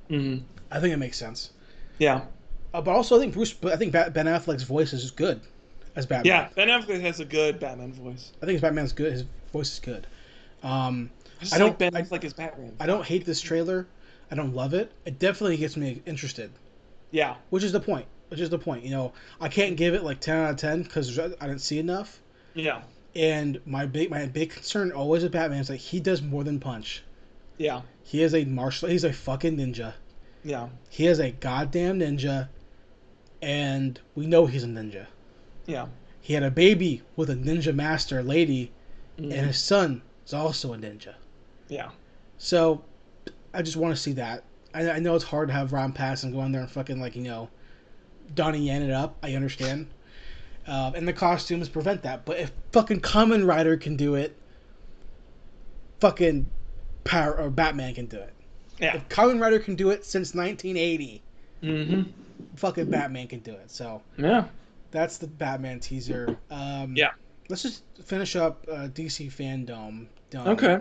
hmm 0.08 0.38
I 0.70 0.80
think 0.80 0.92
it 0.92 0.96
makes 0.98 1.16
sense. 1.16 1.50
yeah, 1.98 2.26
Uh, 2.74 2.80
but 2.82 2.92
also, 2.94 3.16
I 3.16 3.20
think 3.20 3.34
Bruce, 3.34 3.54
I 3.64 3.76
think 3.76 3.92
Bat, 3.92 4.12
Ben 4.14 4.26
Affleck's 4.26 4.62
voice 4.64 4.92
is 4.92 5.10
good 5.10 5.40
as 5.96 6.06
Batman. 6.06 6.26
yeah. 6.32 6.48
Ben 6.54 6.68
Affleck 6.68 7.00
has 7.00 7.18
a 7.20 7.24
good 7.24 7.58
Batman 7.58 7.92
voice. 7.92 8.32
I 8.42 8.46
think 8.46 8.52
his 8.52 8.60
Batman's 8.62 8.92
good. 8.92 9.12
His 9.12 9.24
voice 9.52 9.72
is 9.74 9.80
good. 9.80 10.06
Um, 10.62 11.10
I 11.38 11.42
just 11.42 11.54
I 11.54 11.58
don't- 11.58 11.68
like 11.70 11.78
Ben 11.78 11.96
I- 11.96 12.02
Affleck 12.02 12.24
as 12.24 12.32
Batman. 12.34 12.76
I 12.78 12.86
don't 12.86 13.04
hate 13.04 13.24
this 13.26 13.40
trailer. 13.40 13.86
I 14.30 14.34
don't 14.34 14.54
love 14.54 14.74
it. 14.74 14.92
It 15.04 15.18
definitely 15.18 15.56
gets 15.56 15.76
me 15.76 16.02
interested. 16.06 16.50
Yeah, 17.10 17.36
which 17.50 17.62
is 17.64 17.72
the 17.72 17.80
point. 17.80 18.06
Which 18.28 18.40
is 18.40 18.50
the 18.50 18.58
point. 18.58 18.84
You 18.84 18.90
know, 18.90 19.12
I 19.40 19.48
can't 19.48 19.76
give 19.76 19.94
it 19.94 20.02
like 20.02 20.20
ten 20.20 20.36
out 20.36 20.50
of 20.50 20.56
ten 20.56 20.82
because 20.82 21.16
I 21.18 21.28
didn't 21.28 21.60
see 21.60 21.78
enough. 21.78 22.20
yeah, 22.54 22.82
And 23.14 23.60
my 23.66 23.86
big 23.86 24.10
my 24.10 24.26
big 24.26 24.50
concern 24.50 24.90
always 24.92 25.22
with 25.22 25.30
Batman 25.32 25.60
is 25.60 25.70
like 25.70 25.78
he 25.78 26.00
does 26.00 26.20
more 26.22 26.42
than 26.42 26.58
punch. 26.58 27.02
yeah, 27.56 27.82
He 28.02 28.22
is 28.22 28.34
a 28.34 28.44
martial. 28.44 28.88
He's 28.88 29.04
a 29.04 29.12
fucking 29.12 29.56
ninja. 29.56 29.94
yeah, 30.42 30.68
He 30.90 31.06
is 31.06 31.20
a 31.20 31.30
goddamn 31.30 32.00
ninja, 32.00 32.48
and 33.40 34.00
we 34.16 34.26
know 34.26 34.46
he's 34.46 34.64
a 34.64 34.66
ninja. 34.66 35.06
Yeah. 35.66 35.86
He 36.20 36.34
had 36.34 36.42
a 36.42 36.50
baby 36.50 37.02
with 37.16 37.30
a 37.30 37.34
ninja 37.36 37.74
master 37.74 38.22
lady, 38.22 38.72
Mhm. 39.18 39.32
and 39.32 39.46
his 39.46 39.58
son 39.58 40.02
is 40.26 40.32
also 40.34 40.72
a 40.72 40.76
ninja. 40.76 41.14
yeah. 41.68 41.90
So, 42.38 42.82
I 43.54 43.62
just 43.62 43.76
want 43.76 43.94
to 43.96 44.00
see 44.00 44.12
that. 44.14 44.44
I, 44.74 44.90
I 44.90 44.98
know 44.98 45.14
it's 45.14 45.24
hard 45.24 45.48
to 45.48 45.54
have 45.54 45.72
Ron 45.72 45.92
pass 45.92 46.22
and 46.22 46.32
go 46.34 46.42
in 46.42 46.52
there 46.52 46.60
and 46.60 46.70
fucking 46.70 47.00
like 47.00 47.16
you 47.16 47.22
know, 47.22 47.48
Donnie 48.34 48.58
Yen 48.66 48.82
it 48.82 48.90
up. 48.90 49.16
I 49.22 49.34
understand, 49.34 49.86
um, 50.66 50.94
and 50.94 51.08
the 51.08 51.12
costumes 51.14 51.68
prevent 51.68 52.02
that. 52.02 52.24
But 52.26 52.38
if 52.38 52.52
fucking 52.72 53.00
Kamen 53.00 53.46
Rider 53.48 53.76
can 53.78 53.96
do 53.96 54.14
it, 54.16 54.36
fucking 56.00 56.46
Power 57.04 57.38
or 57.38 57.50
Batman 57.50 57.94
can 57.94 58.06
do 58.06 58.18
it. 58.18 58.32
Yeah. 58.80 58.96
If 58.96 59.08
Kamen 59.08 59.40
Rider 59.40 59.58
can 59.60 59.74
do 59.76 59.90
it 59.90 60.04
since 60.04 60.34
1980, 60.34 61.22
Mm-hmm. 61.62 62.02
Fucking 62.56 62.90
Batman 62.90 63.28
can 63.28 63.38
do 63.40 63.52
it. 63.52 63.70
So 63.70 64.02
Yeah. 64.18 64.44
That's 64.90 65.18
the 65.18 65.26
Batman 65.26 65.80
teaser. 65.80 66.38
Um, 66.50 66.94
Yeah. 66.96 67.10
Let's 67.48 67.62
just 67.62 67.84
finish 68.04 68.34
up 68.34 68.66
uh, 68.68 68.88
DC 68.88 69.32
fandom. 69.32 70.08
Done. 70.30 70.48
Okay. 70.48 70.78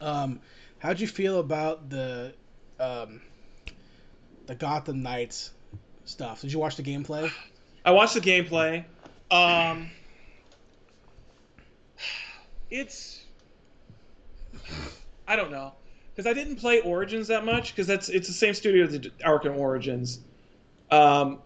Um, 0.00 0.40
how'd 0.78 1.00
you 1.00 1.06
feel 1.06 1.40
about 1.40 1.88
the 1.88 2.34
um, 2.78 3.22
the 4.46 4.54
Gotham 4.54 5.02
Knights 5.02 5.52
stuff? 6.04 6.42
Did 6.42 6.52
you 6.52 6.58
watch 6.58 6.76
the 6.76 6.82
gameplay? 6.82 7.30
I 7.84 7.92
watched 7.92 8.14
the 8.14 8.20
gameplay. 8.20 8.84
Um, 9.30 9.90
it's 12.70 13.20
I 15.26 15.36
don't 15.36 15.50
know 15.50 15.72
because 16.14 16.26
I 16.26 16.34
didn't 16.34 16.56
play 16.56 16.80
Origins 16.80 17.28
that 17.28 17.44
much 17.44 17.72
because 17.72 17.86
that's 17.86 18.08
it's 18.08 18.26
the 18.26 18.34
same 18.34 18.52
studio 18.54 18.84
as 18.84 18.98
Arkham 19.24 19.56
Origins. 19.56 20.20
Um, 20.90 21.40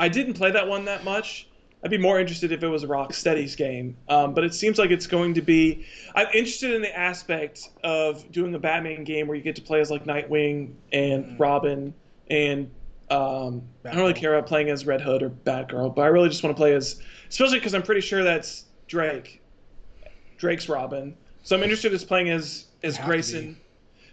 I 0.00 0.08
didn't 0.08 0.34
play 0.34 0.50
that 0.50 0.66
one 0.66 0.86
that 0.86 1.04
much. 1.04 1.46
I'd 1.84 1.90
be 1.90 1.98
more 1.98 2.18
interested 2.18 2.52
if 2.52 2.62
it 2.62 2.68
was 2.68 2.82
a 2.82 2.86
Rocksteady's 2.86 3.54
game, 3.54 3.96
um, 4.08 4.34
but 4.34 4.44
it 4.44 4.54
seems 4.54 4.78
like 4.78 4.90
it's 4.90 5.06
going 5.06 5.34
to 5.34 5.42
be. 5.42 5.84
I'm 6.14 6.26
interested 6.28 6.72
in 6.74 6.82
the 6.82 6.98
aspect 6.98 7.68
of 7.84 8.30
doing 8.32 8.54
a 8.54 8.58
Batman 8.58 9.04
game 9.04 9.26
where 9.28 9.36
you 9.36 9.42
get 9.42 9.56
to 9.56 9.62
play 9.62 9.80
as 9.80 9.90
like 9.90 10.04
Nightwing 10.04 10.72
and 10.92 11.24
Mhm. 11.24 11.38
Robin 11.38 11.94
and 12.30 12.70
um, 13.10 13.62
I 13.84 13.90
don't 13.90 13.98
really 13.98 14.14
care 14.14 14.34
about 14.36 14.46
playing 14.48 14.68
as 14.70 14.86
Red 14.86 15.00
Hood 15.00 15.22
or 15.22 15.30
Batgirl, 15.30 15.94
but 15.96 16.02
I 16.02 16.06
really 16.06 16.28
just 16.28 16.44
want 16.44 16.54
to 16.56 16.60
play 16.60 16.74
as, 16.74 17.00
especially 17.28 17.58
because 17.58 17.74
I'm 17.74 17.82
pretty 17.82 18.02
sure 18.02 18.22
that's 18.22 18.66
Drake, 18.86 19.42
Drake's 20.38 20.68
Robin. 20.68 21.16
So 21.42 21.56
I'm 21.56 21.62
interested 21.62 21.92
as 21.92 22.04
playing 22.04 22.30
as 22.30 22.66
as 22.84 22.98
Grayson. 22.98 23.56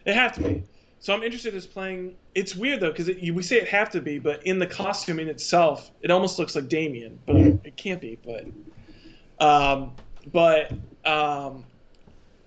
It 0.06 0.16
have 0.16 0.34
to 0.34 0.42
be. 0.42 0.64
So 1.00 1.14
I'm 1.14 1.24
interested 1.24 1.54
as 1.56 1.66
playing. 1.66 2.16
It's 2.36 2.56
weird 2.56 2.80
though 2.80 2.92
because 2.92 3.08
we 3.08 3.42
say 3.44 3.58
it 3.58 3.68
have 3.68 3.90
to 3.92 4.02
be, 4.02 4.20
but 4.20 4.46
in 4.46 4.60
the 4.60 4.68
costume 4.68 5.20
in 5.20 5.28
itself, 5.28 5.92
it 6.02 6.12
almost 6.12 6.40
looks 6.40 6.56
like 6.56 6.68
Damian, 6.68 7.20
but 7.26 7.36
it 7.36 7.78
can't 7.78 8.02
be. 8.02 8.18
But, 8.26 8.46
um, 9.46 9.94
but 10.32 10.72
um, 11.06 11.66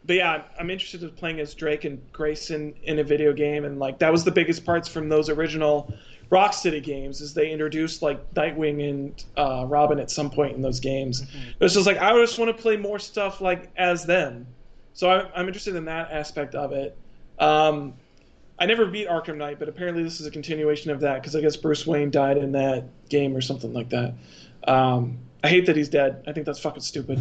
but 0.05 0.17
yeah, 0.17 0.33
I'm, 0.33 0.43
I'm 0.59 0.71
interested 0.71 1.03
in 1.03 1.11
playing 1.11 1.41
as 1.41 1.55
Drake 1.55 1.85
and 1.85 2.01
Grayson 2.13 2.75
in 2.83 2.99
a 2.99 3.05
video 3.05 3.33
game, 3.33 3.65
and 3.65 3.79
like 3.79 3.99
that 4.01 4.11
was 4.11 4.25
the 4.25 4.33
biggest 4.33 4.65
parts 4.65 4.89
from 4.89 5.09
those 5.09 5.29
original 5.29 5.93
Rocksteady 6.31 6.83
games, 6.83 7.21
is 7.21 7.35
they 7.35 7.51
introduced 7.51 8.03
like 8.03 8.35
Nightwing 8.35 8.89
and 8.89 9.25
uh, 9.37 9.65
Robin 9.67 9.99
at 9.99 10.11
some 10.11 10.31
point 10.31 10.57
in 10.57 10.63
those 10.63 10.81
games. 10.81 11.23
It 11.23 11.61
was 11.61 11.75
just 11.75 11.87
like 11.87 11.99
I 11.99 12.13
just 12.15 12.39
want 12.39 12.55
to 12.55 12.61
play 12.61 12.77
more 12.77 12.99
stuff 12.99 13.41
like 13.41 13.71
as 13.77 14.05
them, 14.05 14.47
so 14.93 15.09
I'm, 15.11 15.29
I'm 15.35 15.47
interested 15.47 15.77
in 15.77 15.85
that 15.85 16.11
aspect 16.11 16.55
of 16.55 16.73
it. 16.73 16.99
Um, 17.39 17.95
I 18.61 18.67
never 18.67 18.85
beat 18.87 19.09
Arkham 19.09 19.37
Knight, 19.39 19.59
but 19.59 19.69
apparently 19.69 20.03
this 20.03 20.21
is 20.21 20.27
a 20.27 20.31
continuation 20.31 20.91
of 20.91 21.01
that 21.01 21.21
because 21.23 21.35
I 21.35 21.41
guess 21.41 21.57
Bruce 21.57 21.87
Wayne 21.87 22.11
died 22.11 22.37
in 22.37 22.53
that 22.53 22.85
game 23.09 23.35
or 23.35 23.41
something 23.41 23.73
like 23.73 23.89
that. 23.91 24.13
Um, 24.65 25.19
I 25.43 25.49
hate 25.49 25.65
that 25.67 25.77
he's 25.77 25.89
dead. 25.89 26.23
I 26.27 26.33
think 26.33 26.45
that's 26.45 26.61
fucking 26.61 26.83
stupid. 26.83 27.19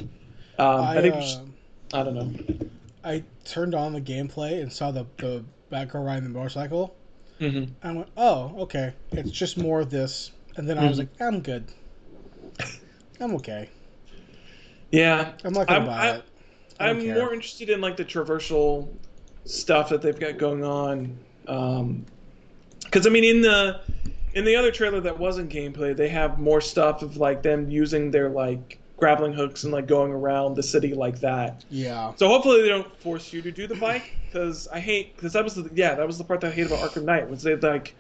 Um, 0.58 0.82
I, 0.82 0.98
I, 0.98 1.02
think 1.02 1.16
uh, 1.16 1.22
should- 1.22 1.54
I 1.94 2.04
don't 2.04 2.14
know. 2.16 2.70
I 3.06 3.24
turned 3.46 3.74
on 3.74 3.94
the 3.94 4.02
gameplay 4.02 4.62
and 4.62 4.72
saw 4.72 4.92
the 4.92 5.06
the 5.18 5.44
Batgirl 5.72 6.06
riding 6.06 6.24
the 6.26 6.30
motorcycle. 6.38 6.94
hmm 7.40 7.66
I 7.84 7.94
went, 7.94 8.10
oh, 8.18 8.54
okay. 8.64 8.92
It's 9.14 9.32
just 9.32 9.58
more 9.58 9.80
of 9.80 9.90
this. 9.90 10.32
And 10.58 10.68
then 10.68 10.78
I 10.78 10.88
was 10.90 10.98
Mhm. 10.98 11.00
like, 11.00 11.22
I'm 11.22 11.40
good. 11.40 11.66
I'm 13.22 13.36
okay. 13.36 13.70
Yeah, 14.92 15.34
I'm 15.46 15.54
not 15.54 15.68
gonna 15.68 15.80
I'm- 15.80 15.88
buy 15.88 16.10
I- 16.10 16.16
it. 16.18 16.24
I 16.82 16.90
am 16.90 17.06
more 17.14 17.34
interested 17.34 17.70
in 17.70 17.82
like 17.82 17.98
the 17.98 18.06
traversal 18.06 18.88
stuff 19.46 19.90
that 19.90 20.02
they've 20.02 20.18
got 20.20 20.38
going 20.38 20.64
on. 20.64 21.18
Um, 21.50 22.06
because 22.84 23.06
I 23.06 23.10
mean, 23.10 23.24
in 23.24 23.42
the 23.42 23.82
in 24.34 24.46
the 24.46 24.56
other 24.56 24.72
trailer 24.72 25.00
that 25.02 25.18
wasn't 25.18 25.52
gameplay, 25.52 25.96
they 25.96 26.10
have 26.10 26.40
more 26.40 26.62
stuff 26.62 27.02
of 27.02 27.18
like 27.18 27.42
them 27.44 27.70
using 27.70 28.12
their 28.12 28.30
like 28.30 28.80
grappling 28.98 29.34
hooks 29.34 29.64
and 29.64 29.72
like 29.74 29.88
going 29.88 30.12
around 30.12 30.56
the 30.56 30.64
city 30.64 30.94
like 30.94 31.20
that. 31.22 31.64
Yeah. 31.70 32.14
So 32.16 32.28
hopefully 32.28 32.62
they 32.62 32.68
don't 32.70 32.96
force 33.02 33.32
you 33.34 33.42
to 33.42 33.52
do 33.52 33.66
the 33.68 33.76
bike 33.76 34.12
because 34.26 34.68
I 34.68 34.80
hate 34.80 35.16
because 35.16 35.34
that 35.34 35.44
was 35.44 35.56
the 35.56 35.70
yeah 35.74 35.96
that 35.96 36.06
was 36.08 36.18
the 36.18 36.24
part 36.24 36.42
that 36.42 36.52
I 36.52 36.56
hate 36.56 36.68
about 36.68 36.80
Arkham 36.80 37.04
Knight 37.04 37.30
was 37.30 37.44
they 37.44 37.56
like 37.56 37.96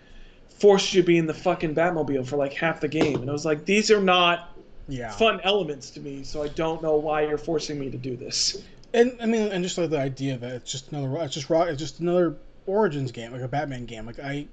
forced 0.47 0.93
you 0.93 1.01
to 1.01 1.05
be 1.07 1.17
in 1.17 1.25
the 1.25 1.33
fucking 1.33 1.73
Batmobile 1.73 2.27
for 2.27 2.35
like 2.35 2.53
half 2.53 2.81
the 2.81 2.87
game 2.87 3.21
and 3.21 3.29
I 3.29 3.33
was 3.33 3.45
like 3.45 3.65
these 3.65 3.89
are 3.91 4.01
not 4.01 4.55
Yeah. 4.87 5.11
fun 5.11 5.39
elements 5.43 5.89
to 5.91 5.99
me 6.01 6.23
so 6.23 6.43
I 6.43 6.49
don't 6.49 6.81
know 6.81 6.95
why 6.97 7.21
you're 7.21 7.37
forcing 7.37 7.79
me 7.79 7.89
to 7.91 7.97
do 7.97 8.17
this. 8.17 8.61
And 8.93 9.15
I 9.21 9.25
mean, 9.27 9.51
and 9.51 9.63
just 9.63 9.77
like 9.77 9.89
the 9.91 9.99
idea 9.99 10.37
that 10.37 10.51
it's 10.51 10.71
just 10.71 10.91
another, 10.91 11.23
it's 11.23 11.33
just 11.35 11.49
raw, 11.49 11.61
it's 11.61 11.79
just 11.79 11.99
another 11.99 12.35
Origins 12.65 13.11
game, 13.11 13.31
like 13.31 13.41
a 13.41 13.47
Batman 13.47 13.85
game. 13.85 14.05
Like 14.05 14.19
I, 14.19 14.47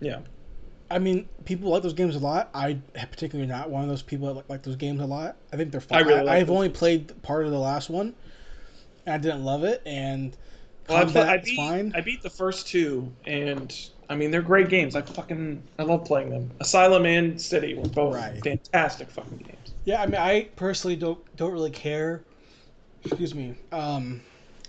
Yeah. 0.00 0.20
I 0.90 0.98
mean, 0.98 1.26
people 1.46 1.70
like 1.70 1.82
those 1.82 1.94
games 1.94 2.16
a 2.16 2.18
lot. 2.18 2.50
I 2.54 2.78
particularly 2.94 3.48
not 3.50 3.70
one 3.70 3.82
of 3.82 3.88
those 3.88 4.02
people 4.02 4.28
that 4.28 4.34
like, 4.34 4.48
like 4.48 4.62
those 4.62 4.76
games 4.76 5.00
a 5.00 5.06
lot. 5.06 5.36
I 5.52 5.56
think 5.56 5.72
they're 5.72 5.80
fun. 5.80 5.98
I 5.98 6.06
really 6.06 6.22
like 6.24 6.38
have 6.40 6.48
those 6.48 6.56
only 6.56 6.68
played 6.68 7.22
part 7.22 7.46
of 7.46 7.50
the 7.50 7.58
last 7.58 7.88
one, 7.88 8.14
and 9.06 9.14
I 9.14 9.18
didn't 9.18 9.44
love 9.44 9.64
it. 9.64 9.82
And 9.86 10.36
Well, 10.88 10.98
I, 11.16 11.34
I 11.34 11.36
beat 11.38 11.56
fine. 11.56 11.92
I 11.94 12.00
beat 12.02 12.22
the 12.22 12.30
first 12.30 12.66
two 12.66 13.10
and 13.24 13.74
I 14.08 14.16
mean 14.16 14.30
they're 14.30 14.42
great 14.42 14.68
games. 14.68 14.94
I 14.94 15.02
fucking 15.02 15.62
I 15.78 15.82
love 15.84 16.04
playing 16.04 16.30
them. 16.30 16.50
Asylum 16.60 17.06
and 17.06 17.40
City 17.40 17.74
were 17.74 17.88
both 17.88 18.14
Right. 18.14 18.42
fantastic 18.44 19.10
fucking 19.10 19.38
games. 19.38 19.72
Yeah, 19.84 20.02
I 20.02 20.06
mean, 20.06 20.16
I 20.16 20.48
personally 20.56 20.96
don't 20.96 21.18
don't 21.36 21.52
really 21.52 21.70
care. 21.70 22.22
Excuse 23.04 23.34
me. 23.34 23.54
Um, 23.72 24.20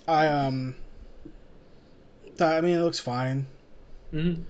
I 0.07 0.27
um. 0.27 0.75
I 2.41 2.61
mean, 2.61 2.77
it 2.77 2.81
looks 2.81 2.99
fine. 2.99 3.45
Mm-hmm. 4.13 4.41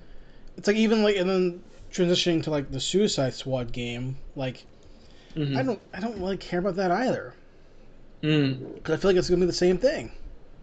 It's 0.57 0.67
like 0.67 0.77
even 0.77 1.03
like 1.03 1.15
and 1.17 1.29
then 1.29 1.63
transitioning 1.91 2.43
to 2.43 2.51
like 2.51 2.71
the 2.71 2.79
Suicide 2.79 3.33
Squad 3.33 3.71
game. 3.71 4.17
Like 4.35 4.65
Mm-hmm. 5.35 5.57
I 5.57 5.63
don't 5.63 5.81
I 5.93 5.99
don't 5.99 6.19
really 6.19 6.37
care 6.37 6.59
about 6.59 6.75
that 6.75 6.91
either 6.91 7.33
Mm. 8.21 8.75
because 8.75 8.93
I 8.93 8.97
feel 9.01 9.09
like 9.09 9.17
it's 9.17 9.29
gonna 9.29 9.41
be 9.41 9.47
the 9.47 9.51
same 9.53 9.77
thing. 9.79 10.11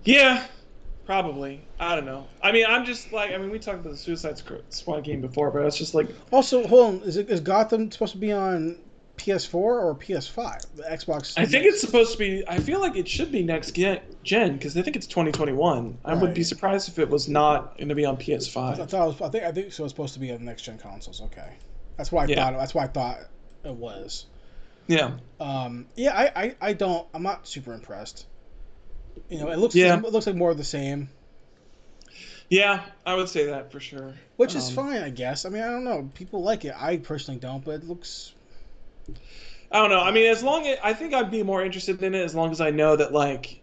Yeah, 0.04 0.46
probably. 1.04 1.60
I 1.78 1.94
don't 1.94 2.06
know. 2.06 2.26
I 2.42 2.52
mean, 2.52 2.64
I'm 2.66 2.84
just 2.86 3.12
like 3.12 3.32
I 3.32 3.36
mean, 3.38 3.50
we 3.50 3.58
talked 3.58 3.80
about 3.80 3.90
the 3.90 3.98
Suicide 3.98 4.40
Squad 4.70 5.00
game 5.04 5.20
before, 5.20 5.50
but 5.50 5.66
it's 5.66 5.76
just 5.76 5.92
like 5.94 6.08
Also, 6.32 6.66
hold 6.68 6.86
on, 6.94 7.00
is 7.02 7.16
it 7.16 7.28
is 7.28 7.40
Gotham 7.40 7.90
supposed 7.90 8.12
to 8.12 8.18
be 8.18 8.32
on 8.32 8.76
PS4 9.20 9.54
or 9.54 9.94
PS5? 9.94 10.76
The 10.76 10.82
Xbox. 10.84 11.34
I 11.36 11.44
think 11.44 11.64
it's 11.66 11.80
supposed 11.80 12.12
to 12.12 12.18
be. 12.18 12.42
I 12.48 12.58
feel 12.58 12.80
like 12.80 12.96
it 12.96 13.06
should 13.06 13.30
be 13.30 13.42
next 13.42 13.72
gen 13.72 14.54
because 14.54 14.76
I 14.76 14.82
think 14.82 14.96
it's 14.96 15.06
2021. 15.06 15.98
I 16.04 16.14
would 16.14 16.34
be 16.34 16.42
surprised 16.42 16.88
if 16.88 16.98
it 16.98 17.08
was 17.08 17.28
not 17.28 17.76
going 17.76 17.88
to 17.90 17.94
be 17.94 18.04
on 18.04 18.16
PS5. 18.16 18.76
thought 18.88 18.92
it 18.92 18.92
was, 18.92 19.20
I 19.20 19.28
think 19.28 19.44
I 19.44 19.52
think 19.52 19.72
so. 19.72 19.84
It's 19.84 19.92
supposed 19.92 20.14
to 20.14 20.20
be 20.20 20.32
on 20.32 20.44
next 20.44 20.62
gen 20.62 20.78
consoles. 20.78 21.20
Okay, 21.22 21.58
that's 21.96 22.10
why 22.10 22.24
I 22.24 22.26
Yeah. 22.26 22.36
thought. 22.36 22.58
That's 22.58 22.74
why 22.74 22.84
I 22.84 22.88
thought 22.88 23.18
it 23.64 23.74
was. 23.74 24.26
Yeah. 24.86 25.12
Um, 25.38 25.86
yeah, 25.94 26.12
I, 26.16 26.42
I, 26.42 26.56
I 26.60 26.72
don't. 26.72 27.06
I'm 27.14 27.22
not 27.22 27.46
super 27.46 27.72
impressed. 27.74 28.26
You 29.28 29.38
know, 29.38 29.50
it 29.50 29.58
looks 29.58 29.74
Yeah. 29.74 29.96
it 29.96 30.02
looks 30.02 30.26
like 30.26 30.34
more 30.36 30.50
of 30.50 30.56
the 30.58 30.64
same, 30.64 31.08
Yeah, 32.48 32.84
I 33.06 33.14
would 33.14 33.28
say 33.28 33.46
that 33.46 33.70
for 33.70 33.78
sure. 33.78 34.14
which 34.36 34.56
is 34.56 34.68
Um, 34.70 34.74
fine, 34.86 35.02
I 35.02 35.10
guess. 35.10 35.44
I 35.44 35.50
mean, 35.50 35.62
I 35.62 35.68
don't 35.68 35.84
know. 35.84 36.10
People 36.14 36.42
like 36.42 36.64
it. 36.64 36.74
I 36.76 36.96
personally 36.96 37.38
don't, 37.38 37.64
but 37.64 37.76
it 37.76 37.84
looks. 37.84 38.34
I 39.72 39.78
don't 39.78 39.90
know. 39.90 40.00
I 40.00 40.10
mean, 40.10 40.26
as 40.26 40.42
long 40.42 40.66
as 40.66 40.78
I 40.82 40.92
think 40.92 41.14
I'd 41.14 41.30
be 41.30 41.42
more 41.42 41.64
interested 41.64 42.02
in 42.02 42.14
it 42.14 42.22
as 42.22 42.34
long 42.34 42.50
as 42.50 42.60
I 42.60 42.70
know 42.70 42.96
that 42.96 43.12
like 43.12 43.62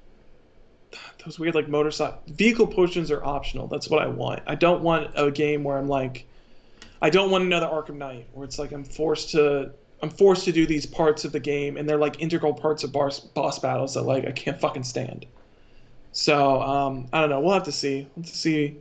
those 1.26 1.38
weird 1.38 1.56
like 1.56 1.68
motorcycle 1.68 2.22
vehicle 2.28 2.68
potions 2.68 3.12
are 3.12 3.24
optional. 3.24 3.68
That's 3.68 3.90
what 3.90 4.02
I 4.02 4.08
want. 4.08 4.42
I 4.48 4.56
don't 4.56 4.82
want 4.82 5.12
a 5.16 5.30
game 5.30 5.64
where 5.64 5.78
I'm 5.78 5.90
like, 5.90 6.26
I 7.02 7.10
don't 7.10 7.30
want 7.30 7.44
another 7.44 7.68
Arkham 7.68 7.98
Knight 7.98 8.28
where 8.34 8.46
it's 8.46 8.58
like 8.58 8.72
I'm 8.72 8.84
forced 8.84 9.32
to 9.32 9.72
I'm 10.02 10.10
forced 10.10 10.46
to 10.46 10.52
do 10.52 10.66
these 10.66 10.86
parts 10.86 11.26
of 11.26 11.32
the 11.32 11.40
game 11.40 11.76
and 11.76 11.90
they're 11.90 11.98
like 11.98 12.22
integral 12.22 12.54
parts 12.54 12.84
of 12.84 12.92
boss 12.92 13.20
boss 13.20 13.60
battles 13.60 13.96
that 13.96 14.04
like 14.04 14.26
I 14.26 14.32
can't 14.32 14.60
fucking 14.60 14.84
stand. 14.84 15.26
So 16.12 16.62
um, 16.62 17.08
I 17.12 17.20
don't 17.22 17.30
know. 17.30 17.42
We'll 17.42 17.54
have 17.54 17.64
to 17.64 17.72
see. 17.72 18.08
We'll 18.16 18.24
have 18.24 18.32
to 18.32 18.38
see. 18.38 18.78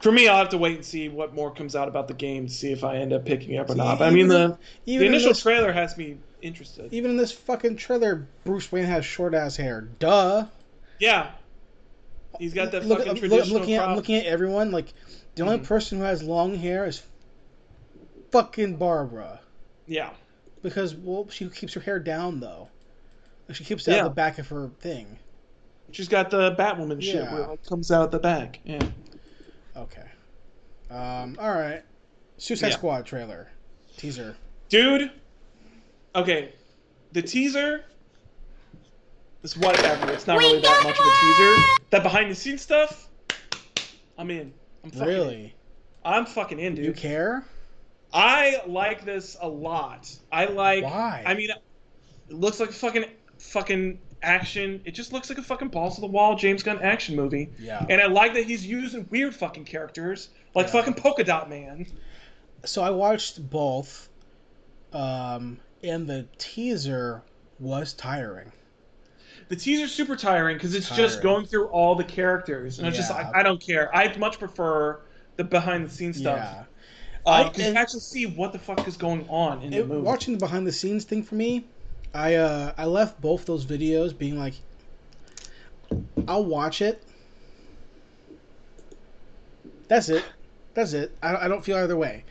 For 0.00 0.12
me, 0.12 0.28
I'll 0.28 0.38
have 0.38 0.50
to 0.50 0.58
wait 0.58 0.76
and 0.76 0.84
see 0.84 1.08
what 1.08 1.34
more 1.34 1.50
comes 1.50 1.74
out 1.74 1.88
about 1.88 2.06
the 2.08 2.14
game 2.14 2.46
to 2.46 2.52
see 2.52 2.70
if 2.72 2.84
I 2.84 2.96
end 2.96 3.12
up 3.12 3.24
picking 3.24 3.58
up 3.58 3.70
or 3.70 3.74
not. 3.74 3.98
But 3.98 4.08
I 4.08 4.10
mean, 4.10 4.28
the 4.28 4.58
even 4.84 5.00
the 5.00 5.06
in 5.06 5.12
initial 5.14 5.30
this, 5.30 5.42
trailer 5.42 5.72
has 5.72 5.96
me 5.96 6.18
interested. 6.42 6.92
even 6.92 7.12
in 7.12 7.16
this 7.16 7.32
fucking 7.32 7.76
trailer, 7.76 8.26
Bruce 8.44 8.70
Wayne 8.70 8.84
has 8.84 9.04
short 9.04 9.34
ass 9.34 9.56
hair. 9.56 9.82
Duh. 9.98 10.46
Yeah. 11.00 11.30
He's 12.38 12.52
got 12.52 12.72
that 12.72 12.84
Look, 12.84 12.98
fucking 12.98 13.10
I'm, 13.10 13.14
look- 13.14 13.30
traditional 13.30 13.58
looking 13.60 13.74
at 13.74 13.88
I'm 13.88 13.96
looking 13.96 14.16
at 14.16 14.26
everyone. 14.26 14.70
Like 14.70 14.92
the 15.34 15.42
only 15.44 15.58
Mhm. 15.58 15.64
person 15.64 15.98
who 15.98 16.04
has 16.04 16.22
long 16.22 16.54
hair 16.56 16.84
is 16.86 17.02
fucking 18.30 18.76
Barbara 18.76 19.40
Yeah. 19.86 20.10
because 20.62 20.94
well 20.94 21.28
she 21.30 21.48
keeps 21.48 21.72
her 21.74 21.80
hair 21.80 21.98
down 21.98 22.40
though. 22.40 22.68
She 23.52 23.64
keeps 23.64 23.86
it 23.88 23.92
Yeah. 23.92 24.02
the 24.04 24.10
back 24.10 24.38
of 24.38 24.48
her 24.48 24.70
thing. 24.80 25.18
She's 25.92 26.08
got 26.08 26.30
the 26.30 26.54
Batwoman 26.56 27.00
shit 27.00 27.22
where 27.30 27.52
it 27.52 27.64
comes 27.66 27.90
out 27.90 28.10
the 28.10 28.18
back. 28.18 28.60
Yeah. 28.64 28.80
Okay. 29.76 30.06
Um. 30.90 31.36
All 31.38 31.52
right. 31.52 31.82
Suicide 32.38 32.68
Yeah. 32.68 32.74
Squad 32.74 33.06
trailer, 33.06 33.48
teaser. 33.96 34.36
Dude. 34.68 35.10
Okay. 36.14 36.52
The 37.12 37.22
teaser 37.22 37.84
is 39.42 39.56
whatever. 39.56 40.12
It's 40.12 40.26
not 40.26 40.38
really 40.38 40.60
that 40.60 40.84
much 40.84 40.98
of 40.98 41.06
a 41.06 41.10
teaser. 41.20 41.78
That 41.90 42.02
behind 42.02 42.30
the 42.30 42.34
scenes 42.34 42.62
stuff, 42.62 43.08
I'm 44.18 44.30
in. 44.30 44.52
I'm 44.84 44.90
fucking 44.90 45.08
in. 45.08 45.14
Really? 45.14 45.54
I'm 46.04 46.26
fucking 46.26 46.58
in, 46.58 46.74
dude. 46.74 46.84
You 46.84 46.92
care? 46.92 47.44
I 48.12 48.62
like 48.66 49.04
this 49.04 49.36
a 49.40 49.48
lot. 49.48 50.14
I 50.30 50.46
like. 50.46 50.84
Why? 50.84 51.22
I 51.26 51.34
mean, 51.34 51.50
it 51.50 52.34
looks 52.34 52.60
like 52.60 52.70
fucking 52.72 53.06
fucking 53.38 53.98
action. 54.22 54.80
It 54.84 54.92
just 54.92 55.12
looks 55.12 55.28
like 55.28 55.38
a 55.38 55.42
fucking 55.42 55.68
balls 55.68 55.96
to 55.96 56.00
the 56.00 56.06
wall 56.06 56.36
James 56.36 56.62
Gunn 56.62 56.80
action 56.80 57.14
movie. 57.16 57.50
Yeah. 57.58 57.84
And 57.88 58.00
I 58.00 58.06
like 58.06 58.34
that 58.34 58.44
he's 58.44 58.66
using 58.66 59.06
weird 59.10 59.34
fucking 59.34 59.64
characters 59.64 60.28
like 60.54 60.66
Yeah. 60.66 60.72
fucking 60.72 60.94
Polka 60.94 61.24
Dot 61.24 61.48
Man. 61.50 61.86
so 62.64 62.82
I 62.82 62.90
watched 62.90 63.48
both, 63.50 64.08
um, 64.92 65.58
and 65.82 66.06
the 66.08 66.26
teaser 66.38 67.22
was 67.60 67.92
tiring. 67.92 68.50
The 69.48 69.56
teaser's 69.56 69.92
super 69.92 70.16
tiring 70.16 70.56
because 70.56 70.74
it's 70.74 70.88
Tiring. 70.88 71.04
just 71.04 71.22
going 71.22 71.46
through 71.46 71.66
all 71.68 71.94
the 71.94 72.02
characters, 72.04 72.78
and 72.78 72.88
it's 72.88 72.96
just 72.96 73.10
Yeah. 73.10 73.18
like 73.28 73.36
I 73.36 73.42
don't 73.44 73.60
care. 73.60 73.94
I 73.94 74.16
much 74.18 74.38
prefer 74.38 75.00
the 75.36 75.44
behind 75.44 75.86
the 75.86 75.90
scenes 75.90 76.18
stuff. 76.18 76.38
Yeah. 76.38 76.64
Uh, 77.24 77.30
I- 77.30 77.44
'cause 77.44 77.58
you 77.58 77.64
and- 77.66 77.78
actually 77.78 78.00
see 78.00 78.26
what 78.26 78.52
the 78.52 78.58
fuck 78.58 78.86
is 78.88 78.96
going 78.96 79.26
on 79.28 79.62
in 79.62 79.70
the 79.70 79.84
movie. 79.84 80.00
watching 80.00 80.34
the 80.34 80.40
behind 80.40 80.66
the 80.66 80.72
scenes 80.72 81.04
thing 81.04 81.22
for 81.22 81.34
me, 81.36 81.66
I 82.16 82.34
uh, 82.34 82.72
I 82.78 82.86
left 82.86 83.20
both 83.20 83.44
those 83.44 83.64
videos 83.66 84.16
being 84.16 84.38
like, 84.38 84.54
I'll 86.26 86.44
watch 86.44 86.80
it. 86.82 87.02
That's 89.88 90.08
it. 90.08 90.24
That's 90.74 90.92
it. 90.92 91.16
I, 91.22 91.36
I 91.36 91.48
don't 91.48 91.64
feel 91.64 91.76
either 91.76 91.96
way. 91.96 92.24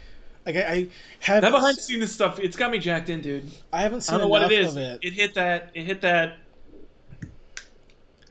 Like 0.46 0.56
I, 0.58 0.60
I 0.60 0.88
have 1.20 1.42
that 1.42 1.52
behind 1.52 1.78
the 1.78 1.82
scenes 1.82 2.12
stuff, 2.12 2.40
it's 2.40 2.56
got 2.56 2.70
me 2.72 2.78
jacked 2.80 3.10
in, 3.10 3.22
dude. 3.22 3.50
I 3.74 3.82
haven't 3.82 4.02
seen. 4.02 4.16
I 4.16 4.18
don't 4.18 4.28
know 4.28 4.30
what 4.30 4.52
it 4.52 4.52
is. 4.52 4.72
of 4.76 4.78
it. 4.78 5.00
It 5.02 5.14
hit 5.14 5.34
that. 5.36 5.72
It 5.74 5.84
hit 5.84 6.02
that. 6.02 6.38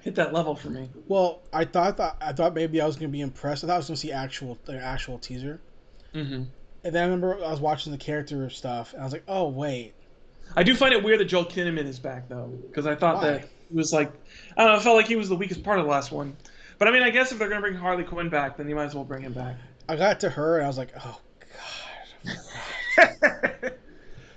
Hit 0.02 0.14
that 0.16 0.32
level 0.34 0.54
for 0.54 0.68
me. 0.68 0.90
Well, 1.08 1.40
I 1.52 1.64
thought 1.64 1.96
that 1.96 2.16
I 2.20 2.32
thought 2.32 2.54
maybe 2.54 2.80
I 2.80 2.86
was 2.86 2.96
gonna 2.96 3.08
be 3.08 3.22
impressed. 3.22 3.64
I 3.64 3.68
thought 3.68 3.74
I 3.74 3.78
was 3.78 3.86
gonna 3.86 3.96
see 3.96 4.12
actual 4.12 4.58
the 4.66 4.78
actual 4.78 5.18
teaser, 5.18 5.60
Mm-hmm. 6.14 6.42
and 6.84 6.94
then 6.94 6.96
I 6.96 7.04
remember 7.04 7.42
I 7.42 7.50
was 7.50 7.60
watching 7.60 7.90
the 7.90 7.98
character 7.98 8.48
stuff, 8.50 8.92
and 8.92 9.00
I 9.00 9.04
was 9.04 9.12
like, 9.14 9.24
oh 9.26 9.48
wait, 9.48 9.94
I 10.56 10.62
do 10.62 10.74
find 10.74 10.92
it 10.94 11.02
weird 11.02 11.20
that 11.20 11.24
Joel 11.26 11.44
Kinnaman 11.44 11.86
is 11.86 11.98
back 11.98 12.28
though, 12.28 12.46
because 12.68 12.86
I 12.86 12.94
thought 12.94 13.16
Why? 13.16 13.30
that 13.32 13.48
he 13.70 13.76
was 13.76 13.92
like, 13.92 14.12
I 14.56 14.64
don't 14.64 14.72
know, 14.74 14.78
I 14.78 14.82
felt 14.82 14.96
like 14.96 15.06
he 15.08 15.16
was 15.16 15.28
the 15.28 15.34
weakest 15.36 15.62
part 15.64 15.78
of 15.78 15.84
the 15.84 15.90
last 15.90 16.12
one. 16.12 16.36
But 16.78 16.88
I 16.88 16.90
mean, 16.90 17.02
I 17.02 17.10
guess 17.10 17.32
if 17.32 17.38
they're 17.38 17.48
gonna 17.48 17.60
bring 17.60 17.74
Harley 17.74 18.04
Quinn 18.04 18.28
back, 18.28 18.56
then 18.56 18.68
you 18.68 18.74
might 18.74 18.84
as 18.84 18.94
well 18.94 19.04
bring 19.04 19.22
him 19.22 19.32
back. 19.32 19.56
I 19.88 19.96
got 19.96 20.20
to 20.20 20.30
her 20.30 20.56
and 20.58 20.64
I 20.64 20.68
was 20.68 20.78
like, 20.78 20.90
oh 21.04 21.20
god, 22.96 23.72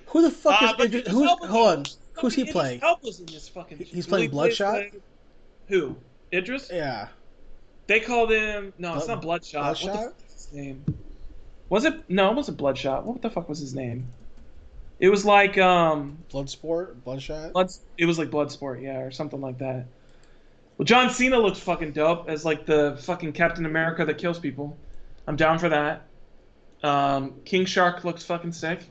who 0.08 0.22
the 0.22 0.32
fuck 0.32 0.62
Uh, 0.62 0.74
is? 0.80 0.86
Idris 0.86 1.08
Who's 1.10 1.30
hold 1.30 1.78
on? 1.80 1.84
Who's 2.14 2.34
he 2.34 2.52
playing? 2.52 2.82
Elba's 2.82 3.20
in 3.20 3.28
this 3.28 3.48
fucking. 3.48 3.78
He's 3.78 4.08
Well, 4.08 4.18
playing 4.18 4.32
Bloodshot? 4.32 4.92
the- 4.92 5.02
Who? 5.68 5.96
Idris? 6.34 6.70
Yeah, 6.74 7.10
They 7.88 8.00
called 8.00 8.32
him. 8.32 8.74
No, 8.80 8.96
it's 8.96 9.08
not 9.08 9.22
Bloodshot. 9.22 9.82
What 9.84 9.94
the 9.94 9.98
fuck 10.00 10.14
is 10.28 10.34
his 10.34 10.54
name? 10.54 10.84
Was 11.70 11.86
it? 11.86 12.10
No, 12.10 12.32
it 12.32 12.36
wasn't 12.36 12.58
Bloodshot. 12.58 13.06
What 13.06 13.22
the 13.22 13.30
fuck 13.30 13.48
was 13.48 13.60
his 13.60 13.74
name? 13.76 14.08
It 15.00 15.10
was 15.10 15.24
like 15.26 15.58
um, 15.58 16.18
Bloodsport, 16.32 17.04
Bloodshot. 17.04 17.54
Blood. 17.54 17.72
It 17.98 18.06
was 18.06 18.18
like 18.18 18.30
Bloodsport, 18.30 18.82
yeah, 18.82 19.00
or 19.02 19.12
something 19.12 19.40
like 19.42 19.60
that. 19.60 19.86
Well, 20.78 20.86
John 20.86 21.10
Cena 21.10 21.38
looks 21.40 21.60
fucking 21.60 21.92
dope 21.92 22.30
as 22.30 22.46
like 22.46 22.66
the 22.66 22.98
fucking 23.02 23.34
Captain 23.34 23.66
America 23.66 24.06
that 24.06 24.18
kills 24.18 24.40
people. 24.40 24.78
I'm 25.28 25.36
down 25.36 25.60
for 25.60 25.70
that. 25.70 26.04
Um, 26.84 27.36
King 27.46 27.66
Shark 27.66 28.04
looks 28.04 28.24
fucking 28.24 28.54
sick. 28.54 28.82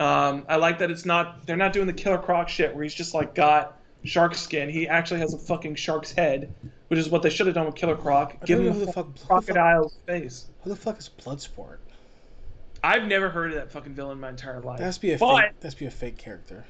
Um, 0.00 0.44
I 0.48 0.56
like 0.56 0.78
that 0.78 0.90
it's 0.90 1.04
not 1.04 1.46
they're 1.46 1.56
not 1.56 1.72
doing 1.72 1.86
the 1.86 1.92
Killer 1.92 2.18
Croc 2.18 2.48
shit 2.48 2.74
where 2.74 2.82
he's 2.84 2.94
just 2.94 3.14
like 3.14 3.34
got 3.34 3.78
shark 4.04 4.34
skin. 4.34 4.70
He 4.70 4.86
actually 4.88 5.20
has 5.20 5.34
a 5.34 5.38
fucking 5.38 5.74
shark's 5.74 6.12
head, 6.12 6.54
which 6.88 6.98
is 7.00 7.08
what 7.08 7.22
they 7.22 7.30
should 7.30 7.46
have 7.46 7.54
done 7.54 7.66
with 7.66 7.74
Killer 7.74 7.96
Croc. 7.96 8.44
Give 8.46 8.60
him 8.60 8.68
a 8.68 8.72
who 8.72 8.86
the 8.86 8.92
fucking 8.92 9.12
fuck- 9.14 9.14
who 9.14 9.18
the 9.18 9.26
fuck- 9.26 9.46
crocodile's 9.46 9.98
face. 10.06 10.46
Who 10.62 10.70
the 10.70 10.76
fuck 10.76 10.98
is 10.98 11.10
Bloodsport? 11.20 11.78
I've 12.82 13.04
never 13.04 13.28
heard 13.28 13.50
of 13.50 13.56
that 13.56 13.72
fucking 13.72 13.94
villain 13.94 14.12
in 14.12 14.20
my 14.20 14.30
entire 14.30 14.60
life. 14.60 14.78
That's 14.78 14.98
be 14.98 15.12
a 15.12 15.18
but 15.18 15.36
fake. 15.36 15.52
That 15.60 15.66
has 15.66 15.74
to 15.74 15.80
be 15.80 15.86
a 15.86 15.90
fake 15.90 16.16
character. 16.18 16.64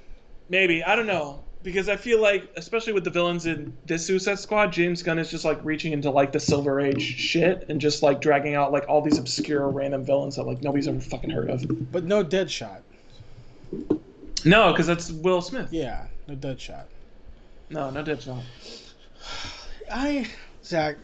maybe 0.48 0.82
I 0.82 0.96
don't 0.96 1.06
know 1.06 1.44
because 1.62 1.88
I 1.88 1.96
feel 1.96 2.20
like, 2.20 2.50
especially 2.56 2.92
with 2.92 3.04
the 3.04 3.10
villains 3.10 3.46
in 3.46 3.76
this 3.84 4.06
Suicide 4.06 4.38
Squad, 4.38 4.72
James 4.72 5.02
Gunn 5.02 5.18
is 5.18 5.30
just 5.30 5.44
like 5.44 5.62
reaching 5.64 5.92
into 5.92 6.10
like 6.10 6.32
the 6.32 6.40
Silver 6.40 6.80
Age 6.80 7.02
shit 7.02 7.66
and 7.68 7.80
just 7.80 8.02
like 8.02 8.20
dragging 8.20 8.54
out 8.54 8.72
like 8.72 8.88
all 8.88 9.02
these 9.02 9.18
obscure 9.18 9.68
random 9.68 10.04
villains 10.04 10.36
that 10.36 10.44
like 10.44 10.62
nobody's 10.62 10.88
ever 10.88 11.00
fucking 11.00 11.30
heard 11.30 11.50
of. 11.50 11.92
But 11.92 12.04
no 12.04 12.24
Deadshot. 12.24 12.80
No, 14.44 14.72
because 14.72 14.86
that's 14.86 15.10
Will 15.10 15.42
Smith. 15.42 15.72
Yeah, 15.72 16.06
no 16.26 16.36
Deadshot. 16.36 16.84
No, 17.70 17.90
no 17.90 18.02
Deadshot. 18.02 18.42
I 19.90 20.26
Zach, 20.64 20.96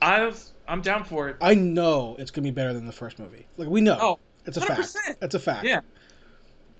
I 0.00 0.24
was, 0.24 0.49
I'm 0.70 0.82
down 0.82 1.02
for 1.04 1.28
it. 1.28 1.36
I 1.40 1.54
know 1.54 2.14
it's 2.18 2.30
gonna 2.30 2.44
be 2.44 2.52
better 2.52 2.72
than 2.72 2.86
the 2.86 2.92
first 2.92 3.18
movie. 3.18 3.46
Like 3.56 3.68
we 3.68 3.80
know. 3.80 3.98
Oh, 4.00 4.18
it's 4.46 4.56
a 4.56 4.60
fact. 4.60 4.80
100%. 4.80 5.16
It's 5.20 5.34
a 5.34 5.38
fact. 5.40 5.64
Yeah. 5.64 5.80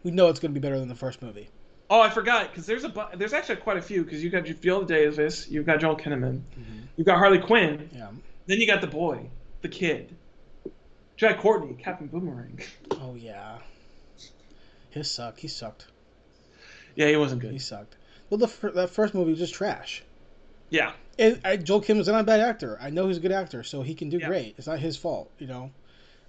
We 0.04 0.12
know 0.12 0.28
it's 0.28 0.38
gonna 0.38 0.54
be 0.54 0.60
better 0.60 0.78
than 0.78 0.88
the 0.88 0.94
first 0.94 1.20
movie. 1.20 1.50
Oh, 1.90 2.00
I 2.00 2.08
forgot 2.08 2.50
because 2.50 2.66
there's 2.66 2.84
a 2.84 2.88
bu- 2.88 3.16
there's 3.16 3.32
actually 3.32 3.56
quite 3.56 3.76
a 3.76 3.82
few 3.82 4.04
because 4.04 4.22
you 4.22 4.30
got 4.30 4.46
Viola 4.46 4.86
Davis, 4.86 5.48
you've 5.50 5.66
got 5.66 5.80
Joel 5.80 5.96
Kinnaman, 5.96 6.40
mm-hmm. 6.40 6.78
you've 6.96 7.06
got 7.06 7.18
Harley 7.18 7.40
Quinn, 7.40 7.90
Yeah. 7.92 8.10
then 8.46 8.60
you 8.60 8.66
got 8.66 8.80
the 8.80 8.86
boy, 8.86 9.28
the 9.62 9.68
kid, 9.68 10.14
Jack 11.16 11.40
Courtney, 11.40 11.74
Captain 11.74 12.06
Boomerang. 12.06 12.60
Oh 12.92 13.16
yeah. 13.16 13.58
His 14.90 15.10
suck. 15.10 15.38
He 15.38 15.48
sucked. 15.48 15.86
Yeah, 16.94 17.08
he 17.08 17.16
wasn't 17.16 17.40
good. 17.40 17.52
He 17.52 17.58
sucked. 17.58 17.96
Well, 18.28 18.38
the 18.38 18.48
fir- 18.48 18.70
that 18.72 18.90
first 18.90 19.14
movie 19.14 19.30
was 19.30 19.40
just 19.40 19.54
trash. 19.54 20.04
Yeah, 20.70 20.92
And 21.18 21.40
I, 21.44 21.56
Joel 21.56 21.80
Kim 21.80 21.98
is 22.00 22.06
not 22.08 22.20
a 22.20 22.24
bad 22.24 22.40
actor. 22.40 22.78
I 22.80 22.90
know 22.90 23.08
he's 23.08 23.16
a 23.16 23.20
good 23.20 23.32
actor, 23.32 23.62
so 23.64 23.82
he 23.82 23.94
can 23.94 24.08
do 24.08 24.18
Yeah. 24.18 24.28
great. 24.28 24.54
It's 24.56 24.66
not 24.68 24.78
his 24.78 24.96
fault, 24.96 25.30
you 25.38 25.46
know. 25.48 25.70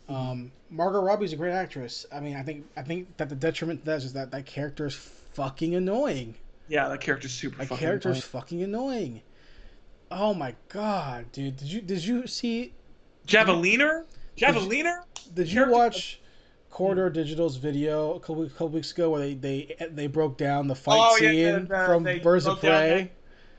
Um, 0.09 0.51
Margot 0.69 1.01
Robbie's 1.01 1.31
a 1.31 1.35
great 1.37 1.53
actress. 1.53 2.05
I 2.11 2.19
mean, 2.19 2.35
I 2.35 2.41
think 2.43 2.65
I 2.75 2.81
think 2.81 3.15
that 3.17 3.29
the 3.29 3.35
detriment 3.35 3.81
to 3.81 3.85
that 3.85 3.97
is 4.03 4.13
that 4.13 4.31
that 4.31 4.45
character 4.45 4.85
is 4.87 4.95
fucking 4.95 5.75
annoying. 5.75 6.35
yeah, 6.67 6.89
that 6.89 6.99
character's 7.01 7.31
super. 7.33 7.57
That 7.57 7.67
fucking 7.67 7.77
character 7.85 8.09
annoying. 8.09 8.21
fucking 8.21 8.63
annoying. 8.63 9.21
Oh 10.09 10.33
my 10.33 10.55
god, 10.69 11.31
dude! 11.31 11.55
Did 11.55 11.67
you 11.71 11.81
did 11.81 12.03
you 12.03 12.27
see? 12.27 12.73
Javeliner, 13.27 14.03
Javeliner. 14.37 15.03
Did 15.33 15.47
you 15.47 15.53
Character- 15.53 15.71
watch 15.77 16.19
Corridor 16.71 17.09
Digital's 17.09 17.55
video 17.57 18.15
a 18.15 18.19
couple, 18.19 18.49
couple 18.49 18.69
weeks 18.69 18.91
ago 18.91 19.11
where 19.11 19.21
they 19.21 19.35
they 19.35 19.75
they 19.91 20.07
broke 20.07 20.37
down 20.37 20.67
the 20.67 20.75
fight 20.75 20.97
Oh, 20.99 21.17
yeah, 21.21 21.29
scene 21.29 21.53
the- 21.53 21.59
the- 21.67 21.85
from 21.85 22.03
Birds 22.23 22.47
of 22.47 22.59
Prey? 22.59 23.11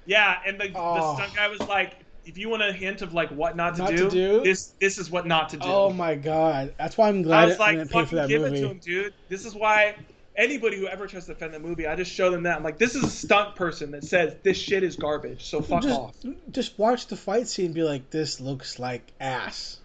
Yeah, 0.06 0.38
and 0.46 0.60
the, 0.60 0.70
Oh. 0.74 0.94
the 0.94 1.14
stunt 1.16 1.34
guy 1.36 1.48
was 1.48 1.60
like, 1.60 1.96
"If 2.24 2.36
you 2.38 2.48
want 2.48 2.62
a 2.62 2.72
hint 2.72 3.02
of 3.02 3.14
like 3.14 3.30
what 3.30 3.56
not 3.56 3.76
to, 3.76 3.82
Not 3.82 3.90
to 3.90 3.96
do, 3.96 4.10
do? 4.10 4.40
this 4.42 4.72
this 4.80 4.98
is 4.98 5.10
what 5.10 5.26
not 5.26 5.50
to 5.50 5.56
do." 5.56 5.66
Oh 5.66 5.90
my 5.92 6.14
god! 6.14 6.74
That's 6.78 6.98
why 6.98 7.08
I'm 7.08 7.20
I 7.20 7.22
glad 7.22 7.48
was 7.48 7.58
like, 7.58 7.78
didn't 7.78 7.90
pay 7.90 8.00
for 8.00 8.04
"Fucking 8.06 8.18
that 8.18 8.28
give 8.28 8.42
movie. 8.42 8.58
it 8.58 8.60
to 8.62 8.68
him, 8.68 8.78
dude. 8.78 9.14
This 9.28 9.44
is 9.44 9.54
why." 9.54 9.96
Anybody 10.34 10.78
who 10.78 10.86
ever 10.88 11.06
tries 11.06 11.26
to 11.26 11.34
defend 11.34 11.52
the 11.52 11.58
movie, 11.58 11.86
I 11.86 11.94
just 11.94 12.10
show 12.10 12.30
them 12.30 12.44
that. 12.44 12.56
I'm 12.56 12.62
like, 12.64 12.78
this 12.78 12.94
is 12.94 13.04
a 13.04 13.10
stunt 13.10 13.54
person 13.54 13.90
that 13.90 14.02
says 14.02 14.34
this 14.42 14.56
shit 14.56 14.82
is 14.82 14.96
garbage, 14.96 15.44
so 15.44 15.60
fuck 15.60 15.82
just, 15.82 16.00
off. 16.00 16.14
Just 16.50 16.78
watch 16.78 17.06
the 17.08 17.16
fight 17.16 17.48
scene 17.48 17.66
and 17.66 17.74
be 17.74 17.82
like, 17.82 18.08
this 18.08 18.40
looks 18.40 18.78
like 18.78 19.12
ass. 19.20 19.76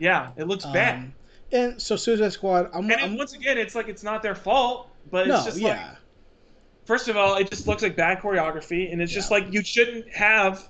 Yeah, 0.00 0.30
it 0.36 0.48
looks 0.48 0.66
bad. 0.66 0.96
Um, 0.96 1.14
and 1.52 1.80
so 1.80 1.94
Suicide 1.94 2.32
Squad, 2.32 2.70
I'm, 2.74 2.90
And 2.90 3.00
I'm 3.00 3.16
once 3.16 3.34
again, 3.34 3.58
it's 3.58 3.76
like 3.76 3.86
it's 3.88 4.02
not 4.02 4.24
their 4.24 4.34
fault, 4.34 4.88
but 5.08 5.28
no, 5.28 5.36
it's 5.36 5.44
just 5.44 5.58
yeah, 5.58 5.68
like 5.68 5.96
first 6.84 7.08
of 7.08 7.16
all, 7.16 7.36
it 7.36 7.50
just 7.50 7.66
looks 7.66 7.82
like 7.82 7.96
bad 7.96 8.20
choreography, 8.20 8.92
and 8.92 9.00
it's 9.00 9.12
just 9.12 9.30
like 9.30 9.52
you 9.52 9.62
shouldn't 9.64 10.08
have, 10.12 10.68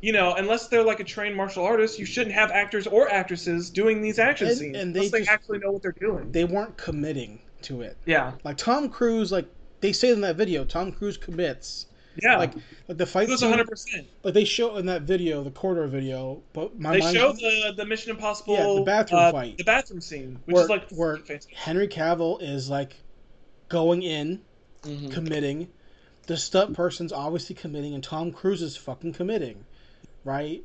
you 0.00 0.12
know, 0.12 0.34
unless 0.34 0.68
they're 0.68 0.84
like 0.84 1.00
a 1.00 1.04
trained 1.04 1.36
martial 1.36 1.64
artist, 1.64 1.98
you 1.98 2.04
shouldn't 2.06 2.34
have 2.34 2.50
actors 2.50 2.86
or 2.86 3.08
actresses 3.10 3.70
doing 3.70 4.02
these 4.02 4.18
action 4.18 4.48
And- 4.48 4.56
scenes 4.58 4.76
and 4.76 4.94
they 4.94 5.06
unless 5.06 5.12
they 5.12 5.26
actually 5.26 5.58
know 5.58 5.70
what 5.72 5.82
they're 5.82 5.92
doing. 5.92 6.30
they 6.32 6.44
weren't 6.44 6.76
committing 6.76 7.40
to 7.62 7.82
it. 7.82 7.96
yeah, 8.06 8.32
Like 8.44 8.56
Tom 8.56 8.88
Cruise, 8.88 9.30
like 9.30 9.46
they 9.80 9.92
say 9.92 10.10
in 10.10 10.20
that 10.22 10.36
video, 10.36 10.64
Tom 10.64 10.90
Cruise 10.92 11.16
commits. 11.16 11.86
yeah, 12.20 12.36
Like, 12.36 12.52
like 12.88 12.98
the 12.98 13.06
fight 13.06 13.28
it 13.28 13.30
was 13.32 13.40
100. 13.42 13.68
percent 13.68 14.06
like 14.24 14.34
they 14.34 14.44
show 14.44 14.76
in 14.76 14.86
that 14.86 15.02
video, 15.02 15.42
the 15.44 15.50
corridor 15.52 15.86
video. 15.86 16.42
But 16.52 16.78
my 16.78 16.94
They 16.94 16.98
mind, 17.00 17.16
show 17.16 17.32
the 17.32 17.72
the 17.76 17.84
Mission 17.86 18.10
Impossible, 18.10 18.54
Yeah, 18.54 18.74
the 18.74 18.82
bathroom 18.82 19.20
uh, 19.22 19.32
fight. 19.32 19.56
the 19.58 19.64
bathroom 19.64 20.00
scene, 20.00 20.38
which 20.44 20.54
where, 20.54 20.64
is 20.64 20.68
like 20.70 20.90
where 20.90 21.16
fantastic. 21.18 21.54
Henry 21.56 21.86
Cavill 21.88 22.42
is 22.42 22.68
like 22.68 22.96
going 23.68 24.02
in, 24.02 24.40
Mhm. 24.82 25.10
committing. 25.12 25.68
The 26.26 26.36
stunt 26.36 26.74
person's 26.74 27.12
obviously 27.12 27.54
committing, 27.54 27.94
and 27.94 28.02
Tom 28.02 28.32
Cruise 28.32 28.62
is 28.62 28.76
fucking 28.76 29.12
committing, 29.14 29.64
right? 30.24 30.64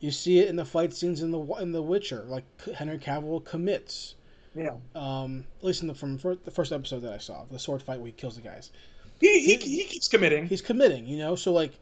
You 0.00 0.10
see 0.10 0.38
it 0.38 0.48
in 0.48 0.56
the 0.56 0.64
fight 0.64 0.94
scenes 0.94 1.20
in 1.22 1.30
the 1.30 1.40
in 1.56 1.72
The 1.72 1.82
Witcher. 1.82 2.24
Like 2.26 2.44
Henry 2.74 2.98
Cavill 2.98 3.44
commits. 3.44 4.14
Yeah, 4.54 4.76
Um, 4.96 5.44
at 5.58 5.64
least 5.64 5.82
in 5.82 5.88
the 5.88 5.94
from 5.94 6.16
the 6.16 6.50
first 6.50 6.72
episode 6.72 7.00
that 7.02 7.12
I 7.12 7.18
saw, 7.18 7.44
the 7.44 7.58
sword 7.58 7.82
fight 7.82 7.98
where 8.00 8.06
he 8.06 8.12
kills 8.12 8.34
the 8.36 8.42
guys. 8.42 8.72
he, 9.20 9.38
he 9.40 9.56
he 9.56 9.84
keeps 9.84 10.08
committing. 10.08 10.46
He's 10.46 10.62
committing, 10.62 11.06
you 11.06 11.18
know. 11.18 11.36
So 11.36 11.52
like, 11.52 11.78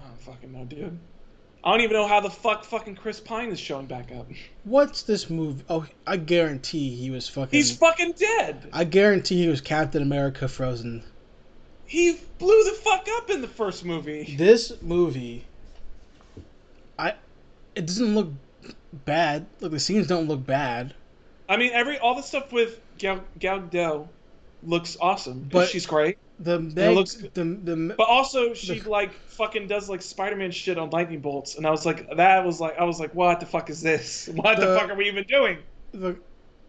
I 0.00 0.06
don't 0.06 0.20
fucking 0.20 0.52
know, 0.52 0.64
dude. 0.64 0.98
I 1.66 1.72
don't 1.72 1.80
even 1.80 1.96
know 1.96 2.06
how 2.06 2.20
the 2.20 2.30
fuck 2.30 2.64
fucking 2.64 2.94
Chris 2.94 3.18
Pine 3.18 3.50
is 3.50 3.58
showing 3.58 3.86
back 3.86 4.12
up. 4.12 4.30
What's 4.62 5.02
this 5.02 5.28
movie? 5.28 5.64
Oh, 5.68 5.84
I 6.06 6.16
guarantee 6.16 6.94
he 6.94 7.10
was 7.10 7.28
fucking. 7.28 7.50
He's 7.50 7.76
fucking 7.76 8.12
dead. 8.12 8.68
I 8.72 8.84
guarantee 8.84 9.42
he 9.42 9.48
was 9.48 9.60
Captain 9.60 10.00
America 10.00 10.46
Frozen. 10.46 11.02
He 11.84 12.20
blew 12.38 12.62
the 12.62 12.70
fuck 12.70 13.08
up 13.16 13.30
in 13.30 13.42
the 13.42 13.48
first 13.48 13.84
movie. 13.84 14.36
This 14.38 14.80
movie, 14.80 15.44
I, 17.00 17.14
it 17.74 17.86
doesn't 17.86 18.14
look 18.14 18.30
bad. 19.04 19.46
Look, 19.58 19.72
the 19.72 19.80
scenes 19.80 20.06
don't 20.06 20.28
look 20.28 20.46
bad. 20.46 20.94
I 21.48 21.56
mean, 21.56 21.72
every 21.72 21.98
all 21.98 22.14
the 22.14 22.22
stuff 22.22 22.52
with 22.52 22.80
Gal, 22.96 23.24
Gal 23.40 23.58
Gadot 23.58 24.06
looks 24.62 24.96
awesome. 25.00 25.48
But- 25.50 25.68
she's 25.68 25.86
great. 25.86 26.18
The 26.38 26.60
Meg, 26.60 26.94
looks 26.94 27.14
the 27.14 27.44
the 27.44 27.94
But 27.96 28.08
also, 28.08 28.52
she 28.52 28.78
The- 28.80 28.90
like 28.90 29.12
fucking 29.14 29.68
does 29.68 29.88
like 29.88 30.02
Spider-Man 30.02 30.50
shit 30.50 30.76
on 30.76 30.90
lightning 30.90 31.20
bolts, 31.20 31.56
and 31.56 31.66
I 31.66 31.70
was 31.70 31.86
like, 31.86 32.14
that 32.14 32.44
was 32.44 32.60
like, 32.60 32.78
I 32.78 32.84
was 32.84 33.00
like, 33.00 33.14
what 33.14 33.40
the 33.40 33.46
fuck 33.46 33.70
is 33.70 33.80
this? 33.80 34.28
What 34.34 34.58
the, 34.60 34.66
The- 34.66 34.78
fuck 34.78 34.90
are 34.90 34.94
we 34.94 35.06
even 35.08 35.24
doing? 35.24 35.58
the 35.92 36.14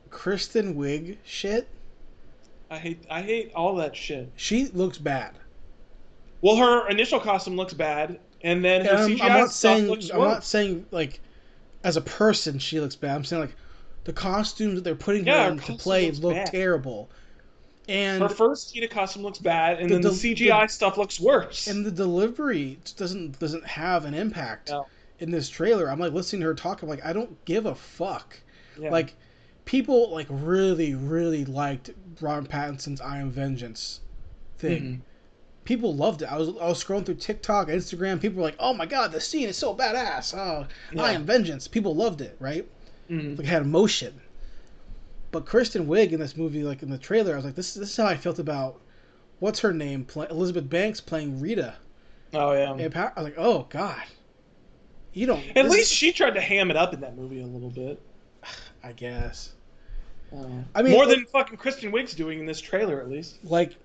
Kristen 0.10 0.76
Wiig 0.76 1.18
shit. 1.26 1.68
I 2.72 2.78
hate, 2.78 3.04
I 3.10 3.22
hate 3.22 3.52
all 3.56 3.76
that 3.76 3.94
shit. 3.96 4.32
She 4.38 4.68
looks 4.68 4.98
bad. 4.98 5.34
Well, 6.42 6.56
her 6.56 6.88
initial 6.90 7.20
costume 7.20 7.58
looks 7.58 7.74
bad, 7.74 8.20
and 8.42 8.64
then 8.64 8.86
her 8.86 8.92
And 8.92 9.00
I'm, 9.00 9.10
CGI 9.18 9.22
I'm 9.22 9.28
not 9.40 9.52
stuff 9.52 9.52
saying 9.76 9.88
looks 9.88 10.10
I'm 10.12 10.20
not 10.22 10.44
saying 10.46 10.86
like 10.92 11.20
as 11.84 11.98
a 11.98 12.02
person 12.02 12.58
she 12.60 12.80
looks 12.80 12.96
bad. 12.96 13.16
I'm 13.16 13.26
saying 13.26 13.42
like 13.42 13.56
the 14.06 14.14
costumes 14.14 14.76
that 14.76 14.84
they're 14.86 14.96
putting 14.96 15.26
Yeah, 15.28 15.40
her 15.40 15.44
her 15.46 15.52
in 15.52 15.58
to 15.60 15.74
play 15.74 16.10
look 16.12 16.36
bad. 16.36 16.46
terrible. 16.48 17.10
And 17.88 18.22
Her 18.22 18.30
first 18.30 18.74
Cheetah 18.74 18.90
costume 18.90 19.24
looks 19.24 19.40
bad, 19.40 19.80
and 19.80 19.90
The 19.90 19.96
then 19.96 20.02
the, 20.02 20.10
CGI 20.10 20.70
stuff 20.70 20.98
looks 20.98 21.20
worse. 21.20 21.68
and 21.68 21.86
the 21.86 21.92
delivery 21.92 22.80
doesn't 22.98 23.40
doesn't 23.40 23.66
have 23.66 24.04
an 24.06 24.14
impact 24.14 24.70
No. 24.72 24.88
in 25.20 25.32
this 25.32 25.48
trailer. 25.50 25.90
I'm 25.90 26.00
like 26.00 26.12
listening 26.14 26.42
to 26.42 26.48
her 26.48 26.54
talk. 26.54 26.82
I'm 26.82 26.90
like, 26.90 27.06
I 27.06 27.14
don't 27.14 27.44
give 27.46 27.66
a 27.66 27.76
fuck. 27.76 28.38
Yeah. 28.80 28.92
Like, 28.92 29.16
people 29.66 30.12
like 30.12 30.28
really 30.30 30.96
really 30.96 31.46
liked 31.46 31.92
Robert 32.20 32.50
Pattinson's 32.50 33.00
I 33.00 33.20
Am 33.20 33.32
Vengeance 33.32 34.02
thing. 34.58 34.82
Mhm. 34.84 35.02
People 35.64 35.94
loved 35.96 36.22
it. 36.22 36.32
I 36.32 36.38
was 36.38 36.50
I 36.50 36.68
was 36.68 36.84
scrolling 36.84 37.06
through 37.06 37.16
TikTok, 37.16 37.68
Instagram. 37.70 38.20
People 38.22 38.38
were 38.38 38.44
like, 38.44 38.56
"Oh 38.60 38.74
my 38.74 38.86
god, 38.86 39.12
the 39.14 39.20
scene 39.22 39.48
is 39.50 39.58
so 39.58 39.74
badass!" 39.76 40.34
Oh, 40.38 40.66
I 41.02 41.14
Am 41.14 41.24
Vengeance. 41.26 41.68
People 41.68 41.96
loved 41.96 42.22
it, 42.22 42.36
right? 42.40 42.66
Mhm. 43.10 43.38
Like 43.38 43.48
it 43.48 43.50
had 43.50 43.62
emotion. 43.62 44.20
But 45.32 45.46
Kristen 45.46 45.88
Wiig 45.88 46.12
in 46.12 46.20
this 46.20 46.38
movie, 46.38 46.64
like 46.64 46.82
in 46.84 46.90
the 46.90 46.98
trailer, 46.98 47.34
I 47.34 47.36
was 47.36 47.46
like, 47.46 47.56
"This 47.56 47.74
this 47.74 47.90
is 47.90 47.98
how 47.98 48.06
I 48.06 48.16
felt 48.16 48.40
about 48.40 48.80
what's 49.40 49.60
her 49.60 49.74
name, 49.74 50.06
play, 50.06 50.28
Elizabeth 50.30 50.70
Banks 50.70 51.02
playing 51.02 51.40
Rita." 51.42 51.76
Oh 52.34 52.54
yeah. 52.54 52.74
And 52.74 52.96
I 52.96 53.12
was 53.16 53.24
like, 53.24 53.36
"Oh 53.38 53.68
God, 53.70 54.04
you 55.14 55.26
don't." 55.28 55.44
At 55.56 55.70
least 55.70 55.92
she 55.94 56.12
tried 56.12 56.34
to 56.36 56.42
ham 56.42 56.72
it 56.72 56.78
up 56.78 56.94
in 56.94 57.02
that 57.02 57.16
movie 57.18 57.42
a 57.42 57.46
little 57.48 57.70
bit. 57.70 58.02
I 58.84 58.94
guess. 58.94 59.54
Uh, 60.34 60.46
I 60.76 60.82
mean, 60.82 60.94
more 60.94 61.04
it- 61.04 61.10
than 61.10 61.26
fucking 61.26 61.58
Kristen 61.58 61.92
Wiig's 61.92 62.14
doing 62.14 62.40
in 62.40 62.46
this 62.46 62.60
trailer, 62.62 63.00
at 63.02 63.10
least. 63.10 63.44
like 63.44 63.76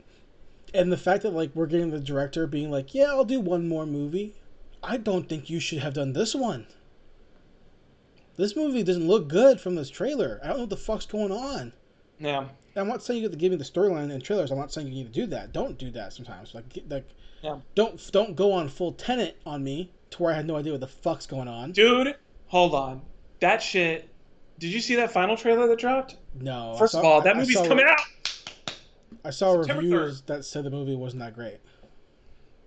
and 0.75 0.91
the 0.91 0.97
fact 0.97 1.23
that 1.23 1.35
like 1.35 1.51
we're 1.55 1.67
getting 1.67 1.91
the 1.91 2.01
director 2.01 2.47
being 2.47 2.71
like 2.71 2.95
yeah 2.95 3.07
i'll 3.11 3.27
do 3.27 3.39
one 3.39 3.69
more 3.69 3.85
movie 3.85 4.33
i 4.83 4.97
don't 4.97 5.29
think 5.29 5.51
you 5.51 5.61
should 5.61 5.79
have 5.81 5.93
done 5.93 6.15
this 6.15 6.35
one 6.35 6.67
this 8.37 8.57
movie 8.57 8.83
doesn't 8.83 9.07
look 9.07 9.29
good 9.29 9.61
from 9.61 9.75
this 9.75 9.91
trailer 9.91 10.41
i 10.43 10.47
don't 10.49 10.57
know 10.57 10.63
what 10.63 10.71
the 10.71 10.77
fuck's 10.77 11.07
going 11.07 11.31
on 11.33 11.73
Yeah. 12.19 12.47
i'm 12.77 12.89
not 12.89 13.03
saying 13.03 13.19
you 13.19 13.25
have 13.25 13.33
to 13.33 13.39
give 13.39 13.51
me 13.51 13.57
the 13.57 13.65
storyline 13.65 14.11
and 14.13 14.23
trailers 14.23 14.51
i'm 14.51 14.59
not 14.59 14.73
saying 14.73 14.87
you 14.89 14.95
need 14.95 15.13
to 15.13 15.21
do 15.21 15.27
that 15.29 15.53
don't 15.53 15.79
do 15.79 15.91
that 15.93 16.13
sometimes 16.13 16.55
like 16.55 16.65
like 16.89 17.09
Yeah. 17.43 17.59
don't 17.75 18.11
don't 18.13 18.35
go 18.37 18.53
on 18.53 18.69
full 18.69 18.93
Tenet 18.93 19.37
on 19.47 19.63
me 19.65 19.93
to 20.11 20.23
where 20.23 20.33
i 20.33 20.37
had 20.37 20.47
no 20.47 20.57
idea 20.57 20.73
what 20.73 20.81
the 20.81 20.87
fuck's 20.89 21.27
going 21.27 21.49
on 21.49 21.73
Dude, 21.73 22.17
hold 22.47 22.75
on. 22.75 23.03
That 23.41 23.61
shit. 23.63 24.09
Did 24.61 24.69
you 24.73 24.81
see 24.81 24.95
that 24.97 25.11
final 25.11 25.37
trailer 25.37 25.67
that 25.67 25.79
dropped? 25.79 26.17
no 26.39 26.77
First 26.79 26.93
saw- 26.93 26.99
of 27.01 27.05
all, 27.05 27.21
that 27.23 27.35
I- 27.35 27.39
I 27.39 27.41
movie's 27.41 27.57
saw- 27.57 27.67
coming 27.67 27.87
out. 27.89 27.99
i 29.25 29.31
saw 29.31 29.55
September 29.63 29.83
reviews 29.83 30.23
that 30.23 30.45
said 30.45 30.65
the 30.65 30.71
movie 30.71 30.95
wasn't 30.95 31.21
that 31.21 31.35
great 31.35 31.59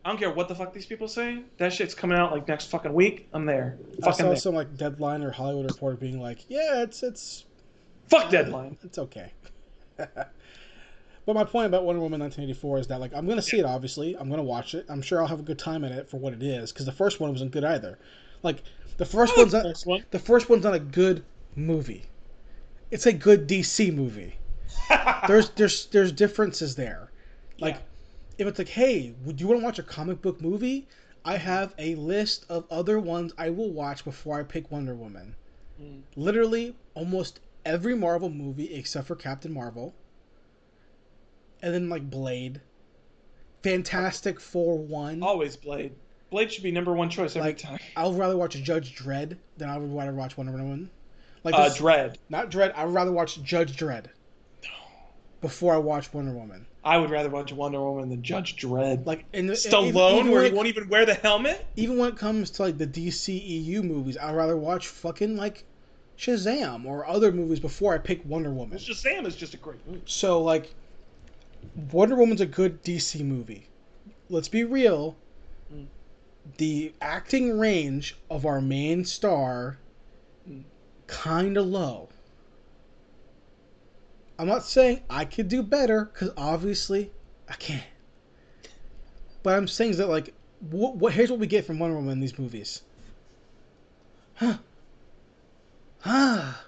I 0.06 0.10
don't 0.10 0.18
care 0.18 0.32
what 0.32 0.48
the 0.48 0.56
fuck 0.56 0.72
these 0.72 0.86
people 0.86 1.08
say. 1.08 1.42
That 1.58 1.74
shit's 1.74 1.96
coming 1.96 2.18
out 2.18 2.32
like 2.32 2.48
next 2.48 2.68
fucking 2.68 2.94
week. 2.94 3.28
I'm 3.34 3.46
there. 3.46 3.78
i 4.04 4.12
saw 4.12 4.28
there. 4.28 4.36
some 4.36 4.56
like 4.56 4.78
deadline 4.78 5.24
or 5.24 5.32
hollywood 5.32 5.70
reporter 5.70 5.98
being 5.98 6.22
like 6.22 6.46
yeah 6.48 6.84
it's 6.84 7.02
it's 7.02 7.46
Fuck 8.08 8.30
deadline. 8.30 8.78
It's 8.84 8.98
okay. 8.98 9.32
but 9.98 10.30
my 11.26 11.44
point 11.44 11.68
about 11.68 11.86
Wonder 11.86 12.02
Woman 12.02 12.20
1984 12.20 12.80
is 12.80 12.88
that 12.88 13.00
like 13.00 13.14
I'm 13.16 13.28
gonna 13.28 13.42
see 13.42 13.60
it. 13.60 13.66
Obviously, 13.66 14.16
I'm 14.18 14.30
gonna 14.30 14.44
watch 14.44 14.76
it. 14.76 14.86
I'm 14.90 15.02
sure 15.02 15.22
I'll 15.22 15.28
have 15.28 15.40
a 15.40 15.44
good 15.44 15.60
time 15.60 15.84
in 15.84 15.92
it 15.92 16.08
for 16.08 16.18
what 16.18 16.34
it 16.34 16.44
is 16.44 16.72
because 16.72 16.86
the 16.86 16.92
first 16.92 17.20
one 17.20 17.32
wasn't 17.32 17.52
good 17.52 17.64
either. 17.64 17.98
Like 18.44 18.62
the 18.98 19.06
first 19.06 19.32
like 19.32 19.38
one's 19.38 19.52
the 19.54 19.64
not, 19.64 19.66
first 19.66 19.86
one. 19.86 20.06
the 20.12 20.20
first 20.20 20.50
one's 20.50 20.64
not 20.64 20.76
a 20.76 20.80
good 20.80 21.24
movie. 21.56 22.04
It's 22.92 23.08
a 23.08 23.14
good 23.14 23.48
DC 23.48 23.94
movie. 23.94 24.36
There's 25.28 25.50
there's 25.52 25.88
there's 25.88 26.12
differences 26.12 26.76
there. 26.76 27.12
Like 27.60 27.76
Yeah. 27.76 27.82
If 28.38 28.48
it's 28.48 28.60
like, 28.60 28.70
hey, 28.70 29.14
would 29.24 29.40
you 29.40 29.48
want 29.48 29.60
to 29.62 29.66
watch 29.66 29.80
a 29.80 29.84
comic 29.84 30.22
book 30.22 30.42
movie? 30.42 30.88
I 31.24 31.38
have 31.38 31.74
a 31.80 31.96
list 31.96 32.46
of 32.50 32.66
other 32.70 33.00
ones 33.00 33.34
I 33.38 33.50
will 33.50 33.72
watch 33.72 34.04
before 34.06 34.40
I 34.40 34.44
pick 34.44 34.70
Wonder 34.72 34.94
Woman. 34.94 35.36
Mm. 35.82 36.02
Literally 36.16 36.76
almost 36.94 37.40
every 37.66 37.96
Marvel 37.96 38.30
movie 38.30 38.74
except 38.74 39.08
for 39.08 39.16
Captain 39.16 39.52
Marvel. 39.52 39.94
And 41.62 41.74
then 41.74 41.90
like 41.90 42.10
Blade. 42.10 42.62
Fantastic 43.64 44.40
Four 44.40 44.78
one. 44.78 45.24
Always 45.24 45.56
Blade. 45.56 45.94
Blade 46.30 46.52
should 46.52 46.64
be 46.64 46.72
number 46.72 46.94
one 46.94 47.10
choice 47.10 47.36
every 47.36 47.50
like 47.50 47.58
time. 47.58 47.80
I 47.96 48.06
would 48.08 48.18
rather 48.18 48.38
watch 48.38 48.54
Judge 48.62 48.96
Dredd 48.96 49.38
than 49.58 49.70
I 49.70 49.78
would 49.78 49.92
rather 49.96 50.14
watch 50.14 50.38
Wonder 50.38 50.52
Woman. 50.52 50.90
Like 51.44 51.56
Uh, 51.56 51.64
this- 51.70 51.78
Dread. 51.78 52.20
not 52.30 52.52
Dredd. 52.52 52.74
I 52.76 52.86
would 52.86 52.94
rather 52.94 53.12
watch 53.12 53.42
Judge 53.42 53.76
Dredd 53.78 54.06
before 55.42 55.74
I 55.74 55.78
watch 55.78 56.14
Wonder 56.14 56.32
Woman. 56.34 56.68
I 56.86 57.00
would 57.00 57.10
rather 57.10 57.30
watch 57.30 57.52
Wonder 57.52 57.82
Woman 57.82 58.10
than 58.10 58.22
Judge 58.22 58.56
Dredd. 58.58 59.06
Like 59.08 59.26
in 59.34 59.48
the 59.48 59.54
Stallone, 59.54 59.88
even- 59.90 60.18
even 60.20 60.32
where 60.32 60.42
when 60.44 60.52
he 60.52 60.56
won't 60.56 60.68
even 60.68 60.88
wear 60.88 61.06
the 61.06 61.16
helmet. 61.16 61.66
even 61.76 61.98
when 61.98 62.10
it 62.10 62.16
comes 62.18 62.52
to 62.52 62.62
like 62.62 62.78
the 62.78 62.86
DCEU 62.88 63.82
movies, 63.84 64.18
I'd 64.18 64.36
rather 64.36 64.56
watch 64.56 64.88
fucking 64.88 65.36
like 65.36 65.64
Shazam 66.18 66.86
or 66.86 67.06
other 67.08 67.32
movies 67.32 67.60
before 67.60 67.94
I 67.94 67.98
pick 67.98 68.22
Wonder 68.26 68.52
Woman. 68.52 68.78
Shazam 68.78 69.26
is 69.26 69.36
just 69.36 69.54
a 69.56 69.58
great 69.58 69.86
movie. 69.88 70.04
So 70.06 70.42
like 70.42 70.76
Wonder 71.92 72.16
Woman's 72.16 72.42
a 72.42 72.46
good 72.46 72.84
DC 72.84 73.24
movie. 73.26 73.68
Let's 74.30 74.48
be 74.48 74.64
real. 74.64 75.16
Mm. 75.74 75.88
The 76.58 76.94
acting 77.02 77.58
range 77.58 78.16
of 78.30 78.46
our 78.46 78.62
main 78.62 79.04
star 79.06 79.80
Mm. 80.48 80.62
kind 81.08 81.58
of 81.58 81.66
low. 81.66 82.10
I'm 84.38 84.48
not 84.48 84.64
saying 84.64 85.02
I 85.10 85.26
could 85.26 85.48
do 85.48 85.64
better 85.64 86.06
cuz 86.06 86.30
obviously 86.38 87.12
I 87.50 87.54
can't. 87.54 87.84
But 89.44 89.56
I'm 89.56 89.68
saying 89.68 89.92
is 89.92 89.98
that 89.98 90.10
like 90.10 90.34
what, 90.60 90.96
what 90.96 91.14
here's 91.14 91.30
what 91.30 91.40
we 91.40 91.48
get 91.48 91.66
from 91.66 91.80
Wonder 91.80 91.96
Woman 91.96 92.14
in 92.14 92.20
these 92.20 92.38
movies. 92.38 92.82
Huh. 94.36 94.58
Ah. 96.06 96.66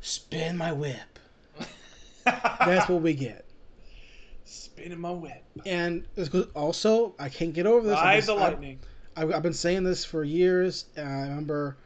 Spin 0.00 0.56
my 0.56 0.72
whip. 0.72 1.18
That's 2.24 2.88
what 2.88 3.02
we 3.02 3.14
get. 3.14 3.44
Spinning 4.44 5.00
my 5.00 5.10
whip. 5.12 5.44
And 5.64 6.06
also, 6.54 7.14
I 7.18 7.28
can't 7.28 7.52
get 7.52 7.66
over 7.66 7.86
this. 7.86 7.98
Been- 7.98 8.26
the 8.26 8.34
lightning. 8.34 8.78
I've, 9.16 9.32
I've 9.34 9.42
been 9.42 9.52
saying 9.52 9.84
this 9.84 10.04
for 10.04 10.24
years, 10.24 10.86
and 10.96 11.06
I 11.06 11.20
remember 11.22 11.76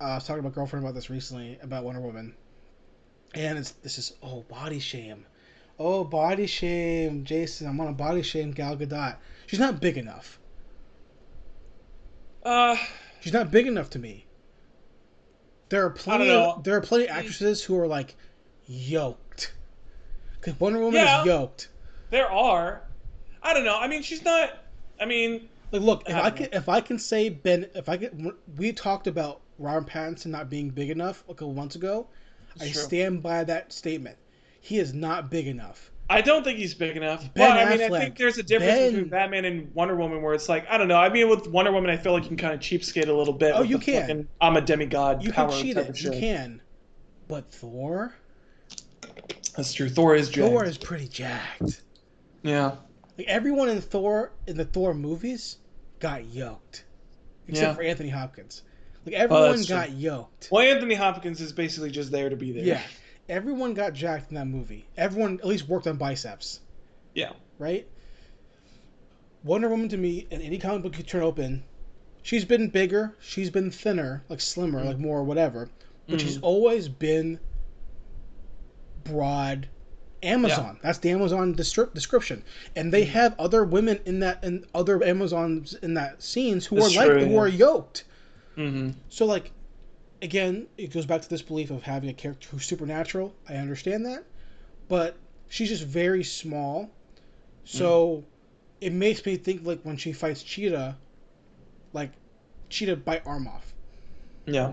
uh, 0.00 0.04
I 0.04 0.14
was 0.14 0.24
talking 0.24 0.42
to 0.42 0.48
my 0.48 0.54
girlfriend 0.54 0.84
about 0.84 0.94
this 0.94 1.10
recently 1.10 1.58
about 1.60 1.82
Wonder 1.84 2.00
Woman, 2.00 2.34
and 3.36 3.58
it's 3.58 3.72
this 3.82 3.98
is 3.98 4.14
oh 4.22 4.42
body 4.48 4.78
shame, 4.78 5.26
oh 5.78 6.04
body 6.04 6.46
shame, 6.46 7.24
Jason. 7.24 7.66
I'm 7.68 7.80
on 7.80 7.88
a 7.88 7.92
body 7.92 8.22
shame 8.22 8.50
Gal 8.52 8.76
Gadot. 8.76 9.16
She's 9.46 9.60
not 9.60 9.80
big 9.80 9.96
enough. 9.98 10.40
Uh, 12.42 12.76
She's 13.20 13.32
not 13.32 13.50
big 13.50 13.66
enough 13.66 13.90
to 13.90 13.98
me. 13.98 14.26
There 15.68 15.84
are 15.84 15.90
plenty. 15.90 16.30
Of, 16.30 16.62
there 16.64 16.76
are 16.76 16.80
plenty 16.80 17.04
of 17.04 17.10
actresses 17.10 17.62
who 17.62 17.78
are 17.78 17.88
like 17.88 18.14
yoked. 18.66 19.52
Because 20.40 20.58
Wonder 20.60 20.78
Woman 20.78 20.94
Yeah. 21.00 21.20
is 21.20 21.26
yoked. 21.26 21.68
there 22.10 22.30
are. 22.30 22.82
I 23.42 23.52
don't 23.52 23.64
know. 23.64 23.76
I 23.78 23.88
mean, 23.88 24.02
she's 24.02 24.24
not. 24.24 24.50
I 25.00 25.04
mean, 25.06 25.48
Like, 25.72 25.82
look, 25.82 26.08
if 26.08 26.14
I 26.14 26.20
I 26.26 26.30
can, 26.30 26.48
if 26.52 26.68
I 26.68 26.80
can 26.80 26.98
say 26.98 27.28
Ben, 27.28 27.66
if 27.74 27.88
I 27.88 27.96
can, 27.96 28.32
we 28.56 28.72
talked 28.72 29.08
about 29.08 29.40
Robert 29.58 29.90
Pattinson 29.90 30.26
not 30.26 30.48
being 30.48 30.70
big 30.70 30.90
enough 30.90 31.24
a 31.28 31.34
couple 31.34 31.52
months 31.52 31.74
ago. 31.74 32.06
I 32.60 32.70
true. 32.70 32.82
stand 32.82 33.22
by 33.22 33.44
that 33.44 33.72
statement. 33.72 34.16
He 34.60 34.78
is 34.78 34.94
not 34.94 35.30
big 35.30 35.46
enough. 35.46 35.90
I 36.08 36.20
don't 36.20 36.44
think 36.44 36.58
he's 36.58 36.74
big 36.74 36.96
enough. 36.96 37.22
Ben 37.34 37.50
but 37.50 37.50
I 37.50 37.70
mean, 37.76 37.92
I 37.92 37.98
think 38.00 38.16
there's 38.16 38.38
a 38.38 38.42
difference 38.42 38.72
Ben- 38.74 38.92
between 38.92 39.08
Batman 39.10 39.44
and 39.44 39.74
Wonder 39.74 39.96
Woman, 39.96 40.22
where 40.22 40.34
it's 40.34 40.48
like 40.48 40.64
I 40.70 40.78
don't 40.78 40.86
know. 40.88 40.98
I 40.98 41.08
mean, 41.08 41.28
with 41.28 41.48
Wonder 41.48 41.72
Woman, 41.72 41.90
I 41.90 41.96
feel 41.96 42.12
like 42.12 42.22
you 42.22 42.28
can 42.28 42.36
kind 42.36 42.54
of 42.54 42.60
cheapskate 42.60 43.08
a 43.08 43.12
little 43.12 43.34
bit. 43.34 43.54
Oh, 43.56 43.62
you 43.62 43.78
can. 43.78 44.02
fucking, 44.02 44.28
I'm 44.40 44.56
a 44.56 44.60
demigod. 44.60 45.24
You 45.24 45.32
power 45.32 45.50
can 45.50 45.60
cheat 45.60 45.76
it. 45.76 46.00
You 46.00 46.10
can. 46.12 46.62
But 47.28 47.50
Thor, 47.52 48.14
That's 49.56 49.72
true. 49.72 49.88
Thor 49.88 50.14
is 50.14 50.28
jacked. 50.30 50.48
Thor 50.48 50.64
is 50.64 50.78
pretty 50.78 51.08
jacked. 51.08 51.82
Yeah. 52.42 52.76
Like 53.18 53.26
everyone 53.26 53.68
in 53.68 53.80
Thor 53.80 54.32
in 54.46 54.56
the 54.56 54.64
Thor 54.64 54.94
movies 54.94 55.56
got 55.98 56.24
yoked, 56.26 56.84
except 57.48 57.66
Yeah. 57.70 57.74
for 57.74 57.82
Anthony 57.82 58.10
Hopkins. 58.10 58.62
Like 59.06 59.14
oh, 59.14 59.18
everyone 59.18 59.50
that's 59.52 59.66
true. 59.66 59.76
got 59.76 59.92
yoked. 59.92 60.48
Well, 60.50 60.62
Anthony 60.62 60.96
Hopkins 60.96 61.40
is 61.40 61.52
basically 61.52 61.90
just 61.90 62.10
there 62.10 62.28
to 62.28 62.36
be 62.36 62.50
there. 62.50 62.64
Yeah, 62.64 62.82
everyone 63.28 63.72
got 63.72 63.92
jacked 63.92 64.30
in 64.30 64.34
that 64.34 64.46
movie. 64.46 64.86
Everyone 64.96 65.38
at 65.38 65.46
least 65.46 65.68
worked 65.68 65.86
on 65.86 65.96
biceps, 65.96 66.60
Yeah. 67.14 67.32
right? 67.58 67.86
Wonder 69.44 69.68
Woman 69.68 69.88
to 69.90 69.96
me, 69.96 70.26
in 70.30 70.42
any 70.42 70.58
comic 70.58 70.82
book 70.82 70.98
you 70.98 71.04
turn 71.04 71.22
open, 71.22 71.62
she's 72.22 72.44
been 72.44 72.68
bigger, 72.68 73.14
she's 73.20 73.48
been 73.48 73.70
thinner, 73.70 74.24
like 74.28 74.40
slimmer, 74.40 74.82
like 74.82 74.98
more 74.98 75.22
whatever, 75.22 75.70
but 76.08 76.20
she's 76.20 76.36
mm-hmm. 76.36 76.44
always 76.44 76.88
been 76.88 77.38
broad. 79.04 79.68
Amazon. 80.22 80.80
That's 80.82 80.98
the 80.98 81.10
Amazon 81.10 81.54
destri- 81.54 81.92
description, 81.94 82.42
and 82.74 82.92
they 82.92 83.02
mm-hmm. 83.02 83.12
have 83.12 83.38
other 83.38 83.62
women 83.62 84.00
in 84.06 84.18
that 84.20 84.42
and 84.42 84.66
other 84.74 85.04
Amazons 85.04 85.74
in 85.74 85.94
that 85.94 86.20
scenes 86.20 86.66
who 86.66 86.76
That's 86.76 86.96
are 86.96 87.06
like 87.06 87.18
true, 87.18 87.26
who 87.26 87.36
are 87.36 87.46
yoked. 87.46 88.04
Mm-hmm. 88.56 88.98
So 89.08 89.26
like, 89.26 89.50
again, 90.22 90.66
it 90.76 90.92
goes 90.92 91.06
back 91.06 91.22
to 91.22 91.28
this 91.28 91.42
belief 91.42 91.70
of 91.70 91.82
having 91.82 92.08
a 92.08 92.14
character 92.14 92.48
who's 92.50 92.64
supernatural. 92.64 93.34
I 93.48 93.54
understand 93.54 94.06
that, 94.06 94.24
but 94.88 95.16
she's 95.48 95.68
just 95.68 95.84
very 95.84 96.24
small, 96.24 96.90
so 97.64 98.24
it 98.80 98.92
makes 98.92 99.24
me 99.24 99.36
think 99.36 99.64
like 99.64 99.82
when 99.82 99.96
she 99.96 100.12
fights 100.12 100.42
Cheetah, 100.42 100.96
like 101.92 102.12
Cheetah 102.68 102.96
bite 102.96 103.26
arm 103.26 103.48
off. 103.48 103.74
Yeah. 104.46 104.72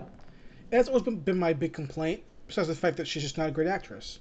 That's 0.70 0.88
always 0.88 1.02
been, 1.02 1.20
been 1.20 1.38
my 1.38 1.52
big 1.52 1.72
complaint. 1.72 2.22
Besides 2.46 2.68
the 2.68 2.74
fact 2.74 2.98
that 2.98 3.08
she's 3.08 3.22
just 3.22 3.38
not 3.38 3.48
a 3.48 3.52
great 3.52 3.68
actress. 3.68 4.18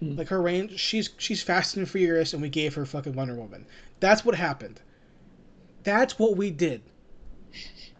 Mm. 0.00 0.16
Like 0.16 0.28
her 0.28 0.40
range, 0.40 0.78
she's 0.78 1.10
she's 1.18 1.42
Fast 1.42 1.76
and 1.76 1.88
Furious, 1.88 2.32
and 2.32 2.42
we 2.42 2.48
gave 2.48 2.74
her 2.74 2.86
fucking 2.86 3.14
Wonder 3.14 3.34
Woman. 3.34 3.66
That's 4.00 4.24
what 4.24 4.34
happened. 4.34 4.80
That's 5.82 6.18
what 6.18 6.36
we 6.36 6.50
did. 6.50 6.82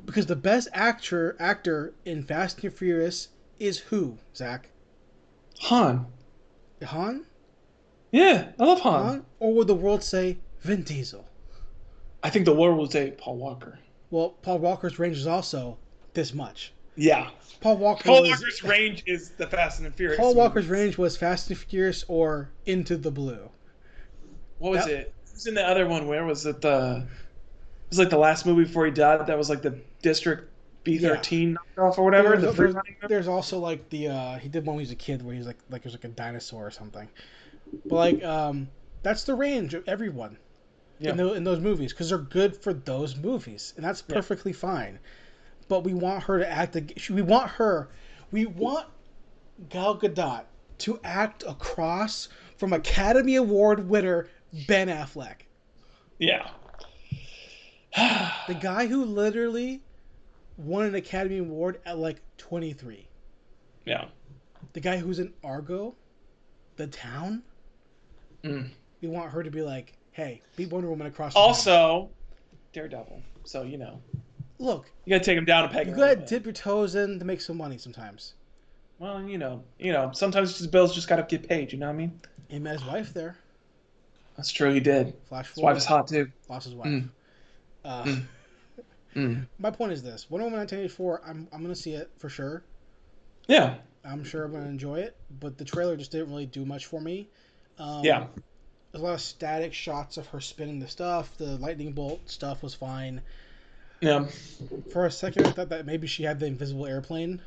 Because 0.05 0.27
the 0.27 0.37
best 0.37 0.69
actor 0.73 1.37
actor 1.39 1.95
in 2.05 2.23
Fast 2.23 2.63
and 2.63 2.73
Furious 2.73 3.29
is 3.59 3.79
who? 3.79 4.19
Zach 4.37 4.69
Han. 5.63 6.07
Han? 6.85 7.25
Yeah, 8.11 8.49
I 8.59 8.65
love 8.65 8.81
Han. 8.81 9.05
Han? 9.05 9.27
Or 9.41 9.55
would 9.55 9.67
the 9.67 9.75
world 9.75 10.03
say 10.03 10.39
Vin 10.61 10.83
Diesel? 10.83 11.27
I 12.23 12.31
think 12.31 12.45
the 12.45 12.55
world 12.55 12.79
would 12.79 12.93
say 12.93 13.13
Paul 13.17 13.37
Walker. 13.37 13.79
Well, 14.11 14.31
Paul 14.43 14.59
Walker's 14.59 14.99
range 14.99 15.17
is 15.17 15.27
also 15.27 15.79
this 16.13 16.33
much. 16.35 16.73
Yeah. 16.97 17.31
Paul 17.61 17.79
Walker 17.79 18.05
Paul 18.05 18.23
was, 18.23 18.31
Walker's 18.31 18.63
range 18.63 19.03
is 19.07 19.31
the 19.31 19.47
Fast 19.47 19.79
and 19.81 19.87
the 19.89 19.93
Furious. 19.93 20.21
Paul 20.21 20.35
Walker's 20.35 20.67
movies. 20.67 20.71
range 20.71 20.99
was 20.99 21.17
Fast 21.17 21.49
and 21.51 21.59
Furious 21.59 22.05
or 22.09 22.51
Into 22.67 22.97
the 22.97 23.11
Blue. 23.11 23.51
What 24.59 24.73
was 24.73 24.85
that- 24.85 24.93
it? 24.93 25.15
It 25.27 25.33
was 25.35 25.47
in 25.47 25.55
the 25.55 25.67
other 25.67 25.89
one. 25.89 26.07
Where 26.07 26.25
was 26.25 26.47
it? 26.47 26.61
The 26.61 27.05
it 27.05 27.91
was 27.91 27.99
like 27.99 28.11
the 28.11 28.19
last 28.19 28.47
movie 28.47 28.65
before 28.65 28.87
he 28.87 28.93
died. 28.93 29.27
That 29.27 29.37
was 29.37 29.51
like 29.51 29.63
the 29.63 29.79
District 30.05 30.51
B 30.85 30.99
thirteen 30.99 31.57
knockoff 31.79 31.97
or 31.97 32.05
whatever. 32.05 32.37
There's, 32.37 32.55
the 32.55 32.63
there's, 32.63 32.75
there's 33.09 33.29
also 33.29 33.59
like 33.59 33.89
the 33.89 34.09
uh, 34.09 34.39
he 34.39 34.51
did 34.51 34.67
one 34.67 34.77
when 34.77 34.85
he 34.85 34.89
was 34.89 34.93
a 34.93 34.97
kid 34.97 35.25
where 35.25 35.35
he's 35.35 35.47
like 35.47 35.57
like 35.71 35.83
he 35.83 35.87
was 35.87 35.95
like 35.95 36.05
a 36.05 36.09
dinosaur 36.09 36.67
or 36.67 36.71
something. 36.71 37.09
But 37.87 37.95
like 37.97 38.23
um, 38.23 38.69
that's 39.03 39.25
the 39.25 39.35
range 39.35 39.73
of 39.73 39.83
everyone 39.89 40.37
Yeah. 40.99 41.13
in, 41.13 41.17
tho- 41.17 41.33
in 41.33 41.43
those 41.43 41.61
movies 41.61 41.93
because 41.95 42.11
they're 42.11 42.19
good 42.19 42.55
for 42.55 42.75
those 42.75 43.17
movies 43.17 43.73
and 43.77 43.85
that's 43.85 44.05
Yeah. 44.07 44.15
perfectly 44.17 44.53
fine. 44.53 44.99
But 45.69 45.85
we 45.85 45.95
want 45.95 46.23
her 46.25 46.39
to 46.39 46.49
act. 46.49 46.77
We 47.09 47.23
want 47.23 47.51
her. 47.53 47.89
We 48.31 48.45
want 48.45 48.87
Gal 49.71 49.97
Gadot 49.97 50.43
to 50.79 51.01
act 51.03 51.45
across 51.49 52.29
from 52.59 52.75
Academy 52.75 53.37
Award 53.37 53.89
winner 53.89 54.29
Ben 54.69 54.89
Affleck, 54.89 55.47
Yeah. 56.19 56.51
the 58.49 58.55
guy 58.61 58.87
who 58.87 59.05
literally 59.05 59.81
won 60.57 60.85
an 60.87 60.95
Academy 60.95 61.39
Award 61.39 61.81
at 61.87 61.99
like 61.99 62.21
23. 62.39 63.07
yeah. 63.85 64.07
the 64.73 64.81
guy 64.81 64.97
who's 64.97 65.19
in 65.19 65.33
Argo, 65.43 65.95
the 66.77 66.87
town. 66.87 67.43
Mm. 68.43 68.69
We 69.01 69.09
want 69.09 69.31
her 69.31 69.43
to 69.43 69.51
be 69.51 69.63
like, 69.63 69.93
"Hey, 70.13 70.41
beat 70.57 70.71
Wonder 70.71 70.89
Woman 70.89 71.07
across." 71.07 71.35
the 71.35 71.39
town." 71.41 71.49
Also, 71.49 72.11
Daredevil. 72.73 73.23
So 73.45 73.63
you 73.63 73.79
know, 73.79 74.01
look, 74.59 74.91
you 75.05 75.11
gotta 75.11 75.25
take 75.25 75.37
him 75.39 75.45
down 75.45 75.65
a 75.65 75.69
peg. 75.69 75.87
you 75.87 75.95
gotta 75.95 76.17
dip 76.17 76.45
your 76.45 76.53
toes 76.53 76.95
in 76.95 77.19
to 77.19 77.25
make 77.25 77.41
some 77.41 77.57
money 77.57 77.79
sometimes. 77.79 78.35
Well, 78.99 79.23
you 79.23 79.39
know, 79.39 79.63
you 79.79 79.93
know, 79.93 80.11
sometimes 80.13 80.57
his 80.59 80.67
bills 80.67 80.95
just 80.95 81.09
gotta 81.09 81.23
get 81.25 81.49
paid. 81.49 81.73
You 81.73 81.79
know 81.79 81.87
what 81.87 81.93
I 81.95 81.97
mean? 81.97 82.21
He 82.49 82.59
met 82.59 82.75
his 82.81 82.85
wife 82.85 83.13
there. 83.15 83.37
That's 84.37 84.51
true. 84.51 84.73
He 84.73 84.81
did. 84.81 85.15
Flash 85.29 85.47
His 85.49 85.55
forward, 85.55 85.71
wife 85.73 85.77
is 85.79 85.85
hot 85.85 86.09
too. 86.09 86.31
lost 86.49 86.65
his 86.65 86.75
wife. 86.75 86.89
Mm. 86.89 87.09
Uh, 87.85 88.03
Mm. 88.05 88.23
Mm. 89.15 89.47
My 89.59 89.71
point 89.71 89.93
is 89.93 90.03
this: 90.03 90.29
Wonder 90.31 90.45
Woman 90.45 90.59
1984. 90.61 91.23
I'm 91.27 91.49
I'm 91.53 91.63
gonna 91.63 91.75
see 91.75 91.95
it 91.95 92.11
for 92.19 92.29
sure. 92.29 92.63
Yeah. 93.47 93.77
I'm 94.05 94.25
sure 94.25 94.45
I'm 94.45 94.53
gonna 94.53 94.69
enjoy 94.69 95.01
it, 95.01 95.17
but 95.41 95.57
the 95.57 95.65
trailer 95.65 95.97
just 95.97 96.11
didn't 96.11 96.29
really 96.29 96.47
do 96.47 96.65
much 96.65 96.87
for 96.87 97.01
me. 97.01 97.29
Um, 97.79 98.05
Yeah. 98.05 98.27
There's 98.93 99.03
a 99.03 99.07
lot 99.07 99.15
of 99.15 99.21
static 99.21 99.73
shots 99.75 100.19
of 100.19 100.27
her 100.29 100.41
spinning 100.41 100.79
the 100.79 100.87
stuff. 100.87 101.37
The 101.37 101.57
lightning 101.57 101.93
bolt 101.93 102.31
stuff 102.31 102.63
was 102.63 102.75
fine. 102.75 103.23
Yeah. 104.01 104.27
For 104.93 105.07
a 105.07 105.11
second, 105.11 105.47
I 105.47 105.51
thought 105.51 105.71
that 105.71 105.85
maybe 105.87 106.07
she 106.07 106.23
had 106.23 106.39
the 106.39 106.47
invisible 106.47 106.87
airplane. 106.87 107.41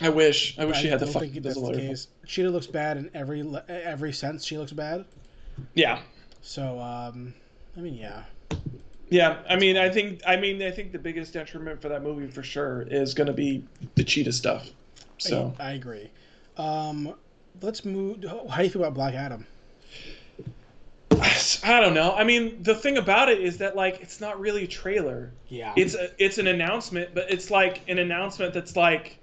I 0.00 0.08
wish. 0.08 0.58
I 0.58 0.64
wish 0.64 0.78
I 0.78 0.80
she 0.82 0.88
had 0.88 1.00
the 1.00 1.06
fucking 1.06 1.32
think 1.32 1.42
that's 1.42 1.56
visible 1.56 1.72
the 1.72 1.82
airplane. 1.82 1.96
She 2.26 2.46
looks 2.46 2.66
bad 2.66 2.96
in 2.96 3.10
every 3.12 3.44
every 3.68 4.12
sense. 4.12 4.44
She 4.44 4.56
looks 4.56 4.72
bad. 4.72 5.04
Yeah. 5.74 6.00
So, 6.42 6.80
um, 6.80 7.34
I 7.76 7.80
mean, 7.80 7.94
yeah. 7.94 8.22
Yeah, 9.10 9.38
I 9.48 9.56
mean, 9.56 9.76
I 9.76 9.88
think, 9.88 10.20
I 10.26 10.36
mean, 10.36 10.62
I 10.62 10.70
think 10.70 10.92
the 10.92 10.98
biggest 10.98 11.32
detriment 11.32 11.82
for 11.82 11.88
that 11.88 12.02
movie 12.02 12.28
for 12.28 12.42
sure 12.42 12.82
is 12.82 13.12
going 13.12 13.26
to 13.26 13.32
be 13.32 13.64
the 13.96 14.04
cheetah 14.04 14.32
stuff. 14.32 14.70
So 15.18 15.52
I, 15.58 15.70
I 15.70 15.72
agree. 15.72 16.10
Um, 16.56 17.14
let's 17.60 17.84
move. 17.84 18.24
How 18.24 18.56
do 18.56 18.64
you 18.64 18.70
feel 18.70 18.82
about 18.82 18.94
Black 18.94 19.14
Adam? 19.14 19.46
I 21.64 21.80
don't 21.80 21.94
know. 21.94 22.14
I 22.14 22.24
mean, 22.24 22.62
the 22.62 22.74
thing 22.74 22.98
about 22.98 23.28
it 23.28 23.40
is 23.40 23.58
that 23.58 23.76
like 23.76 24.00
it's 24.00 24.20
not 24.20 24.40
really 24.40 24.64
a 24.64 24.68
trailer. 24.68 25.32
Yeah. 25.48 25.72
It's 25.76 25.94
a, 25.94 26.10
it's 26.22 26.38
an 26.38 26.46
announcement, 26.46 27.14
but 27.14 27.30
it's 27.30 27.50
like 27.50 27.82
an 27.88 27.98
announcement 27.98 28.54
that's 28.54 28.76
like, 28.76 29.18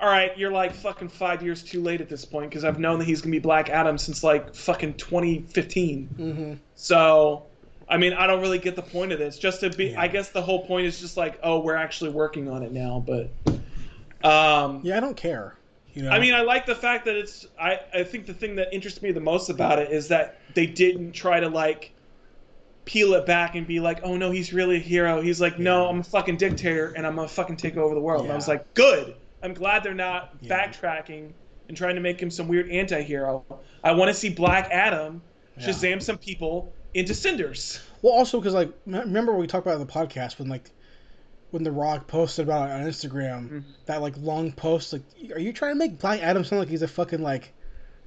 all 0.00 0.08
right, 0.08 0.36
you're 0.36 0.50
like 0.50 0.74
fucking 0.74 1.08
five 1.08 1.42
years 1.42 1.62
too 1.62 1.82
late 1.82 2.00
at 2.00 2.08
this 2.08 2.24
point 2.24 2.50
because 2.50 2.64
I've 2.64 2.78
known 2.78 2.98
that 2.98 3.06
he's 3.06 3.20
gonna 3.20 3.32
be 3.32 3.38
Black 3.38 3.70
Adam 3.70 3.98
since 3.98 4.22
like 4.22 4.54
fucking 4.54 4.94
2015. 4.94 6.08
mm-hmm. 6.18 6.54
So, 6.74 7.44
I 7.90 7.96
mean, 7.96 8.12
I 8.12 8.26
don't 8.26 8.40
really 8.40 8.58
get 8.58 8.76
the 8.76 8.82
point 8.82 9.12
of 9.12 9.18
this. 9.18 9.38
Just 9.38 9.60
to 9.60 9.70
be, 9.70 9.86
Yeah. 9.86 10.00
I 10.00 10.08
guess 10.08 10.30
the 10.30 10.42
whole 10.42 10.66
point 10.66 10.86
is 10.86 11.00
just 11.00 11.16
like, 11.16 11.38
oh, 11.42 11.60
we're 11.60 11.74
actually 11.76 12.10
working 12.10 12.48
on 12.48 12.62
it 12.62 12.70
now. 12.72 13.02
But, 13.06 13.30
um, 14.22 14.80
Yeah, 14.84 14.96
I 14.96 15.00
don't 15.00 15.16
care. 15.16 15.54
You 15.94 16.02
know. 16.04 16.10
I 16.10 16.20
mean, 16.20 16.34
I 16.34 16.42
like 16.42 16.66
the 16.66 16.74
fact 16.74 17.06
that 17.06 17.16
it's. 17.16 17.46
I 17.60 17.80
I 17.92 18.04
think 18.04 18.26
the 18.26 18.34
thing 18.34 18.54
that 18.56 18.72
interests 18.72 19.02
me 19.02 19.10
the 19.10 19.20
most 19.20 19.48
about 19.48 19.78
it 19.78 19.90
is 19.90 20.08
that 20.08 20.38
they 20.54 20.66
didn't 20.66 21.12
try 21.12 21.40
to 21.40 21.48
like 21.48 21.92
peel 22.84 23.14
it 23.14 23.26
back 23.26 23.54
and 23.56 23.66
be 23.66 23.80
like, 23.80 24.00
oh 24.04 24.16
no, 24.16 24.30
he's 24.30 24.52
really 24.52 24.76
a 24.76 24.80
hero. 24.80 25.20
He's 25.20 25.40
like, 25.40 25.58
no, 25.58 25.84
Yeah. 25.84 25.88
I'm 25.90 26.00
a 26.00 26.04
fucking 26.04 26.36
dictator 26.36 26.92
and 26.96 27.06
I'm 27.06 27.16
gonna 27.16 27.26
fucking 27.28 27.56
take 27.56 27.76
over 27.76 27.94
the 27.94 28.00
world. 28.00 28.22
And 28.24 28.32
I 28.32 28.36
was 28.36 28.46
like, 28.48 28.72
good. 28.74 29.14
I'm 29.42 29.54
glad 29.54 29.82
they're 29.82 29.92
not 29.94 30.34
Yeah. 30.40 30.68
backtracking 30.68 31.30
and 31.68 31.76
trying 31.76 31.96
to 31.96 32.00
make 32.00 32.20
him 32.20 32.30
some 32.30 32.48
weird 32.48 32.70
anti-hero. 32.70 33.44
I 33.82 33.92
want 33.92 34.08
to 34.08 34.14
see 34.14 34.28
Black 34.30 34.68
Adam 34.70 35.20
Yeah. 35.58 35.68
Shazam 35.68 36.00
some 36.02 36.16
people 36.18 36.72
into 36.94 37.14
cinders. 37.14 37.80
well, 38.02 38.12
also 38.12 38.38
because 38.40 38.54
like 38.54 38.72
remember 38.86 39.34
we 39.36 39.46
talked 39.46 39.66
about 39.66 39.80
in 39.80 39.86
the 39.86 39.92
podcast 39.92 40.38
when 40.38 40.48
like 40.48 40.70
when 41.50 41.62
The 41.62 41.72
Rock 41.72 42.06
posted 42.06 42.44
about 42.46 42.68
it 42.68 42.72
on 42.72 42.80
Instagram 42.82 43.48
Mm-hmm. 43.48 43.58
that 43.86 44.02
like 44.02 44.14
long 44.18 44.52
post 44.52 44.92
like 44.92 45.02
are 45.34 45.38
you 45.40 45.52
trying 45.52 45.72
to 45.74 45.78
make 45.78 45.98
Black 45.98 46.22
Adam 46.22 46.44
sound 46.44 46.60
like 46.60 46.68
he's 46.68 46.82
a 46.82 46.88
fucking 46.88 47.22
like 47.22 47.52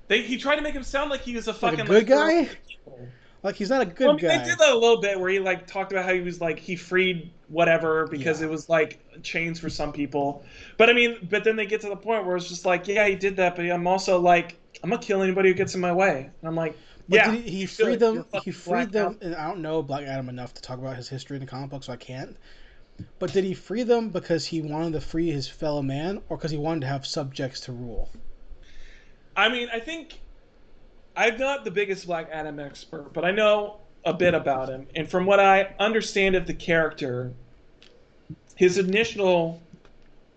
They 0.08 0.22
he 0.22 0.38
tried 0.38 0.58
to 0.58 0.62
make 0.62 0.74
him 0.76 0.84
sound 0.84 1.10
like 1.10 1.22
he 1.22 1.36
was 1.36 1.48
a 1.48 1.52
like 1.52 1.60
fucking 1.60 1.80
a 1.82 1.86
good 1.86 1.94
like, 1.94 2.08
guy? 2.08 2.46
for 2.46 2.52
the 2.52 2.58
people. 2.68 3.08
Like 3.44 3.56
he's 3.56 3.70
not 3.72 3.82
a 3.82 3.86
good 3.86 4.06
Well, 4.06 4.12
I 4.12 4.22
mean, 4.22 4.26
guy. 4.28 4.38
they 4.38 4.44
did 4.44 4.60
that 4.60 4.70
a 4.72 4.78
little 4.78 5.02
bit 5.02 5.20
where 5.20 5.30
he 5.32 5.40
like 5.40 5.66
talked 5.66 5.92
about 5.92 6.06
how 6.06 6.14
he 6.14 6.22
was 6.22 6.40
like 6.40 6.60
he 6.60 6.76
freed 6.76 7.32
whatever 7.48 8.06
because 8.08 8.40
Yeah. 8.40 8.48
it 8.48 8.50
was 8.52 8.70
like 8.70 9.04
chains 9.24 9.60
for 9.60 9.70
some 9.70 9.92
people. 9.92 10.44
But 10.78 10.90
I 10.92 10.94
mean, 10.94 11.28
but 11.30 11.44
then 11.44 11.56
they 11.56 11.66
get 11.66 11.82
to 11.82 11.90
the 11.90 11.96
point 11.96 12.26
where 12.26 12.36
it's 12.38 12.48
just 12.48 12.66
like, 12.66 12.88
yeah, 12.88 13.08
he 13.08 13.16
did 13.16 13.38
that, 13.38 13.56
but 13.56 13.66
I'm 13.66 13.88
also 13.88 14.20
like, 14.20 14.58
I'm 14.84 14.92
gonna 14.92 15.02
kill 15.02 15.24
anybody 15.24 15.50
who 15.50 15.56
gets 15.56 15.74
in 15.74 15.82
my 15.82 15.92
way. 15.92 16.30
And 16.42 16.48
I'm 16.48 16.56
like, 16.56 16.78
But 17.12 17.18
yeah, 17.18 17.32
did 17.32 17.44
he, 17.44 17.52
he 17.52 17.66
freed 17.66 18.00
them. 18.00 18.26
He 18.42 18.52
freed 18.52 18.94
them, 18.94 19.18
and 19.22 19.36
I 19.36 19.46
don't 19.50 19.62
know 19.62 19.84
Black 19.84 20.06
Adam 20.06 20.30
enough 20.30 20.54
to 20.54 20.62
talk 20.62 20.80
about 20.80 20.96
his 20.96 21.10
history 21.10 21.36
in 21.36 21.42
the 21.42 21.46
comic 21.46 21.70
book, 21.70 21.84
so 21.84 21.92
I 21.92 21.98
can't. 21.98 22.38
But 23.20 23.34
did 23.34 23.44
he 23.44 23.54
free 23.54 23.84
them 23.84 24.12
because 24.12 24.46
he 24.46 24.62
wanted 24.62 24.94
to 24.94 25.02
free 25.02 25.30
his 25.30 25.46
fellow 25.46 25.82
man, 25.82 26.22
or 26.30 26.38
because 26.38 26.52
he 26.52 26.58
wanted 26.58 26.82
to 26.82 26.88
have 26.88 27.06
subjects 27.06 27.60
to 27.62 27.74
rule? 27.74 28.10
I 29.36 29.50
mean, 29.50 29.68
I 29.74 29.82
think 29.82 30.22
I'm 31.18 31.38
not 31.38 31.66
the 31.66 31.72
biggest 31.72 32.06
Black 32.08 32.30
Adam 32.32 32.62
expert, 32.62 33.12
but 33.12 33.26
I 33.26 33.32
know 33.32 33.82
a 34.06 34.14
bit 34.14 34.34
about 34.34 34.70
him. 34.70 34.88
And 34.96 35.10
from 35.10 35.26
what 35.26 35.42
I 35.42 35.76
understand 35.80 36.36
of 36.36 36.48
the 36.48 36.54
character, 36.54 37.34
his 38.56 38.78
initial 38.78 39.62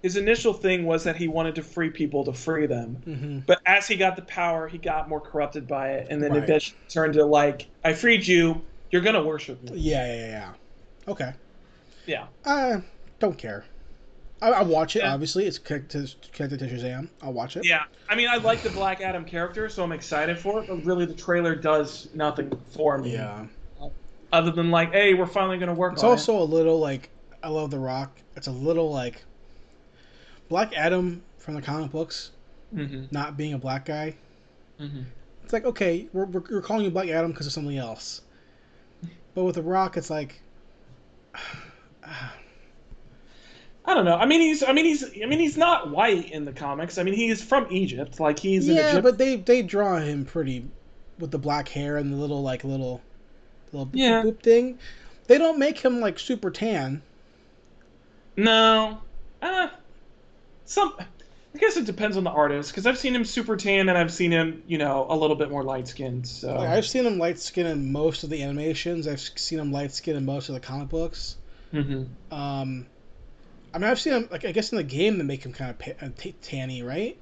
his 0.05 0.18
initial 0.18 0.52
thing 0.52 0.85
was 0.85 1.02
that 1.02 1.16
he 1.16 1.28
wanted 1.28 1.55
to 1.55 1.62
free 1.62 1.89
people 1.89 2.26
to 2.26 2.32
free 2.35 2.66
them. 2.66 3.02
Mm-hmm. 3.06 3.39
But 3.47 3.62
as 3.64 3.89
he 3.89 3.97
got 3.97 4.16
the 4.16 4.22
power, 4.22 4.68
he 4.68 4.76
got 4.76 5.09
more 5.09 5.18
corrupted 5.18 5.66
by 5.66 5.93
it, 5.93 6.09
and 6.10 6.22
then 6.22 6.32
Right. 6.32 6.43
eventually 6.43 6.76
turned 6.90 7.14
to 7.14 7.24
like, 7.24 7.68
"I 7.86 7.94
freed 7.94 8.26
you. 8.26 8.60
You're 8.90 9.01
gonna 9.01 9.24
worship 9.24 9.62
me." 9.62 9.78
Yeah, 9.78 10.06
yeah, 10.06 10.26
yeah. 10.26 10.52
Okay. 11.09 11.32
Yeah. 12.05 12.26
I 12.44 12.82
don't 13.18 13.39
care. 13.39 13.64
I, 14.43 14.51
I 14.51 14.62
watch 14.62 14.94
it. 14.94 14.98
Yeah. 14.98 15.14
Obviously, 15.14 15.47
it's 15.47 15.56
connected 15.56 16.06
to, 16.06 16.31
connected 16.32 16.59
to 16.59 16.66
Shazam. 16.66 17.09
I'll 17.22 17.32
watch 17.32 17.56
it. 17.56 17.64
Yeah. 17.64 17.85
I 18.10 18.14
mean, 18.14 18.28
I 18.28 18.36
like 18.36 18.62
the 18.62 18.68
Black 18.68 19.01
Adam 19.01 19.24
character, 19.24 19.70
so 19.70 19.82
I'm 19.82 19.93
excited 19.93 20.39
for 20.39 20.62
it. 20.62 20.68
But 20.68 20.85
really, 20.85 21.06
the 21.06 21.14
trailer 21.14 21.55
does 21.55 22.10
nothing 22.12 22.52
for 22.68 22.98
me. 22.98 23.14
Yeah. 23.14 23.47
Other 24.35 24.51
than 24.51 24.70
like, 24.70 24.93
hey, 24.93 25.14
we're 25.14 25.24
finally 25.24 25.56
gonna 25.56 25.72
work 25.72 25.94
It's 25.94 26.05
also 26.05 26.36
a 26.36 26.44
little 26.44 26.78
like 26.78 27.09
I 27.43 27.48
love 27.48 27.70
The 27.70 27.78
Rock. 27.78 28.18
It's 28.36 28.48
a 28.48 28.52
little 28.52 28.93
like 28.93 29.24
Black 30.55 30.72
Adam 30.76 31.20
from 31.39 31.55
the 31.55 31.62
comic 31.62 31.90
books. 31.90 32.31
Mm-hmm. 32.72 33.06
not 33.10 33.36
being 33.36 33.55
a 33.55 33.59
black 33.59 33.85
guy. 33.85 34.14
Mm-hmm. 34.81 35.02
It's 35.43 35.52
like 35.52 35.64
okay, 35.64 36.06
we're, 36.12 36.26
we're, 36.26 36.60
calling 36.60 36.85
you 36.85 36.93
Black 36.93 37.09
Adam 37.09 37.32
because 37.32 37.48
of 37.48 37.52
something 37.52 37.76
else. 37.76 38.20
But 39.35 39.43
with 39.43 39.56
The 39.56 39.62
Rock, 39.62 39.97
it's 39.97 40.10
like 40.10 40.40
I 42.05 42.31
don't 43.85 44.05
know. 44.05 44.14
I 44.14 44.26
mean, 44.26 44.43
he's. 44.43 44.62
I 44.62 44.70
mean, 44.70 44.85
he's. 44.85 45.02
I 45.02 45.26
mean, 45.26 45.40
he's 45.40 45.56
not 45.56 45.90
white 45.90 46.31
in 46.31 46.44
the 46.44 46.52
comics. 46.52 46.98
I 46.98 47.02
mean, 47.02 47.14
he's 47.14 47.43
from 47.43 47.66
Egypt. 47.72 48.20
Like 48.20 48.39
he's 48.39 48.68
yeah, 48.68 48.74
Egyptian. 48.74 49.02
but 49.02 49.18
they 49.18 49.35
they 49.39 49.60
draw 49.60 49.97
him 49.97 50.24
pretty 50.24 50.68
with 51.18 51.32
the 51.32 51.39
black 51.39 51.68
hair 51.68 51.97
and 51.97 52.12
the 52.12 52.16
little 52.16 52.44
like 52.44 52.62
little 52.62 53.02
little 53.72 53.86
boop, 53.89 53.90
Yeah. 53.94 54.22
boop 54.22 54.39
thing. 54.39 54.78
They 55.26 55.36
don't 55.36 55.59
make 55.59 55.81
him 55.81 55.98
like 55.98 56.20
super 56.20 56.52
tan. 56.52 57.02
No. 58.36 59.01
Some. 60.66 60.95
I 60.99 61.59
guess 61.59 61.77
it 61.77 61.85
depends 61.86 62.16
on 62.16 62.24
the 62.24 62.31
artist 62.31 62.70
because 62.73 62.85
I've 62.85 62.99
seen 62.99 63.15
him 63.15 63.24
super 63.24 63.57
tan 63.57 63.89
and 63.89 63.97
I've 63.97 64.12
seen 64.12 64.32
him, 64.32 64.65
you 64.66 64.77
know, 64.77 65.07
a 65.09 65.16
little 65.16 65.36
bit 65.36 65.51
more 65.51 65.62
light 65.62 65.86
skinned. 65.86 66.27
So 66.27 66.53
Like, 66.53 66.69
I've 66.69 66.86
seen 66.86 67.07
him 67.07 67.19
light 67.19 67.39
skinned 67.39 67.69
in 67.69 67.93
most 67.93 68.24
of 68.24 68.31
the 68.31 68.43
animations. 68.43 69.07
I've 69.07 69.20
seen 69.20 69.61
him 69.61 69.70
light 69.70 69.93
skinned 69.93 70.16
in 70.19 70.24
most 70.24 70.49
of 70.49 70.57
the 70.57 70.61
comic 70.61 70.89
books. 70.89 71.36
Mhm. 71.73 72.09
Um, 72.32 72.86
I 73.73 73.78
mean, 73.78 73.89
I've 73.91 74.01
seen 74.01 74.15
him 74.15 74.28
like 74.32 74.45
I 74.45 74.51
guess 74.53 74.73
in 74.73 74.77
the 74.77 74.85
game 74.85 75.19
they 75.19 75.24
make 75.24 75.45
him 75.45 75.53
kind 75.53 75.70
of 75.70 75.78
pa- 75.78 76.07
uh, 76.07 76.09
t- 76.16 76.35
tanny, 76.43 76.82
right? 76.82 77.16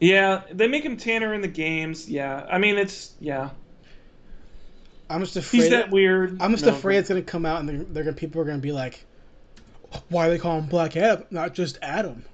yeah, 0.00 0.42
they 0.52 0.68
make 0.68 0.84
him 0.84 0.96
tanner 0.96 1.32
in 1.32 1.40
the 1.40 1.48
games. 1.48 2.08
Yeah, 2.08 2.44
I 2.50 2.58
mean, 2.58 2.76
it's 2.78 3.14
yeah. 3.20 3.50
I'm 5.08 5.20
just 5.22 5.36
afraid. 5.36 5.60
He's 5.60 5.70
that 5.70 5.90
weird. 5.90 6.42
I'm 6.42 6.50
just 6.50 6.64
No, 6.64 6.72
afraid 6.72 6.98
it's 6.98 7.08
gonna 7.08 7.22
come 7.22 7.46
out 7.46 7.60
and 7.60 7.68
they're, 7.68 7.84
they're 7.84 8.04
gonna 8.04 8.16
people 8.16 8.40
are 8.40 8.44
gonna 8.44 8.58
be 8.58 8.72
like, 8.72 9.04
why 10.08 10.28
they 10.28 10.38
call 10.38 10.58
him 10.58 10.66
Black 10.66 10.96
Adam, 10.96 11.24
not 11.30 11.54
just 11.54 11.78
Adam? 11.82 12.24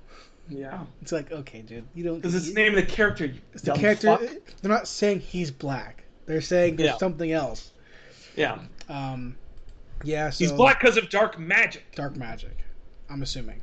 Yeah, 0.59 0.85
It's 1.01 1.13
like 1.13 1.31
okay, 1.33 1.63
dude, 1.63 1.85
you 1.95 2.05
don't. 2.05 2.17
because 2.17 2.35
it's 2.35 2.49
the 2.49 2.55
name 2.55 2.77
of 2.77 2.77
the 2.77 2.91
character. 2.91 3.27
You 3.27 3.41
it's 3.53 3.63
the 3.63 3.73
character. 3.75 4.17
fuck. 4.17 4.21
They're 4.61 4.71
not 4.71 4.87
saying 4.89 5.21
he's 5.21 5.51
black. 5.51 6.05
They're 6.27 6.41
saying 6.41 6.77
there's 6.77 6.91
Yeah. 6.91 6.97
something 6.99 7.33
else. 7.33 7.73
Yeah, 8.37 8.59
Um, 8.89 9.37
yeah. 10.05 10.31
So 10.31 10.45
he's 10.45 10.53
black 10.53 10.81
because 10.81 10.97
of 10.97 11.09
dark 11.11 11.39
magic. 11.39 11.85
Dark 11.95 12.17
magic. 12.17 12.57
I'm 13.11 13.23
assuming. 13.23 13.61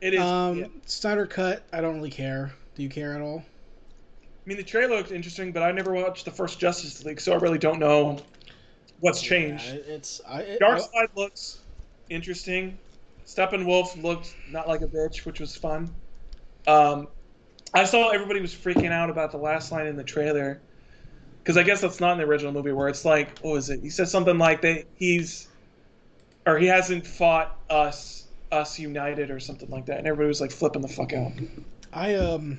It 0.00 0.14
is. 0.14 0.20
Um, 0.20 0.58
yeah. 0.58 0.66
Snyder 0.86 1.26
cut. 1.26 1.62
I 1.72 1.80
don't 1.80 1.96
really 1.96 2.10
care. 2.10 2.52
Do 2.74 2.82
you 2.82 2.88
care 2.88 3.14
at 3.14 3.20
all? 3.20 3.44
I 3.44 4.48
mean, 4.48 4.56
the 4.56 4.64
trailer 4.64 4.96
looked 4.96 5.12
interesting, 5.12 5.52
but 5.52 5.62
I 5.62 5.70
never 5.72 5.92
watched 5.92 6.24
the 6.24 6.30
first 6.30 6.58
Justice 6.58 7.04
League, 7.04 7.20
so 7.20 7.32
I 7.32 7.36
really 7.36 7.58
don't 7.58 7.78
know 7.78 8.18
what's 9.00 9.20
changed. 9.20 9.66
Yeah, 9.66 9.94
it's 9.94 10.20
I, 10.26 10.40
it, 10.42 10.60
Dark 10.60 10.78
I- 10.78 10.80
Side 11.00 11.08
looks 11.14 11.58
interesting. 12.10 12.78
Steppenwolf 13.28 14.02
looked 14.02 14.34
not 14.50 14.66
like 14.66 14.80
a 14.80 14.86
bitch, 14.86 15.26
which 15.26 15.38
was 15.38 15.54
fun. 15.54 15.94
Um, 16.66 17.08
I 17.74 17.84
saw 17.84 18.08
everybody 18.08 18.40
was 18.40 18.54
freaking 18.54 18.90
out 18.90 19.10
about 19.10 19.32
the 19.32 19.36
last 19.36 19.70
line 19.70 19.86
in 19.86 19.96
the 19.96 20.02
trailer, 20.02 20.62
because 21.42 21.58
I 21.58 21.62
guess 21.62 21.82
that's 21.82 22.00
not 22.00 22.12
in 22.12 22.18
the 22.18 22.24
original 22.24 22.52
movie 22.52 22.72
where 22.72 22.88
it's 22.88 23.04
like, 23.04 23.38
what 23.40 23.52
was 23.52 23.68
it? 23.68 23.80
He 23.82 23.90
said 23.90 24.08
something 24.08 24.38
like 24.38 24.62
that 24.62 24.86
he's, 24.96 25.46
or 26.46 26.58
he 26.58 26.66
hasn't 26.68 27.06
fought 27.06 27.54
us, 27.68 28.24
us 28.50 28.78
united, 28.78 29.30
or 29.30 29.40
something 29.40 29.68
like 29.68 29.84
that, 29.86 29.98
and 29.98 30.06
everybody 30.06 30.28
was 30.28 30.40
like 30.40 30.50
flipping 30.50 30.80
the 30.80 30.88
fuck 30.88 31.12
out. 31.12 31.32
I 31.92 32.14
um 32.14 32.58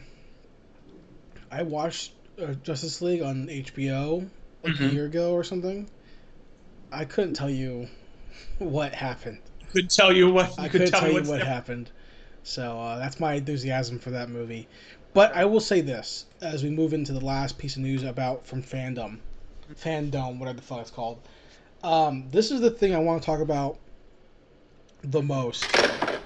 I 1.51 1.63
watched 1.63 2.11
uh, 2.39 2.53
Justice 2.53 3.01
League 3.01 3.23
on 3.23 3.47
HBO 3.47 4.29
like 4.63 4.75
a 4.75 4.77
Mhm. 4.77 4.93
year 4.93 5.05
ago 5.05 5.33
or 5.33 5.43
something. 5.43 5.89
I 6.91 7.05
couldn't 7.05 7.33
tell 7.33 7.49
you 7.49 7.87
what 8.59 8.93
happened. 8.93 9.39
Couldn't 9.71 9.91
tell 9.91 10.15
you 10.15 10.31
what. 10.31 10.57
I 10.57 10.63
could 10.63 10.71
couldn't 10.71 10.91
tell, 10.91 11.01
tell 11.01 11.11
you 11.11 11.17
what 11.17 11.37
there. 11.37 11.45
happened. 11.45 11.91
So 12.43 12.79
uh, 12.79 12.97
that's 12.97 13.19
my 13.19 13.33
enthusiasm 13.35 13.99
for 13.99 14.11
that 14.11 14.29
movie. 14.29 14.67
But 15.13 15.35
I 15.35 15.45
will 15.45 15.59
say 15.59 15.81
this 15.81 16.25
as 16.41 16.63
we 16.63 16.69
move 16.69 16.93
into 16.93 17.13
the 17.13 17.23
last 17.23 17.57
piece 17.57 17.75
of 17.75 17.81
news 17.81 18.03
about 18.03 18.45
from 18.45 18.63
fandom, 18.63 19.19
fandom, 19.75 20.39
whatever 20.39 20.57
the 20.57 20.63
fuck 20.63 20.81
it's 20.81 20.91
called. 20.91 21.19
Um, 21.83 22.25
this 22.31 22.51
is 22.51 22.61
the 22.61 22.71
thing 22.71 22.93
I 22.93 22.99
want 22.99 23.21
to 23.21 23.25
talk 23.25 23.39
about 23.39 23.77
the 25.01 25.21
most. 25.21 25.65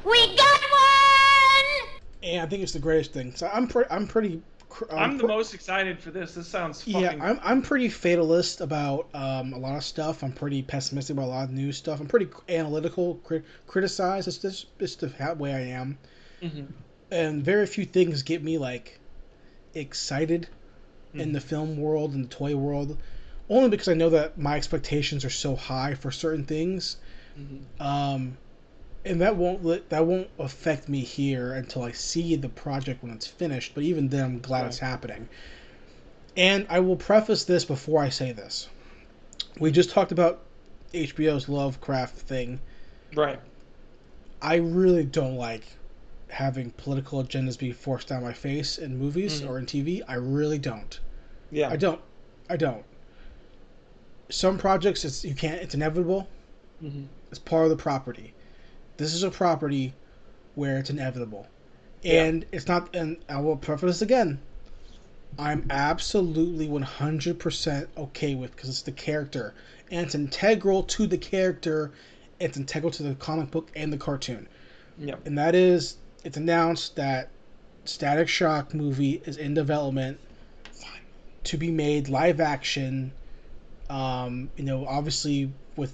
We 0.03 0.35
got 0.35 0.61
one! 0.61 1.89
and 2.23 2.41
I 2.41 2.45
think 2.45 2.63
it's 2.63 2.71
the 2.71 2.79
greatest 2.79 3.13
thing. 3.13 3.35
So 3.35 3.49
I'm 3.51 3.67
pre- 3.67 3.85
I'm 3.89 4.07
pretty. 4.07 4.41
Cr- 4.73 4.91
I'm 4.95 5.17
the 5.17 5.27
most 5.27 5.53
excited 5.53 5.99
for 5.99 6.09
this. 6.11 6.33
This 6.33 6.47
sounds 6.47 6.81
fucking. 6.81 7.01
Yeah, 7.01 7.11
I'm 7.21 7.39
I'm 7.43 7.61
pretty 7.61 7.89
fatalist 7.89 8.59
about 8.61 9.07
um, 9.13 9.53
a 9.53 9.57
lot 9.57 9.75
of 9.77 9.83
stuff. 9.83 10.23
I'm 10.23 10.31
pretty 10.31 10.61
pessimistic 10.63 11.15
about 11.15 11.25
a 11.25 11.33
lot 11.37 11.43
of 11.45 11.51
new 11.51 11.71
stuff. 11.71 11.99
I'm 11.99 12.07
pretty 12.07 12.27
analytical, 12.49 13.15
cri- 13.23 13.43
criticize. 13.67 14.27
It's 14.27 14.39
just 14.39 14.65
it's 14.79 14.95
the 14.95 15.11
way 15.37 15.53
I 15.53 15.59
am, 15.61 15.97
Mhm. 16.41 16.67
and 17.11 17.45
very 17.45 17.67
few 17.67 17.85
things 17.85 18.23
get 18.23 18.43
me 18.43 18.57
like 18.57 18.99
excited 19.75 20.47
in 21.13 21.31
the 21.31 21.39
film 21.39 21.77
world 21.77 22.13
and 22.13 22.25
the 22.25 22.29
toy 22.29 22.55
world. 22.55 22.97
Only 23.49 23.69
because 23.69 23.87
I 23.87 23.93
know 23.93 24.09
that 24.09 24.37
my 24.37 24.55
expectations 24.55 25.23
are 25.23 25.29
so 25.29 25.55
high 25.55 25.93
for 25.93 26.09
certain 26.09 26.45
things, 26.45 26.97
Mhm. 27.37 27.59
um, 27.79 28.37
and 29.05 29.19
that 29.21 29.35
won't 29.35 29.63
let, 29.65 29.89
that 29.89 30.05
won't 30.05 30.29
affect 30.39 30.87
me 30.87 31.01
here 31.01 31.53
until 31.53 31.83
I 31.83 31.91
see 31.91 32.35
the 32.35 32.49
project 32.49 33.03
when 33.03 33.11
it's 33.11 33.27
finished. 33.27 33.73
But 33.75 33.83
even 33.83 34.09
then, 34.09 34.23
I'm 34.25 34.39
glad 34.39 34.65
it's 34.65 34.79
happening. 34.79 35.27
And 36.37 36.65
I 36.69 36.79
will 36.79 36.95
preface 36.95 37.43
this 37.43 37.65
before 37.65 38.01
I 38.01 38.09
say 38.09 38.31
this. 38.31 38.69
We 39.59 39.71
just 39.71 39.89
talked 39.91 40.11
about 40.11 40.41
HBO's 40.93 41.47
Lovecraft 41.49 42.15
thing. 42.15 42.59
Right. 43.15 43.39
I 44.41 44.55
really 44.55 45.03
don't 45.05 45.35
like 45.35 45.63
having 46.29 46.71
political 46.71 47.23
agendas 47.23 47.57
be 47.59 47.71
forced 47.71 48.07
down 48.07 48.23
my 48.23 48.33
face 48.33 48.77
in 48.79 48.97
movies 48.97 49.41
Mhm. 49.41 49.49
or 49.49 49.59
in 49.59 49.65
TV. 49.67 50.01
I 50.07 50.15
really 50.15 50.57
don't. 50.57 50.99
Yeah. 51.51 51.69
I 51.69 51.75
don't. 51.75 52.01
I 52.49 52.57
don't. 52.57 52.83
Some 54.29 54.57
projects, 54.57 55.05
it's 55.05 55.23
you 55.23 55.35
can't. 55.35 55.61
It's 55.61 55.75
inevitable. 55.75 56.27
Mhm. 56.83 57.05
It's 57.29 57.39
part 57.39 57.65
of 57.65 57.69
the 57.69 57.75
property. 57.77 58.32
This 58.97 59.13
is 59.13 59.23
a 59.23 59.31
property 59.31 59.93
where 60.55 60.77
it's 60.77 60.89
inevitable, 60.89 61.47
Yeah. 62.01 62.23
and 62.25 62.45
it's 62.51 62.67
not. 62.67 62.95
And 62.95 63.17
I 63.27 63.39
will 63.41 63.57
preface 63.57 63.87
this 63.95 64.01
again. 64.01 64.39
I'm 65.39 65.65
absolutely 65.71 66.67
100% 66.67 67.87
okay 67.97 68.35
with 68.35 68.51
because 68.55 68.69
it's 68.69 68.83
the 68.83 68.91
character 68.91 69.55
and 69.89 70.05
it's 70.05 70.13
integral 70.13 70.83
to 70.83 71.07
the 71.07 71.17
character. 71.17 71.91
It's 72.39 72.55
integral 72.55 72.91
to 72.91 73.03
the 73.03 73.15
comic 73.15 73.49
book 73.49 73.71
and 73.75 73.91
the 73.91 73.97
cartoon, 73.97 74.47
Yeah. 74.99 75.15
and 75.25 75.37
that 75.37 75.55
is 75.55 75.97
it's 76.23 76.37
announced 76.37 76.95
that 76.97 77.29
Static 77.85 78.29
Shock 78.29 78.73
movie 78.73 79.21
is 79.25 79.37
in 79.37 79.53
development 79.53 80.19
to 81.45 81.57
be 81.57 81.71
made 81.71 82.07
live 82.09 82.39
action. 82.39 83.11
Um, 83.89 84.49
you 84.55 84.63
know, 84.63 84.85
obviously 84.87 85.51
with 85.75 85.93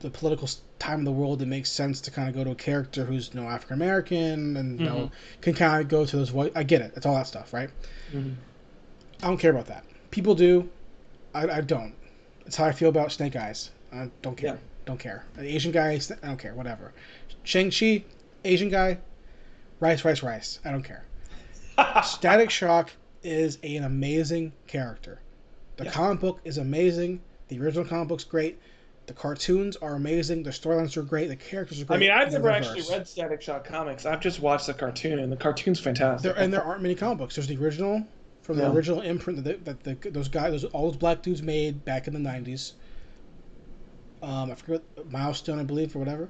the 0.00 0.10
political 0.10 0.48
time 0.80 0.98
of 1.00 1.04
the 1.04 1.12
world, 1.12 1.40
it 1.42 1.46
makes 1.46 1.70
sense 1.70 2.00
to 2.00 2.10
kind 2.10 2.28
of 2.28 2.34
go 2.34 2.42
to 2.42 2.50
a 2.50 2.54
character 2.56 3.04
who's 3.04 3.30
you 3.32 3.40
know 3.40 3.46
African 3.46 3.74
American 3.74 4.56
and 4.56 4.80
you 4.80 4.86
know 4.86 5.10
can 5.40 5.54
kind 5.54 5.80
of 5.80 5.88
go 5.88 6.04
to 6.04 6.16
those. 6.16 6.30
Voice- 6.30 6.50
I 6.56 6.64
get 6.64 6.80
it. 6.80 6.92
It's 6.96 7.06
all 7.06 7.14
that 7.14 7.26
stuff, 7.28 7.52
right? 7.52 7.70
Mhm. 8.12 8.34
I 9.22 9.26
don't 9.28 9.38
care 9.38 9.50
about 9.52 9.66
that. 9.66 9.84
People 10.10 10.34
do. 10.34 10.68
I, 11.34 11.46
I 11.48 11.60
don't. 11.60 11.94
It's 12.46 12.56
how 12.56 12.64
I 12.64 12.72
feel 12.72 12.88
about 12.88 13.12
Snake 13.12 13.36
Eyes. 13.36 13.70
I 13.92 14.10
don't 14.22 14.36
care. 14.36 14.54
Yeah. 14.54 14.60
Don't 14.86 14.98
care. 14.98 15.24
An 15.36 15.44
Asian 15.44 15.70
guy, 15.70 15.92
I 16.22 16.26
don't 16.26 16.38
care. 16.38 16.54
Whatever. 16.54 16.92
Shang 17.44 17.70
Chi, 17.70 18.02
Asian 18.44 18.70
guy, 18.70 18.98
rice, 19.78 20.04
rice, 20.04 20.22
rice. 20.22 20.58
I 20.64 20.70
don't 20.72 20.82
care. 20.82 21.04
Static 22.02 22.50
Shock 22.50 22.90
is 23.22 23.58
an 23.62 23.84
amazing 23.84 24.52
character. 24.66 25.20
The 25.76 25.84
Yeah. 25.84 25.90
comic 25.92 26.20
book 26.20 26.40
is 26.44 26.58
amazing. 26.58 27.20
The 27.48 27.60
original 27.60 27.84
comic 27.84 28.08
book's 28.08 28.24
great. 28.24 28.58
The 29.10 29.14
cartoons 29.16 29.74
are 29.78 29.96
amazing. 29.96 30.44
The 30.44 30.50
storylines 30.50 30.96
are 30.96 31.02
great. 31.02 31.26
The 31.26 31.34
characters 31.34 31.82
are 31.82 31.84
great. 31.84 31.96
I 31.96 31.98
mean, 31.98 32.10
I've 32.12 32.30
the 32.30 32.38
never 32.38 32.46
reverse. 32.46 32.68
actually 32.68 32.96
read 32.96 33.08
Static 33.08 33.42
Shock 33.42 33.64
comics. 33.64 34.06
I've 34.06 34.20
just 34.20 34.38
watched 34.38 34.68
the 34.68 34.72
cartoon, 34.74 35.18
and 35.18 35.32
the 35.32 35.36
cartoon's 35.36 35.80
fantastic. 35.80 36.32
There 36.32 36.40
and 36.40 36.52
there 36.52 36.62
aren't 36.62 36.80
many 36.80 36.94
comic 36.94 37.18
books. 37.18 37.34
There's 37.34 37.48
the 37.48 37.56
original 37.56 38.04
from 38.42 38.58
the 38.58 38.62
Yeah. 38.62 38.70
original 38.72 39.00
imprint 39.00 39.42
that, 39.42 39.64
that 39.64 39.82
the, 39.82 40.10
those 40.10 40.28
guys, 40.28 40.52
those 40.52 40.64
all 40.66 40.86
those 40.88 40.96
black 40.96 41.22
dudes 41.22 41.42
made 41.42 41.84
back 41.84 42.06
in 42.06 42.12
the 42.14 42.20
'90s. 42.20 42.74
Um, 44.22 44.52
I 44.52 44.54
forget 44.54 44.82
milestone, 45.10 45.58
I 45.58 45.64
believe, 45.64 45.96
or 45.96 45.98
whatever. 45.98 46.28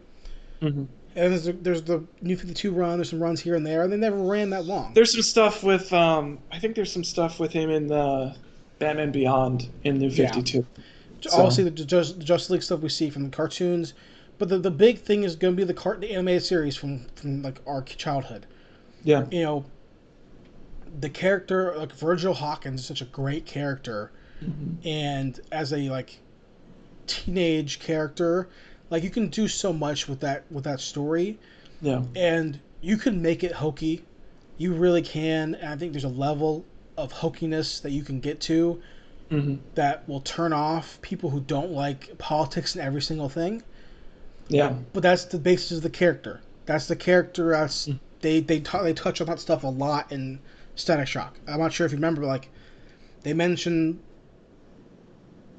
Mhm. 0.63 0.87
And 1.17 1.33
there's 1.33 1.45
the, 1.45 1.53
there's 1.53 1.83
the 1.83 2.03
New 2.23 2.37
52 2.39 2.73
run. 2.73 2.97
There's 2.97 3.11
some 3.11 3.23
runs 3.23 3.41
here 3.43 3.57
and 3.57 3.67
there, 3.67 3.83
and 3.83 3.93
they 3.93 3.99
never 3.99 4.17
ran 4.17 4.49
that 4.51 4.65
long. 4.65 4.95
There's 4.95 5.13
some 5.13 5.21
stuff 5.21 5.63
with 5.63 5.93
um, 5.93 6.39
I 6.51 6.59
think 6.59 6.77
there's 6.77 6.91
some 6.93 7.05
stuff 7.05 7.39
with 7.39 7.53
him 7.53 7.69
in 7.69 7.89
the 7.89 8.35
Batman 8.79 9.13
Beyond 9.13 9.69
in 9.85 9.99
New 9.99 10.09
Yeah. 10.09 10.31
52. 11.23 11.31
so- 11.31 11.37
Obviously, 11.43 11.65
the 11.65 11.71
Just, 11.71 12.19
the 12.19 12.25
Justice 12.25 12.51
League 12.51 12.63
stuff 12.63 12.81
we 12.81 12.89
see 12.89 13.11
from 13.11 13.25
the 13.25 13.31
cartoons, 13.31 13.95
but 14.39 14.49
the, 14.49 14.59
the 14.59 14.71
big 14.71 14.99
thing 14.99 15.23
is 15.25 15.37
going 15.37 15.55
to 15.55 15.57
be 15.57 15.65
the, 15.65 15.75
cart, 15.75 16.01
the 16.01 16.11
animated 16.13 16.43
series 16.43 16.77
from 16.77 17.07
from 17.15 17.43
like 17.43 17.61
our 17.67 17.83
childhood. 17.83 18.47
Yeah. 19.05 19.27
You 19.31 19.43
know, 19.43 19.65
the 21.01 21.11
character 21.11 21.75
like 21.77 21.93
Virgil 21.93 22.35
Hawkins 22.35 22.81
is 22.81 22.87
such 22.87 23.03
a 23.03 23.07
great 23.07 23.47
character, 23.47 24.11
mm-hmm. 24.43 24.87
and 24.87 25.39
as 25.53 25.73
a 25.73 25.89
like 25.91 26.19
teenage 27.07 27.81
character, 27.81 28.49
like 28.89 29.03
you 29.03 29.11
can 29.11 29.29
do 29.29 29.47
so 29.47 29.73
much 29.73 30.09
with 30.09 30.21
that 30.21 30.45
with 30.51 30.65
that 30.65 30.81
story, 30.81 31.39
Yeah. 31.83 32.03
and 32.17 32.59
you 32.81 32.97
can 32.97 33.21
make 33.21 33.45
it 33.45 33.53
hokey. 33.53 34.05
You 34.57 34.75
really 34.75 35.03
can. 35.03 35.55
And 35.55 35.69
I 35.69 35.77
think 35.77 35.93
there's 35.93 36.05
a 36.05 36.09
level 36.09 36.65
of 36.97 37.13
hokiness 37.13 37.81
that 37.83 37.91
you 37.93 38.03
can 38.03 38.21
get 38.21 38.41
to 38.43 38.81
hmm 39.31 39.55
that 39.75 40.07
will 40.09 40.21
turn 40.21 40.53
off 40.53 41.01
people 41.03 41.31
who 41.31 41.41
don't 41.41 41.71
like 41.71 42.19
politics 42.19 42.75
and 42.75 42.85
every 42.85 43.01
single 43.03 43.29
thing. 43.29 43.63
Yeah. 44.49 44.75
But 44.93 45.03
that's 45.03 45.25
the 45.27 45.39
basis 45.39 45.77
of 45.79 45.83
the 45.83 45.91
character. 45.91 46.41
That's 46.67 46.87
the 46.89 46.97
character. 46.97 47.51
That's 47.51 47.89
they 48.21 48.41
they 48.41 48.61
t- 48.61 48.79
they 48.83 48.93
touch 48.93 49.21
on 49.21 49.29
that 49.29 49.41
stuff 49.41 49.63
a 49.65 49.69
lot 49.69 50.11
in 50.13 50.41
Static 50.75 51.07
Shock. 51.07 51.39
I'm 51.47 51.61
not 51.61 51.73
sure 51.73 51.87
if 51.87 51.93
you 51.93 51.97
remember, 51.99 52.23
but 52.23 52.27
like 52.29 52.49
they 53.23 53.33
mentioned 53.33 54.01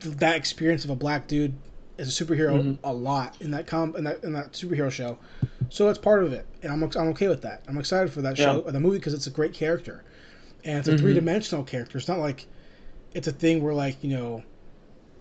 that 0.02 0.36
experience 0.36 0.84
of 0.84 0.90
a 0.90 0.96
black 0.96 1.28
dude 1.28 1.54
as 1.98 2.08
a 2.20 2.26
superhero 2.26 2.64
Mhm. 2.64 2.80
a 2.84 2.92
lot 2.94 3.36
in 3.40 3.52
that 3.52 3.68
com 3.68 3.96
in 3.96 4.04
that 4.04 4.24
in 4.24 4.34
that 4.34 4.54
superhero 4.54 4.92
show. 4.92 5.18
So 5.70 5.86
that's 5.86 6.00
part 6.00 6.24
of 6.24 6.34
it, 6.34 6.46
and 6.62 6.72
I'm 6.72 6.84
I'm 6.84 7.08
okay 7.10 7.28
with 7.28 7.42
that. 7.44 7.64
I'm 7.68 7.78
excited 7.78 8.12
for 8.12 8.22
that 8.24 8.38
show, 8.38 8.64
Yeah. 8.66 8.72
the 8.72 8.80
movie, 8.80 8.98
because 8.98 9.14
it's 9.14 9.28
a 9.28 9.32
great 9.32 9.54
character, 9.54 10.04
and 10.66 10.80
it's 10.80 10.88
a 10.88 10.94
Mhm. 10.94 11.00
three 11.00 11.14
dimensional 11.14 11.64
character. 11.64 11.98
It's 11.98 12.08
not 12.08 12.20
like 12.20 12.48
it's 13.14 13.28
a 13.28 13.32
thing 13.32 13.64
where 13.64 13.74
like 13.74 14.04
you 14.04 14.16
know, 14.18 14.44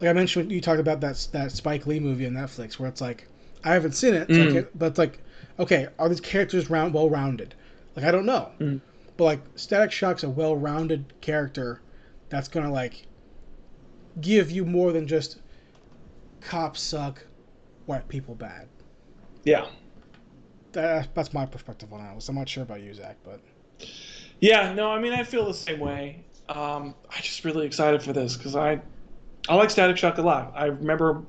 like 0.01 0.11
I 0.11 0.13
mentioned, 0.13 0.51
you 0.53 0.61
talked 0.61 0.81
about 0.81 1.01
that 1.01 1.29
that 1.33 1.53
Spike 1.53 1.87
Lee 1.87 2.01
movie 2.01 2.27
on 2.27 2.33
Netflix, 2.33 2.79
where 2.79 2.89
it's 2.89 3.01
like 3.01 3.27
I 3.65 3.73
haven't 3.75 3.93
seen 3.93 4.15
it, 4.15 4.29
so 4.29 4.35
Mm. 4.35 4.67
but 4.75 4.87
it's 4.87 4.99
like, 4.99 5.19
okay, 5.59 5.89
are 5.99 6.09
these 6.09 6.21
characters 6.21 6.71
round 6.71 6.95
well 6.95 7.11
rounded? 7.11 7.55
Like 7.97 8.05
I 8.05 8.11
don't 8.11 8.27
know, 8.27 8.51
Mm. 8.59 8.81
but 9.17 9.25
like 9.25 9.41
Static 9.57 9.93
Shock's 9.93 10.23
a 10.23 10.31
well 10.31 10.57
rounded 10.57 11.13
character 11.21 11.81
that's 12.29 12.49
gonna 12.49 12.73
like 12.73 13.07
give 14.21 14.51
you 14.51 14.65
more 14.65 14.93
than 14.93 15.07
just 15.07 15.39
cops 16.41 16.81
suck, 16.81 17.25
white 17.87 18.09
people 18.09 18.35
bad. 18.35 18.69
Yeah. 19.45 19.67
That, 20.73 21.13
that's 21.15 21.33
my 21.33 21.47
perspective 21.47 21.93
on 21.93 22.01
it. 22.01 22.29
I'm 22.29 22.35
not 22.37 22.49
sure 22.49 22.63
about 22.63 22.81
you, 22.81 22.95
Zach, 22.95 23.17
but 23.25 23.41
Yeah, 24.41 24.73
no, 24.73 24.91
I 24.91 25.01
mean 25.01 25.13
I 25.13 25.25
feel 25.25 25.45
the 25.47 25.55
same 25.55 25.81
way. 25.81 26.25
Um, 26.51 26.95
I'm 27.09 27.23
just 27.23 27.45
really 27.45 27.65
excited 27.65 28.03
for 28.03 28.13
this 28.13 28.37
because 28.37 28.57
I, 28.57 28.81
I 29.49 29.55
like 29.55 29.71
Static 29.71 29.97
Shock 29.97 30.19
a 30.19 30.23
lot. 30.23 30.53
I 30.57 30.67
remember, 30.67 31.23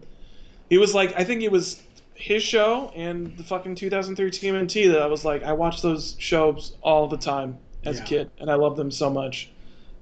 it 0.72 0.80
was 0.80 0.96
like 0.96 1.14
I 1.18 1.24
think 1.24 1.44
it 1.44 1.52
was 1.52 1.82
his 2.16 2.44
show 2.44 2.92
and 2.96 3.38
the 3.38 3.44
fucking 3.44 3.76
2003 3.76 4.32
TMNT 4.32 4.92
that 4.92 5.02
I 5.02 5.08
was 5.08 5.24
like 5.24 5.44
I 5.44 5.54
watched 5.54 5.82
those 5.82 6.16
shows 6.20 6.76
all 6.82 7.08
the 7.08 7.18
time 7.18 7.58
as 7.84 7.98
Yeah. 7.98 8.04
a 8.04 8.08
kid 8.08 8.32
and 8.40 8.50
I 8.50 8.56
loved 8.56 8.78
them 8.78 8.92
so 8.92 9.10
much. 9.10 9.52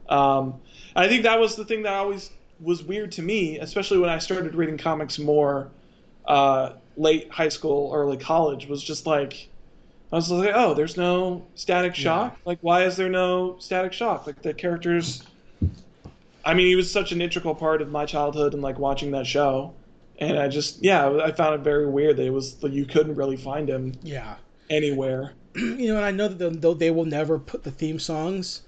Um, 0.08 0.56
I 0.96 1.08
think 1.08 1.24
that 1.24 1.40
was 1.40 1.56
the 1.56 1.66
thing 1.66 1.84
that 1.84 1.94
always 1.94 2.32
was 2.62 2.84
weird 2.84 3.12
to 3.14 3.22
me, 3.22 3.60
especially 3.60 4.00
when 4.00 4.10
I 4.10 4.20
started 4.20 4.56
reading 4.56 4.78
comics 4.78 5.20
more 5.20 5.70
uh, 6.26 6.74
late 6.98 7.30
high 7.32 7.50
school, 7.50 7.91
early 7.94 8.18
college. 8.18 8.68
Was 8.68 8.82
just 8.84 9.06
like 9.06 9.48
I 10.11 10.15
was 10.15 10.31
like, 10.31 10.52
oh, 10.56 10.73
there's 10.73 10.98
no 10.98 11.45
Static 11.56 11.94
Shock. 11.94 12.40
Like, 12.45 12.57
why 12.61 12.84
is 12.84 12.95
there 12.98 13.10
no 13.10 13.57
Static 13.60 13.94
Shock? 13.94 14.26
Like 14.26 14.41
the 14.41 14.53
characters. 14.53 15.22
I 16.44 16.53
mean, 16.53 16.68
he 16.68 16.76
was 16.76 16.91
such 16.91 17.11
an 17.11 17.22
integral 17.22 17.53
part 17.53 17.81
of 17.81 17.91
my 17.91 18.06
childhood 18.06 18.53
and 18.53 18.64
like 18.64 18.80
watching 18.80 19.11
that 19.11 19.27
show, 19.27 19.73
and 20.18 20.40
I 20.40 20.48
just 20.48 20.84
yeah, 20.84 21.07
I 21.23 21.31
found 21.31 21.56
it 21.56 21.61
very 21.61 21.86
weird 21.86 22.18
that 22.18 22.26
it 22.26 22.31
was 22.31 22.61
like 22.64 22.72
you 22.72 22.86
couldn't 22.86 23.15
really 23.15 23.38
find 23.38 23.69
him 23.69 23.94
yeah, 24.02 24.36
anywhere. 24.69 25.34
you 25.56 25.90
know, 25.90 25.98
and 25.98 26.06
I 26.06 26.11
know 26.11 26.27
that 26.27 26.38
they- 26.40 26.49
though 26.60 26.73
they 26.73 26.91
will 26.91 27.06
never 27.06 27.38
put 27.38 27.64
the 27.64 27.72
theme 27.72 27.99
songs 27.99 28.61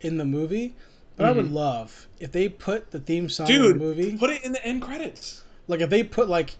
in 0.00 0.16
the 0.18 0.24
movie, 0.24 0.76
but 1.16 1.26
I 1.26 1.32
would 1.32 1.50
love 1.50 2.06
if 2.20 2.30
they 2.32 2.48
put 2.48 2.90
the 2.90 3.00
theme 3.00 3.28
song 3.28 3.48
in 3.48 3.54
Mm-hmm. 3.54 3.62
Dude, 3.64 3.74
the 3.74 3.78
movie. 3.84 4.16
put 4.16 4.30
it 4.30 4.44
in 4.44 4.52
the 4.52 4.64
end 4.64 4.82
credits. 4.82 5.42
Like 5.66 5.80
if 5.80 5.90
they 5.90 6.04
put 6.04 6.28
like, 6.28 6.54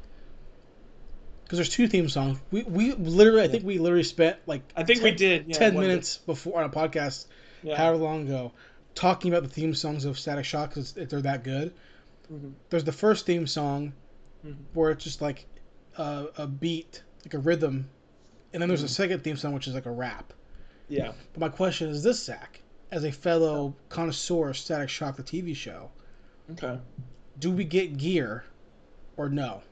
because 1.46 1.58
there's 1.58 1.68
two 1.68 1.86
theme 1.88 2.08
songs. 2.08 2.38
We 2.50 2.64
we 2.64 2.92
literally, 2.94 3.42
I 3.42 3.48
think 3.48 3.64
we 3.64 3.78
literally 3.78 4.02
spent 4.02 4.36
like 4.46 4.62
I 4.76 4.82
think 4.82 5.02
we 5.02 5.12
did 5.12 5.46
yeah, 5.46 5.56
ten 5.56 5.74
one 5.74 5.84
day. 5.84 5.88
minutes 5.88 6.16
before 6.18 6.58
on 6.60 6.64
a 6.68 6.72
podcast, 6.72 7.26
Yeah. 7.62 7.76
however 7.76 7.96
long 7.98 8.26
ago, 8.26 8.52
talking 8.94 9.32
about 9.32 9.44
the 9.44 9.48
theme 9.54 9.72
songs 9.74 10.04
of 10.04 10.18
Static 10.18 10.44
Shock 10.44 10.70
because 10.70 10.92
they're 10.92 11.22
that 11.22 11.44
good. 11.44 11.72
Mhm. 12.32 12.54
There's 12.70 12.82
the 12.84 12.92
first 12.92 13.26
theme 13.26 13.46
song 13.46 13.92
Mhm. 14.44 14.56
where 14.74 14.90
it's 14.90 15.04
just 15.04 15.20
like 15.22 15.46
a, 15.96 16.26
a 16.38 16.46
beat, 16.48 17.02
like 17.24 17.34
a 17.34 17.38
rhythm, 17.38 17.88
and 18.52 18.60
then 18.60 18.68
there's 18.68 18.80
Mm-hmm. 18.80 18.86
a 18.86 18.88
second 18.88 19.22
theme 19.24 19.36
song 19.36 19.52
which 19.54 19.68
is 19.68 19.74
like 19.74 19.86
a 19.86 19.90
rap. 19.92 20.32
Yeah. 20.88 21.12
But 21.32 21.40
my 21.40 21.48
question 21.48 21.88
is 21.90 22.02
this, 22.02 22.24
Zach, 22.24 22.60
as 22.90 23.04
a 23.04 23.12
fellow 23.12 23.74
connoisseur 23.88 24.48
of 24.50 24.58
Static 24.58 24.88
Shock, 24.88 25.16
the 25.16 25.22
TV 25.22 25.54
show, 25.54 25.90
Okay. 26.50 26.78
do 27.38 27.50
we 27.52 27.64
get 27.64 27.96
gear 27.96 28.44
or 29.16 29.28
no? 29.28 29.62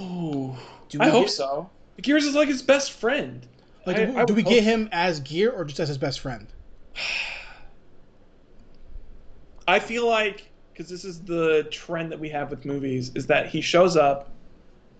Ooh. 0.00 0.56
Do 0.88 0.98
I 1.00 1.08
hope 1.08 1.26
get- 1.26 1.32
so. 1.32 1.70
Gears 2.00 2.24
is 2.24 2.34
like 2.34 2.48
his 2.48 2.62
best 2.62 2.92
friend. 2.92 3.46
Like, 3.86 3.96
I- 3.96 4.04
do, 4.06 4.18
I 4.18 4.24
do 4.24 4.34
we 4.34 4.42
would 4.42 4.50
get 4.50 4.62
hope- 4.64 4.72
him 4.72 4.88
as 4.92 5.20
gear 5.20 5.50
or 5.50 5.64
just 5.64 5.80
as 5.80 5.88
his 5.88 5.98
best 5.98 6.20
friend? 6.20 6.46
I 9.66 9.78
feel 9.80 10.06
like 10.06 10.48
because 10.72 10.88
this 10.90 11.04
is 11.04 11.20
the 11.22 11.66
trend 11.70 12.12
that 12.12 12.20
we 12.20 12.28
have 12.30 12.50
with 12.50 12.64
movies 12.64 13.10
is 13.14 13.26
that 13.26 13.48
he 13.48 13.60
shows 13.60 13.96
up 13.96 14.30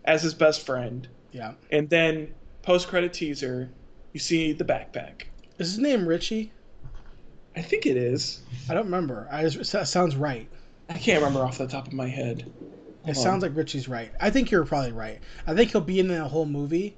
as 0.05 0.23
his 0.23 0.35
best 0.35 0.67
friend, 0.67 1.07
Yeah. 1.33 1.53
and 1.71 1.89
then 1.89 2.35
post 2.63 2.89
credit 2.89 3.13
teaser, 3.13 3.71
you 4.13 4.19
see 4.21 4.53
the 4.53 4.65
backpack. 4.65 5.23
Is 5.59 5.69
his 5.71 5.79
name 5.79 6.07
Richie? 6.07 6.51
I 7.55 7.63
think 7.63 7.87
it 7.87 7.97
is. 7.97 8.41
I 8.69 8.75
don't 8.75 8.87
remember. 8.87 9.29
I 9.31 9.47
just, 9.49 9.87
sounds 9.91 10.17
right. 10.17 10.49
I 10.89 10.95
can't 10.95 11.21
remember 11.23 11.45
off 11.45 11.59
the 11.59 11.67
top 11.69 11.87
of 11.87 11.93
my 11.93 12.09
head. 12.09 12.51
It 13.09 13.15
Hold 13.15 13.25
sounds 13.25 13.43
like 13.43 13.57
Richie's 13.57 13.89
right. 13.89 14.11
I 14.21 14.31
think 14.31 14.51
you're 14.51 14.65
probably 14.65 14.93
right. 14.93 15.19
I 15.47 15.55
think 15.55 15.71
he'll 15.73 15.81
be 15.81 15.99
in 16.01 16.09
the 16.09 16.25
whole 16.25 16.47
movie 16.47 16.95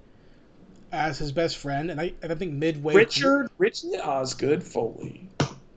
as 0.93 1.19
his 1.19 1.31
best 1.31 1.57
friend, 1.57 1.91
and 1.91 2.01
I, 2.01 2.13
and 2.23 2.33
I 2.33 2.35
think 2.35 2.53
midway 2.53 2.95
Richard 2.95 3.49
Richard 3.59 4.01
Osgood 4.03 4.63
Foley. 4.63 5.29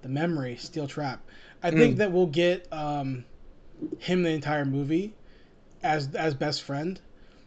the 0.01 0.10
memory 0.10 0.55
steel 0.57 0.88
trap. 0.88 1.22
I 1.61 1.69
Mm. 1.72 1.77
think 1.77 1.97
that 1.97 2.11
we'll 2.11 2.27
get 2.27 2.68
um, 2.73 3.26
him 3.99 4.23
the 4.23 4.31
entire 4.31 4.65
movie 4.65 5.14
as 5.84 6.14
as 6.15 6.34
best 6.34 6.64
friend, 6.64 6.99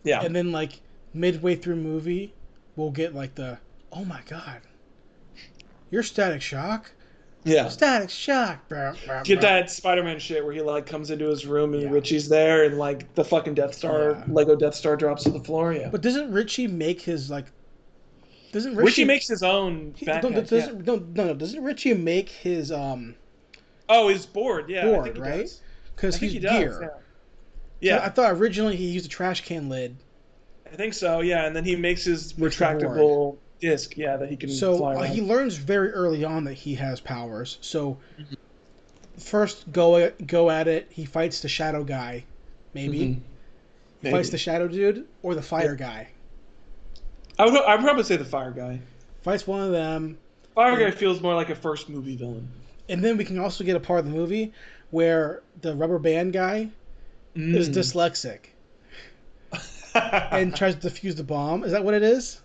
Yeah. 0.04 0.22
and 0.22 0.34
then 0.34 0.52
like 0.52 0.80
midway 1.12 1.56
through 1.56 1.76
movie, 1.76 2.34
we'll 2.76 2.90
get 2.92 3.14
like 3.14 3.34
the 3.34 3.58
oh 3.92 4.04
my 4.04 4.20
god, 4.28 4.60
you're 5.90 6.02
Static 6.04 6.40
Shock, 6.42 6.92
yeah. 7.46 7.68
Static 7.68 8.10
Shock. 8.10 8.68
Get 9.24 9.40
that 9.40 9.70
Spider-Man 9.70 10.18
shit 10.18 10.44
where 10.44 10.52
he 10.52 10.60
like 10.60 10.86
comes 10.86 11.10
into 11.10 11.26
his 11.28 11.46
room 11.46 11.72
and 11.74 11.82
Yeah. 11.84 11.90
Richie's 11.90 12.28
there 12.28 12.64
and 12.64 12.76
like 12.78 13.14
the 13.14 13.24
fucking 13.24 13.54
Death 13.54 13.74
Star 13.74 14.10
Yeah. 14.10 14.24
Lego 14.28 14.56
Death 14.56 14.74
Star 14.74 14.96
drops 14.96 15.24
to 15.24 15.30
the 15.30 15.40
floor. 15.40 15.72
Yeah. 15.72 15.88
But 15.88 16.02
doesn't 16.02 16.30
Richie 16.32 16.66
make 16.66 17.00
his 17.00 17.30
like? 17.30 17.46
Doesn't 18.52 18.74
Richie, 18.76 18.86
Richie 18.86 19.04
makes 19.04 19.28
his 19.28 19.42
own 19.42 19.94
he- 19.96 20.06
backpack. 20.06 20.22
don't- 20.22 20.34
yeah. 20.34 20.40
doesn't, 20.40 20.86
no, 20.86 20.96
no, 20.96 21.24
no, 21.28 21.34
doesn't 21.34 21.62
Richie 21.62 21.94
make 21.94 22.28
his 22.28 22.70
um 22.72 23.14
Oh, 23.88 24.08
his 24.08 24.26
board. 24.26 24.68
Yeah. 24.68 24.80
I 24.80 24.84
board 24.84 25.04
think 25.04 25.16
he 25.16 25.22
right? 25.22 25.60
Because 25.94 26.16
he's 26.16 26.32
he 26.32 26.38
does. 26.38 26.58
gear. 26.58 26.92
Yeah. 27.80 27.98
So 27.98 28.04
I 28.04 28.08
thought 28.08 28.32
originally 28.32 28.76
he 28.76 28.86
used 28.86 29.06
a 29.06 29.08
trash 29.08 29.42
can 29.44 29.68
lid. 29.68 29.96
I 30.72 30.74
think 30.76 30.94
so, 30.94 31.20
yeah, 31.20 31.46
and 31.46 31.54
then 31.54 31.64
he 31.64 31.76
makes 31.76 32.02
his 32.04 32.32
retractable 32.32 33.36
disc, 33.60 33.96
yeah, 33.96 34.16
that 34.16 34.28
he 34.30 34.36
can 34.36 34.48
So 34.50 34.76
fly 34.78 34.94
uh, 34.94 35.02
he 35.04 35.20
learns 35.22 35.56
very 35.56 35.90
early 35.92 36.24
on 36.24 36.44
that 36.44 36.54
he 36.54 36.74
has 36.76 37.00
powers. 37.00 37.58
So 37.60 37.98
first 39.18 39.70
go 39.72 40.10
go 40.26 40.50
at 40.50 40.68
it. 40.68 40.88
He 40.90 41.04
fights 41.04 41.40
the 41.40 41.48
shadow 41.48 41.84
guy, 41.84 42.24
maybe. 42.74 42.98
Mhm. 42.98 43.20
He 44.00 44.06
Maybe. 44.06 44.12
fights 44.16 44.30
the 44.30 44.38
shadow 44.38 44.68
dude 44.68 45.06
or 45.22 45.34
the 45.34 45.42
fire 45.42 45.74
guy. 45.76 46.08
I 47.38 47.44
would 47.46 47.54
I'd 47.64 47.80
probably 47.80 48.04
say 48.04 48.16
the 48.16 48.24
fire 48.24 48.50
guy. 48.50 48.80
Fights 49.22 49.46
one 49.46 49.60
of 49.62 49.72
them, 49.72 50.18
Fire 50.54 50.76
guy 50.76 50.90
feels 50.90 51.20
more 51.20 51.34
like 51.34 51.50
a 51.50 51.54
first 51.54 51.88
movie 51.88 52.16
villain. 52.16 52.48
and 52.88 53.02
then 53.04 53.16
we 53.16 53.24
can 53.24 53.38
also 53.38 53.64
get 53.64 53.76
a 53.76 53.80
part 53.80 54.00
of 54.00 54.06
the 54.06 54.10
movie 54.10 54.52
where 54.90 55.42
the 55.60 55.74
rubber 55.76 55.98
band 55.98 56.32
guy 56.32 56.70
is 57.52 57.68
Mm. 57.68 57.74
dyslexic 57.74 58.50
and 59.94 60.54
tries 60.54 60.74
to 60.76 60.88
defuse 60.88 61.16
the 61.16 61.24
bomb. 61.24 61.64
Is 61.64 61.72
that 61.72 61.84
what 61.84 61.94
it 61.94 62.02
is? 62.02 62.40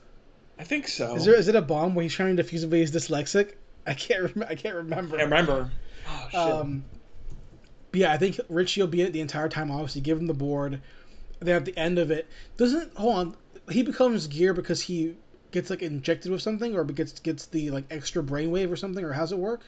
I 0.62 0.64
think 0.64 0.88
so. 0.88 1.16
Is 1.16 1.26
there 1.26 1.34
is 1.34 1.48
it 1.48 1.56
a 1.56 1.62
bomb 1.62 1.96
where 1.96 2.04
he's 2.04 2.14
trying 2.14 2.38
to 2.38 2.44
defuse 2.44 2.64
it 2.64 2.70
but 2.70 2.78
he's 2.78 2.92
dyslexic? 2.92 3.56
I 3.88 3.96
can't 3.96 4.36
rem- 4.36 4.48
I 4.48 4.54
can't 4.54 4.76
remember. 4.76 5.18
I 5.18 5.24
remember. 5.24 5.72
Oh 6.08 6.28
shit. 6.30 6.40
Um, 6.40 6.86
but 7.92 8.00
yeah, 8.00 8.14
I 8.14 8.18
think 8.18 8.40
Richie 8.48 8.80
will 8.80 8.88
be 8.88 9.02
in 9.02 9.08
it 9.08 9.14
the 9.14 9.22
entire 9.22 9.50
time. 9.50 9.72
Obviously, 9.72 10.02
give 10.02 10.20
him 10.20 10.28
the 10.28 10.36
board. 10.36 10.80
Then 11.40 11.56
at 11.56 11.66
the 11.66 11.76
end 11.76 11.98
of 11.98 12.12
it, 12.12 12.28
doesn't 12.58 12.96
hold 12.96 13.16
on. 13.16 13.38
He 13.72 13.82
becomes 13.82 14.28
gear 14.28 14.54
because 14.54 14.84
he 14.84 15.16
gets 15.50 15.72
like 15.72 15.82
injected 15.82 16.32
with 16.32 16.44
something, 16.44 16.76
or 16.76 16.84
gets 16.84 17.20
gets 17.20 17.48
the 17.48 17.72
like 17.72 17.86
extra 17.90 18.22
brainwave 18.22 18.72
or 18.72 18.76
something, 18.76 19.04
or 19.04 19.14
how's 19.14 19.32
it 19.32 19.40
work? 19.40 19.64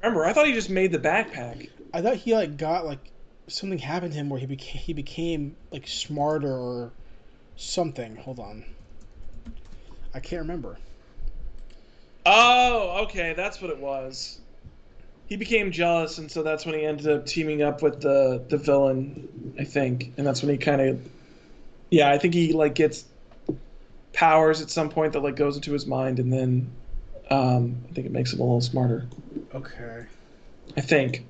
remember, 0.00 0.24
I 0.24 0.32
thought 0.32 0.46
he 0.46 0.52
just 0.52 0.70
made 0.70 0.92
the 0.92 1.00
backpack. 1.00 1.68
I 1.92 2.00
thought 2.00 2.14
he 2.14 2.32
like 2.32 2.56
got 2.56 2.86
like 2.86 3.10
something 3.48 3.80
happened 3.80 4.12
to 4.12 4.18
him 4.18 4.30
where 4.30 4.38
he 4.38 4.46
became 4.46 4.80
he 4.80 4.92
became 4.92 5.56
like 5.72 5.88
smarter 5.88 6.52
or 6.52 6.92
something. 7.56 8.14
Hold 8.14 8.38
on, 8.38 8.64
I 10.14 10.20
can't 10.20 10.42
remember. 10.42 10.78
Oh, 12.26 13.04
okay, 13.04 13.34
that's 13.34 13.60
what 13.60 13.70
it 13.70 13.78
was. 13.78 14.40
He 15.26 15.36
became 15.36 15.70
jealous, 15.70 16.18
and 16.18 16.30
so 16.30 16.42
that's 16.42 16.64
when 16.64 16.74
he 16.74 16.84
ended 16.84 17.08
up 17.08 17.26
teaming 17.26 17.62
up 17.62 17.82
with 17.82 18.00
the 18.00 18.44
the 18.48 18.56
villain, 18.56 19.54
I 19.58 19.64
think, 19.64 20.12
and 20.16 20.26
that's 20.26 20.42
when 20.42 20.50
he 20.50 20.58
kind 20.58 20.80
of, 20.80 21.08
yeah, 21.90 22.10
I 22.10 22.18
think 22.18 22.34
he 22.34 22.52
like 22.52 22.74
gets 22.74 23.04
powers 24.12 24.60
at 24.60 24.70
some 24.70 24.88
point 24.88 25.12
that 25.12 25.20
like 25.20 25.36
goes 25.36 25.56
into 25.56 25.72
his 25.72 25.86
mind, 25.86 26.18
and 26.18 26.32
then 26.32 26.70
um, 27.30 27.76
I 27.90 27.92
think 27.92 28.06
it 28.06 28.12
makes 28.12 28.32
him 28.32 28.40
a 28.40 28.42
little 28.42 28.60
smarter. 28.60 29.06
Okay, 29.54 30.06
I 30.76 30.80
think. 30.80 31.26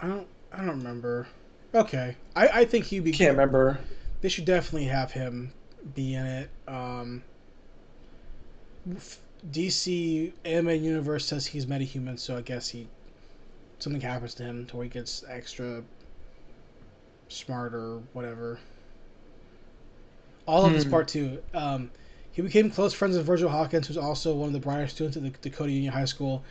I 0.00 0.08
don't 0.08 0.26
I 0.52 0.58
don't 0.58 0.78
remember. 0.78 1.26
Okay, 1.74 2.16
I 2.36 2.48
I 2.48 2.64
think 2.64 2.86
he 2.86 3.00
became. 3.00 3.18
Can't 3.26 3.38
remember. 3.38 3.78
They 4.22 4.30
should 4.30 4.46
definitely 4.46 4.86
have 4.88 5.12
him 5.12 5.52
be 5.94 6.14
in 6.14 6.26
it. 6.26 6.50
Um, 6.68 7.24
DC 9.50 10.32
Animated 10.44 10.84
Universe 10.84 11.26
says 11.26 11.46
he's 11.46 11.66
metahuman, 11.66 12.18
so 12.18 12.36
I 12.36 12.42
guess 12.42 12.68
he 12.70 12.88
something 13.80 14.02
happens 14.02 14.34
to 14.36 14.44
him 14.44 14.66
to 14.66 14.76
where 14.76 14.84
he 14.84 14.90
gets 14.90 15.24
extra 15.28 15.84
smart 17.28 17.74
or 17.74 18.02
whatever. 18.12 18.60
All 20.46 20.66
of 20.66 20.72
this 20.72 20.84
Hmm. 20.84 20.90
part 20.90 21.08
two. 21.08 21.42
Um, 21.54 21.90
he 22.30 22.42
became 22.42 22.70
close 22.70 22.94
friends 22.94 23.16
with 23.16 23.26
Virgil 23.26 23.50
Hawkins, 23.50 23.86
who's 23.88 23.96
also 23.96 24.34
one 24.34 24.48
of 24.48 24.52
the 24.52 24.60
brightest 24.60 24.94
students 24.96 25.16
at 25.16 25.22
the 25.22 25.30
Dakota 25.30 25.70
Union 25.72 25.92
High 25.92 26.04
School. 26.06 26.44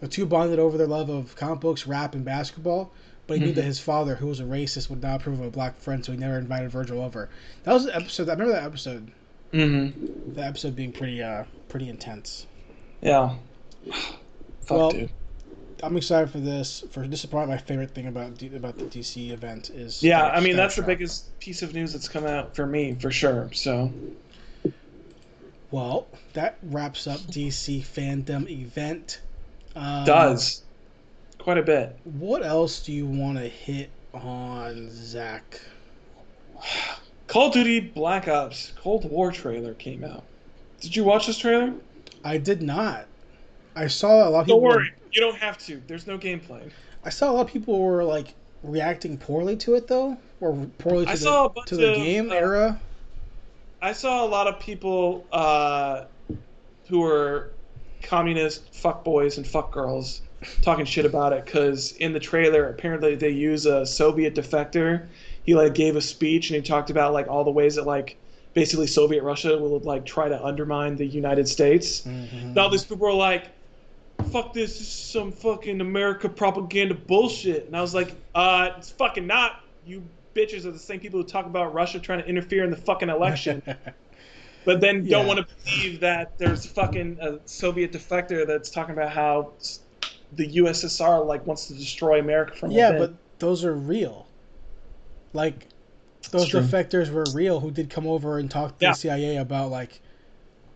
The 0.00 0.08
two 0.08 0.26
bonded 0.26 0.58
over 0.58 0.78
their 0.78 0.86
love 0.88 1.10
of 1.10 1.36
comic 1.36 1.60
books, 1.60 1.86
rap, 1.86 2.14
and 2.14 2.24
basketball. 2.24 2.92
But 3.30 3.38
he 3.38 3.44
knew 3.44 3.52
Mhm. 3.52 3.56
that 3.56 3.62
his 3.64 3.78
father, 3.78 4.16
who 4.16 4.26
was 4.26 4.40
a 4.40 4.42
racist, 4.42 4.90
would 4.90 5.00
not 5.02 5.20
approve 5.20 5.38
of 5.38 5.46
a 5.46 5.50
black 5.50 5.78
friend, 5.78 6.04
so 6.04 6.10
he 6.10 6.18
never 6.18 6.36
invited 6.36 6.68
Virgil 6.72 7.00
over. 7.00 7.28
That 7.62 7.72
was 7.72 7.84
an 7.86 7.92
episode. 7.94 8.28
I 8.28 8.32
remember 8.32 8.54
that 8.54 8.64
episode. 8.64 9.12
Mm-hmm. 9.52 10.34
The 10.34 10.44
episode 10.44 10.74
being 10.74 10.90
pretty, 10.90 11.22
uh, 11.22 11.44
pretty 11.68 11.88
intense. 11.88 12.46
Yeah. 13.00 13.36
Fuck, 14.62 14.68
Well, 14.70 14.90
dude. 14.90 15.10
I'm 15.84 15.96
excited 15.96 16.28
for 16.30 16.40
this. 16.40 16.82
For 16.90 17.06
this 17.06 17.20
is 17.22 17.30
probably 17.30 17.54
my 17.54 17.58
favorite 17.58 17.92
thing 17.92 18.08
about 18.08 18.36
D- 18.36 18.50
about 18.54 18.76
the 18.78 18.84
DC 18.86 19.30
event 19.30 19.70
is. 19.70 20.02
Yeah, 20.02 20.24
I 20.26 20.40
mean 20.40 20.56
that's 20.56 20.74
the 20.74 20.82
biggest 20.82 21.38
piece 21.38 21.62
of 21.62 21.72
news 21.72 21.92
that's 21.92 22.08
come 22.08 22.26
out 22.26 22.56
for 22.56 22.66
me 22.66 22.96
for 23.00 23.12
sure. 23.12 23.48
So 23.54 23.92
Well, 25.70 26.08
that 26.32 26.58
wraps 26.64 27.06
up 27.06 27.20
DC 27.20 27.80
fandom 27.82 28.48
event. 28.50 29.20
Um, 29.76 30.04
does 30.04 30.62
quite 31.40 31.58
a 31.58 31.62
bit. 31.62 31.96
What 32.04 32.44
else 32.44 32.80
do 32.82 32.92
you 32.92 33.06
want 33.06 33.38
to 33.38 33.48
hit 33.48 33.90
on, 34.14 34.88
Zach? 34.90 35.60
Call 37.26 37.48
of 37.48 37.54
Duty 37.54 37.80
Black 37.80 38.28
Ops 38.28 38.72
Cold 38.76 39.10
War 39.10 39.32
trailer 39.32 39.74
came 39.74 40.04
out. 40.04 40.24
Did 40.80 40.94
you 40.94 41.04
watch 41.04 41.26
this 41.26 41.38
trailer? 41.38 41.74
I 42.24 42.38
did 42.38 42.62
not. 42.62 43.06
I 43.74 43.86
saw 43.86 44.28
a 44.28 44.30
lot 44.30 44.40
of 44.40 44.46
people. 44.46 44.60
Don't 44.60 44.68
worry, 44.68 44.92
you 45.12 45.20
don't 45.20 45.36
have 45.36 45.58
to. 45.58 45.80
There's 45.86 46.06
no 46.06 46.18
gameplay. 46.18 46.70
I 47.04 47.10
saw 47.10 47.30
a 47.30 47.32
lot 47.32 47.46
of 47.46 47.52
people 47.52 47.80
were 47.80 48.04
like 48.04 48.34
reacting 48.62 49.16
poorly 49.16 49.56
to 49.58 49.74
it 49.74 49.86
though, 49.86 50.18
or 50.40 50.66
poorly 50.78 51.06
to 51.06 51.10
I 51.10 51.14
the 51.14 51.20
saw 51.20 51.44
a 51.46 51.48
bunch 51.48 51.68
to 51.68 51.76
the 51.76 51.92
of, 51.92 51.96
game 51.96 52.30
uh, 52.30 52.34
era. 52.34 52.80
I 53.80 53.92
saw 53.92 54.24
a 54.24 54.28
lot 54.28 54.46
of 54.46 54.60
people 54.60 55.26
uh, 55.32 56.04
who 56.88 57.00
were 57.00 57.52
communist 58.02 58.72
fuckboys 58.72 59.36
and 59.36 59.46
fuckgirls 59.46 60.20
talking 60.62 60.84
shit 60.84 61.04
about 61.04 61.32
it 61.32 61.44
because 61.44 61.92
in 61.92 62.12
the 62.12 62.20
trailer 62.20 62.68
apparently 62.68 63.14
they 63.14 63.30
use 63.30 63.66
a 63.66 63.84
Soviet 63.84 64.34
defector. 64.34 65.06
He 65.44 65.54
like 65.54 65.74
gave 65.74 65.96
a 65.96 66.00
speech 66.00 66.50
and 66.50 66.56
he 66.56 66.62
talked 66.62 66.90
about 66.90 67.12
like 67.12 67.28
all 67.28 67.44
the 67.44 67.50
ways 67.50 67.74
that 67.76 67.86
like 67.86 68.16
basically 68.54 68.86
Soviet 68.86 69.22
Russia 69.22 69.58
will 69.58 69.78
like 69.80 70.04
try 70.06 70.28
to 70.28 70.44
undermine 70.44 70.96
the 70.96 71.06
United 71.06 71.48
States. 71.48 72.02
Mhm. 72.02 72.54
Now 72.54 72.68
these 72.68 72.84
people 72.84 73.06
are 73.06 73.12
like, 73.12 73.44
"Fuck 74.32 74.52
this! 74.54 74.78
This 74.78 74.80
is 74.82 74.88
some 74.88 75.32
fucking 75.32 75.80
America 75.80 76.28
propaganda 76.28 76.94
bullshit." 76.94 77.66
And 77.66 77.76
I 77.76 77.80
was 77.80 77.94
like, 77.94 78.14
"Uh, 78.34 78.70
it's 78.76 78.90
fucking 78.90 79.26
not. 79.26 79.60
You 79.86 80.02
bitches 80.34 80.64
are 80.64 80.70
the 80.70 80.78
same 80.78 81.00
people 81.00 81.20
who 81.20 81.26
talk 81.26 81.46
about 81.46 81.74
Russia 81.74 81.98
trying 81.98 82.20
to 82.22 82.26
interfere 82.28 82.62
in 82.64 82.70
the 82.70 82.76
fucking 82.76 83.08
election, 83.08 83.62
but 84.64 84.80
then 84.80 85.06
don't 85.08 85.22
Yeah. 85.22 85.26
want 85.26 85.38
to 85.48 85.54
believe 85.64 86.00
that 86.00 86.38
there's 86.38 86.66
fucking 86.66 87.18
a 87.20 87.38
Soviet 87.46 87.92
defector 87.92 88.46
that's 88.46 88.70
talking 88.70 88.92
about 88.94 89.10
how 89.10 89.52
the 90.32 90.48
USSR 90.58 91.26
like 91.26 91.46
wants 91.46 91.66
to 91.66 91.74
destroy 91.74 92.20
America 92.20 92.54
from 92.56 92.70
yeah, 92.70 92.90
within." 92.92 93.08
but 93.08 93.38
those 93.38 93.64
are 93.64 93.74
real. 93.74 94.26
Like 95.32 95.66
those 96.30 96.50
defectors 96.50 97.10
were 97.10 97.24
real 97.34 97.60
who 97.60 97.70
did 97.70 97.90
come 97.90 98.06
over 98.06 98.38
and 98.38 98.50
talk 98.50 98.78
to 98.78 98.84
Yeah. 98.84 98.90
the 98.92 98.96
CIA 98.96 99.36
about 99.36 99.70
like 99.70 100.00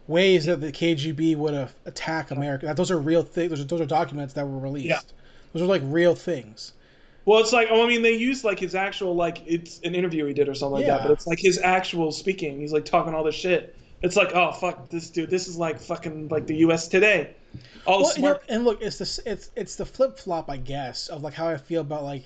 ways 0.06 0.46
that 0.46 0.60
the 0.60 0.72
KGB 0.72 1.36
would 1.36 1.54
have 1.54 1.74
attack 1.86 2.30
America. 2.30 2.72
Those 2.76 2.90
are 2.90 2.98
real 2.98 3.22
things. 3.22 3.50
Those 3.50 3.60
are, 3.60 3.64
those 3.64 3.80
are 3.80 3.86
documents 3.86 4.34
that 4.34 4.46
were 4.46 4.58
released. 4.58 4.86
Yeah. 4.86 5.00
Those 5.52 5.62
are 5.62 5.66
like 5.66 5.82
real 5.84 6.14
things. 6.14 6.72
Well, 7.26 7.40
it's 7.40 7.52
like, 7.52 7.68
oh, 7.70 7.82
I 7.82 7.88
mean, 7.88 8.02
they 8.02 8.12
use 8.12 8.44
like 8.44 8.58
his 8.58 8.74
actual 8.74 9.14
like 9.14 9.42
it's 9.46 9.80
an 9.80 9.94
interview 9.94 10.26
he 10.26 10.34
did 10.34 10.48
or 10.48 10.54
something 10.54 10.80
like 10.80 10.86
that, 10.86 11.02
but 11.02 11.10
it's 11.10 11.26
like 11.26 11.38
his 11.38 11.58
actual 11.58 12.12
speaking. 12.12 12.60
He's 12.60 12.72
like 12.72 12.84
talking 12.84 13.14
all 13.14 13.24
this 13.24 13.34
shit. 13.34 13.76
It's 14.02 14.16
like, 14.16 14.34
oh 14.34 14.52
fuck, 14.52 14.90
this 14.90 15.08
dude, 15.08 15.30
this 15.30 15.48
is 15.48 15.56
like 15.56 15.80
fucking 15.80 16.28
like 16.28 16.46
the 16.46 16.56
U.S. 16.56 16.88
today. 16.88 17.34
All 17.86 17.98
the 17.98 18.04
Well, 18.04 18.16
you 18.16 18.22
know, 18.22 18.40
and 18.48 18.64
look, 18.64 18.82
it's 18.82 18.98
the 18.98 19.22
it's 19.30 19.50
it's 19.56 19.76
the 19.76 19.86
flip 19.86 20.18
flop, 20.18 20.50
I 20.50 20.56
guess, 20.56 21.08
of 21.08 21.22
like 21.22 21.34
how 21.34 21.48
I 21.48 21.56
feel 21.56 21.80
about 21.80 22.02
like, 22.04 22.24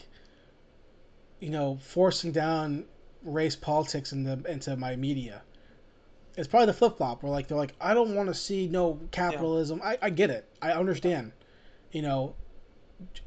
you 1.40 1.50
know, 1.50 1.78
forcing 1.82 2.32
down 2.32 2.84
race 3.22 3.56
politics 3.56 4.12
into 4.12 4.40
into 4.50 4.76
my 4.76 4.96
media. 4.96 5.42
It's 6.36 6.46
probably 6.48 6.66
the 6.66 6.72
flip 6.72 6.96
flop 6.98 7.22
where 7.22 7.32
like 7.32 7.48
they're 7.48 7.58
like, 7.58 7.74
I 7.80 7.94
don't 7.94 8.14
want 8.14 8.28
to 8.28 8.34
see 8.34 8.68
no 8.68 9.00
capitalism. 9.10 9.80
I 9.82 9.98
I 10.00 10.10
get 10.10 10.30
it, 10.30 10.48
I 10.62 10.72
understand, 10.72 11.32
you 11.92 12.02
know, 12.02 12.34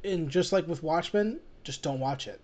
and 0.04 0.30
just 0.30 0.52
like 0.52 0.68
with 0.68 0.84
Watchmen, 0.84 1.40
just 1.64 1.84
don't 1.84 2.00
watch 2.00 2.28
it. 2.28 2.42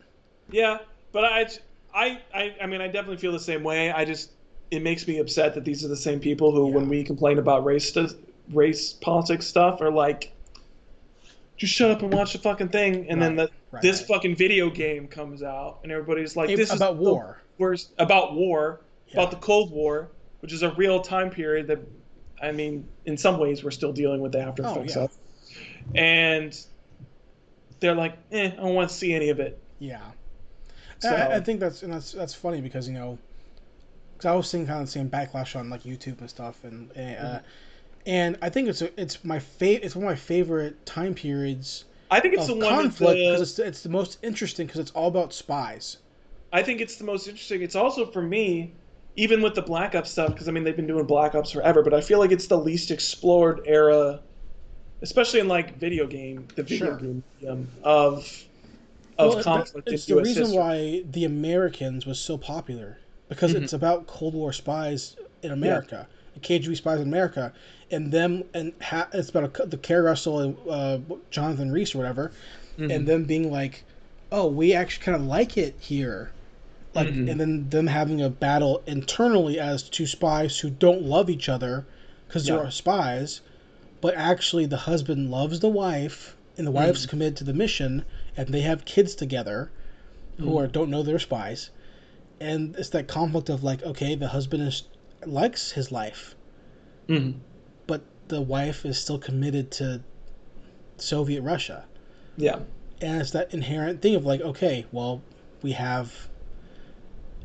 Yeah, 0.49 0.79
but 1.11 1.25
I, 1.25 1.47
I, 1.93 2.19
I, 2.34 2.55
I 2.61 2.65
mean, 2.67 2.81
I 2.81 2.88
definitely 2.88 3.17
feel 3.17 3.31
the 3.31 3.39
same 3.39 3.63
way. 3.63 3.91
I 3.91 4.05
just 4.05 4.31
it 4.71 4.81
makes 4.81 5.07
me 5.07 5.19
upset 5.19 5.53
that 5.55 5.63
these 5.63 5.84
are 5.85 5.88
the 5.88 5.97
same 5.97 6.19
people 6.19 6.51
who, 6.51 6.67
when 6.67 6.89
we 6.89 7.03
complain 7.03 7.38
about 7.38 7.63
race 7.63 7.88
race 8.51 8.93
politics 8.93 9.45
stuff, 9.47 9.81
are 9.81 9.91
like, 9.91 10.31
just 11.57 11.73
shut 11.73 11.91
up 11.91 12.01
and 12.01 12.13
watch 12.13 12.33
the 12.33 12.39
fucking 12.39 12.69
thing. 12.69 13.09
And 13.09 13.21
then 13.21 13.35
the, 13.35 13.43
Right, 13.43 13.51
right, 13.71 13.81
this 13.81 13.99
right. 14.01 14.07
fucking 14.07 14.35
video 14.35 14.69
game 14.69 15.07
comes 15.07 15.43
out, 15.43 15.79
and 15.83 15.91
everybody's 15.91 16.35
like, 16.35 16.55
this 16.55 16.71
about 16.73 16.93
is 16.93 16.99
war. 16.99 17.41
worst 17.57 17.91
about 17.97 18.33
war, 18.35 18.81
Yeah. 19.07 19.13
about 19.21 19.31
the 19.31 19.37
Cold 19.37 19.71
War, 19.71 20.09
which 20.41 20.53
is 20.53 20.63
a 20.63 20.71
real 20.71 21.01
time 21.01 21.29
period 21.29 21.67
that, 21.67 21.79
I 22.41 22.51
mean, 22.51 22.87
in 23.05 23.17
some 23.17 23.39
ways 23.39 23.63
we're 23.63 23.71
still 23.71 23.91
dealing 23.91 24.21
with 24.21 24.31
the 24.33 24.39
after 24.39 24.65
Oh, 24.65 24.71
effects 24.75 24.95
yeah. 24.95 25.03
of. 25.03 25.17
And 25.95 26.57
they're 27.79 27.95
like, 27.95 28.17
eh, 28.31 28.47
I 28.53 28.55
don't 28.55 28.75
want 28.75 28.89
to 28.89 28.95
see 28.95 29.13
any 29.13 29.29
of 29.29 29.39
it. 29.39 29.59
Yeah, 29.79 30.01
So, 30.99 31.09
I, 31.09 31.35
I 31.35 31.39
think 31.39 31.59
that's 31.59 31.83
and 31.83 31.93
that's 31.93 32.11
that's 32.11 32.33
funny 32.33 32.61
because 32.61 32.87
you 32.87 32.93
know, 32.95 33.17
because 34.13 34.25
I 34.25 34.33
was 34.33 34.49
seeing 34.49 34.65
kind 34.65 34.79
of 34.81 34.87
the 34.87 34.91
same 34.91 35.09
backlash 35.09 35.55
on 35.55 35.69
like 35.69 35.83
YouTube 35.83 36.19
and 36.19 36.29
stuff, 36.29 36.63
and 36.63 36.91
and, 36.95 37.17
uh, 37.27 37.39
and 38.07 38.38
I 38.41 38.49
think 38.49 38.69
it's 38.69 38.81
a, 38.81 38.99
it's 39.01 39.23
my 39.23 39.39
fa- 39.39 39.85
it's 39.85 39.95
one 39.95 40.05
of 40.05 40.09
my 40.11 40.15
favorite 40.15 40.85
time 40.88 41.13
periods 41.15 41.85
I 42.09 42.19
think 42.19 42.34
it's 42.34 42.45
of 42.45 42.47
the 42.47 42.55
one 42.55 42.91
conflict 42.91 43.23
because 43.23 43.41
it's 43.41 43.59
it's 43.59 43.84
the 43.84 43.89
most 43.89 44.19
interesting 44.23 44.67
because 44.67 44.81
it's 44.81 44.91
all 44.91 45.09
about 45.09 45.34
spies. 45.34 45.97
I 46.51 46.63
think 46.63 46.81
it's 46.81 46.97
the 46.97 47.03
most 47.03 47.27
interesting. 47.27 47.61
It's 47.61 47.75
also 47.75 48.05
for 48.05 48.21
me, 48.21 48.75
even 49.15 49.41
with 49.41 49.55
the 49.55 49.61
Black 49.61 49.95
Ops 49.95 50.11
stuff, 50.11 50.34
because 50.34 50.47
I 50.47 50.51
mean 50.51 50.63
they've 50.63 50.75
been 50.75 50.88
doing 50.88 51.05
Black 51.05 51.35
Ops 51.35 51.51
forever, 51.51 51.84
but 51.84 51.93
I 51.93 52.01
feel 52.01 52.19
like 52.19 52.31
it's 52.31 52.47
the 52.47 52.57
least 52.57 52.91
explored 52.91 53.61
era 53.65 54.21
especially 55.03 55.39
in 55.39 55.47
like 55.49 55.77
video 55.79 56.07
game, 56.07 56.47
the 56.55 56.63
video 56.63 56.95
Sure. 56.95 56.95
game 56.95 57.23
medium 57.39 57.71
of 57.84 58.47
of 59.17 59.38
Well, 59.38 59.39
conflict 59.39 59.89
It's 59.89 60.05
the 60.07 60.15
US 60.15 60.15
reason 60.15 60.35
history. 60.35 60.63
why 60.63 61.03
The 61.09 61.23
Americans 61.23 62.05
was 62.05 62.19
so 62.19 62.38
popular 62.38 62.99
because 63.29 63.53
Mhm. 63.53 63.53
it's 63.53 63.73
about 63.73 64.07
Cold 64.07 64.34
War 64.34 64.51
spies 64.53 65.17
in 65.43 65.51
America, 65.51 66.07
KGB 66.41 66.75
spies 66.75 66.99
in 66.99 67.07
America, 67.07 67.53
and 67.91 68.11
them 68.11 68.43
and 68.53 68.73
ha- 68.81 69.07
it's 69.14 69.30
about 69.30 69.59
a, 69.59 69.65
the 69.65 69.77
Keri 69.77 70.01
Russell 70.03 70.39
and 70.39 70.57
uh, 70.69 70.99
Jonathan 71.31 71.72
Reese 71.72 71.95
or 71.95 71.99
whatever, 71.99 72.31
Mhm. 72.77 72.93
and 72.93 73.07
them 73.07 73.23
being 73.26 73.51
like, 73.51 73.84
"Oh, 74.31 74.47
we 74.47 74.73
actually 74.73 75.03
kind 75.05 75.15
of 75.15 75.23
like 75.26 75.57
it 75.57 75.76
here." 75.80 76.31
Like, 76.93 77.07
Mhm. 77.09 77.30
and 77.31 77.39
then 77.39 77.69
them 77.69 77.88
having 77.88 78.22
a 78.22 78.30
battle 78.30 78.81
internally 78.88 79.59
as 79.59 79.84
two 79.84 80.07
spies 80.07 80.59
who 80.59 80.69
don't 80.69 81.03
love 81.03 81.30
each 81.30 81.47
other 81.49 81.85
because 82.27 82.47
Yeah. 82.47 82.57
they're 82.57 82.72
spies, 82.72 83.41
but 84.01 84.15
actually 84.15 84.65
the 84.65 84.77
husband 84.77 85.30
loves 85.30 85.59
the 85.59 85.69
wife 85.69 86.35
and 86.57 86.65
the 86.65 86.72
wife's 86.72 87.01
Mm-hmm. 87.01 87.09
committed 87.09 87.35
to 87.38 87.43
the 87.43 87.53
mission, 87.53 88.03
and 88.35 88.49
they 88.49 88.61
have 88.61 88.84
kids 88.85 89.14
together 89.15 89.69
who 90.38 90.45
Mm-hmm. 90.45 90.57
are 90.57 90.68
don't 90.68 90.89
know 90.89 91.03
they're 91.03 91.19
spies, 91.19 91.69
and 92.39 92.76
it's 92.77 92.89
that 92.89 93.07
conflict 93.07 93.49
of 93.49 93.64
like, 93.64 93.84
okay, 93.84 94.15
the 94.15 94.30
husband 94.30 94.64
is 94.64 94.84
likes 95.26 95.72
his 95.72 95.91
life, 95.91 96.35
Mhm. 97.07 97.35
The 98.27 98.41
wife 98.41 98.85
is 98.85 98.97
still 98.97 99.17
committed 99.19 99.71
to 99.71 100.01
Soviet 100.97 101.41
Russia, 101.41 101.85
Yeah. 102.37 102.59
and 103.01 103.21
it's 103.21 103.31
that 103.31 103.53
inherent 103.53 104.01
thing 104.01 104.15
of 104.15 104.25
like, 104.25 104.41
okay, 104.41 104.85
well, 104.91 105.21
we 105.61 105.71
have 105.73 106.27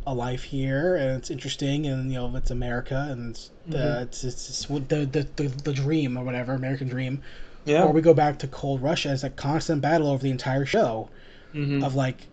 a 0.07 0.15
life 0.15 0.43
here, 0.45 0.97
and 0.97 1.11
it's 1.17 1.31
interesting, 1.31 1.87
and 1.87 2.11
you 2.11 2.19
know, 2.19 2.35
it's 2.37 2.51
America, 2.51 3.07
and 3.11 3.31
it's 3.31 3.51
the 3.69 3.79
Mhm. 3.79 4.03
it's, 4.03 4.25
it's, 4.25 4.51
it's 4.51 4.67
the, 4.67 5.05
the 5.07 5.27
the 5.37 5.49
the 5.63 5.73
dream 5.73 6.17
or 6.19 6.25
whatever, 6.25 6.55
American 6.55 6.89
dream, 6.89 7.23
Yeah. 7.65 7.85
or 7.85 7.93
we 7.93 8.01
go 8.01 8.13
back 8.15 8.39
to 8.41 8.49
cold 8.49 8.83
Russia 8.83 9.11
as 9.11 9.23
a 9.23 9.31
constant 9.31 9.81
battle 9.81 10.09
over 10.09 10.23
the 10.23 10.31
entire 10.31 10.67
show 10.67 11.09
Mhm. 11.55 11.85
of 11.85 11.95
like 11.95 12.27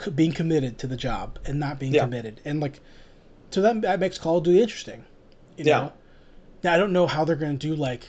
c- 0.00 0.10
being 0.12 0.32
committed 0.32 0.78
to 0.78 0.86
the 0.86 0.96
job 0.96 1.38
and 1.44 1.58
not 1.58 1.80
being 1.80 1.92
Yeah. 1.94 2.04
committed, 2.04 2.40
and 2.44 2.60
like 2.60 2.80
so 3.50 3.60
that 3.62 3.80
that 3.80 3.98
makes 3.98 4.16
Call 4.18 4.38
of 4.38 4.44
Duty 4.44 4.62
interesting. 4.62 5.04
You 5.56 5.64
Yeah. 5.64 5.78
know? 5.80 5.92
Now 6.62 6.74
I 6.74 6.76
don't 6.76 6.92
know 6.92 7.06
how 7.06 7.24
they're 7.24 7.36
going 7.36 7.58
to 7.58 7.66
do 7.68 7.74
like. 7.74 8.06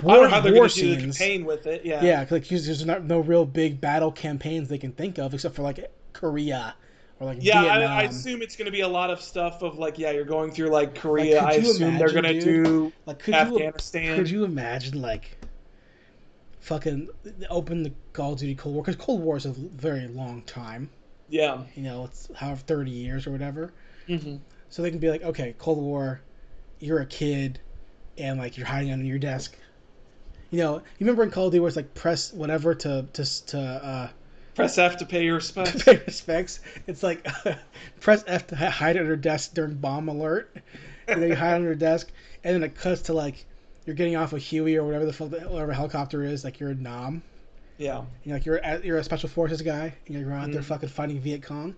I 0.00 0.02
don't 0.02 0.22
know 0.22 0.28
how 0.28 0.40
they're 0.40 0.52
war 0.52 0.62
going 0.62 0.70
to 0.70 0.80
do 0.80 0.94
the 0.94 1.00
scenes. 1.00 1.18
campaign 1.18 1.44
with 1.44 1.66
it. 1.66 1.84
Yeah. 1.84 2.02
Yeah, 2.02 2.26
like 2.30 2.46
there's 2.48 2.84
not 2.84 3.04
no 3.04 3.20
real 3.20 3.44
big 3.44 3.80
battle 3.80 4.12
campaigns 4.12 4.68
they 4.68 4.78
can 4.78 4.92
think 4.92 5.18
of 5.18 5.32
except 5.34 5.54
for 5.54 5.62
like 5.62 5.90
Korea 6.12 6.74
or 7.20 7.26
like 7.26 7.38
Yeah, 7.40 7.62
I, 7.62 7.82
I 7.82 8.02
assume 8.02 8.42
it's 8.42 8.56
going 8.56 8.66
to 8.66 8.72
be 8.72 8.80
a 8.80 8.88
lot 8.88 9.10
of 9.10 9.20
stuff 9.20 9.62
of 9.62 9.78
like, 9.78 9.98
yeah, 9.98 10.10
you're 10.10 10.24
going 10.24 10.50
through 10.50 10.68
like 10.68 10.94
Korea. 10.94 11.40
could 11.40 11.48
I 11.48 11.52
you 11.54 11.70
assume 11.70 11.96
they're 11.98 12.10
going 12.12 12.24
to 12.24 12.40
do 12.40 12.92
like 13.06 13.18
could 13.20 13.34
you 13.34 13.40
Afghanistan. 13.40 14.16
could 14.16 14.30
you 14.30 14.44
imagine 14.44 15.00
like 15.00 15.38
fucking 16.60 17.08
open 17.48 17.82
the 17.82 17.92
Call 18.12 18.32
of 18.34 18.38
Duty 18.40 18.54
Cold 18.54 18.74
War 18.74 18.84
because 18.84 18.96
Cold 18.96 19.22
War 19.22 19.36
is 19.36 19.46
a 19.46 19.52
very 19.52 20.06
long 20.08 20.42
time. 20.42 20.90
Yeah. 21.28 21.62
You 21.74 21.82
know, 21.82 22.04
it's 22.04 22.28
however 22.34 22.60
thirty 22.66 22.90
years 22.90 23.26
or 23.26 23.30
whatever. 23.30 23.72
hmm 24.06 24.36
So 24.68 24.82
they 24.82 24.90
can 24.90 24.98
be 24.98 25.08
like, 25.10 25.22
okay, 25.22 25.54
Cold 25.58 25.78
War, 25.78 26.20
you're 26.80 27.00
a 27.00 27.06
kid, 27.06 27.60
and 28.16 28.38
like 28.38 28.56
you're 28.56 28.66
hiding 28.66 28.92
under 28.92 29.04
your 29.04 29.18
desk. 29.18 29.56
You 30.50 30.58
know, 30.60 30.76
you 30.76 30.82
remember 31.00 31.22
in 31.24 31.30
Call 31.30 31.46
of 31.46 31.52
Duty 31.52 31.60
where 31.60 31.68
it's 31.68 31.76
like 31.76 31.94
press 31.94 32.32
whatever 32.32 32.74
to 32.74 33.06
to 33.12 33.46
to 33.46 33.58
uh, 33.60 34.08
Press 34.54 34.76
F 34.78 34.96
to 34.98 35.06
pay 35.06 35.24
your 35.24 35.36
respects. 35.36 35.82
pay 35.84 35.96
respects. 36.06 36.60
It's 36.86 37.02
like 37.02 37.26
press 38.00 38.24
F 38.26 38.46
to 38.48 38.56
hide 38.56 38.96
under 38.96 39.14
desk 39.16 39.54
during 39.54 39.74
bomb 39.74 40.08
alert, 40.08 40.54
and 41.06 41.22
then 41.22 41.28
you 41.30 41.36
hide 41.36 41.54
under 41.54 41.66
your 41.68 41.74
desk, 41.76 42.10
and 42.44 42.54
then 42.54 42.62
it 42.62 42.74
cuts 42.74 43.02
to 43.02 43.12
like 43.12 43.44
you're 43.84 43.94
getting 43.96 44.16
off 44.16 44.32
a 44.32 44.38
Huey 44.38 44.76
or 44.76 44.84
whatever 44.84 45.04
the 45.06 45.12
fuck 45.12 45.30
whatever 45.30 45.72
helicopter 45.72 46.22
is, 46.24 46.44
like 46.44 46.60
you're 46.60 46.70
a 46.70 46.74
Nam. 46.74 47.22
yeah. 47.78 47.98
You 48.24 48.30
know, 48.30 48.34
like 48.34 48.46
you're 48.46 48.56
a, 48.62 48.80
you're 48.82 48.98
a 48.98 49.04
special 49.04 49.28
forces 49.28 49.62
guy, 49.62 49.94
and 50.06 50.16
you're 50.18 50.32
out 50.32 50.50
there 50.50 50.60
Mhm. 50.62 50.64
fucking 50.64 50.88
fighting 50.88 51.20
Viet 51.20 51.42
Cong. 51.42 51.74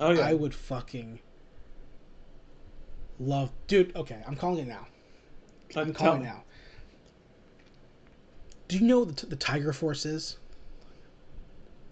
Oh 0.00 0.10
yeah. 0.10 0.26
I 0.26 0.34
would 0.34 0.54
fucking 0.54 1.18
love, 3.18 3.50
dude. 3.66 3.94
Okay, 3.96 4.22
I'm 4.26 4.36
calling 4.36 4.60
it 4.60 4.68
now. 4.68 4.86
I'm 5.76 5.92
calling 5.92 6.22
it 6.22 6.24
now. 6.26 6.42
Do 8.68 8.76
you 8.78 8.84
know 8.86 9.00
what 9.00 9.16
the, 9.16 9.26
the 9.26 9.36
Tiger 9.36 9.72
Force 9.72 10.04
is? 10.06 10.36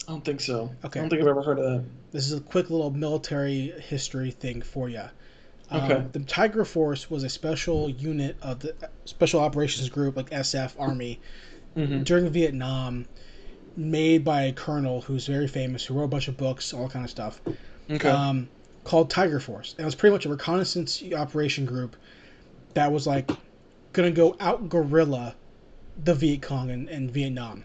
I 0.09 0.13
don't 0.13 0.25
think 0.25 0.41
so. 0.41 0.71
Okay. 0.85 1.01
I 1.01 1.03
don't 1.03 1.11
think 1.11 1.23
I've 1.23 1.29
ever 1.29 1.43
heard 1.43 1.59
of 1.59 1.65
that. 1.65 1.85
This 2.13 2.27
is 2.27 2.35
a 2.35 2.41
quick 2.41 2.71
little 2.71 2.91
military 2.91 3.73
history 3.81 4.31
thing 4.31 4.63
for 4.63 4.89
you. 4.89 5.03
Okay. 5.73 6.05
the 6.13 6.21
Tiger 6.21 6.65
Force 6.65 7.11
was 7.11 7.25
a 7.25 7.29
special 7.29 7.91
unit 7.91 8.37
of 8.41 8.61
the 8.61 8.73
Special 9.05 9.41
Operations 9.41 9.89
Group, 9.89 10.17
like 10.17 10.31
SF 10.31 10.73
Army, 10.79 11.21
Mm-hmm. 11.77 12.05
during 12.05 12.31
Vietnam, 12.31 13.05
made 13.77 14.25
by 14.25 14.45
a 14.45 14.53
colonel 14.55 15.03
who's 15.03 15.27
very 15.27 15.47
famous, 15.47 15.85
who 15.85 15.93
wrote 15.93 16.05
a 16.05 16.09
bunch 16.09 16.27
of 16.29 16.35
books, 16.39 16.73
all 16.73 16.89
kind 16.89 17.05
of 17.05 17.11
stuff. 17.11 17.39
Okay. 17.91 18.09
um, 18.09 18.49
called 18.87 19.11
Tiger 19.11 19.41
Force. 19.41 19.73
And 19.73 19.81
it 19.81 19.85
was 19.85 19.95
pretty 19.95 20.13
much 20.15 20.25
a 20.27 20.29
reconnaissance 20.29 21.03
operation 21.15 21.67
group 21.67 21.97
that 22.75 22.93
was 22.93 23.07
like 23.07 23.31
gonna 23.93 24.11
go 24.11 24.37
out 24.41 24.69
guerrilla 24.69 25.35
the 26.05 26.15
Viet 26.15 26.43
Cong 26.43 26.71
in, 26.71 26.89
in 26.89 27.11
Vietnam. 27.11 27.65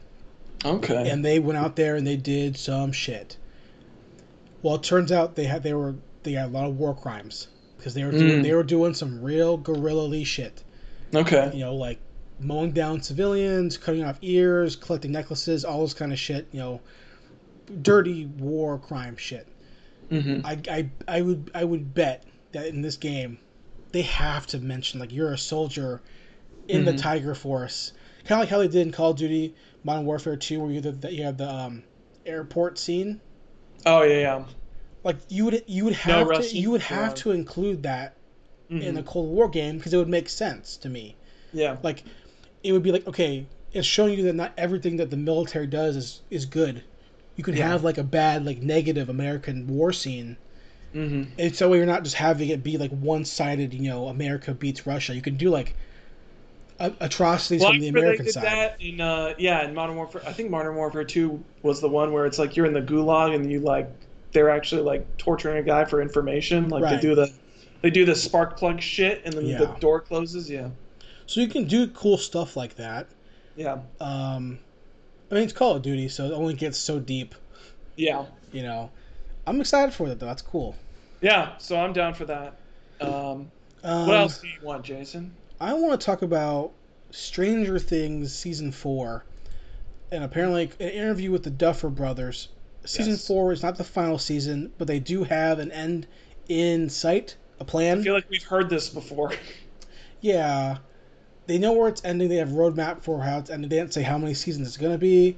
okay. 0.66 1.10
And 1.10 1.24
they 1.24 1.40
went 1.40 1.58
out 1.58 1.76
there 1.76 1.96
and 1.96 2.06
they 2.08 2.16
did 2.18 2.58
some 2.58 2.92
shit. 2.92 3.38
Well, 4.62 4.76
it 4.76 4.84
turns 4.84 5.12
out 5.12 5.36
they 5.36 5.46
had 5.46 5.64
they 5.64 5.74
were 5.74 5.96
they 6.24 6.34
had 6.34 6.48
a 6.50 6.52
lot 6.52 6.68
of 6.68 6.78
war 6.78 6.96
crimes 6.96 7.48
because 7.78 7.94
they 7.94 8.04
were 8.04 8.12
doing 8.12 8.40
Mm. 8.40 8.44
they 8.44 8.54
were 8.54 8.64
doing 8.64 8.94
some 8.94 9.22
real 9.22 9.58
guerrilla 9.58 10.04
lee 10.08 10.24
shit. 10.24 10.64
okay. 11.14 11.52
You 11.54 11.66
know, 11.66 11.76
like 11.76 12.00
mowing 12.40 12.72
down 12.72 13.02
civilians, 13.02 13.78
cutting 13.78 14.04
off 14.04 14.18
ears, 14.22 14.76
collecting 14.76 15.12
necklaces, 15.12 15.66
all 15.66 15.82
this 15.82 15.94
kind 15.94 16.12
of 16.14 16.20
shit. 16.20 16.48
You 16.52 16.60
know, 16.60 16.82
dirty 17.82 18.26
war 18.26 18.78
crime 18.80 19.18
shit. 19.18 19.48
Mm-hmm. 20.12 20.46
I, 20.46 20.60
I, 20.70 20.90
I 21.08 21.22
would 21.22 21.52
I 21.56 21.64
would 21.64 21.94
bet 21.94 22.26
that 22.52 22.68
in 22.68 22.82
this 22.82 22.98
game 22.98 23.40
they 23.94 24.02
have 24.02 24.46
to 24.48 24.60
mention 24.60 25.00
like 25.00 25.12
you're 25.12 25.32
a 25.34 25.38
soldier 25.38 26.02
in 26.68 26.86
the 26.86 26.94
Mhm. 26.94 27.02
Tiger 27.02 27.34
Force, 27.36 27.94
kind 28.26 28.34
of 28.34 28.40
like 28.44 28.50
how 28.50 28.60
they 28.60 28.68
did 28.68 28.82
in 28.88 28.92
Call 28.92 29.12
of 29.12 29.18
Duty 29.18 29.56
Modern 29.84 30.06
Warfare 30.06 30.36
2, 30.38 30.60
where 30.62 30.72
you 30.72 30.82
the, 30.82 31.12
you 31.14 31.24
have 31.24 31.38
the 31.38 31.50
um, 31.50 31.84
airport 32.26 32.78
scene. 32.78 33.20
Oh 33.86 34.04
yeah, 34.04 34.20
yeah. 34.20 34.46
Like 35.04 35.18
you 35.30 35.46
would 35.46 35.64
you 35.68 35.86
would 35.86 35.94
have 35.96 36.28
to 36.28 36.58
you 36.58 36.72
would 36.72 36.82
have 36.82 37.12
flag. 37.14 37.16
to 37.18 37.32
include 37.32 37.84
that 37.84 38.18
Mhm. 38.70 38.82
in 38.84 38.98
a 38.98 39.04
Cold 39.04 39.30
War 39.30 39.50
game 39.50 39.78
because 39.78 39.94
it 39.94 39.98
would 39.98 40.08
make 40.10 40.30
sense 40.30 40.78
to 40.78 40.90
me. 40.90 41.16
yeah. 41.54 41.78
Like 41.84 42.04
it 42.64 42.72
would 42.74 42.84
be 42.84 42.92
like 42.92 43.08
okay, 43.08 43.48
it's 43.72 43.88
showing 43.88 44.18
you 44.18 44.24
that 44.26 44.36
not 44.36 44.54
everything 44.58 44.98
that 44.98 45.10
the 45.10 45.18
military 45.18 45.68
does 45.68 45.96
is 45.96 46.22
is 46.30 46.46
good. 46.46 46.84
You 47.36 47.44
could 47.44 47.56
Yeah. 47.56 47.56
have 47.56 47.84
like 47.84 47.98
a 47.98 48.04
bad 48.04 48.46
like 48.46 48.62
negative 48.62 49.10
American 49.10 49.68
war 49.68 49.92
scene 49.94 50.38
Mm-hmm. 50.94 51.32
it's 51.38 51.58
so 51.60 51.74
you're 51.74 51.86
not 51.86 52.04
just 52.04 52.16
having 52.16 52.50
it 52.50 52.64
be 52.64 52.78
like 52.78 52.92
one-sided 52.92 53.74
you 53.74 53.90
know 53.90 54.08
america 54.08 54.54
beats 54.54 54.86
russia 54.86 55.16
you 55.16 55.22
can 55.22 55.38
do 55.38 55.50
like 55.50 55.76
atrocities 57.00 57.64
Well, 57.64 57.74
from 57.74 57.80
the 57.80 57.88
american 57.88 58.26
they 58.26 58.32
did 58.32 58.42
side 58.42 58.42
that 58.42 58.82
in 58.82 59.00
uh, 59.02 59.34
yeah 59.38 59.64
in 59.68 59.74
Modern 59.76 59.96
Warfare. 59.96 60.24
I 60.26 60.34
think 60.34 60.50
Modern 60.50 60.76
Warfare 60.76 61.04
Two 61.04 61.46
was 61.62 61.80
the 61.82 61.90
one 61.90 62.12
where 62.12 62.26
it's 62.26 62.40
like 62.40 62.56
you're 62.56 62.66
in 62.66 62.74
the 62.74 62.82
gulag 62.82 63.36
and 63.36 63.52
you 63.52 63.60
like 63.60 63.90
they're 64.34 64.50
actually 64.50 64.82
like 64.82 65.16
torturing 65.18 65.58
a 65.58 65.64
guy 65.64 65.86
for 65.86 66.02
information. 66.02 66.70
Like 66.70 66.84
Right. 66.84 66.90
they 66.90 66.98
do 66.98 67.14
the 67.16 67.32
they 67.82 67.90
do 67.92 68.06
the 68.06 68.16
spark 68.16 68.58
plug 68.58 68.82
shit 68.82 69.22
and 69.26 69.38
then 69.38 69.58
the 69.58 69.68
door 69.68 70.02
closes. 70.02 70.50
Yeah, 70.50 70.72
so 71.26 71.42
you 71.42 71.48
can 71.48 71.66
do 71.66 71.88
cool 71.88 72.18
stuff 72.18 72.56
like 72.56 72.76
that 72.76 73.12
yeah, 73.56 73.82
um 74.00 74.60
i 75.32 75.36
mean 75.36 75.44
it's 75.44 75.54
call 75.54 75.76
of 75.76 75.82
duty 75.82 76.08
so 76.08 76.26
it 76.26 76.34
only 76.34 76.54
gets 76.54 76.78
so 76.78 77.00
deep 77.00 77.34
yeah, 77.96 78.26
you 78.52 78.64
know 78.64 78.90
i'm 79.48 79.60
excited 79.60 79.94
for 79.94 80.08
that 80.10 80.20
though 80.20 80.26
that's 80.26 80.42
cool 80.42 80.76
yeah. 81.22 81.56
So 81.60 81.80
I'm 81.80 81.94
down 81.94 82.16
for 82.16 82.26
that. 82.26 82.56
Um, 83.00 83.52
um, 83.84 84.08
what 84.08 84.18
else 84.18 84.40
do 84.40 84.48
you 84.48 84.66
want, 84.66 84.84
Jason? 84.84 85.36
i 85.60 85.74
want 85.74 86.00
to 86.00 86.04
talk 86.04 86.24
about 86.24 86.72
stranger 87.12 87.78
things 87.78 88.34
season 88.34 88.72
four 88.72 89.24
and 90.12 90.24
apparently 90.24 90.72
an 90.80 90.90
interview 90.90 91.30
with 91.32 91.44
the 91.44 91.50
duffer 91.52 91.90
brothers 91.90 92.48
season 92.86 93.14
Yes. 93.14 93.28
four 93.28 93.52
is 93.52 93.62
not 93.62 93.78
the 93.78 93.84
final 93.84 94.18
season 94.18 94.72
but 94.78 94.88
they 94.88 95.00
do 95.00 95.24
have 95.24 95.60
an 95.60 95.72
end 95.72 96.08
in 96.50 96.90
sight 96.90 97.36
a 97.60 97.66
plan 97.66 98.00
I 98.00 98.04
feel 98.04 98.14
like 98.16 98.30
we've 98.30 98.44
heard 98.44 98.70
this 98.70 98.90
before. 98.90 99.34
Yeah, 100.22 100.78
they 101.52 101.58
know 101.58 101.74
where 101.74 101.90
it's 101.90 102.02
ending. 102.06 102.30
They 102.30 102.38
have 102.38 102.54
a 102.54 102.56
roadmap 102.56 103.02
for 103.02 103.22
how 103.22 103.40
it's 103.40 103.50
ending. 103.50 103.70
They 103.70 103.76
didn't 103.76 103.94
say 103.94 104.04
how 104.04 104.18
many 104.18 104.34
seasons 104.34 104.70
it's 104.70 104.78
gonna 104.78 104.98
be, 104.98 105.36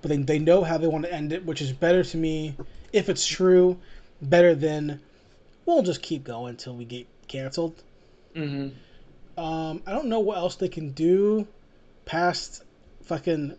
but 0.00 0.10
they 0.10 0.16
they 0.18 0.38
know 0.38 0.62
how 0.62 0.78
they 0.78 0.86
want 0.86 1.04
to 1.06 1.12
end 1.12 1.32
it, 1.32 1.44
which 1.44 1.60
is 1.60 1.72
better 1.72 2.04
to 2.04 2.16
me 2.16 2.54
if 2.92 3.08
it's 3.08 3.26
true. 3.26 3.76
Better 4.22 4.54
than 4.54 5.00
we'll 5.64 5.82
just 5.82 6.02
keep 6.02 6.22
going 6.22 6.50
until 6.50 6.76
we 6.76 6.84
get 6.84 7.08
canceled. 7.26 7.82
mm-hmm. 8.36 9.42
Um, 9.42 9.82
I 9.86 9.90
don't 9.90 10.06
know 10.06 10.20
what 10.20 10.38
else 10.38 10.54
they 10.54 10.68
can 10.68 10.92
do 10.92 11.48
past 12.04 12.62
fucking. 13.02 13.56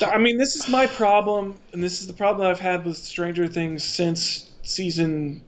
I 0.00 0.16
mean, 0.16 0.38
this 0.38 0.56
is 0.56 0.68
my 0.68 0.86
problem, 0.86 1.58
and 1.74 1.84
this 1.84 2.00
is 2.00 2.06
the 2.06 2.14
problem 2.14 2.48
I've 2.48 2.58
had 2.58 2.86
with 2.86 2.96
Stranger 2.96 3.46
Things 3.46 3.84
since 3.84 4.50
season, 4.62 5.42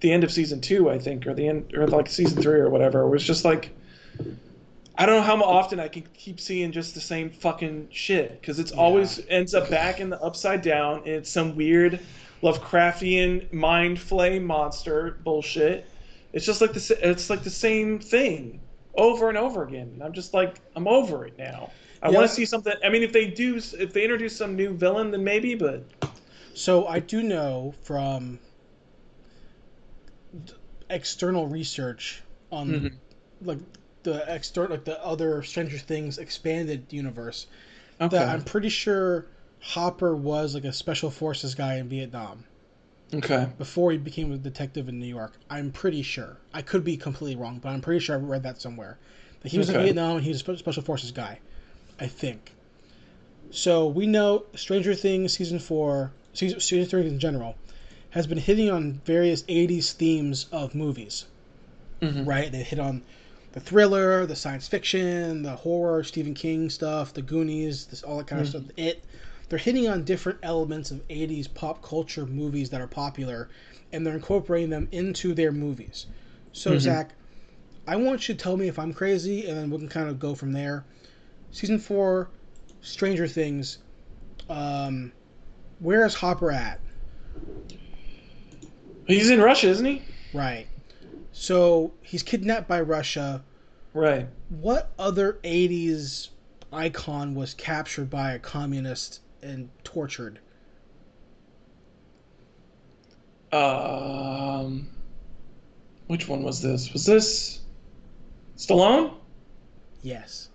the 0.00 0.12
end 0.12 0.22
of 0.22 0.30
season 0.30 0.60
two, 0.60 0.88
I 0.88 1.00
think, 1.00 1.26
or 1.26 1.34
the 1.34 1.48
end, 1.48 1.74
or 1.74 1.88
like 1.88 2.08
season 2.08 2.40
three 2.40 2.60
or 2.60 2.70
whatever. 2.70 3.00
It 3.00 3.08
was 3.08 3.24
just 3.24 3.44
like, 3.44 3.72
I 4.96 5.06
don't 5.06 5.16
know 5.16 5.22
how 5.22 5.42
often 5.42 5.80
I 5.80 5.88
can 5.88 6.02
keep 6.12 6.38
seeing 6.40 6.72
just 6.72 6.94
the 6.94 7.00
same 7.00 7.30
fucking 7.30 7.88
shit 7.90 8.40
because 8.40 8.58
it's 8.58 8.72
always 8.72 9.20
ends 9.28 9.54
up 9.54 9.70
back 9.70 9.98
in 10.00 10.10
the 10.10 10.20
upside 10.20 10.60
down. 10.62 10.98
And 10.98 11.08
it's 11.08 11.30
some 11.30 11.56
weird 11.56 12.00
Lovecraftian 12.42 13.50
mind 13.52 13.98
flame 13.98 14.44
monster 14.44 15.16
bullshit. 15.24 15.86
It's 16.32 16.44
just 16.44 16.60
like 16.60 16.72
the 16.74 16.98
it's 17.02 17.30
like 17.30 17.42
the 17.42 17.50
same 17.50 17.98
thing 17.98 18.60
over 18.94 19.28
and 19.30 19.38
over 19.38 19.62
again. 19.62 19.90
And 19.94 20.02
I'm 20.02 20.12
just 20.12 20.34
like 20.34 20.60
I'm 20.76 20.86
over 20.86 21.24
it 21.26 21.38
now. 21.38 21.70
I 22.02 22.10
Yeah. 22.10 22.18
want 22.18 22.28
to 22.28 22.34
see 22.34 22.44
something. 22.44 22.74
I 22.84 22.88
mean, 22.88 23.02
if 23.02 23.12
they 23.12 23.26
do, 23.26 23.56
if 23.56 23.92
they 23.92 24.02
introduce 24.02 24.36
some 24.36 24.54
new 24.54 24.74
villain, 24.74 25.10
then 25.10 25.24
maybe. 25.24 25.54
But 25.54 25.82
So 26.52 26.86
I 26.86 26.98
do 26.98 27.22
know 27.22 27.74
from 27.82 28.38
external 30.90 31.46
research 31.46 32.22
on 32.50 32.68
Mhm. 32.68 32.92
like 33.42 33.58
the 34.02 34.24
external 34.32 34.70
like 34.70 34.84
the 34.84 35.02
other 35.04 35.42
Stranger 35.42 35.78
Things 35.78 36.18
expanded 36.18 36.86
universe 36.90 37.46
okay, 38.00 38.16
that 38.16 38.28
I'm 38.28 38.42
pretty 38.42 38.68
sure 38.68 39.26
Hopper 39.60 40.16
was 40.16 40.54
like 40.54 40.64
a 40.64 40.72
special 40.72 41.10
forces 41.10 41.54
guy 41.54 41.76
in 41.76 41.88
Vietnam 41.88 42.44
okay, 43.14 43.48
before 43.58 43.92
he 43.92 43.98
became 43.98 44.32
a 44.32 44.38
detective 44.38 44.88
in 44.88 44.98
New 44.98 45.06
York. 45.06 45.32
I'm 45.50 45.70
pretty 45.70 46.02
sure. 46.02 46.36
I 46.54 46.62
could 46.62 46.84
be 46.84 46.96
completely 46.96 47.36
wrong, 47.36 47.58
but 47.58 47.70
I'm 47.70 47.80
pretty 47.80 48.00
sure 48.00 48.16
I 48.16 48.18
read 48.18 48.42
that 48.44 48.60
somewhere. 48.60 48.98
That 49.42 49.52
he 49.52 49.58
was 49.58 49.70
in 49.70 49.80
Vietnam 49.80 50.16
and 50.16 50.24
he 50.24 50.30
was 50.30 50.42
a 50.46 50.58
special 50.58 50.82
forces 50.82 51.12
guy. 51.12 51.40
I 51.98 52.06
think. 52.06 52.52
So 53.50 53.86
we 53.86 54.06
know 54.06 54.44
Stranger 54.54 54.94
Things 54.94 55.34
season 55.34 55.58
four, 55.58 56.12
season 56.32 56.60
Stranger 56.60 56.86
Things 56.86 57.12
in 57.12 57.18
general, 57.18 57.56
has 58.10 58.26
been 58.26 58.38
hitting 58.38 58.70
on 58.70 59.00
various 59.04 59.42
'80s 59.44 59.92
themes 59.92 60.46
of 60.52 60.74
movies. 60.74 61.26
Mhm. 62.00 62.26
Right? 62.26 62.50
They 62.50 62.62
hit 62.62 62.78
on 62.78 63.02
the 63.52 63.60
thriller, 63.60 64.26
the 64.26 64.36
science 64.36 64.68
fiction, 64.68 65.42
the 65.42 65.56
horror, 65.56 66.04
Stephen 66.04 66.34
King 66.34 66.70
stuff, 66.70 67.12
the 67.12 67.22
Goonies, 67.22 67.86
this 67.86 68.02
all 68.02 68.18
that 68.18 68.26
kind 68.26 68.40
of 68.40 68.48
stuff. 68.48 68.64
It. 68.76 69.04
They're 69.48 69.58
hitting 69.58 69.88
on 69.88 70.04
different 70.04 70.38
elements 70.44 70.92
of 70.92 71.02
'80s 71.08 71.48
pop 71.48 71.82
culture 71.82 72.26
movies 72.26 72.70
that 72.70 72.80
are 72.80 72.86
popular, 72.86 73.48
and 73.92 74.06
they're 74.06 74.14
incorporating 74.14 74.70
them 74.70 74.88
into 74.92 75.34
their 75.34 75.50
movies. 75.52 76.06
So 76.52 76.76
Mhm. 76.76 76.80
Zach, 76.80 77.14
I 77.86 77.96
want 77.96 78.28
you 78.28 78.34
to 78.34 78.40
tell 78.40 78.56
me 78.56 78.68
if 78.68 78.78
I'm 78.78 78.92
crazy, 78.92 79.48
and 79.48 79.58
then 79.58 79.70
we 79.70 79.78
can 79.78 79.88
kind 79.88 80.08
of 80.08 80.20
go 80.20 80.34
from 80.36 80.52
there. 80.52 80.84
Season 81.50 81.78
four, 81.80 82.30
Stranger 82.80 83.26
Things. 83.26 83.78
Um, 84.48 85.12
where 85.80 86.04
is 86.06 86.14
Hopper 86.14 86.52
at? 86.52 86.80
he's 89.06 89.30
in 89.30 89.40
Russia, 89.40 89.68
isn't 89.68 89.84
he? 89.86 90.02
Right. 90.32 90.69
So 91.40 91.94
he's 92.02 92.22
kidnapped 92.22 92.68
by 92.68 92.82
Russia. 92.82 93.42
Right. 93.94 94.28
What 94.50 94.90
other 94.98 95.38
'80s 95.42 96.28
icon 96.70 97.34
was 97.34 97.54
captured 97.54 98.10
by 98.10 98.32
a 98.32 98.38
communist 98.38 99.22
and 99.40 99.70
tortured? 99.82 100.38
Um, 103.52 104.90
which 106.08 106.28
one 106.28 106.42
was 106.42 106.60
this? 106.60 106.92
Was 106.92 107.06
this 107.06 107.60
Stallone? 108.58 109.14
Yes. 110.02 110.50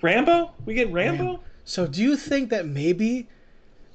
Rambo? 0.00 0.52
We 0.64 0.72
get 0.72 0.90
Rambo? 0.90 1.24
Rambo. 1.24 1.40
So 1.64 1.86
do 1.86 2.02
you 2.02 2.16
think 2.16 2.48
that 2.48 2.66
maybe 2.66 3.28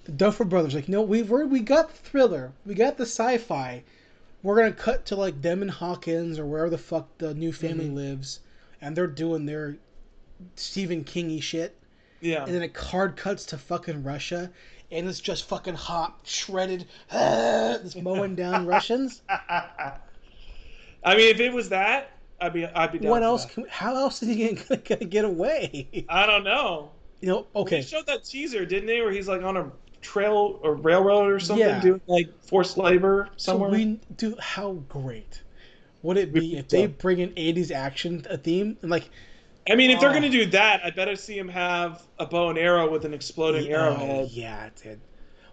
the 0.03 0.11
Duffer 0.11 0.45
Brothers 0.45 0.75
like, 0.75 0.87
no, 0.87 1.01
we 1.01 1.23
we 1.23 1.45
we 1.45 1.61
got 1.61 1.89
the 1.89 1.95
thriller, 1.95 2.53
we 2.63 2.75
got 2.75 2.97
the 2.97 3.07
sci-fi. 3.07 3.81
We're 4.41 4.55
gonna 4.55 4.71
cut 4.71 5.05
to 5.07 5.15
like 5.15 5.41
them 5.41 5.61
and 5.61 5.69
Hawkins 5.71 6.39
or 6.39 6.45
wherever 6.45 6.69
the 6.69 6.77
fuck 6.77 7.17
the 7.17 7.33
new 7.33 7.51
family 7.51 7.89
Mhm. 7.89 7.95
lives, 7.95 8.39
and 8.81 8.95
they're 8.95 9.07
doing 9.07 9.45
their 9.45 9.77
Stephen 10.55 11.03
Kingy 11.03 11.41
shit, 11.41 11.75
Yeah. 12.21 12.45
and 12.45 12.53
then 12.53 12.61
a 12.61 12.69
card 12.69 13.17
cuts 13.17 13.45
to 13.47 13.57
fucking 13.57 14.03
Russia, 14.03 14.51
and 14.91 15.07
it's 15.09 15.19
just 15.19 15.43
fucking 15.49 15.75
hot, 15.75 16.19
shredded, 16.23 16.85
just 17.11 18.01
mowing 18.01 18.35
down 18.35 18.65
Russians. 18.65 19.21
I 19.29 19.97
mean, 21.15 21.29
if 21.29 21.39
it 21.39 21.51
was 21.53 21.69
that, 21.69 22.11
I'd 22.41 22.53
be 22.53 22.65
I'd 22.65 22.91
be 22.93 22.99
down 22.99 23.11
What 23.11 23.23
else? 23.23 23.45
Can, 23.45 23.65
how 23.69 23.95
else 23.95 24.23
is 24.23 24.29
he 24.29 24.53
gonna, 24.53 24.77
gonna 24.81 25.05
get 25.05 25.25
away? 25.25 26.05
I 26.07 26.25
don't 26.25 26.45
know. 26.45 26.91
You 27.19 27.27
know, 27.27 27.47
okay. 27.53 27.81
They 27.81 27.85
showed 27.87 28.05
that 28.07 28.23
teaser, 28.23 28.65
didn't 28.65 28.87
they? 28.87 29.01
Where 29.01 29.11
he's 29.11 29.27
like 29.27 29.43
on 29.43 29.57
a 29.57 29.69
trail 30.01 30.59
or 30.63 30.75
railroad 30.75 31.31
or 31.31 31.39
something, 31.39 31.67
Yeah. 31.67 31.81
doing 31.81 32.01
like 32.07 32.27
forced 32.43 32.77
labor 32.77 33.29
somewhere. 33.37 33.69
So 33.69 33.75
we 33.75 33.99
do 34.17 34.35
how 34.39 34.73
great 34.89 35.41
would 36.01 36.17
it 36.17 36.31
be 36.33 36.57
if 36.57 36.69
they 36.69 36.87
bring 36.87 37.19
in 37.19 37.29
'80s 37.31 37.71
action 37.71 38.25
a 38.29 38.37
theme 38.37 38.77
and 38.81 38.89
like 38.91 39.09
I 39.69 39.75
mean, 39.75 39.91
if 39.91 39.99
they're 39.99 40.09
Oh. 40.09 40.13
gonna 40.13 40.29
do 40.29 40.45
that, 40.47 40.81
I 40.83 40.89
better 40.89 41.15
see 41.15 41.37
him 41.37 41.47
have 41.49 42.01
a 42.17 42.25
bow 42.25 42.49
and 42.49 42.57
arrow 42.57 42.89
with 42.89 43.05
an 43.05 43.13
exploding 43.13 43.71
oh, 43.71 43.75
arrowhead. 43.75 44.29
yeah, 44.31 44.69
did. 44.81 44.99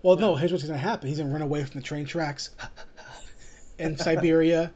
Well, 0.03 0.17
no, 0.17 0.35
here's 0.37 0.53
what's 0.53 0.65
gonna 0.65 0.79
happen. 0.79 1.09
He's 1.09 1.19
gonna 1.19 1.33
run 1.33 1.43
away 1.43 1.65
from 1.65 1.81
the 1.81 1.87
train 1.87 2.07
tracks 2.07 2.51
in 3.79 3.99
Siberia. 3.99 4.73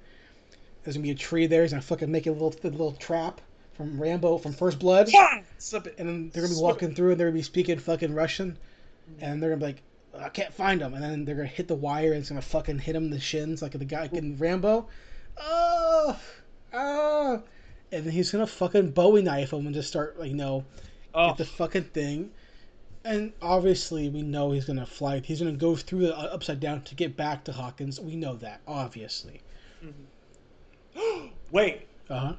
There's 0.83 0.97
gonna 0.97 1.05
be 1.05 1.11
a 1.11 1.15
tree 1.15 1.47
there. 1.47 1.63
He's 1.63 1.71
gonna 1.71 1.81
fucking 1.83 2.11
make 2.11 2.27
a 2.27 2.33
little 2.33 2.55
a 2.65 2.69
little 2.69 2.93
trap 2.93 3.41
from 3.75 4.01
Rambo 4.01 4.37
from 4.39 4.53
First 4.53 4.79
Blood, 4.79 5.09
it. 5.11 5.15
and 5.99 6.09
then 6.09 6.31
they're 6.35 6.43
gonna 6.43 6.55
be 6.55 6.61
walking 6.61 6.95
through 6.95 7.13
and 7.13 7.21
they're 7.21 7.29
gonna 7.29 7.39
be 7.39 7.43
speaking 7.43 7.79
fucking 7.79 8.13
Russian, 8.13 8.59
and 9.21 9.43
they're 9.43 9.51
gonna 9.51 9.61
be 9.61 9.67
like. 9.67 9.83
I 10.13 10.29
can't 10.29 10.53
find 10.53 10.83
him, 10.83 10.93
and 10.95 11.05
then 11.05 11.25
they're 11.25 11.37
gonna 11.37 11.47
hit 11.47 11.69
the 11.69 11.77
wire, 11.77 12.11
and 12.11 12.19
it's 12.21 12.31
gonna 12.31 12.43
fucking 12.43 12.81
hit 12.81 12.97
him 12.97 13.05
in 13.05 13.11
the 13.11 13.21
shins 13.21 13.63
like 13.63 13.73
the 13.73 13.85
guy 13.85 14.09
in 14.13 14.37
Rambo. 14.37 14.89
Oh, 15.37 16.21
oh, 16.73 17.43
and 17.93 18.05
then 18.05 18.13
he's 18.13 18.33
gonna 18.33 18.47
fucking 18.49 18.91
Bowie 18.91 19.23
knife 19.23 19.53
him 19.53 19.67
and 19.67 19.75
just 19.75 19.89
start, 19.89 20.19
like, 20.19 20.29
you 20.29 20.35
know, 20.35 20.65
Oh, 21.15 21.29
get 21.29 21.39
the 21.39 21.45
fucking 21.45 21.85
thing. 21.85 22.31
And 23.05 23.33
obviously, 23.41 24.09
we 24.09 24.23
know 24.23 24.53
he's 24.53 24.67
gonna 24.67 24.87
fly. 24.87 25.21
He's 25.21 25.41
gonna 25.41 25.53
go 25.53 25.75
through 25.75 26.01
the 26.01 26.17
uh, 26.17 26.23
upside 26.23 26.61
down 26.61 26.83
to 26.83 26.95
get 26.95 27.17
back 27.17 27.45
to 27.45 27.53
Hawkins. 27.53 27.99
We 27.99 28.15
know 28.15 28.37
that, 28.37 28.61
obviously. 28.67 29.41
wait. 31.51 31.87
Uh 32.09 32.19
huh. 32.19 32.35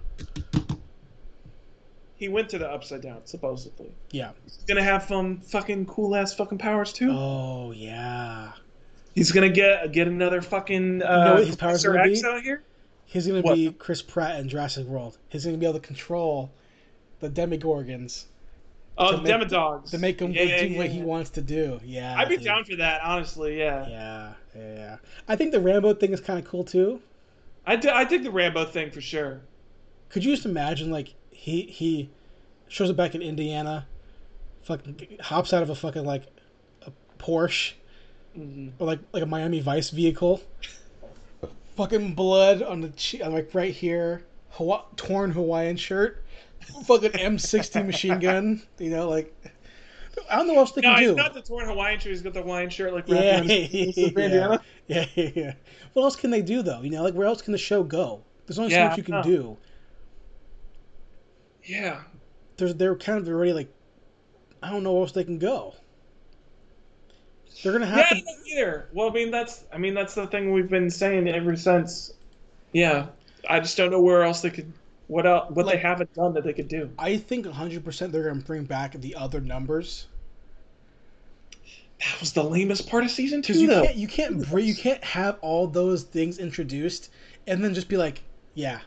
He 2.21 2.29
went 2.29 2.49
to 2.49 2.59
the 2.59 2.69
upside 2.69 3.01
down, 3.01 3.21
supposedly. 3.25 3.89
Yeah. 4.11 4.29
He's 4.43 4.57
gonna 4.67 4.83
have 4.83 5.05
some 5.05 5.39
fucking 5.39 5.87
cool 5.87 6.15
ass 6.15 6.35
fucking 6.35 6.59
powers 6.59 6.93
too. 6.93 7.09
Oh 7.11 7.71
yeah. 7.71 8.51
He's 9.15 9.31
gonna 9.31 9.49
get 9.49 9.91
get 9.91 10.07
another 10.07 10.39
fucking 10.43 11.01
uh, 11.01 11.05
You 11.05 11.25
know 11.25 11.33
what 11.33 11.47
his 11.47 11.55
powers 11.55 11.83
Professor 11.83 11.93
gonna 11.93 12.11
X 12.11 12.21
be? 12.21 12.27
out 12.27 12.43
here. 12.43 12.61
He's 13.07 13.25
gonna 13.25 13.41
What? 13.41 13.55
be 13.55 13.71
Chris 13.71 14.03
Pratt 14.03 14.39
in 14.39 14.49
Jurassic 14.49 14.85
World. 14.85 15.17
He's 15.29 15.45
gonna 15.45 15.57
be 15.57 15.65
able 15.65 15.79
to 15.79 15.87
control 15.87 16.51
the 17.21 17.29
Demogorgons 17.31 18.25
Oh, 18.99 19.17
make- 19.17 19.33
Demodogs. 19.33 19.89
to 19.89 19.97
make 19.97 20.19
him 20.19 20.31
Yeah, 20.31 20.43
yeah, 20.43 20.67
do 20.67 20.77
what 20.77 20.85
yeah. 20.85 20.91
he 20.91 21.01
wants 21.01 21.31
to 21.31 21.41
do. 21.41 21.79
Yeah. 21.83 22.13
I'd 22.19 22.29
be 22.29 22.35
dude. 22.35 22.45
down 22.45 22.65
for 22.65 22.75
that, 22.75 23.01
honestly. 23.03 23.57
Yeah, 23.57 23.87
Yeah, 23.89 24.33
yeah, 24.55 24.73
yeah. 24.75 24.97
I 25.27 25.35
think 25.37 25.53
the 25.53 25.59
Rambo 25.59 25.95
thing 25.95 26.13
is 26.13 26.21
kind 26.21 26.37
of 26.37 26.45
cool 26.45 26.63
too. 26.65 27.01
I 27.65 27.77
dig 27.77 28.21
the 28.23 28.29
Rambo 28.29 28.65
thing 28.65 28.91
for 28.91 29.01
sure. 29.01 29.41
Could 30.09 30.23
you 30.23 30.35
just 30.35 30.45
imagine 30.45 30.91
like 30.91 31.15
he 31.41 31.63
he 31.63 32.07
shows 32.67 32.91
up 32.91 32.95
back 32.95 33.15
in 33.15 33.23
Indiana, 33.23 33.87
fucking 34.61 35.17
hops 35.21 35.53
out 35.53 35.63
of 35.63 35.71
a 35.71 35.75
fucking 35.75 36.05
like 36.05 36.21
a 36.85 36.91
Porsche 37.17 37.73
hmm 38.35 38.69
or 38.77 38.85
like 38.85 38.99
like 39.11 39.23
a 39.23 39.25
Miami 39.25 39.59
Vice 39.59 39.89
vehicle, 39.89 40.39
fucking 41.75 42.13
blood 42.13 42.61
on 42.61 42.81
the 42.81 42.89
che- 42.89 43.27
like 43.27 43.55
right 43.55 43.73
here, 43.73 44.21
Hawa- 44.51 44.85
torn 44.95 45.31
Hawaiian 45.31 45.77
shirt, 45.77 46.23
fucking 46.85 47.09
M60 47.13 47.87
machine 47.87 48.19
gun. 48.19 48.61
You 48.77 48.91
know, 48.91 49.09
like 49.09 49.33
I 50.29 50.35
don't 50.35 50.45
know 50.47 50.53
what 50.53 50.59
else 50.59 50.71
they 50.73 50.81
No, 50.81 50.93
can 50.93 51.03
do. 51.03 51.15
got 51.15 51.33
the 51.33 51.41
torn 51.41 51.65
Hawaiian 51.65 51.99
shirt. 51.99 52.11
He's 52.11 52.21
got 52.21 52.35
the 52.35 52.43
Hawaiian 52.43 52.69
shirt 52.69 52.93
like 52.93 53.09
wrapped 53.09 53.23
yeah, 53.23 53.37
around 53.37 53.49
his 53.49 53.97
yeah, 53.97 54.57
yeah, 54.87 55.05
yeah, 55.15 55.29
yeah. 55.35 55.53
What 55.93 56.03
else 56.03 56.15
can 56.15 56.29
they 56.29 56.43
do 56.43 56.61
though? 56.61 56.81
You 56.83 56.91
know, 56.91 57.01
like 57.01 57.15
where 57.15 57.25
else 57.25 57.41
can 57.41 57.51
the 57.51 57.57
show 57.57 57.81
go? 57.81 58.21
There's 58.45 58.59
only 58.59 58.69
so 58.71 58.83
much 58.83 58.97
you 58.97 59.03
can 59.03 59.15
know. 59.15 59.23
do. 59.23 59.57
Yeah. 61.63 62.01
There's 62.57 62.75
they're 62.75 62.95
kind 62.95 63.19
of 63.19 63.27
already 63.27 63.53
like, 63.53 63.73
I 64.63 64.69
don't 64.71 64.83
know 64.83 64.93
where 64.93 65.01
else 65.03 65.11
they 65.11 65.23
can 65.23 65.39
go. 65.39 65.73
They're 67.63 67.73
gonna 67.73 67.85
have 67.85 68.05
I 68.09 68.19
to. 68.21 68.25
either. 68.47 68.87
Well, 68.93 69.09
I 69.09 69.13
mean 69.13 69.31
that's 69.31 69.65
I 69.73 69.77
mean 69.77 69.93
that's 69.93 70.15
the 70.15 70.27
thing 70.27 70.51
we've 70.51 70.69
been 70.69 70.89
saying 70.89 71.27
ever 71.27 71.55
since. 71.55 72.13
Yeah, 72.73 73.07
I 73.49 73.59
just 73.59 73.75
don't 73.77 73.91
know 73.91 74.01
where 74.01 74.23
else 74.23 74.41
they 74.41 74.49
could. 74.49 74.71
What 75.07 75.25
else? 75.25 75.51
What 75.51 75.65
Like- 75.65 75.75
they 75.75 75.81
haven't 75.81 76.13
done 76.13 76.33
that 76.35 76.43
they 76.43 76.53
could 76.53 76.67
do. 76.69 76.89
I 76.97 77.17
think 77.17 77.45
100 77.45 77.83
percent 77.83 78.11
they're 78.13 78.23
gonna 78.27 78.41
bring 78.41 78.63
back 78.63 78.93
the 78.93 79.15
other 79.15 79.41
numbers 79.41 80.07
That 81.99 82.19
was 82.19 82.31
the 82.33 82.43
lamest 82.43 82.89
part 82.89 83.03
of 83.03 83.11
season 83.11 83.41
two, 83.41 83.53
you 83.59 83.67
though. 83.67 83.83
can't 83.83 83.95
you 83.97 84.07
can't 84.07 84.49
bring, 84.49 84.65
you 84.65 84.75
can't 84.75 85.03
have 85.03 85.37
all 85.41 85.67
those 85.67 86.03
things 86.03 86.39
introduced 86.39 87.09
and 87.47 87.63
then 87.63 87.73
just 87.73 87.89
be 87.89 87.97
like, 87.97 88.21
yeah, 88.55 88.79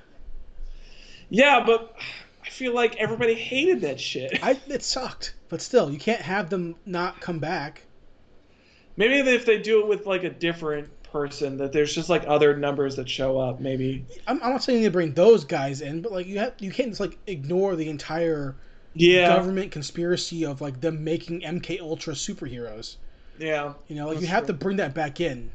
Yeah, 1.28 1.62
but 1.64 1.94
feel 2.54 2.72
like 2.74 2.96
everybody 2.96 3.34
hated 3.34 3.80
that 3.82 4.00
shit. 4.00 4.38
I 4.42 4.58
it 4.68 4.82
sucked, 4.82 5.34
but 5.48 5.60
still 5.60 5.90
you 5.90 5.98
can't 5.98 6.20
have 6.22 6.50
them 6.50 6.76
not 6.86 7.20
come 7.20 7.38
back. 7.38 7.82
Maybe 8.96 9.16
if 9.28 9.44
they 9.44 9.58
do 9.58 9.80
it 9.80 9.88
with 9.88 10.06
like 10.06 10.22
a 10.24 10.30
different 10.30 10.88
person. 11.02 11.56
That 11.58 11.72
there's 11.72 11.94
just 11.94 12.08
like 12.08 12.24
other 12.26 12.56
numbers 12.56 12.96
that 12.96 13.08
show 13.08 13.38
up. 13.38 13.60
Maybe. 13.60 14.04
I'm, 14.26 14.42
I'm 14.42 14.50
not 14.52 14.62
saying 14.62 14.82
to 14.84 14.90
bring 14.90 15.12
those 15.14 15.44
guys 15.44 15.80
in, 15.80 16.02
but 16.02 16.12
like 16.12 16.26
you 16.26 16.38
have 16.40 16.54
you 16.58 16.70
can't 16.70 16.90
just 16.90 17.00
like 17.00 17.18
ignore 17.26 17.76
the 17.76 17.88
entire 17.88 18.56
Yeah. 18.94 19.28
government 19.28 19.70
conspiracy 19.72 20.44
of 20.44 20.60
like 20.60 20.80
them 20.80 21.02
making 21.04 21.40
MK 21.42 21.80
Ultra 21.80 22.14
superheroes. 22.14 22.96
Yeah. 23.38 23.74
You 23.88 23.96
know, 23.96 24.08
like 24.08 24.20
you 24.20 24.26
have 24.26 24.44
true. 24.44 24.48
to 24.48 24.52
bring 24.54 24.76
that 24.78 24.94
back 24.94 25.20
in. 25.20 25.50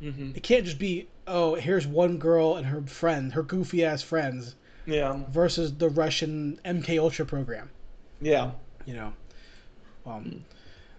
hmm 0.00 0.30
It 0.34 0.42
can't 0.42 0.64
just 0.64 0.78
be 0.78 1.08
oh 1.26 1.54
here's 1.54 1.86
one 1.86 2.18
girl 2.18 2.56
and 2.56 2.66
her 2.66 2.82
friend, 2.82 3.32
her 3.32 3.42
goofy 3.42 3.84
ass 3.84 4.02
friends, 4.02 4.54
Yeah. 4.86 5.18
versus 5.30 5.74
the 5.74 5.88
Russian 5.88 6.60
MK 6.64 6.98
Ultra 6.98 7.26
program. 7.26 7.70
Yeah. 8.20 8.52
You 8.86 8.94
know, 8.94 9.12
well, 10.04 10.22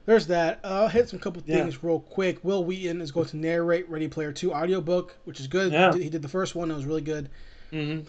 there's 0.06 0.28
that. 0.28 0.60
Uh, 0.64 0.68
I'll 0.84 0.88
hit 0.90 1.10
some 1.10 1.20
couple 1.20 1.42
Yeah. 1.46 1.58
things 1.58 1.84
real 1.84 2.00
quick. 2.02 2.44
Wil 2.44 2.66
Wheaton 2.66 3.02
is 3.02 3.12
going 3.12 3.28
to 3.28 3.38
narrate 3.38 3.90
Ready 3.90 4.08
Player 4.08 4.32
Two 4.34 4.54
audiobook, 4.54 5.16
which 5.26 5.40
is 5.40 5.48
good. 5.48 5.72
Yeah. 5.72 5.94
He, 5.94 6.10
did, 6.10 6.22
the 6.22 6.28
first 6.28 6.54
one; 6.56 6.70
it 6.70 6.76
was 6.76 6.86
really 6.86 7.02
good. 7.02 7.30
hmm 7.72 8.00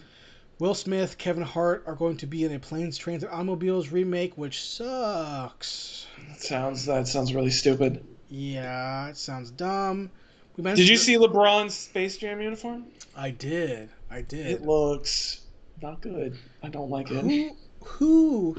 Will 0.59 0.73
Smith, 0.75 1.17
Kevin 1.17 1.43
Hart 1.43 1.85
are 1.87 1.95
going 1.95 2.17
to 2.17 2.27
be 2.27 2.43
in 2.43 2.53
a 2.53 2.59
Planes, 2.59 2.97
Trains, 2.97 3.23
and 3.23 3.31
Automobiles 3.31 3.89
remake, 3.89 4.37
which 4.37 4.61
sucks. 4.61 6.05
That 6.27 6.41
sounds 6.41 6.85
that 6.85 7.07
sounds 7.07 7.33
really 7.33 7.49
stupid. 7.51 8.05
Yeah, 8.29 9.07
it 9.07 9.15
sounds 9.17 9.51
dumb. 9.51 10.11
We 10.57 10.63
Did 10.73 10.89
you 10.89 10.97
see 10.97 11.15
LeBron's 11.15 11.73
Space 11.73 12.17
Jam 12.17 12.41
uniform? 12.41 12.83
I 13.15 13.31
did. 13.31 13.89
I 14.11 14.21
did. 14.21 14.47
It 14.47 14.61
looks 14.63 15.41
not 15.81 16.01
good. 16.01 16.37
I 16.63 16.69
don't 16.69 16.89
like 16.89 17.11
it. 17.11 17.21
who 17.23 17.55
who 17.83 18.57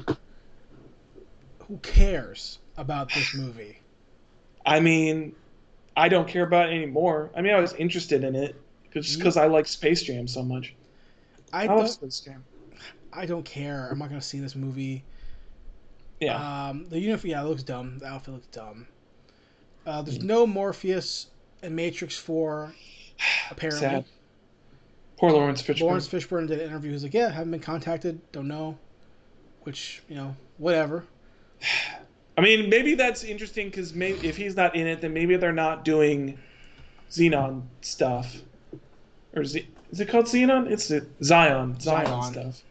who 1.59 1.77
cares 1.77 2.59
about 2.77 3.09
this 3.13 3.35
movie? 3.35 3.79
I 4.65 4.79
mean, 4.79 5.35
I 5.95 6.09
don't 6.09 6.27
care 6.27 6.43
about 6.43 6.69
it 6.69 6.73
anymore. 6.73 7.31
I 7.35 7.41
mean, 7.41 7.53
I 7.53 7.59
was 7.59 7.73
interested 7.73 8.23
in 8.23 8.35
it 8.35 8.55
just 8.91 9.17
because 9.17 9.37
I 9.37 9.47
like 9.47 9.67
Space 9.67 10.03
Jam 10.03 10.27
so 10.27 10.43
much. 10.43 10.75
I 11.53 11.63
I 11.63 11.75
love. 11.75 11.89
Space 11.89 12.19
Jam. 12.21 12.43
I 13.13 13.25
don't 13.25 13.43
care. 13.43 13.89
I'm 13.91 13.99
not 13.99 14.09
gonna 14.09 14.21
see 14.21 14.39
this 14.39 14.55
movie. 14.55 15.03
Yeah. 16.19 16.69
Um, 16.69 16.85
the 16.89 16.99
uniform, 16.99 17.31
yeah, 17.31 17.41
it 17.41 17.45
looks 17.45 17.63
dumb. 17.63 17.97
The 17.99 18.05
outfit 18.05 18.35
looks 18.35 18.47
dumb. 18.47 18.87
Uh, 19.85 20.01
there's 20.03 20.21
no 20.21 20.45
Morpheus 20.45 21.27
and 21.63 21.75
Matrix 21.75 22.15
Four. 22.17 22.73
Apparently, 23.51 23.79
Sad. 23.79 24.05
Poor 25.21 25.31
Laurence 25.31 25.61
Fishburne. 25.61 25.81
Laurence 25.81 26.07
Fishburne 26.07 26.47
did 26.47 26.59
an 26.59 26.67
interview. 26.67 26.91
He's 26.91 27.03
like, 27.03 27.13
"Yeah, 27.13 27.29
haven't 27.29 27.51
been 27.51 27.59
contacted. 27.59 28.19
Don't 28.31 28.47
know." 28.47 28.75
Which 29.61 30.01
you 30.09 30.15
know, 30.15 30.35
whatever. 30.57 31.05
I 32.37 32.41
mean, 32.41 32.69
maybe 32.69 32.95
that's 32.95 33.23
interesting 33.23 33.67
because 33.67 33.93
maybe 33.93 34.27
if 34.27 34.35
he's 34.35 34.55
not 34.55 34.75
in 34.75 34.87
it, 34.87 34.99
then 35.01 35.13
maybe 35.13 35.35
they're 35.37 35.51
not 35.53 35.85
doing 35.85 36.39
Xenon 37.11 37.61
stuff. 37.81 38.35
Or 39.35 39.45
Z- 39.45 39.67
is 39.91 39.99
it 39.99 40.09
called 40.09 40.25
Xenon? 40.25 40.71
It's 40.71 40.87
Zion. 40.87 41.79
Zion, 41.79 41.79
Zion. 41.79 42.23
stuff. 42.23 42.63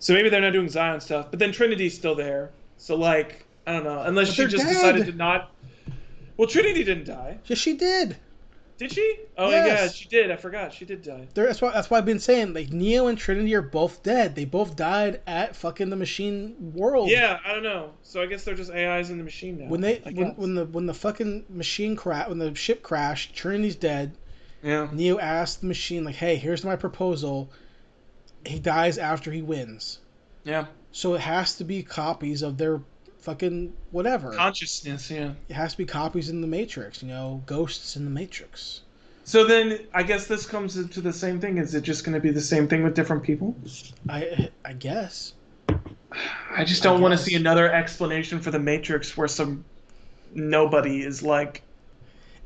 So 0.00 0.12
maybe 0.12 0.28
they're 0.28 0.42
not 0.42 0.52
doing 0.52 0.68
Zion 0.68 1.00
stuff, 1.00 1.28
but 1.30 1.38
then 1.38 1.50
Trinity's 1.50 1.94
still 1.94 2.14
there. 2.14 2.50
So 2.76 2.94
like, 2.94 3.46
I 3.66 3.72
don't 3.72 3.84
know. 3.84 4.02
Unless 4.02 4.28
But 4.28 4.34
she 4.34 4.46
just 4.48 4.64
dead. 4.66 4.72
decided 4.74 5.06
to 5.06 5.12
not. 5.12 5.50
Well, 6.36 6.46
Trinity 6.48 6.84
didn't 6.84 7.04
die, 7.06 7.38
Yes, 7.46 7.58
she 7.58 7.74
did. 7.74 8.16
Did 8.76 8.92
she? 8.92 9.16
Oh 9.38 9.50
Yes. 9.50 9.66
yeah, 9.68 9.88
she 9.88 10.08
did. 10.08 10.30
I 10.30 10.36
forgot 10.36 10.72
she 10.72 10.84
did 10.84 11.02
die. 11.02 11.28
There, 11.34 11.46
that's 11.46 11.62
why. 11.62 11.72
That's 11.72 11.88
why 11.90 11.98
I've 11.98 12.04
been 12.04 12.18
saying 12.18 12.54
like 12.54 12.72
Neo 12.72 13.06
and 13.06 13.16
Trinity 13.16 13.54
are 13.54 13.62
both 13.62 14.02
dead. 14.02 14.34
They 14.34 14.44
both 14.44 14.74
died 14.76 15.20
at 15.26 15.54
fucking 15.56 15.90
the 15.90 15.96
machine 15.96 16.72
world. 16.74 17.08
Yeah, 17.10 17.38
I 17.44 17.52
don't 17.52 17.62
know. 17.62 17.92
So 18.02 18.20
I 18.20 18.26
guess 18.26 18.44
they're 18.44 18.54
just 18.54 18.70
AIs 18.72 19.10
in 19.10 19.18
the 19.18 19.24
machine 19.24 19.58
now. 19.58 19.66
When 19.68 19.80
they 19.80 19.98
when, 20.04 20.34
when 20.36 20.54
the 20.54 20.64
when 20.66 20.86
the 20.86 20.94
fucking 20.94 21.44
machine 21.48 21.94
crash 21.96 22.28
when 22.28 22.38
the 22.38 22.54
ship 22.54 22.82
crashed, 22.82 23.34
Trinity's 23.36 23.76
dead. 23.76 24.16
yeah. 24.62 24.88
Neo 24.92 25.18
asked 25.18 25.60
the 25.60 25.66
machine 25.68 26.04
like, 26.04 26.16
"Hey, 26.16 26.36
here's 26.36 26.64
my 26.64 26.76
proposal." 26.76 27.50
He 28.46 28.58
dies 28.58 28.98
after 28.98 29.30
he 29.32 29.40
wins, 29.40 30.00
Yeah. 30.44 30.66
so 30.92 31.14
it 31.14 31.20
has 31.22 31.56
to 31.56 31.64
be 31.64 31.82
copies 31.82 32.42
of 32.42 32.58
their 32.58 32.82
fucking 33.24 33.72
whatever. 33.90 34.32
Consciousness. 34.32 35.10
Yeah. 35.10 35.32
it 35.48 35.54
has 35.54 35.72
to 35.72 35.78
be 35.78 35.84
copies 35.86 36.28
in 36.28 36.40
the 36.40 36.46
Matrix. 36.46 37.02
You 37.02 37.08
know, 37.08 37.42
ghosts 37.46 37.96
in 37.96 38.04
the 38.04 38.10
Matrix. 38.10 38.82
So 39.24 39.46
then, 39.46 39.80
I 39.94 40.02
guess 40.02 40.26
this 40.26 40.44
comes 40.44 40.76
into 40.76 41.00
the 41.00 41.12
same 41.12 41.40
thing. 41.40 41.56
Is 41.56 41.74
it 41.74 41.80
just 41.82 42.04
going 42.04 42.12
to 42.14 42.20
be 42.20 42.30
the 42.30 42.42
same 42.42 42.68
thing 42.68 42.82
with 42.84 42.94
different 42.94 43.22
people? 43.22 43.56
I 44.08 44.50
I 44.64 44.74
guess. 44.74 45.32
I 46.54 46.62
just 46.64 46.82
don't 46.82 47.00
want 47.00 47.12
to 47.12 47.18
see 47.18 47.34
another 47.34 47.72
explanation 47.72 48.38
for 48.40 48.50
the 48.50 48.58
Matrix 48.60 49.16
where 49.16 49.26
some 49.26 49.64
nobody 50.34 51.02
is 51.02 51.22
like 51.22 51.62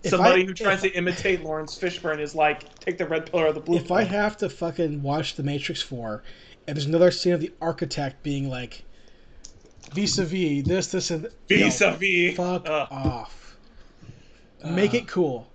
If 0.05 0.11
somebody 0.11 0.43
I- 0.43 0.47
who 0.47 0.55
tries 0.55 0.85
if- 0.85 0.93
to 0.93 0.97
imitate 0.99 1.43
Laurence 1.43 1.77
Fishburne 1.77 2.21
is 2.21 2.35
like 2.37 2.79
take 2.79 2.97
the 2.99 3.07
red 3.07 3.31
pill 3.31 3.41
or 3.41 3.53
the 3.53 3.61
blue 3.61 3.77
If 3.79 3.89
pill. 3.89 3.97
I 3.97 4.05
have 4.05 4.37
to 4.39 4.49
fucking 4.49 5.03
watch 5.03 5.35
The 5.35 5.43
Matrix 5.43 5.83
4, 5.83 6.23
and 6.69 6.77
there's 6.77 6.87
another 6.87 7.11
scene 7.11 7.33
of 7.33 7.41
the 7.41 7.53
architect 7.61 8.23
being 8.23 8.49
like, 8.49 8.85
vis-a-vis, 9.93 10.67
this, 10.67 10.89
this, 10.93 11.11
and... 11.11 11.29
you 11.49 11.59
know, 11.61 11.65
vis-a-vis. 11.67 12.37
Fuck 12.37 12.67
Ugh. 12.69 12.89
off. 12.91 13.57
Make 14.65 14.95
Uh, 14.95 14.99
it 14.99 15.09
cool. 15.09 15.47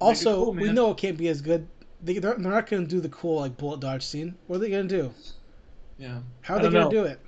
Also, 0.00 0.44
cool, 0.44 0.54
we 0.54 0.70
know 0.72 0.90
it 0.92 0.96
can't 0.96 1.16
be 1.16 1.28
as 1.28 1.40
good. 1.42 1.66
They, 2.02 2.18
they're, 2.18 2.34
they're 2.34 2.52
not 2.52 2.68
going 2.68 2.84
to 2.84 2.88
do 2.88 3.00
the 3.00 3.08
cool, 3.08 3.40
like, 3.40 3.56
bullet 3.56 3.80
dodge 3.80 4.04
scene. 4.04 4.34
What 4.46 4.56
are 4.56 4.58
they 4.60 4.70
going 4.70 4.88
to 4.88 5.02
do? 5.02 5.14
yeah. 5.98 6.20
How 6.42 6.54
are 6.54 6.58
they 6.58 6.64
don't 6.64 6.72
going 6.72 6.84
know. 6.84 6.90
to 6.90 6.96
do 6.96 7.04
it? 7.04 7.20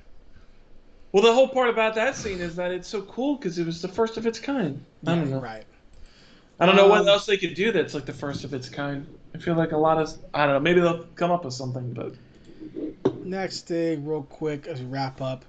Well, 1.13 1.23
the 1.25 1.33
whole 1.35 1.49
part 1.49 1.69
about 1.71 1.97
that 1.97 2.15
scene 2.15 2.41
is 2.41 2.55
that 2.57 2.71
it's 2.71 2.87
so 2.89 3.03
cool 3.03 3.37
because 3.37 3.59
it 3.59 3.67
was 3.67 3.83
the 3.83 3.89
first 3.89 4.17
of 4.17 4.27
its 4.27 4.39
kind. 4.39 4.85
I 5.07 5.17
don't 5.17 5.29
Yeah, 5.29 5.35
know. 5.37 5.41
Right. 5.41 5.65
I 6.61 6.67
don't 6.67 6.77
know 6.77 6.87
what 6.89 7.01
Um, 7.01 7.09
else 7.09 7.27
they 7.27 7.37
could 7.37 7.55
do 7.55 7.73
that's 7.73 7.95
like 7.95 8.05
the 8.07 8.13
first 8.13 8.45
of 8.45 8.55
its 8.55 8.69
kind. 8.69 9.07
I 9.35 9.39
feel 9.39 9.55
like 9.55 9.73
a 9.73 9.77
lot 9.77 9.99
of 10.01 10.17
I 10.35 10.45
don't 10.47 10.55
know. 10.55 10.61
Maybe 10.61 10.81
they'll 10.81 11.05
come 11.17 11.31
up 11.33 11.45
with 11.45 11.55
something, 11.55 11.93
but 11.93 12.15
Next 13.25 13.67
thing, 13.67 14.05
real 14.05 14.23
quick, 14.23 14.67
as 14.67 14.81
we 14.81 14.87
wrap 14.87 15.21
up. 15.21 15.45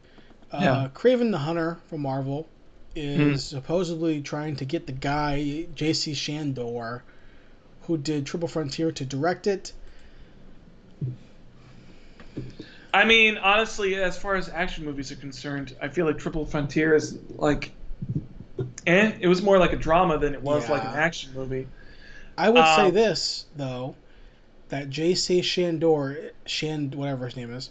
Uh, 0.52 0.60
Yeah. 0.64 0.88
Kraven 0.94 1.32
the 1.32 1.40
Hunter 1.40 1.78
from 1.88 2.02
Marvel 2.02 2.48
is 2.96 3.44
Hmm. 3.44 3.46
supposedly 3.46 4.22
trying 4.22 4.56
to 4.58 4.66
get 4.66 4.86
the 4.86 4.92
guy, 4.94 5.66
J.C. 5.76 6.14
Shandor, 6.14 7.04
who 7.84 7.98
did 7.98 8.26
Triple 8.26 8.48
Frontier, 8.48 8.92
to 8.92 9.06
direct 9.06 9.48
it. 9.48 9.74
I 12.94 13.06
mean, 13.06 13.38
honestly, 13.38 13.96
as 13.96 14.18
far 14.18 14.36
as 14.36 14.50
action 14.50 14.84
movies 14.86 15.12
are 15.12 15.16
concerned, 15.16 15.76
I 15.82 15.88
feel 15.88 16.06
like 16.06 16.18
Triple 16.18 16.46
Frontier 16.46 16.94
is 16.96 17.18
like, 17.38 17.72
eh, 18.86 19.14
it 19.20 19.28
was 19.28 19.42
more 19.42 19.58
like 19.58 19.74
a 19.74 19.78
drama 19.78 20.18
than 20.18 20.34
it 20.34 20.42
was 20.42 20.70
like 20.70 20.84
an 20.84 20.94
action 20.94 21.32
movie. 21.34 21.68
I 22.38 22.50
would 22.50 22.68
say 22.68 22.90
Um, 22.90 22.92
this 22.92 23.46
though, 23.56 23.96
that 24.70 24.90
J.C. 24.90 25.42
Shandor, 25.42 26.32
Shand, 26.46 26.96
whatever 26.96 27.26
his 27.26 27.36
name 27.38 27.54
is, 27.54 27.70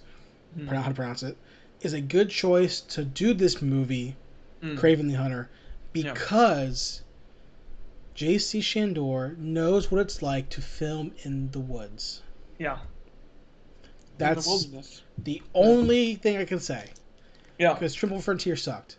Hmm. 0.54 0.66
pronounce 0.68 0.84
how 0.84 0.90
to 0.90 0.94
pronounce 0.94 1.22
it, 1.22 1.36
is 1.80 1.92
a 1.92 2.00
good 2.00 2.30
choice 2.30 2.80
to 2.82 3.04
do 3.04 3.34
this 3.34 3.60
movie, 3.62 4.16
Mm. 4.62 4.78
Kraven 4.78 5.08
the 5.08 5.14
Hunter, 5.14 5.48
Yeah. 5.94 6.12
because 6.12 7.02
J.C. 8.14 8.60
Shandor 8.60 9.34
knows 9.38 9.90
what 9.90 10.00
it's 10.02 10.20
like 10.20 10.50
to 10.50 10.60
film 10.60 11.12
in 11.22 11.50
the 11.52 11.60
woods. 11.60 12.22
Yeah, 12.58 12.78
That's 14.18 14.66
the 14.66 14.84
the 15.16 15.42
only 15.54 16.16
thing 16.16 16.36
I 16.36 16.44
can 16.44 16.60
say. 16.60 16.90
Yeah, 17.58 17.72
Because 17.72 17.94
Triple 17.94 18.20
Frontier 18.20 18.56
sucked. 18.56 18.96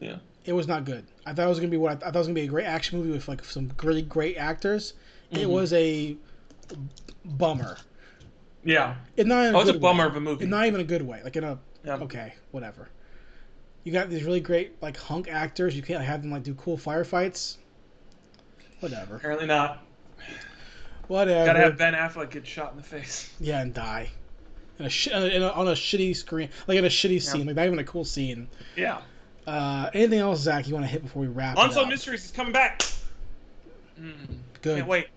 Yeah. 0.00 0.16
It 0.44 0.52
was 0.52 0.68
not 0.68 0.84
good. 0.84 1.06
I 1.24 1.32
thought 1.32 1.46
it 1.46 1.48
was 1.48 1.58
gonna 1.58 1.70
be 1.70 1.78
what 1.78 1.92
I, 2.04 2.08
I 2.08 2.10
thought 2.10 2.16
it 2.16 2.18
was 2.18 2.26
gonna 2.26 2.34
be 2.34 2.42
a 2.42 2.46
great 2.48 2.66
action 2.66 2.98
movie 2.98 3.12
with 3.12 3.26
like 3.28 3.42
some 3.44 3.70
really 3.82 4.02
great 4.02 4.36
actors. 4.36 4.92
It 5.30 5.38
Mhm. 5.46 5.50
was 5.50 5.72
a 5.72 6.16
bummer. 7.24 7.78
Yeah. 8.64 8.94
It 9.16 9.26
not 9.26 9.46
in 9.46 9.54
Oh, 9.54 9.58
a 9.58 9.60
it's 9.62 9.70
a 9.70 9.78
bummer 9.78 10.04
way. 10.04 10.10
of 10.10 10.16
a 10.16 10.20
movie. 10.20 10.46
Not 10.46 10.66
even 10.66 10.80
a 10.80 10.84
good 10.84 11.02
way. 11.02 11.20
Like 11.22 11.36
in 11.36 11.44
a 11.44 11.58
Yeah. 11.84 11.96
okay, 11.96 12.34
whatever. 12.50 12.88
You 13.84 13.92
got 13.92 14.08
these 14.10 14.24
really 14.24 14.40
great 14.40 14.80
like 14.82 14.96
hunk 14.96 15.28
actors. 15.28 15.76
You 15.76 15.82
can't 15.82 16.02
have 16.02 16.22
them 16.22 16.30
like 16.30 16.42
do 16.42 16.54
cool 16.54 16.78
firefights. 16.78 17.56
Whatever. 18.80 19.16
Apparently 19.16 19.46
not. 19.46 19.82
Whatever. 21.08 21.44
Gotta 21.46 21.58
have 21.60 21.76
Ben 21.76 21.92
Affleck 21.94 22.30
get 22.30 22.46
shot 22.46 22.70
in 22.72 22.78
the 22.78 22.82
face. 22.82 23.30
Yeah, 23.40 23.60
and 23.60 23.74
die. 23.74 24.10
In 24.78 24.86
a, 24.86 24.88
sh- 24.88 25.08
uh, 25.14 25.18
in 25.18 25.42
a, 25.42 25.48
on 25.50 25.68
a 25.68 25.72
shitty 25.72 26.16
screen, 26.16 26.48
like 26.66 26.78
in 26.78 26.84
a 26.84 26.88
shitty 26.88 27.22
scene, 27.22 27.46
like 27.46 27.56
not 27.56 27.66
even 27.66 27.78
a 27.78 27.84
cool 27.84 28.04
scene. 28.04 28.48
Yeah. 28.76 29.02
Uh, 29.46 29.90
anything 29.92 30.18
else, 30.18 30.40
Zach? 30.40 30.66
You 30.66 30.74
want 30.74 30.86
to 30.86 30.90
hit 30.90 31.02
before 31.02 31.20
we 31.22 31.28
wrap? 31.28 31.56
Unsolved? 31.58 31.90
Mysteries 31.90 32.24
is 32.24 32.30
coming 32.30 32.52
back. 32.52 32.82
Mm. 34.00 34.14
Good. 34.62 34.76
Can't 34.78 34.88
wait. 34.88 35.08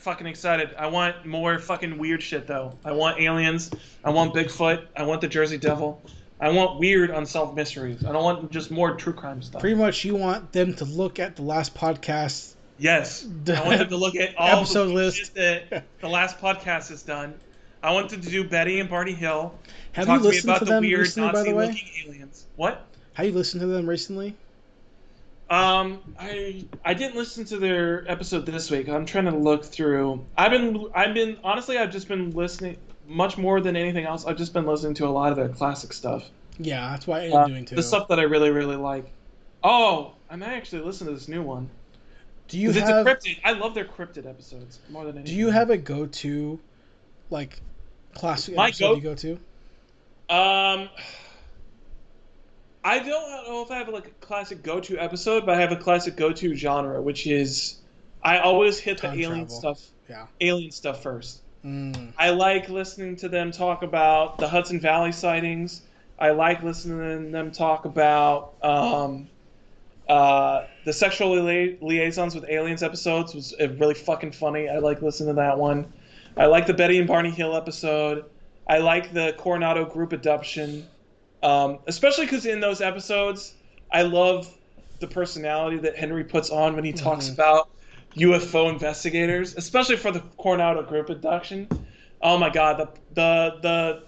Fucking 0.00 0.26
excited. 0.26 0.74
I 0.78 0.86
want 0.86 1.26
more 1.26 1.58
fucking 1.58 1.98
weird 1.98 2.22
shit 2.22 2.46
though. 2.46 2.78
I 2.86 2.92
want 2.92 3.20
aliens. 3.20 3.70
I 4.02 4.08
want 4.08 4.34
Bigfoot. 4.34 4.86
I 4.96 5.02
want 5.02 5.20
the 5.20 5.28
Jersey 5.28 5.58
Devil. 5.58 6.02
I 6.40 6.48
want 6.48 6.80
weird 6.80 7.10
unsolved 7.10 7.54
mysteries. 7.54 8.02
I 8.02 8.12
don't 8.12 8.24
want 8.24 8.50
just 8.50 8.70
more 8.70 8.94
true 8.94 9.12
crime 9.12 9.42
stuff. 9.42 9.60
Pretty 9.60 9.76
much, 9.76 10.02
you 10.06 10.16
want 10.16 10.52
them 10.52 10.72
to 10.76 10.86
look 10.86 11.18
at 11.18 11.36
the 11.36 11.42
last 11.42 11.74
podcast. 11.74 12.54
Yes. 12.78 13.26
I 13.46 13.62
want 13.66 13.78
them 13.80 13.88
to 13.90 13.96
look 13.98 14.16
at 14.16 14.34
all 14.38 14.60
Episode 14.60 14.86
the 14.86 14.94
list. 14.94 15.34
that 15.34 15.84
the 16.00 16.08
last 16.08 16.38
podcast 16.38 16.88
has 16.88 17.02
done. 17.02 17.34
I 17.82 17.92
want 17.92 18.08
them 18.08 18.22
to 18.22 18.30
do 18.30 18.42
Betty 18.42 18.80
and 18.80 18.88
Barney 18.88 19.12
Hill. 19.12 19.54
Have 19.92 20.06
talk 20.06 20.22
you 20.22 20.22
to 20.22 20.24
me 20.24 20.30
listened 20.30 20.50
about 20.50 20.58
to 20.60 20.64
the 20.64 20.70
them 20.70 20.82
weird 20.82 21.00
recently, 21.00 21.32
by 21.32 21.42
the 21.42 21.54
way? 21.54 21.82
Aliens. 22.06 22.46
What? 22.56 22.86
Have 23.12 23.26
you 23.26 23.32
listened 23.32 23.60
to 23.60 23.66
them 23.66 23.86
recently? 23.86 24.34
Um, 25.50 26.00
I 26.18 26.64
I 26.84 26.94
didn't 26.94 27.16
listen 27.16 27.44
to 27.46 27.58
their 27.58 28.08
episode 28.10 28.46
this 28.46 28.70
week. 28.70 28.88
I'm 28.88 29.04
trying 29.04 29.24
to 29.24 29.36
look 29.36 29.64
through. 29.64 30.24
I've 30.38 30.52
been 30.52 30.86
I've 30.94 31.12
been 31.12 31.38
honestly 31.42 31.76
I've 31.76 31.90
just 31.90 32.06
been 32.06 32.30
listening 32.30 32.76
much 33.06 33.36
more 33.36 33.60
than 33.60 33.74
anything 33.76 34.04
else. 34.04 34.24
I've 34.24 34.36
just 34.36 34.52
been 34.52 34.64
listening 34.66 34.94
to 34.94 35.06
a 35.06 35.10
lot 35.10 35.30
of 35.32 35.36
their 35.36 35.48
classic 35.48 35.92
stuff. 35.92 36.24
Yeah, 36.58 36.90
that's 36.90 37.06
what 37.08 37.22
I 37.22 37.24
am 37.26 37.32
Uh, 37.32 37.46
doing 37.48 37.64
too. 37.64 37.74
the 37.74 37.82
stuff 37.82 38.06
that 38.08 38.20
I 38.20 38.22
really 38.22 38.50
really 38.50 38.76
like. 38.76 39.10
Oh, 39.64 40.12
I 40.30 40.36
might 40.36 40.50
actually 40.50 40.82
listen 40.82 41.06
to 41.08 41.12
this 41.14 41.26
new 41.28 41.42
one. 41.42 41.68
do 42.46 42.58
you 42.58 42.68
'Cause 42.68 42.76
it's 42.78 42.88
have 42.88 43.04
a 43.06 43.10
cryptid. 43.10 43.38
I 43.44 43.52
love 43.52 43.74
their 43.74 43.84
cryptid 43.84 44.26
episodes 44.26 44.78
more 44.88 45.04
than 45.04 45.16
anything. 45.18 45.34
do 45.34 45.38
you 45.38 45.50
have 45.50 45.70
a 45.70 45.76
go 45.76 46.06
to 46.06 46.60
like 47.30 47.60
classic 48.14 48.54
My 48.54 48.68
episode 48.68 48.88
go- 48.88 48.94
you 48.96 49.00
go 49.02 49.14
to? 49.16 49.38
Um, 50.32 50.88
I 52.82 52.98
don't 52.98 53.46
know 53.48 53.62
if 53.62 53.70
I 53.70 53.76
have 53.76 53.88
like 53.88 54.06
a 54.06 54.24
classic 54.24 54.62
go-to 54.62 54.98
episode, 54.98 55.44
but 55.44 55.54
I 55.56 55.60
have 55.60 55.72
a 55.72 55.76
classic 55.76 56.16
go-to 56.16 56.54
genre, 56.54 57.00
which 57.02 57.26
is 57.26 57.76
I 58.22 58.38
always 58.38 58.78
hit 58.78 58.98
Time 58.98 59.16
the 59.16 59.24
alien 59.24 59.40
travel. 59.46 59.60
stuff. 59.60 59.80
Yeah. 60.08 60.26
Alien 60.40 60.70
stuff 60.70 61.02
first. 61.02 61.40
Mm. 61.64 62.12
I 62.18 62.30
like 62.30 62.68
listening 62.70 63.16
to 63.16 63.28
them 63.28 63.50
talk 63.52 63.82
about 63.82 64.38
the 64.38 64.48
Hudson 64.48 64.80
Valley 64.80 65.12
sightings. 65.12 65.82
I 66.18 66.30
like 66.30 66.62
listening 66.62 67.26
to 67.26 67.30
them 67.30 67.50
talk 67.50 67.84
about 67.84 68.54
um, 68.62 69.28
uh, 70.08 70.64
the 70.84 70.92
sexual 70.92 71.30
lia- 71.42 71.76
liaisons 71.80 72.34
with 72.34 72.44
aliens 72.48 72.82
episodes 72.82 73.34
was 73.34 73.54
uh, 73.60 73.68
really 73.78 73.94
fucking 73.94 74.32
funny. 74.32 74.68
I 74.68 74.78
like 74.78 75.02
listening 75.02 75.34
to 75.34 75.40
that 75.40 75.58
one. 75.58 75.92
I 76.36 76.46
like 76.46 76.66
the 76.66 76.74
Betty 76.74 76.98
and 76.98 77.06
Barney 77.06 77.30
Hill 77.30 77.54
episode. 77.54 78.24
I 78.66 78.78
like 78.78 79.12
the 79.12 79.34
Coronado 79.36 79.84
group 79.84 80.12
adoption, 80.12 80.86
um, 81.42 81.78
especially 81.86 82.26
because 82.26 82.46
in 82.46 82.60
those 82.60 82.80
episodes, 82.80 83.54
I 83.92 84.02
love 84.02 84.52
the 85.00 85.06
personality 85.08 85.78
that 85.78 85.96
Henry 85.96 86.24
puts 86.24 86.50
on 86.50 86.74
when 86.74 86.84
he 86.84 86.92
talks 86.92 87.28
Mhm. 87.28 87.34
about 87.34 87.68
UFO 88.16 88.68
investigators, 88.68 89.54
especially 89.56 89.96
for 89.96 90.10
the 90.12 90.20
Coronado 90.36 90.82
group 90.82 91.08
abduction. 91.10 91.68
Oh 92.20 92.36
my 92.38 92.50
god, 92.50 92.78
the 92.78 92.88
the 93.14 93.58
the 93.62 94.02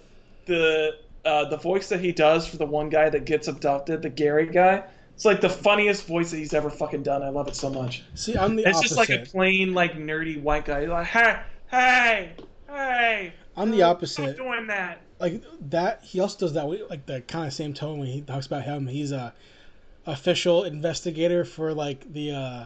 the 0.45 0.91
uh, 1.25 1.45
the 1.49 1.57
voice 1.57 1.89
that 1.89 2.01
he 2.01 2.11
does 2.11 2.45
for 2.45 2.57
the 2.57 2.65
one 2.65 2.89
guy 2.89 3.09
that 3.09 3.25
gets 3.25 3.47
abducted, 3.47 4.01
the 4.01 4.09
Gary 4.09 4.47
guy. 4.47 4.83
It's 5.15 5.25
like 5.25 5.41
the 5.41 5.49
funniest 5.49 6.05
voice 6.05 6.31
that 6.31 6.37
he's 6.37 6.53
ever 6.53 6.69
fucking 6.69 7.03
done. 7.03 7.23
I 7.23 7.29
love 7.29 7.47
it 7.47 7.55
so 7.55 7.69
much. 7.69 8.03
See, 8.15 8.35
I'm 8.35 8.55
the 8.55 8.63
it's 8.67 8.77
opposite. 8.79 8.95
just 8.95 8.97
like 8.97 9.09
a 9.09 9.25
plain, 9.25 9.73
like 9.73 9.93
nerdy 9.93 10.41
white 10.41 10.65
guy. 10.65 10.81
He's 10.81 10.89
like, 10.89 11.05
hey, 11.07 11.39
hey, 11.71 12.31
hey. 12.67 13.33
I'm 13.55 13.69
the 13.71 13.77
stop 13.77 13.97
opposite. 13.97 14.35
doing 14.37 14.67
that. 14.67 15.01
Like 15.23 15.43
that 15.69 16.03
he 16.03 16.19
also 16.19 16.37
does 16.39 16.53
that 16.53 16.67
with 16.67 16.81
like 16.89 17.05
the 17.07 17.21
kind 17.21 17.47
of 17.47 17.53
same 17.53 17.73
tone 17.73 17.99
when 17.99 18.07
he 18.09 18.21
talks 18.21 18.45
about 18.45 18.63
him 18.63 18.87
he's 18.87 19.11
a 19.11 19.33
official 20.05 20.63
investigator 20.63 21.45
for 21.45 21.73
like 21.73 22.11
the 22.13 22.31
uh 22.31 22.65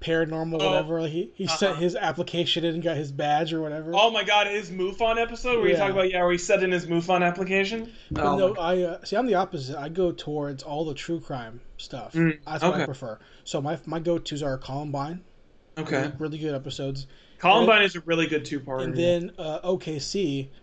paranormal 0.00 0.60
Oh, 0.60 0.70
whatever 0.70 1.00
like 1.00 1.12
he, 1.12 1.30
he 1.34 1.46
sent 1.46 1.72
uh-huh. 1.72 1.80
his 1.82 1.96
application 1.96 2.64
in 2.64 2.74
and 2.74 2.82
got 2.82 2.96
his 2.96 3.10
badge 3.10 3.54
or 3.54 3.60
whatever 3.62 3.92
Oh 3.94 4.10
my 4.10 4.22
god, 4.22 4.46
his 4.48 4.70
MUFON 4.70 5.18
episode 5.18 5.58
where 5.58 5.68
you 5.68 5.72
Yeah. 5.74 5.78
talk 5.78 5.92
about 5.92 6.10
yeah, 6.10 6.22
where 6.22 6.32
he 6.32 6.38
said 6.38 6.62
in 6.62 6.72
his 6.72 6.86
MUFON 6.86 7.22
application. 7.22 7.90
But 8.10 8.24
Oh 8.24 8.36
no 8.36 8.54
i 8.56 8.82
uh, 8.82 9.04
see 9.04 9.16
i'm 9.16 9.26
the 9.26 9.34
opposite 9.34 9.78
i 9.78 9.88
go 9.88 10.12
towards 10.12 10.62
all 10.62 10.84
the 10.84 10.94
true 10.94 11.20
crime 11.20 11.62
stuff 11.78 12.14
Mm, 12.14 12.38
that's 12.46 12.62
what 12.62 12.74
i 12.74 12.84
prefer 12.84 13.18
so 13.44 13.62
my 13.62 13.78
my 13.86 13.98
go-to's 13.98 14.42
are 14.42 14.58
columbine 14.58 15.22
okay. 15.78 15.96
really, 15.96 16.12
really 16.18 16.38
good 16.38 16.54
episodes 16.54 17.06
Columbine 17.38 17.82
is 17.82 17.96
a 17.96 18.00
really 18.00 18.26
good 18.26 18.44
two-parter. 18.44 18.84
and 18.84 18.94
then 18.96 19.32
uh 19.38 19.60
okc 19.64 20.48
'cause 20.48 20.60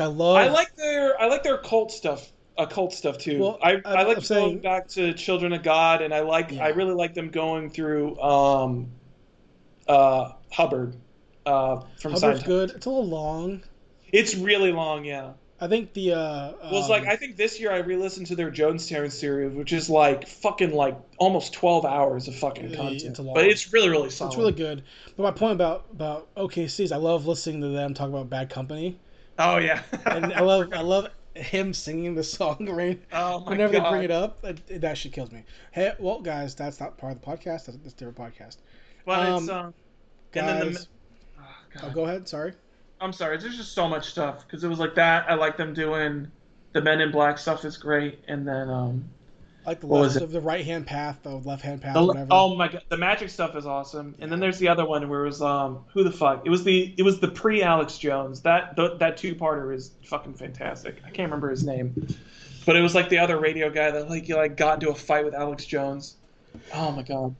i 0.00 0.06
love 0.06 0.36
I 0.36 0.48
like 0.48 0.74
their 0.76 1.20
I 1.20 1.26
like 1.26 1.42
their 1.42 1.58
cult 1.58 1.92
stuff. 1.92 2.30
Occult 2.56 2.92
stuff 2.92 3.18
too. 3.18 3.40
Well, 3.40 3.58
I, 3.60 3.72
I'm- 3.72 3.82
I 3.84 4.02
like 4.04 4.28
going 4.28 4.60
back 4.60 4.86
to 4.90 5.12
Children 5.12 5.52
of 5.54 5.64
God, 5.64 6.02
and 6.02 6.14
I 6.14 6.20
like 6.20 6.52
Yeah. 6.52 6.64
I 6.64 6.68
really 6.68 6.94
like 6.94 7.12
them 7.12 7.30
going 7.30 7.68
through 7.68 8.16
um, 8.20 8.86
uh, 9.88 10.30
Hubbard 10.52 10.94
uh, 11.46 11.80
from 11.98 12.12
Hubbard's 12.12 12.42
Scientology. 12.42 12.44
good 12.46 12.70
it's 12.70 12.86
a 12.86 12.90
little 12.90 13.08
long 13.08 13.62
It's 14.12 14.36
really 14.36 14.70
long, 14.72 15.04
yeah. 15.04 15.32
i 15.60 15.66
think 15.66 15.92
the 15.94 16.12
uh 16.12 16.52
Well, 16.62 16.78
it's 16.78 16.88
like 16.88 17.02
um, 17.02 17.08
I 17.08 17.16
think 17.16 17.36
this 17.36 17.58
year 17.60 17.72
I 17.72 17.78
re-listened 17.78 18.26
to 18.28 18.36
their 18.36 18.52
Jonestown 18.52 19.10
series, 19.10 19.52
which 19.52 19.72
is 19.72 19.90
like 19.90 20.26
fucking 20.28 20.72
like 20.72 20.96
almost 21.18 21.52
twelve 21.52 21.84
hours 21.84 22.28
of 22.28 22.36
fucking 22.36 22.74
content. 22.74 23.02
it's 23.02 23.18
but 23.18 23.44
it's 23.46 23.72
really 23.72 23.88
really 23.88 24.10
solid. 24.10 24.30
It's 24.30 24.38
really 24.38 24.52
good. 24.52 24.84
But 25.16 25.24
my 25.24 25.30
point 25.32 25.52
about 25.54 25.86
about 25.90 26.32
OKC 26.36 26.84
is 26.84 26.92
I 26.92 26.98
love 26.98 27.26
listening 27.26 27.60
to 27.62 27.68
them 27.68 27.94
talk 27.94 28.08
about 28.08 28.30
Bad 28.30 28.48
Company, 28.48 28.96
Oh 29.38 29.58
yeah. 29.58 29.82
and 30.06 30.32
I 30.32 30.40
love 30.40 30.72
I 30.72 30.80
love 30.80 31.08
him 31.34 31.74
singing 31.74 32.14
the 32.14 32.22
song 32.22 32.66
right 32.70 33.00
oh 33.12 33.40
my 33.40 33.50
whenever 33.50 33.72
god. 33.72 33.84
they 33.86 33.90
bring 33.90 34.02
it 34.04 34.10
up. 34.10 34.40
That, 34.42 34.80
that 34.80 34.96
shit 34.98 35.12
kills 35.12 35.32
me. 35.32 35.44
Hey, 35.72 35.92
well, 35.98 36.20
guys, 36.20 36.54
that's 36.54 36.78
not 36.80 36.96
part 36.96 37.14
of 37.16 37.20
the 37.20 37.26
podcast. 37.26 37.66
That's, 37.66 37.76
that's 37.78 37.94
a 37.94 37.96
different 37.96 38.16
podcast. 38.18 38.58
But 39.04 39.18
Um, 39.26 39.42
it's 39.42 39.50
um. 39.52 39.74
And 40.34 40.48
then 40.48 40.58
the- 40.60 40.64
Guys, 40.72 40.88
Oh, 41.38 41.80
oh, 41.82 41.90
go 41.90 42.04
ahead. 42.04 42.28
Sorry. 42.28 42.52
I'm 43.00 43.12
sorry. 43.12 43.36
There's 43.38 43.56
just 43.56 43.72
so 43.72 43.88
much 43.88 44.08
stuff 44.10 44.46
because 44.46 44.62
it 44.62 44.68
was 44.68 44.78
like 44.78 44.94
that. 44.94 45.28
I 45.28 45.34
like 45.34 45.56
them 45.56 45.74
doing 45.74 46.30
the 46.72 46.80
Men 46.80 47.00
in 47.00 47.10
Black 47.10 47.36
stuff 47.38 47.64
is 47.64 47.76
great, 47.76 48.20
and 48.28 48.46
then 48.46 48.70
um 48.70 49.04
like 49.66 49.80
the 49.80 49.86
What 49.86 50.02
left 50.02 50.16
of 50.16 50.30
the 50.32 50.40
right 50.40 50.64
hand 50.64 50.86
path, 50.86 51.18
the 51.22 51.30
left 51.30 51.62
hand 51.62 51.80
path, 51.82 51.94
the, 51.94 52.04
whatever. 52.04 52.28
oh 52.30 52.54
my 52.56 52.68
god 52.68 52.82
the 52.88 52.96
magic 52.96 53.30
stuff 53.30 53.56
is 53.56 53.66
awesome. 53.66 54.14
And 54.20 54.30
then 54.30 54.40
there's 54.40 54.58
the 54.58 54.68
other 54.68 54.84
one 54.84 55.08
where 55.08 55.22
it 55.22 55.28
was 55.28 55.42
um 55.42 55.84
who 55.92 56.04
the 56.04 56.12
fuck 56.12 56.42
it 56.44 56.50
was 56.50 56.64
the 56.64 56.94
it 56.98 57.02
was 57.02 57.20
the 57.20 57.28
pre 57.28 57.62
Alex 57.62 57.98
Jones 57.98 58.40
that 58.42 58.76
th- 58.76 58.98
that 58.98 59.16
two 59.16 59.34
parter 59.34 59.74
is 59.74 59.92
fucking 60.04 60.34
fantastic. 60.34 60.96
I 61.04 61.10
can't 61.10 61.28
remember 61.30 61.50
his 61.50 61.64
name, 61.64 62.06
but 62.66 62.76
it 62.76 62.80
was 62.82 62.94
like 62.94 63.08
the 63.08 63.18
other 63.18 63.38
radio 63.38 63.70
guy 63.70 63.90
that 63.90 64.08
like 64.10 64.24
he 64.24 64.34
like 64.34 64.56
got 64.56 64.74
into 64.74 64.90
a 64.90 64.94
fight 64.94 65.24
with 65.24 65.34
Alex 65.34 65.64
Jones. 65.64 66.16
Oh 66.72 66.92
my 66.92 67.02
god. 67.02 67.34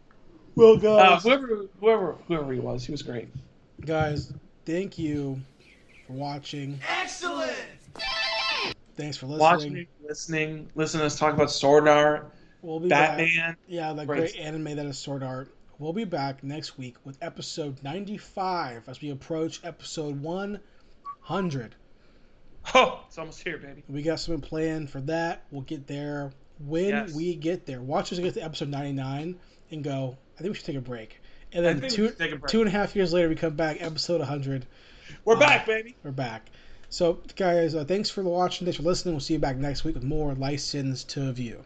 well, 0.56 0.74
Uh, 0.74 0.78
guys, 1.14 1.22
whoever 1.22 1.66
whoever 1.80 2.16
whoever 2.26 2.52
he 2.52 2.59
was, 2.60 2.84
he 2.84 2.92
was 2.92 3.02
great. 3.02 3.28
guys, 3.84 4.32
thank 4.66 4.98
you 4.98 5.40
for 6.06 6.14
watching. 6.14 6.80
Excellent! 7.01 7.52
Thanks 8.96 9.16
for 9.16 9.26
listening. 9.26 9.40
Watching, 9.40 9.86
listening, 10.06 10.68
listen 10.74 11.00
to 11.00 11.06
us 11.06 11.18
talk 11.18 11.34
about 11.34 11.50
Sword 11.50 11.88
Art, 11.88 12.32
We'll 12.62 12.80
be 12.80 12.88
back. 12.88 13.18
Batman. 13.18 13.56
Yeah, 13.66 13.92
the 13.92 14.06
Great 14.06 14.36
anime 14.36 14.76
that 14.76 14.86
is 14.86 14.98
Sword 14.98 15.22
Art. 15.22 15.52
We'll 15.78 15.92
be 15.92 16.04
back 16.04 16.42
next 16.44 16.78
week 16.78 16.96
with 17.04 17.18
episode 17.20 17.82
95 17.82 18.88
as 18.88 19.00
we 19.00 19.10
approach 19.10 19.60
episode 19.64 20.22
100. 20.22 21.74
Oh, 22.74 23.04
it's 23.06 23.18
almost 23.18 23.42
here, 23.42 23.58
baby. 23.58 23.82
We 23.88 24.02
got 24.02 24.20
something 24.20 24.40
planned 24.40 24.88
for 24.88 25.00
that. 25.02 25.42
We'll 25.50 25.62
get 25.62 25.86
there 25.86 26.32
when 26.60 26.86
Yes. 26.88 27.12
we 27.12 27.34
get 27.34 27.66
there. 27.66 27.82
Watch 27.82 28.12
us 28.12 28.18
get 28.18 28.34
to 28.34 28.40
episode 28.44 28.68
99 28.68 29.36
and 29.70 29.84
go, 29.84 30.16
I 30.38 30.42
think 30.42 30.52
we 30.52 30.56
should 30.56 30.64
take 30.66 30.76
a 30.76 30.80
break. 30.80 31.20
And 31.52 31.64
then 31.64 31.80
two, 31.82 32.08
should 32.08 32.18
take 32.18 32.32
a 32.32 32.36
break. 32.36 32.50
two 32.50 32.60
and 32.60 32.68
a 32.68 32.70
half 32.72 32.96
years 32.96 33.12
later, 33.12 33.28
we 33.28 33.34
come 33.34 33.54
back, 33.54 33.78
episode 33.82 34.20
100. 34.20 34.66
We're 35.24 35.36
Uh, 35.36 35.40
back, 35.40 35.66
baby. 35.66 35.94
We're 36.02 36.10
back. 36.12 36.48
So, 36.94 37.18
guys, 37.34 37.74
uh, 37.74 37.84
thanks 37.84 38.08
for 38.08 38.22
watching. 38.22 38.66
Thanks 38.66 38.76
for 38.76 38.84
listening. 38.84 39.14
We'll 39.14 39.20
see 39.20 39.32
you 39.32 39.40
back 39.40 39.56
next 39.56 39.82
week 39.82 39.96
with 39.96 40.04
more 40.04 40.32
License 40.32 41.02
to 41.02 41.32
View. 41.32 41.64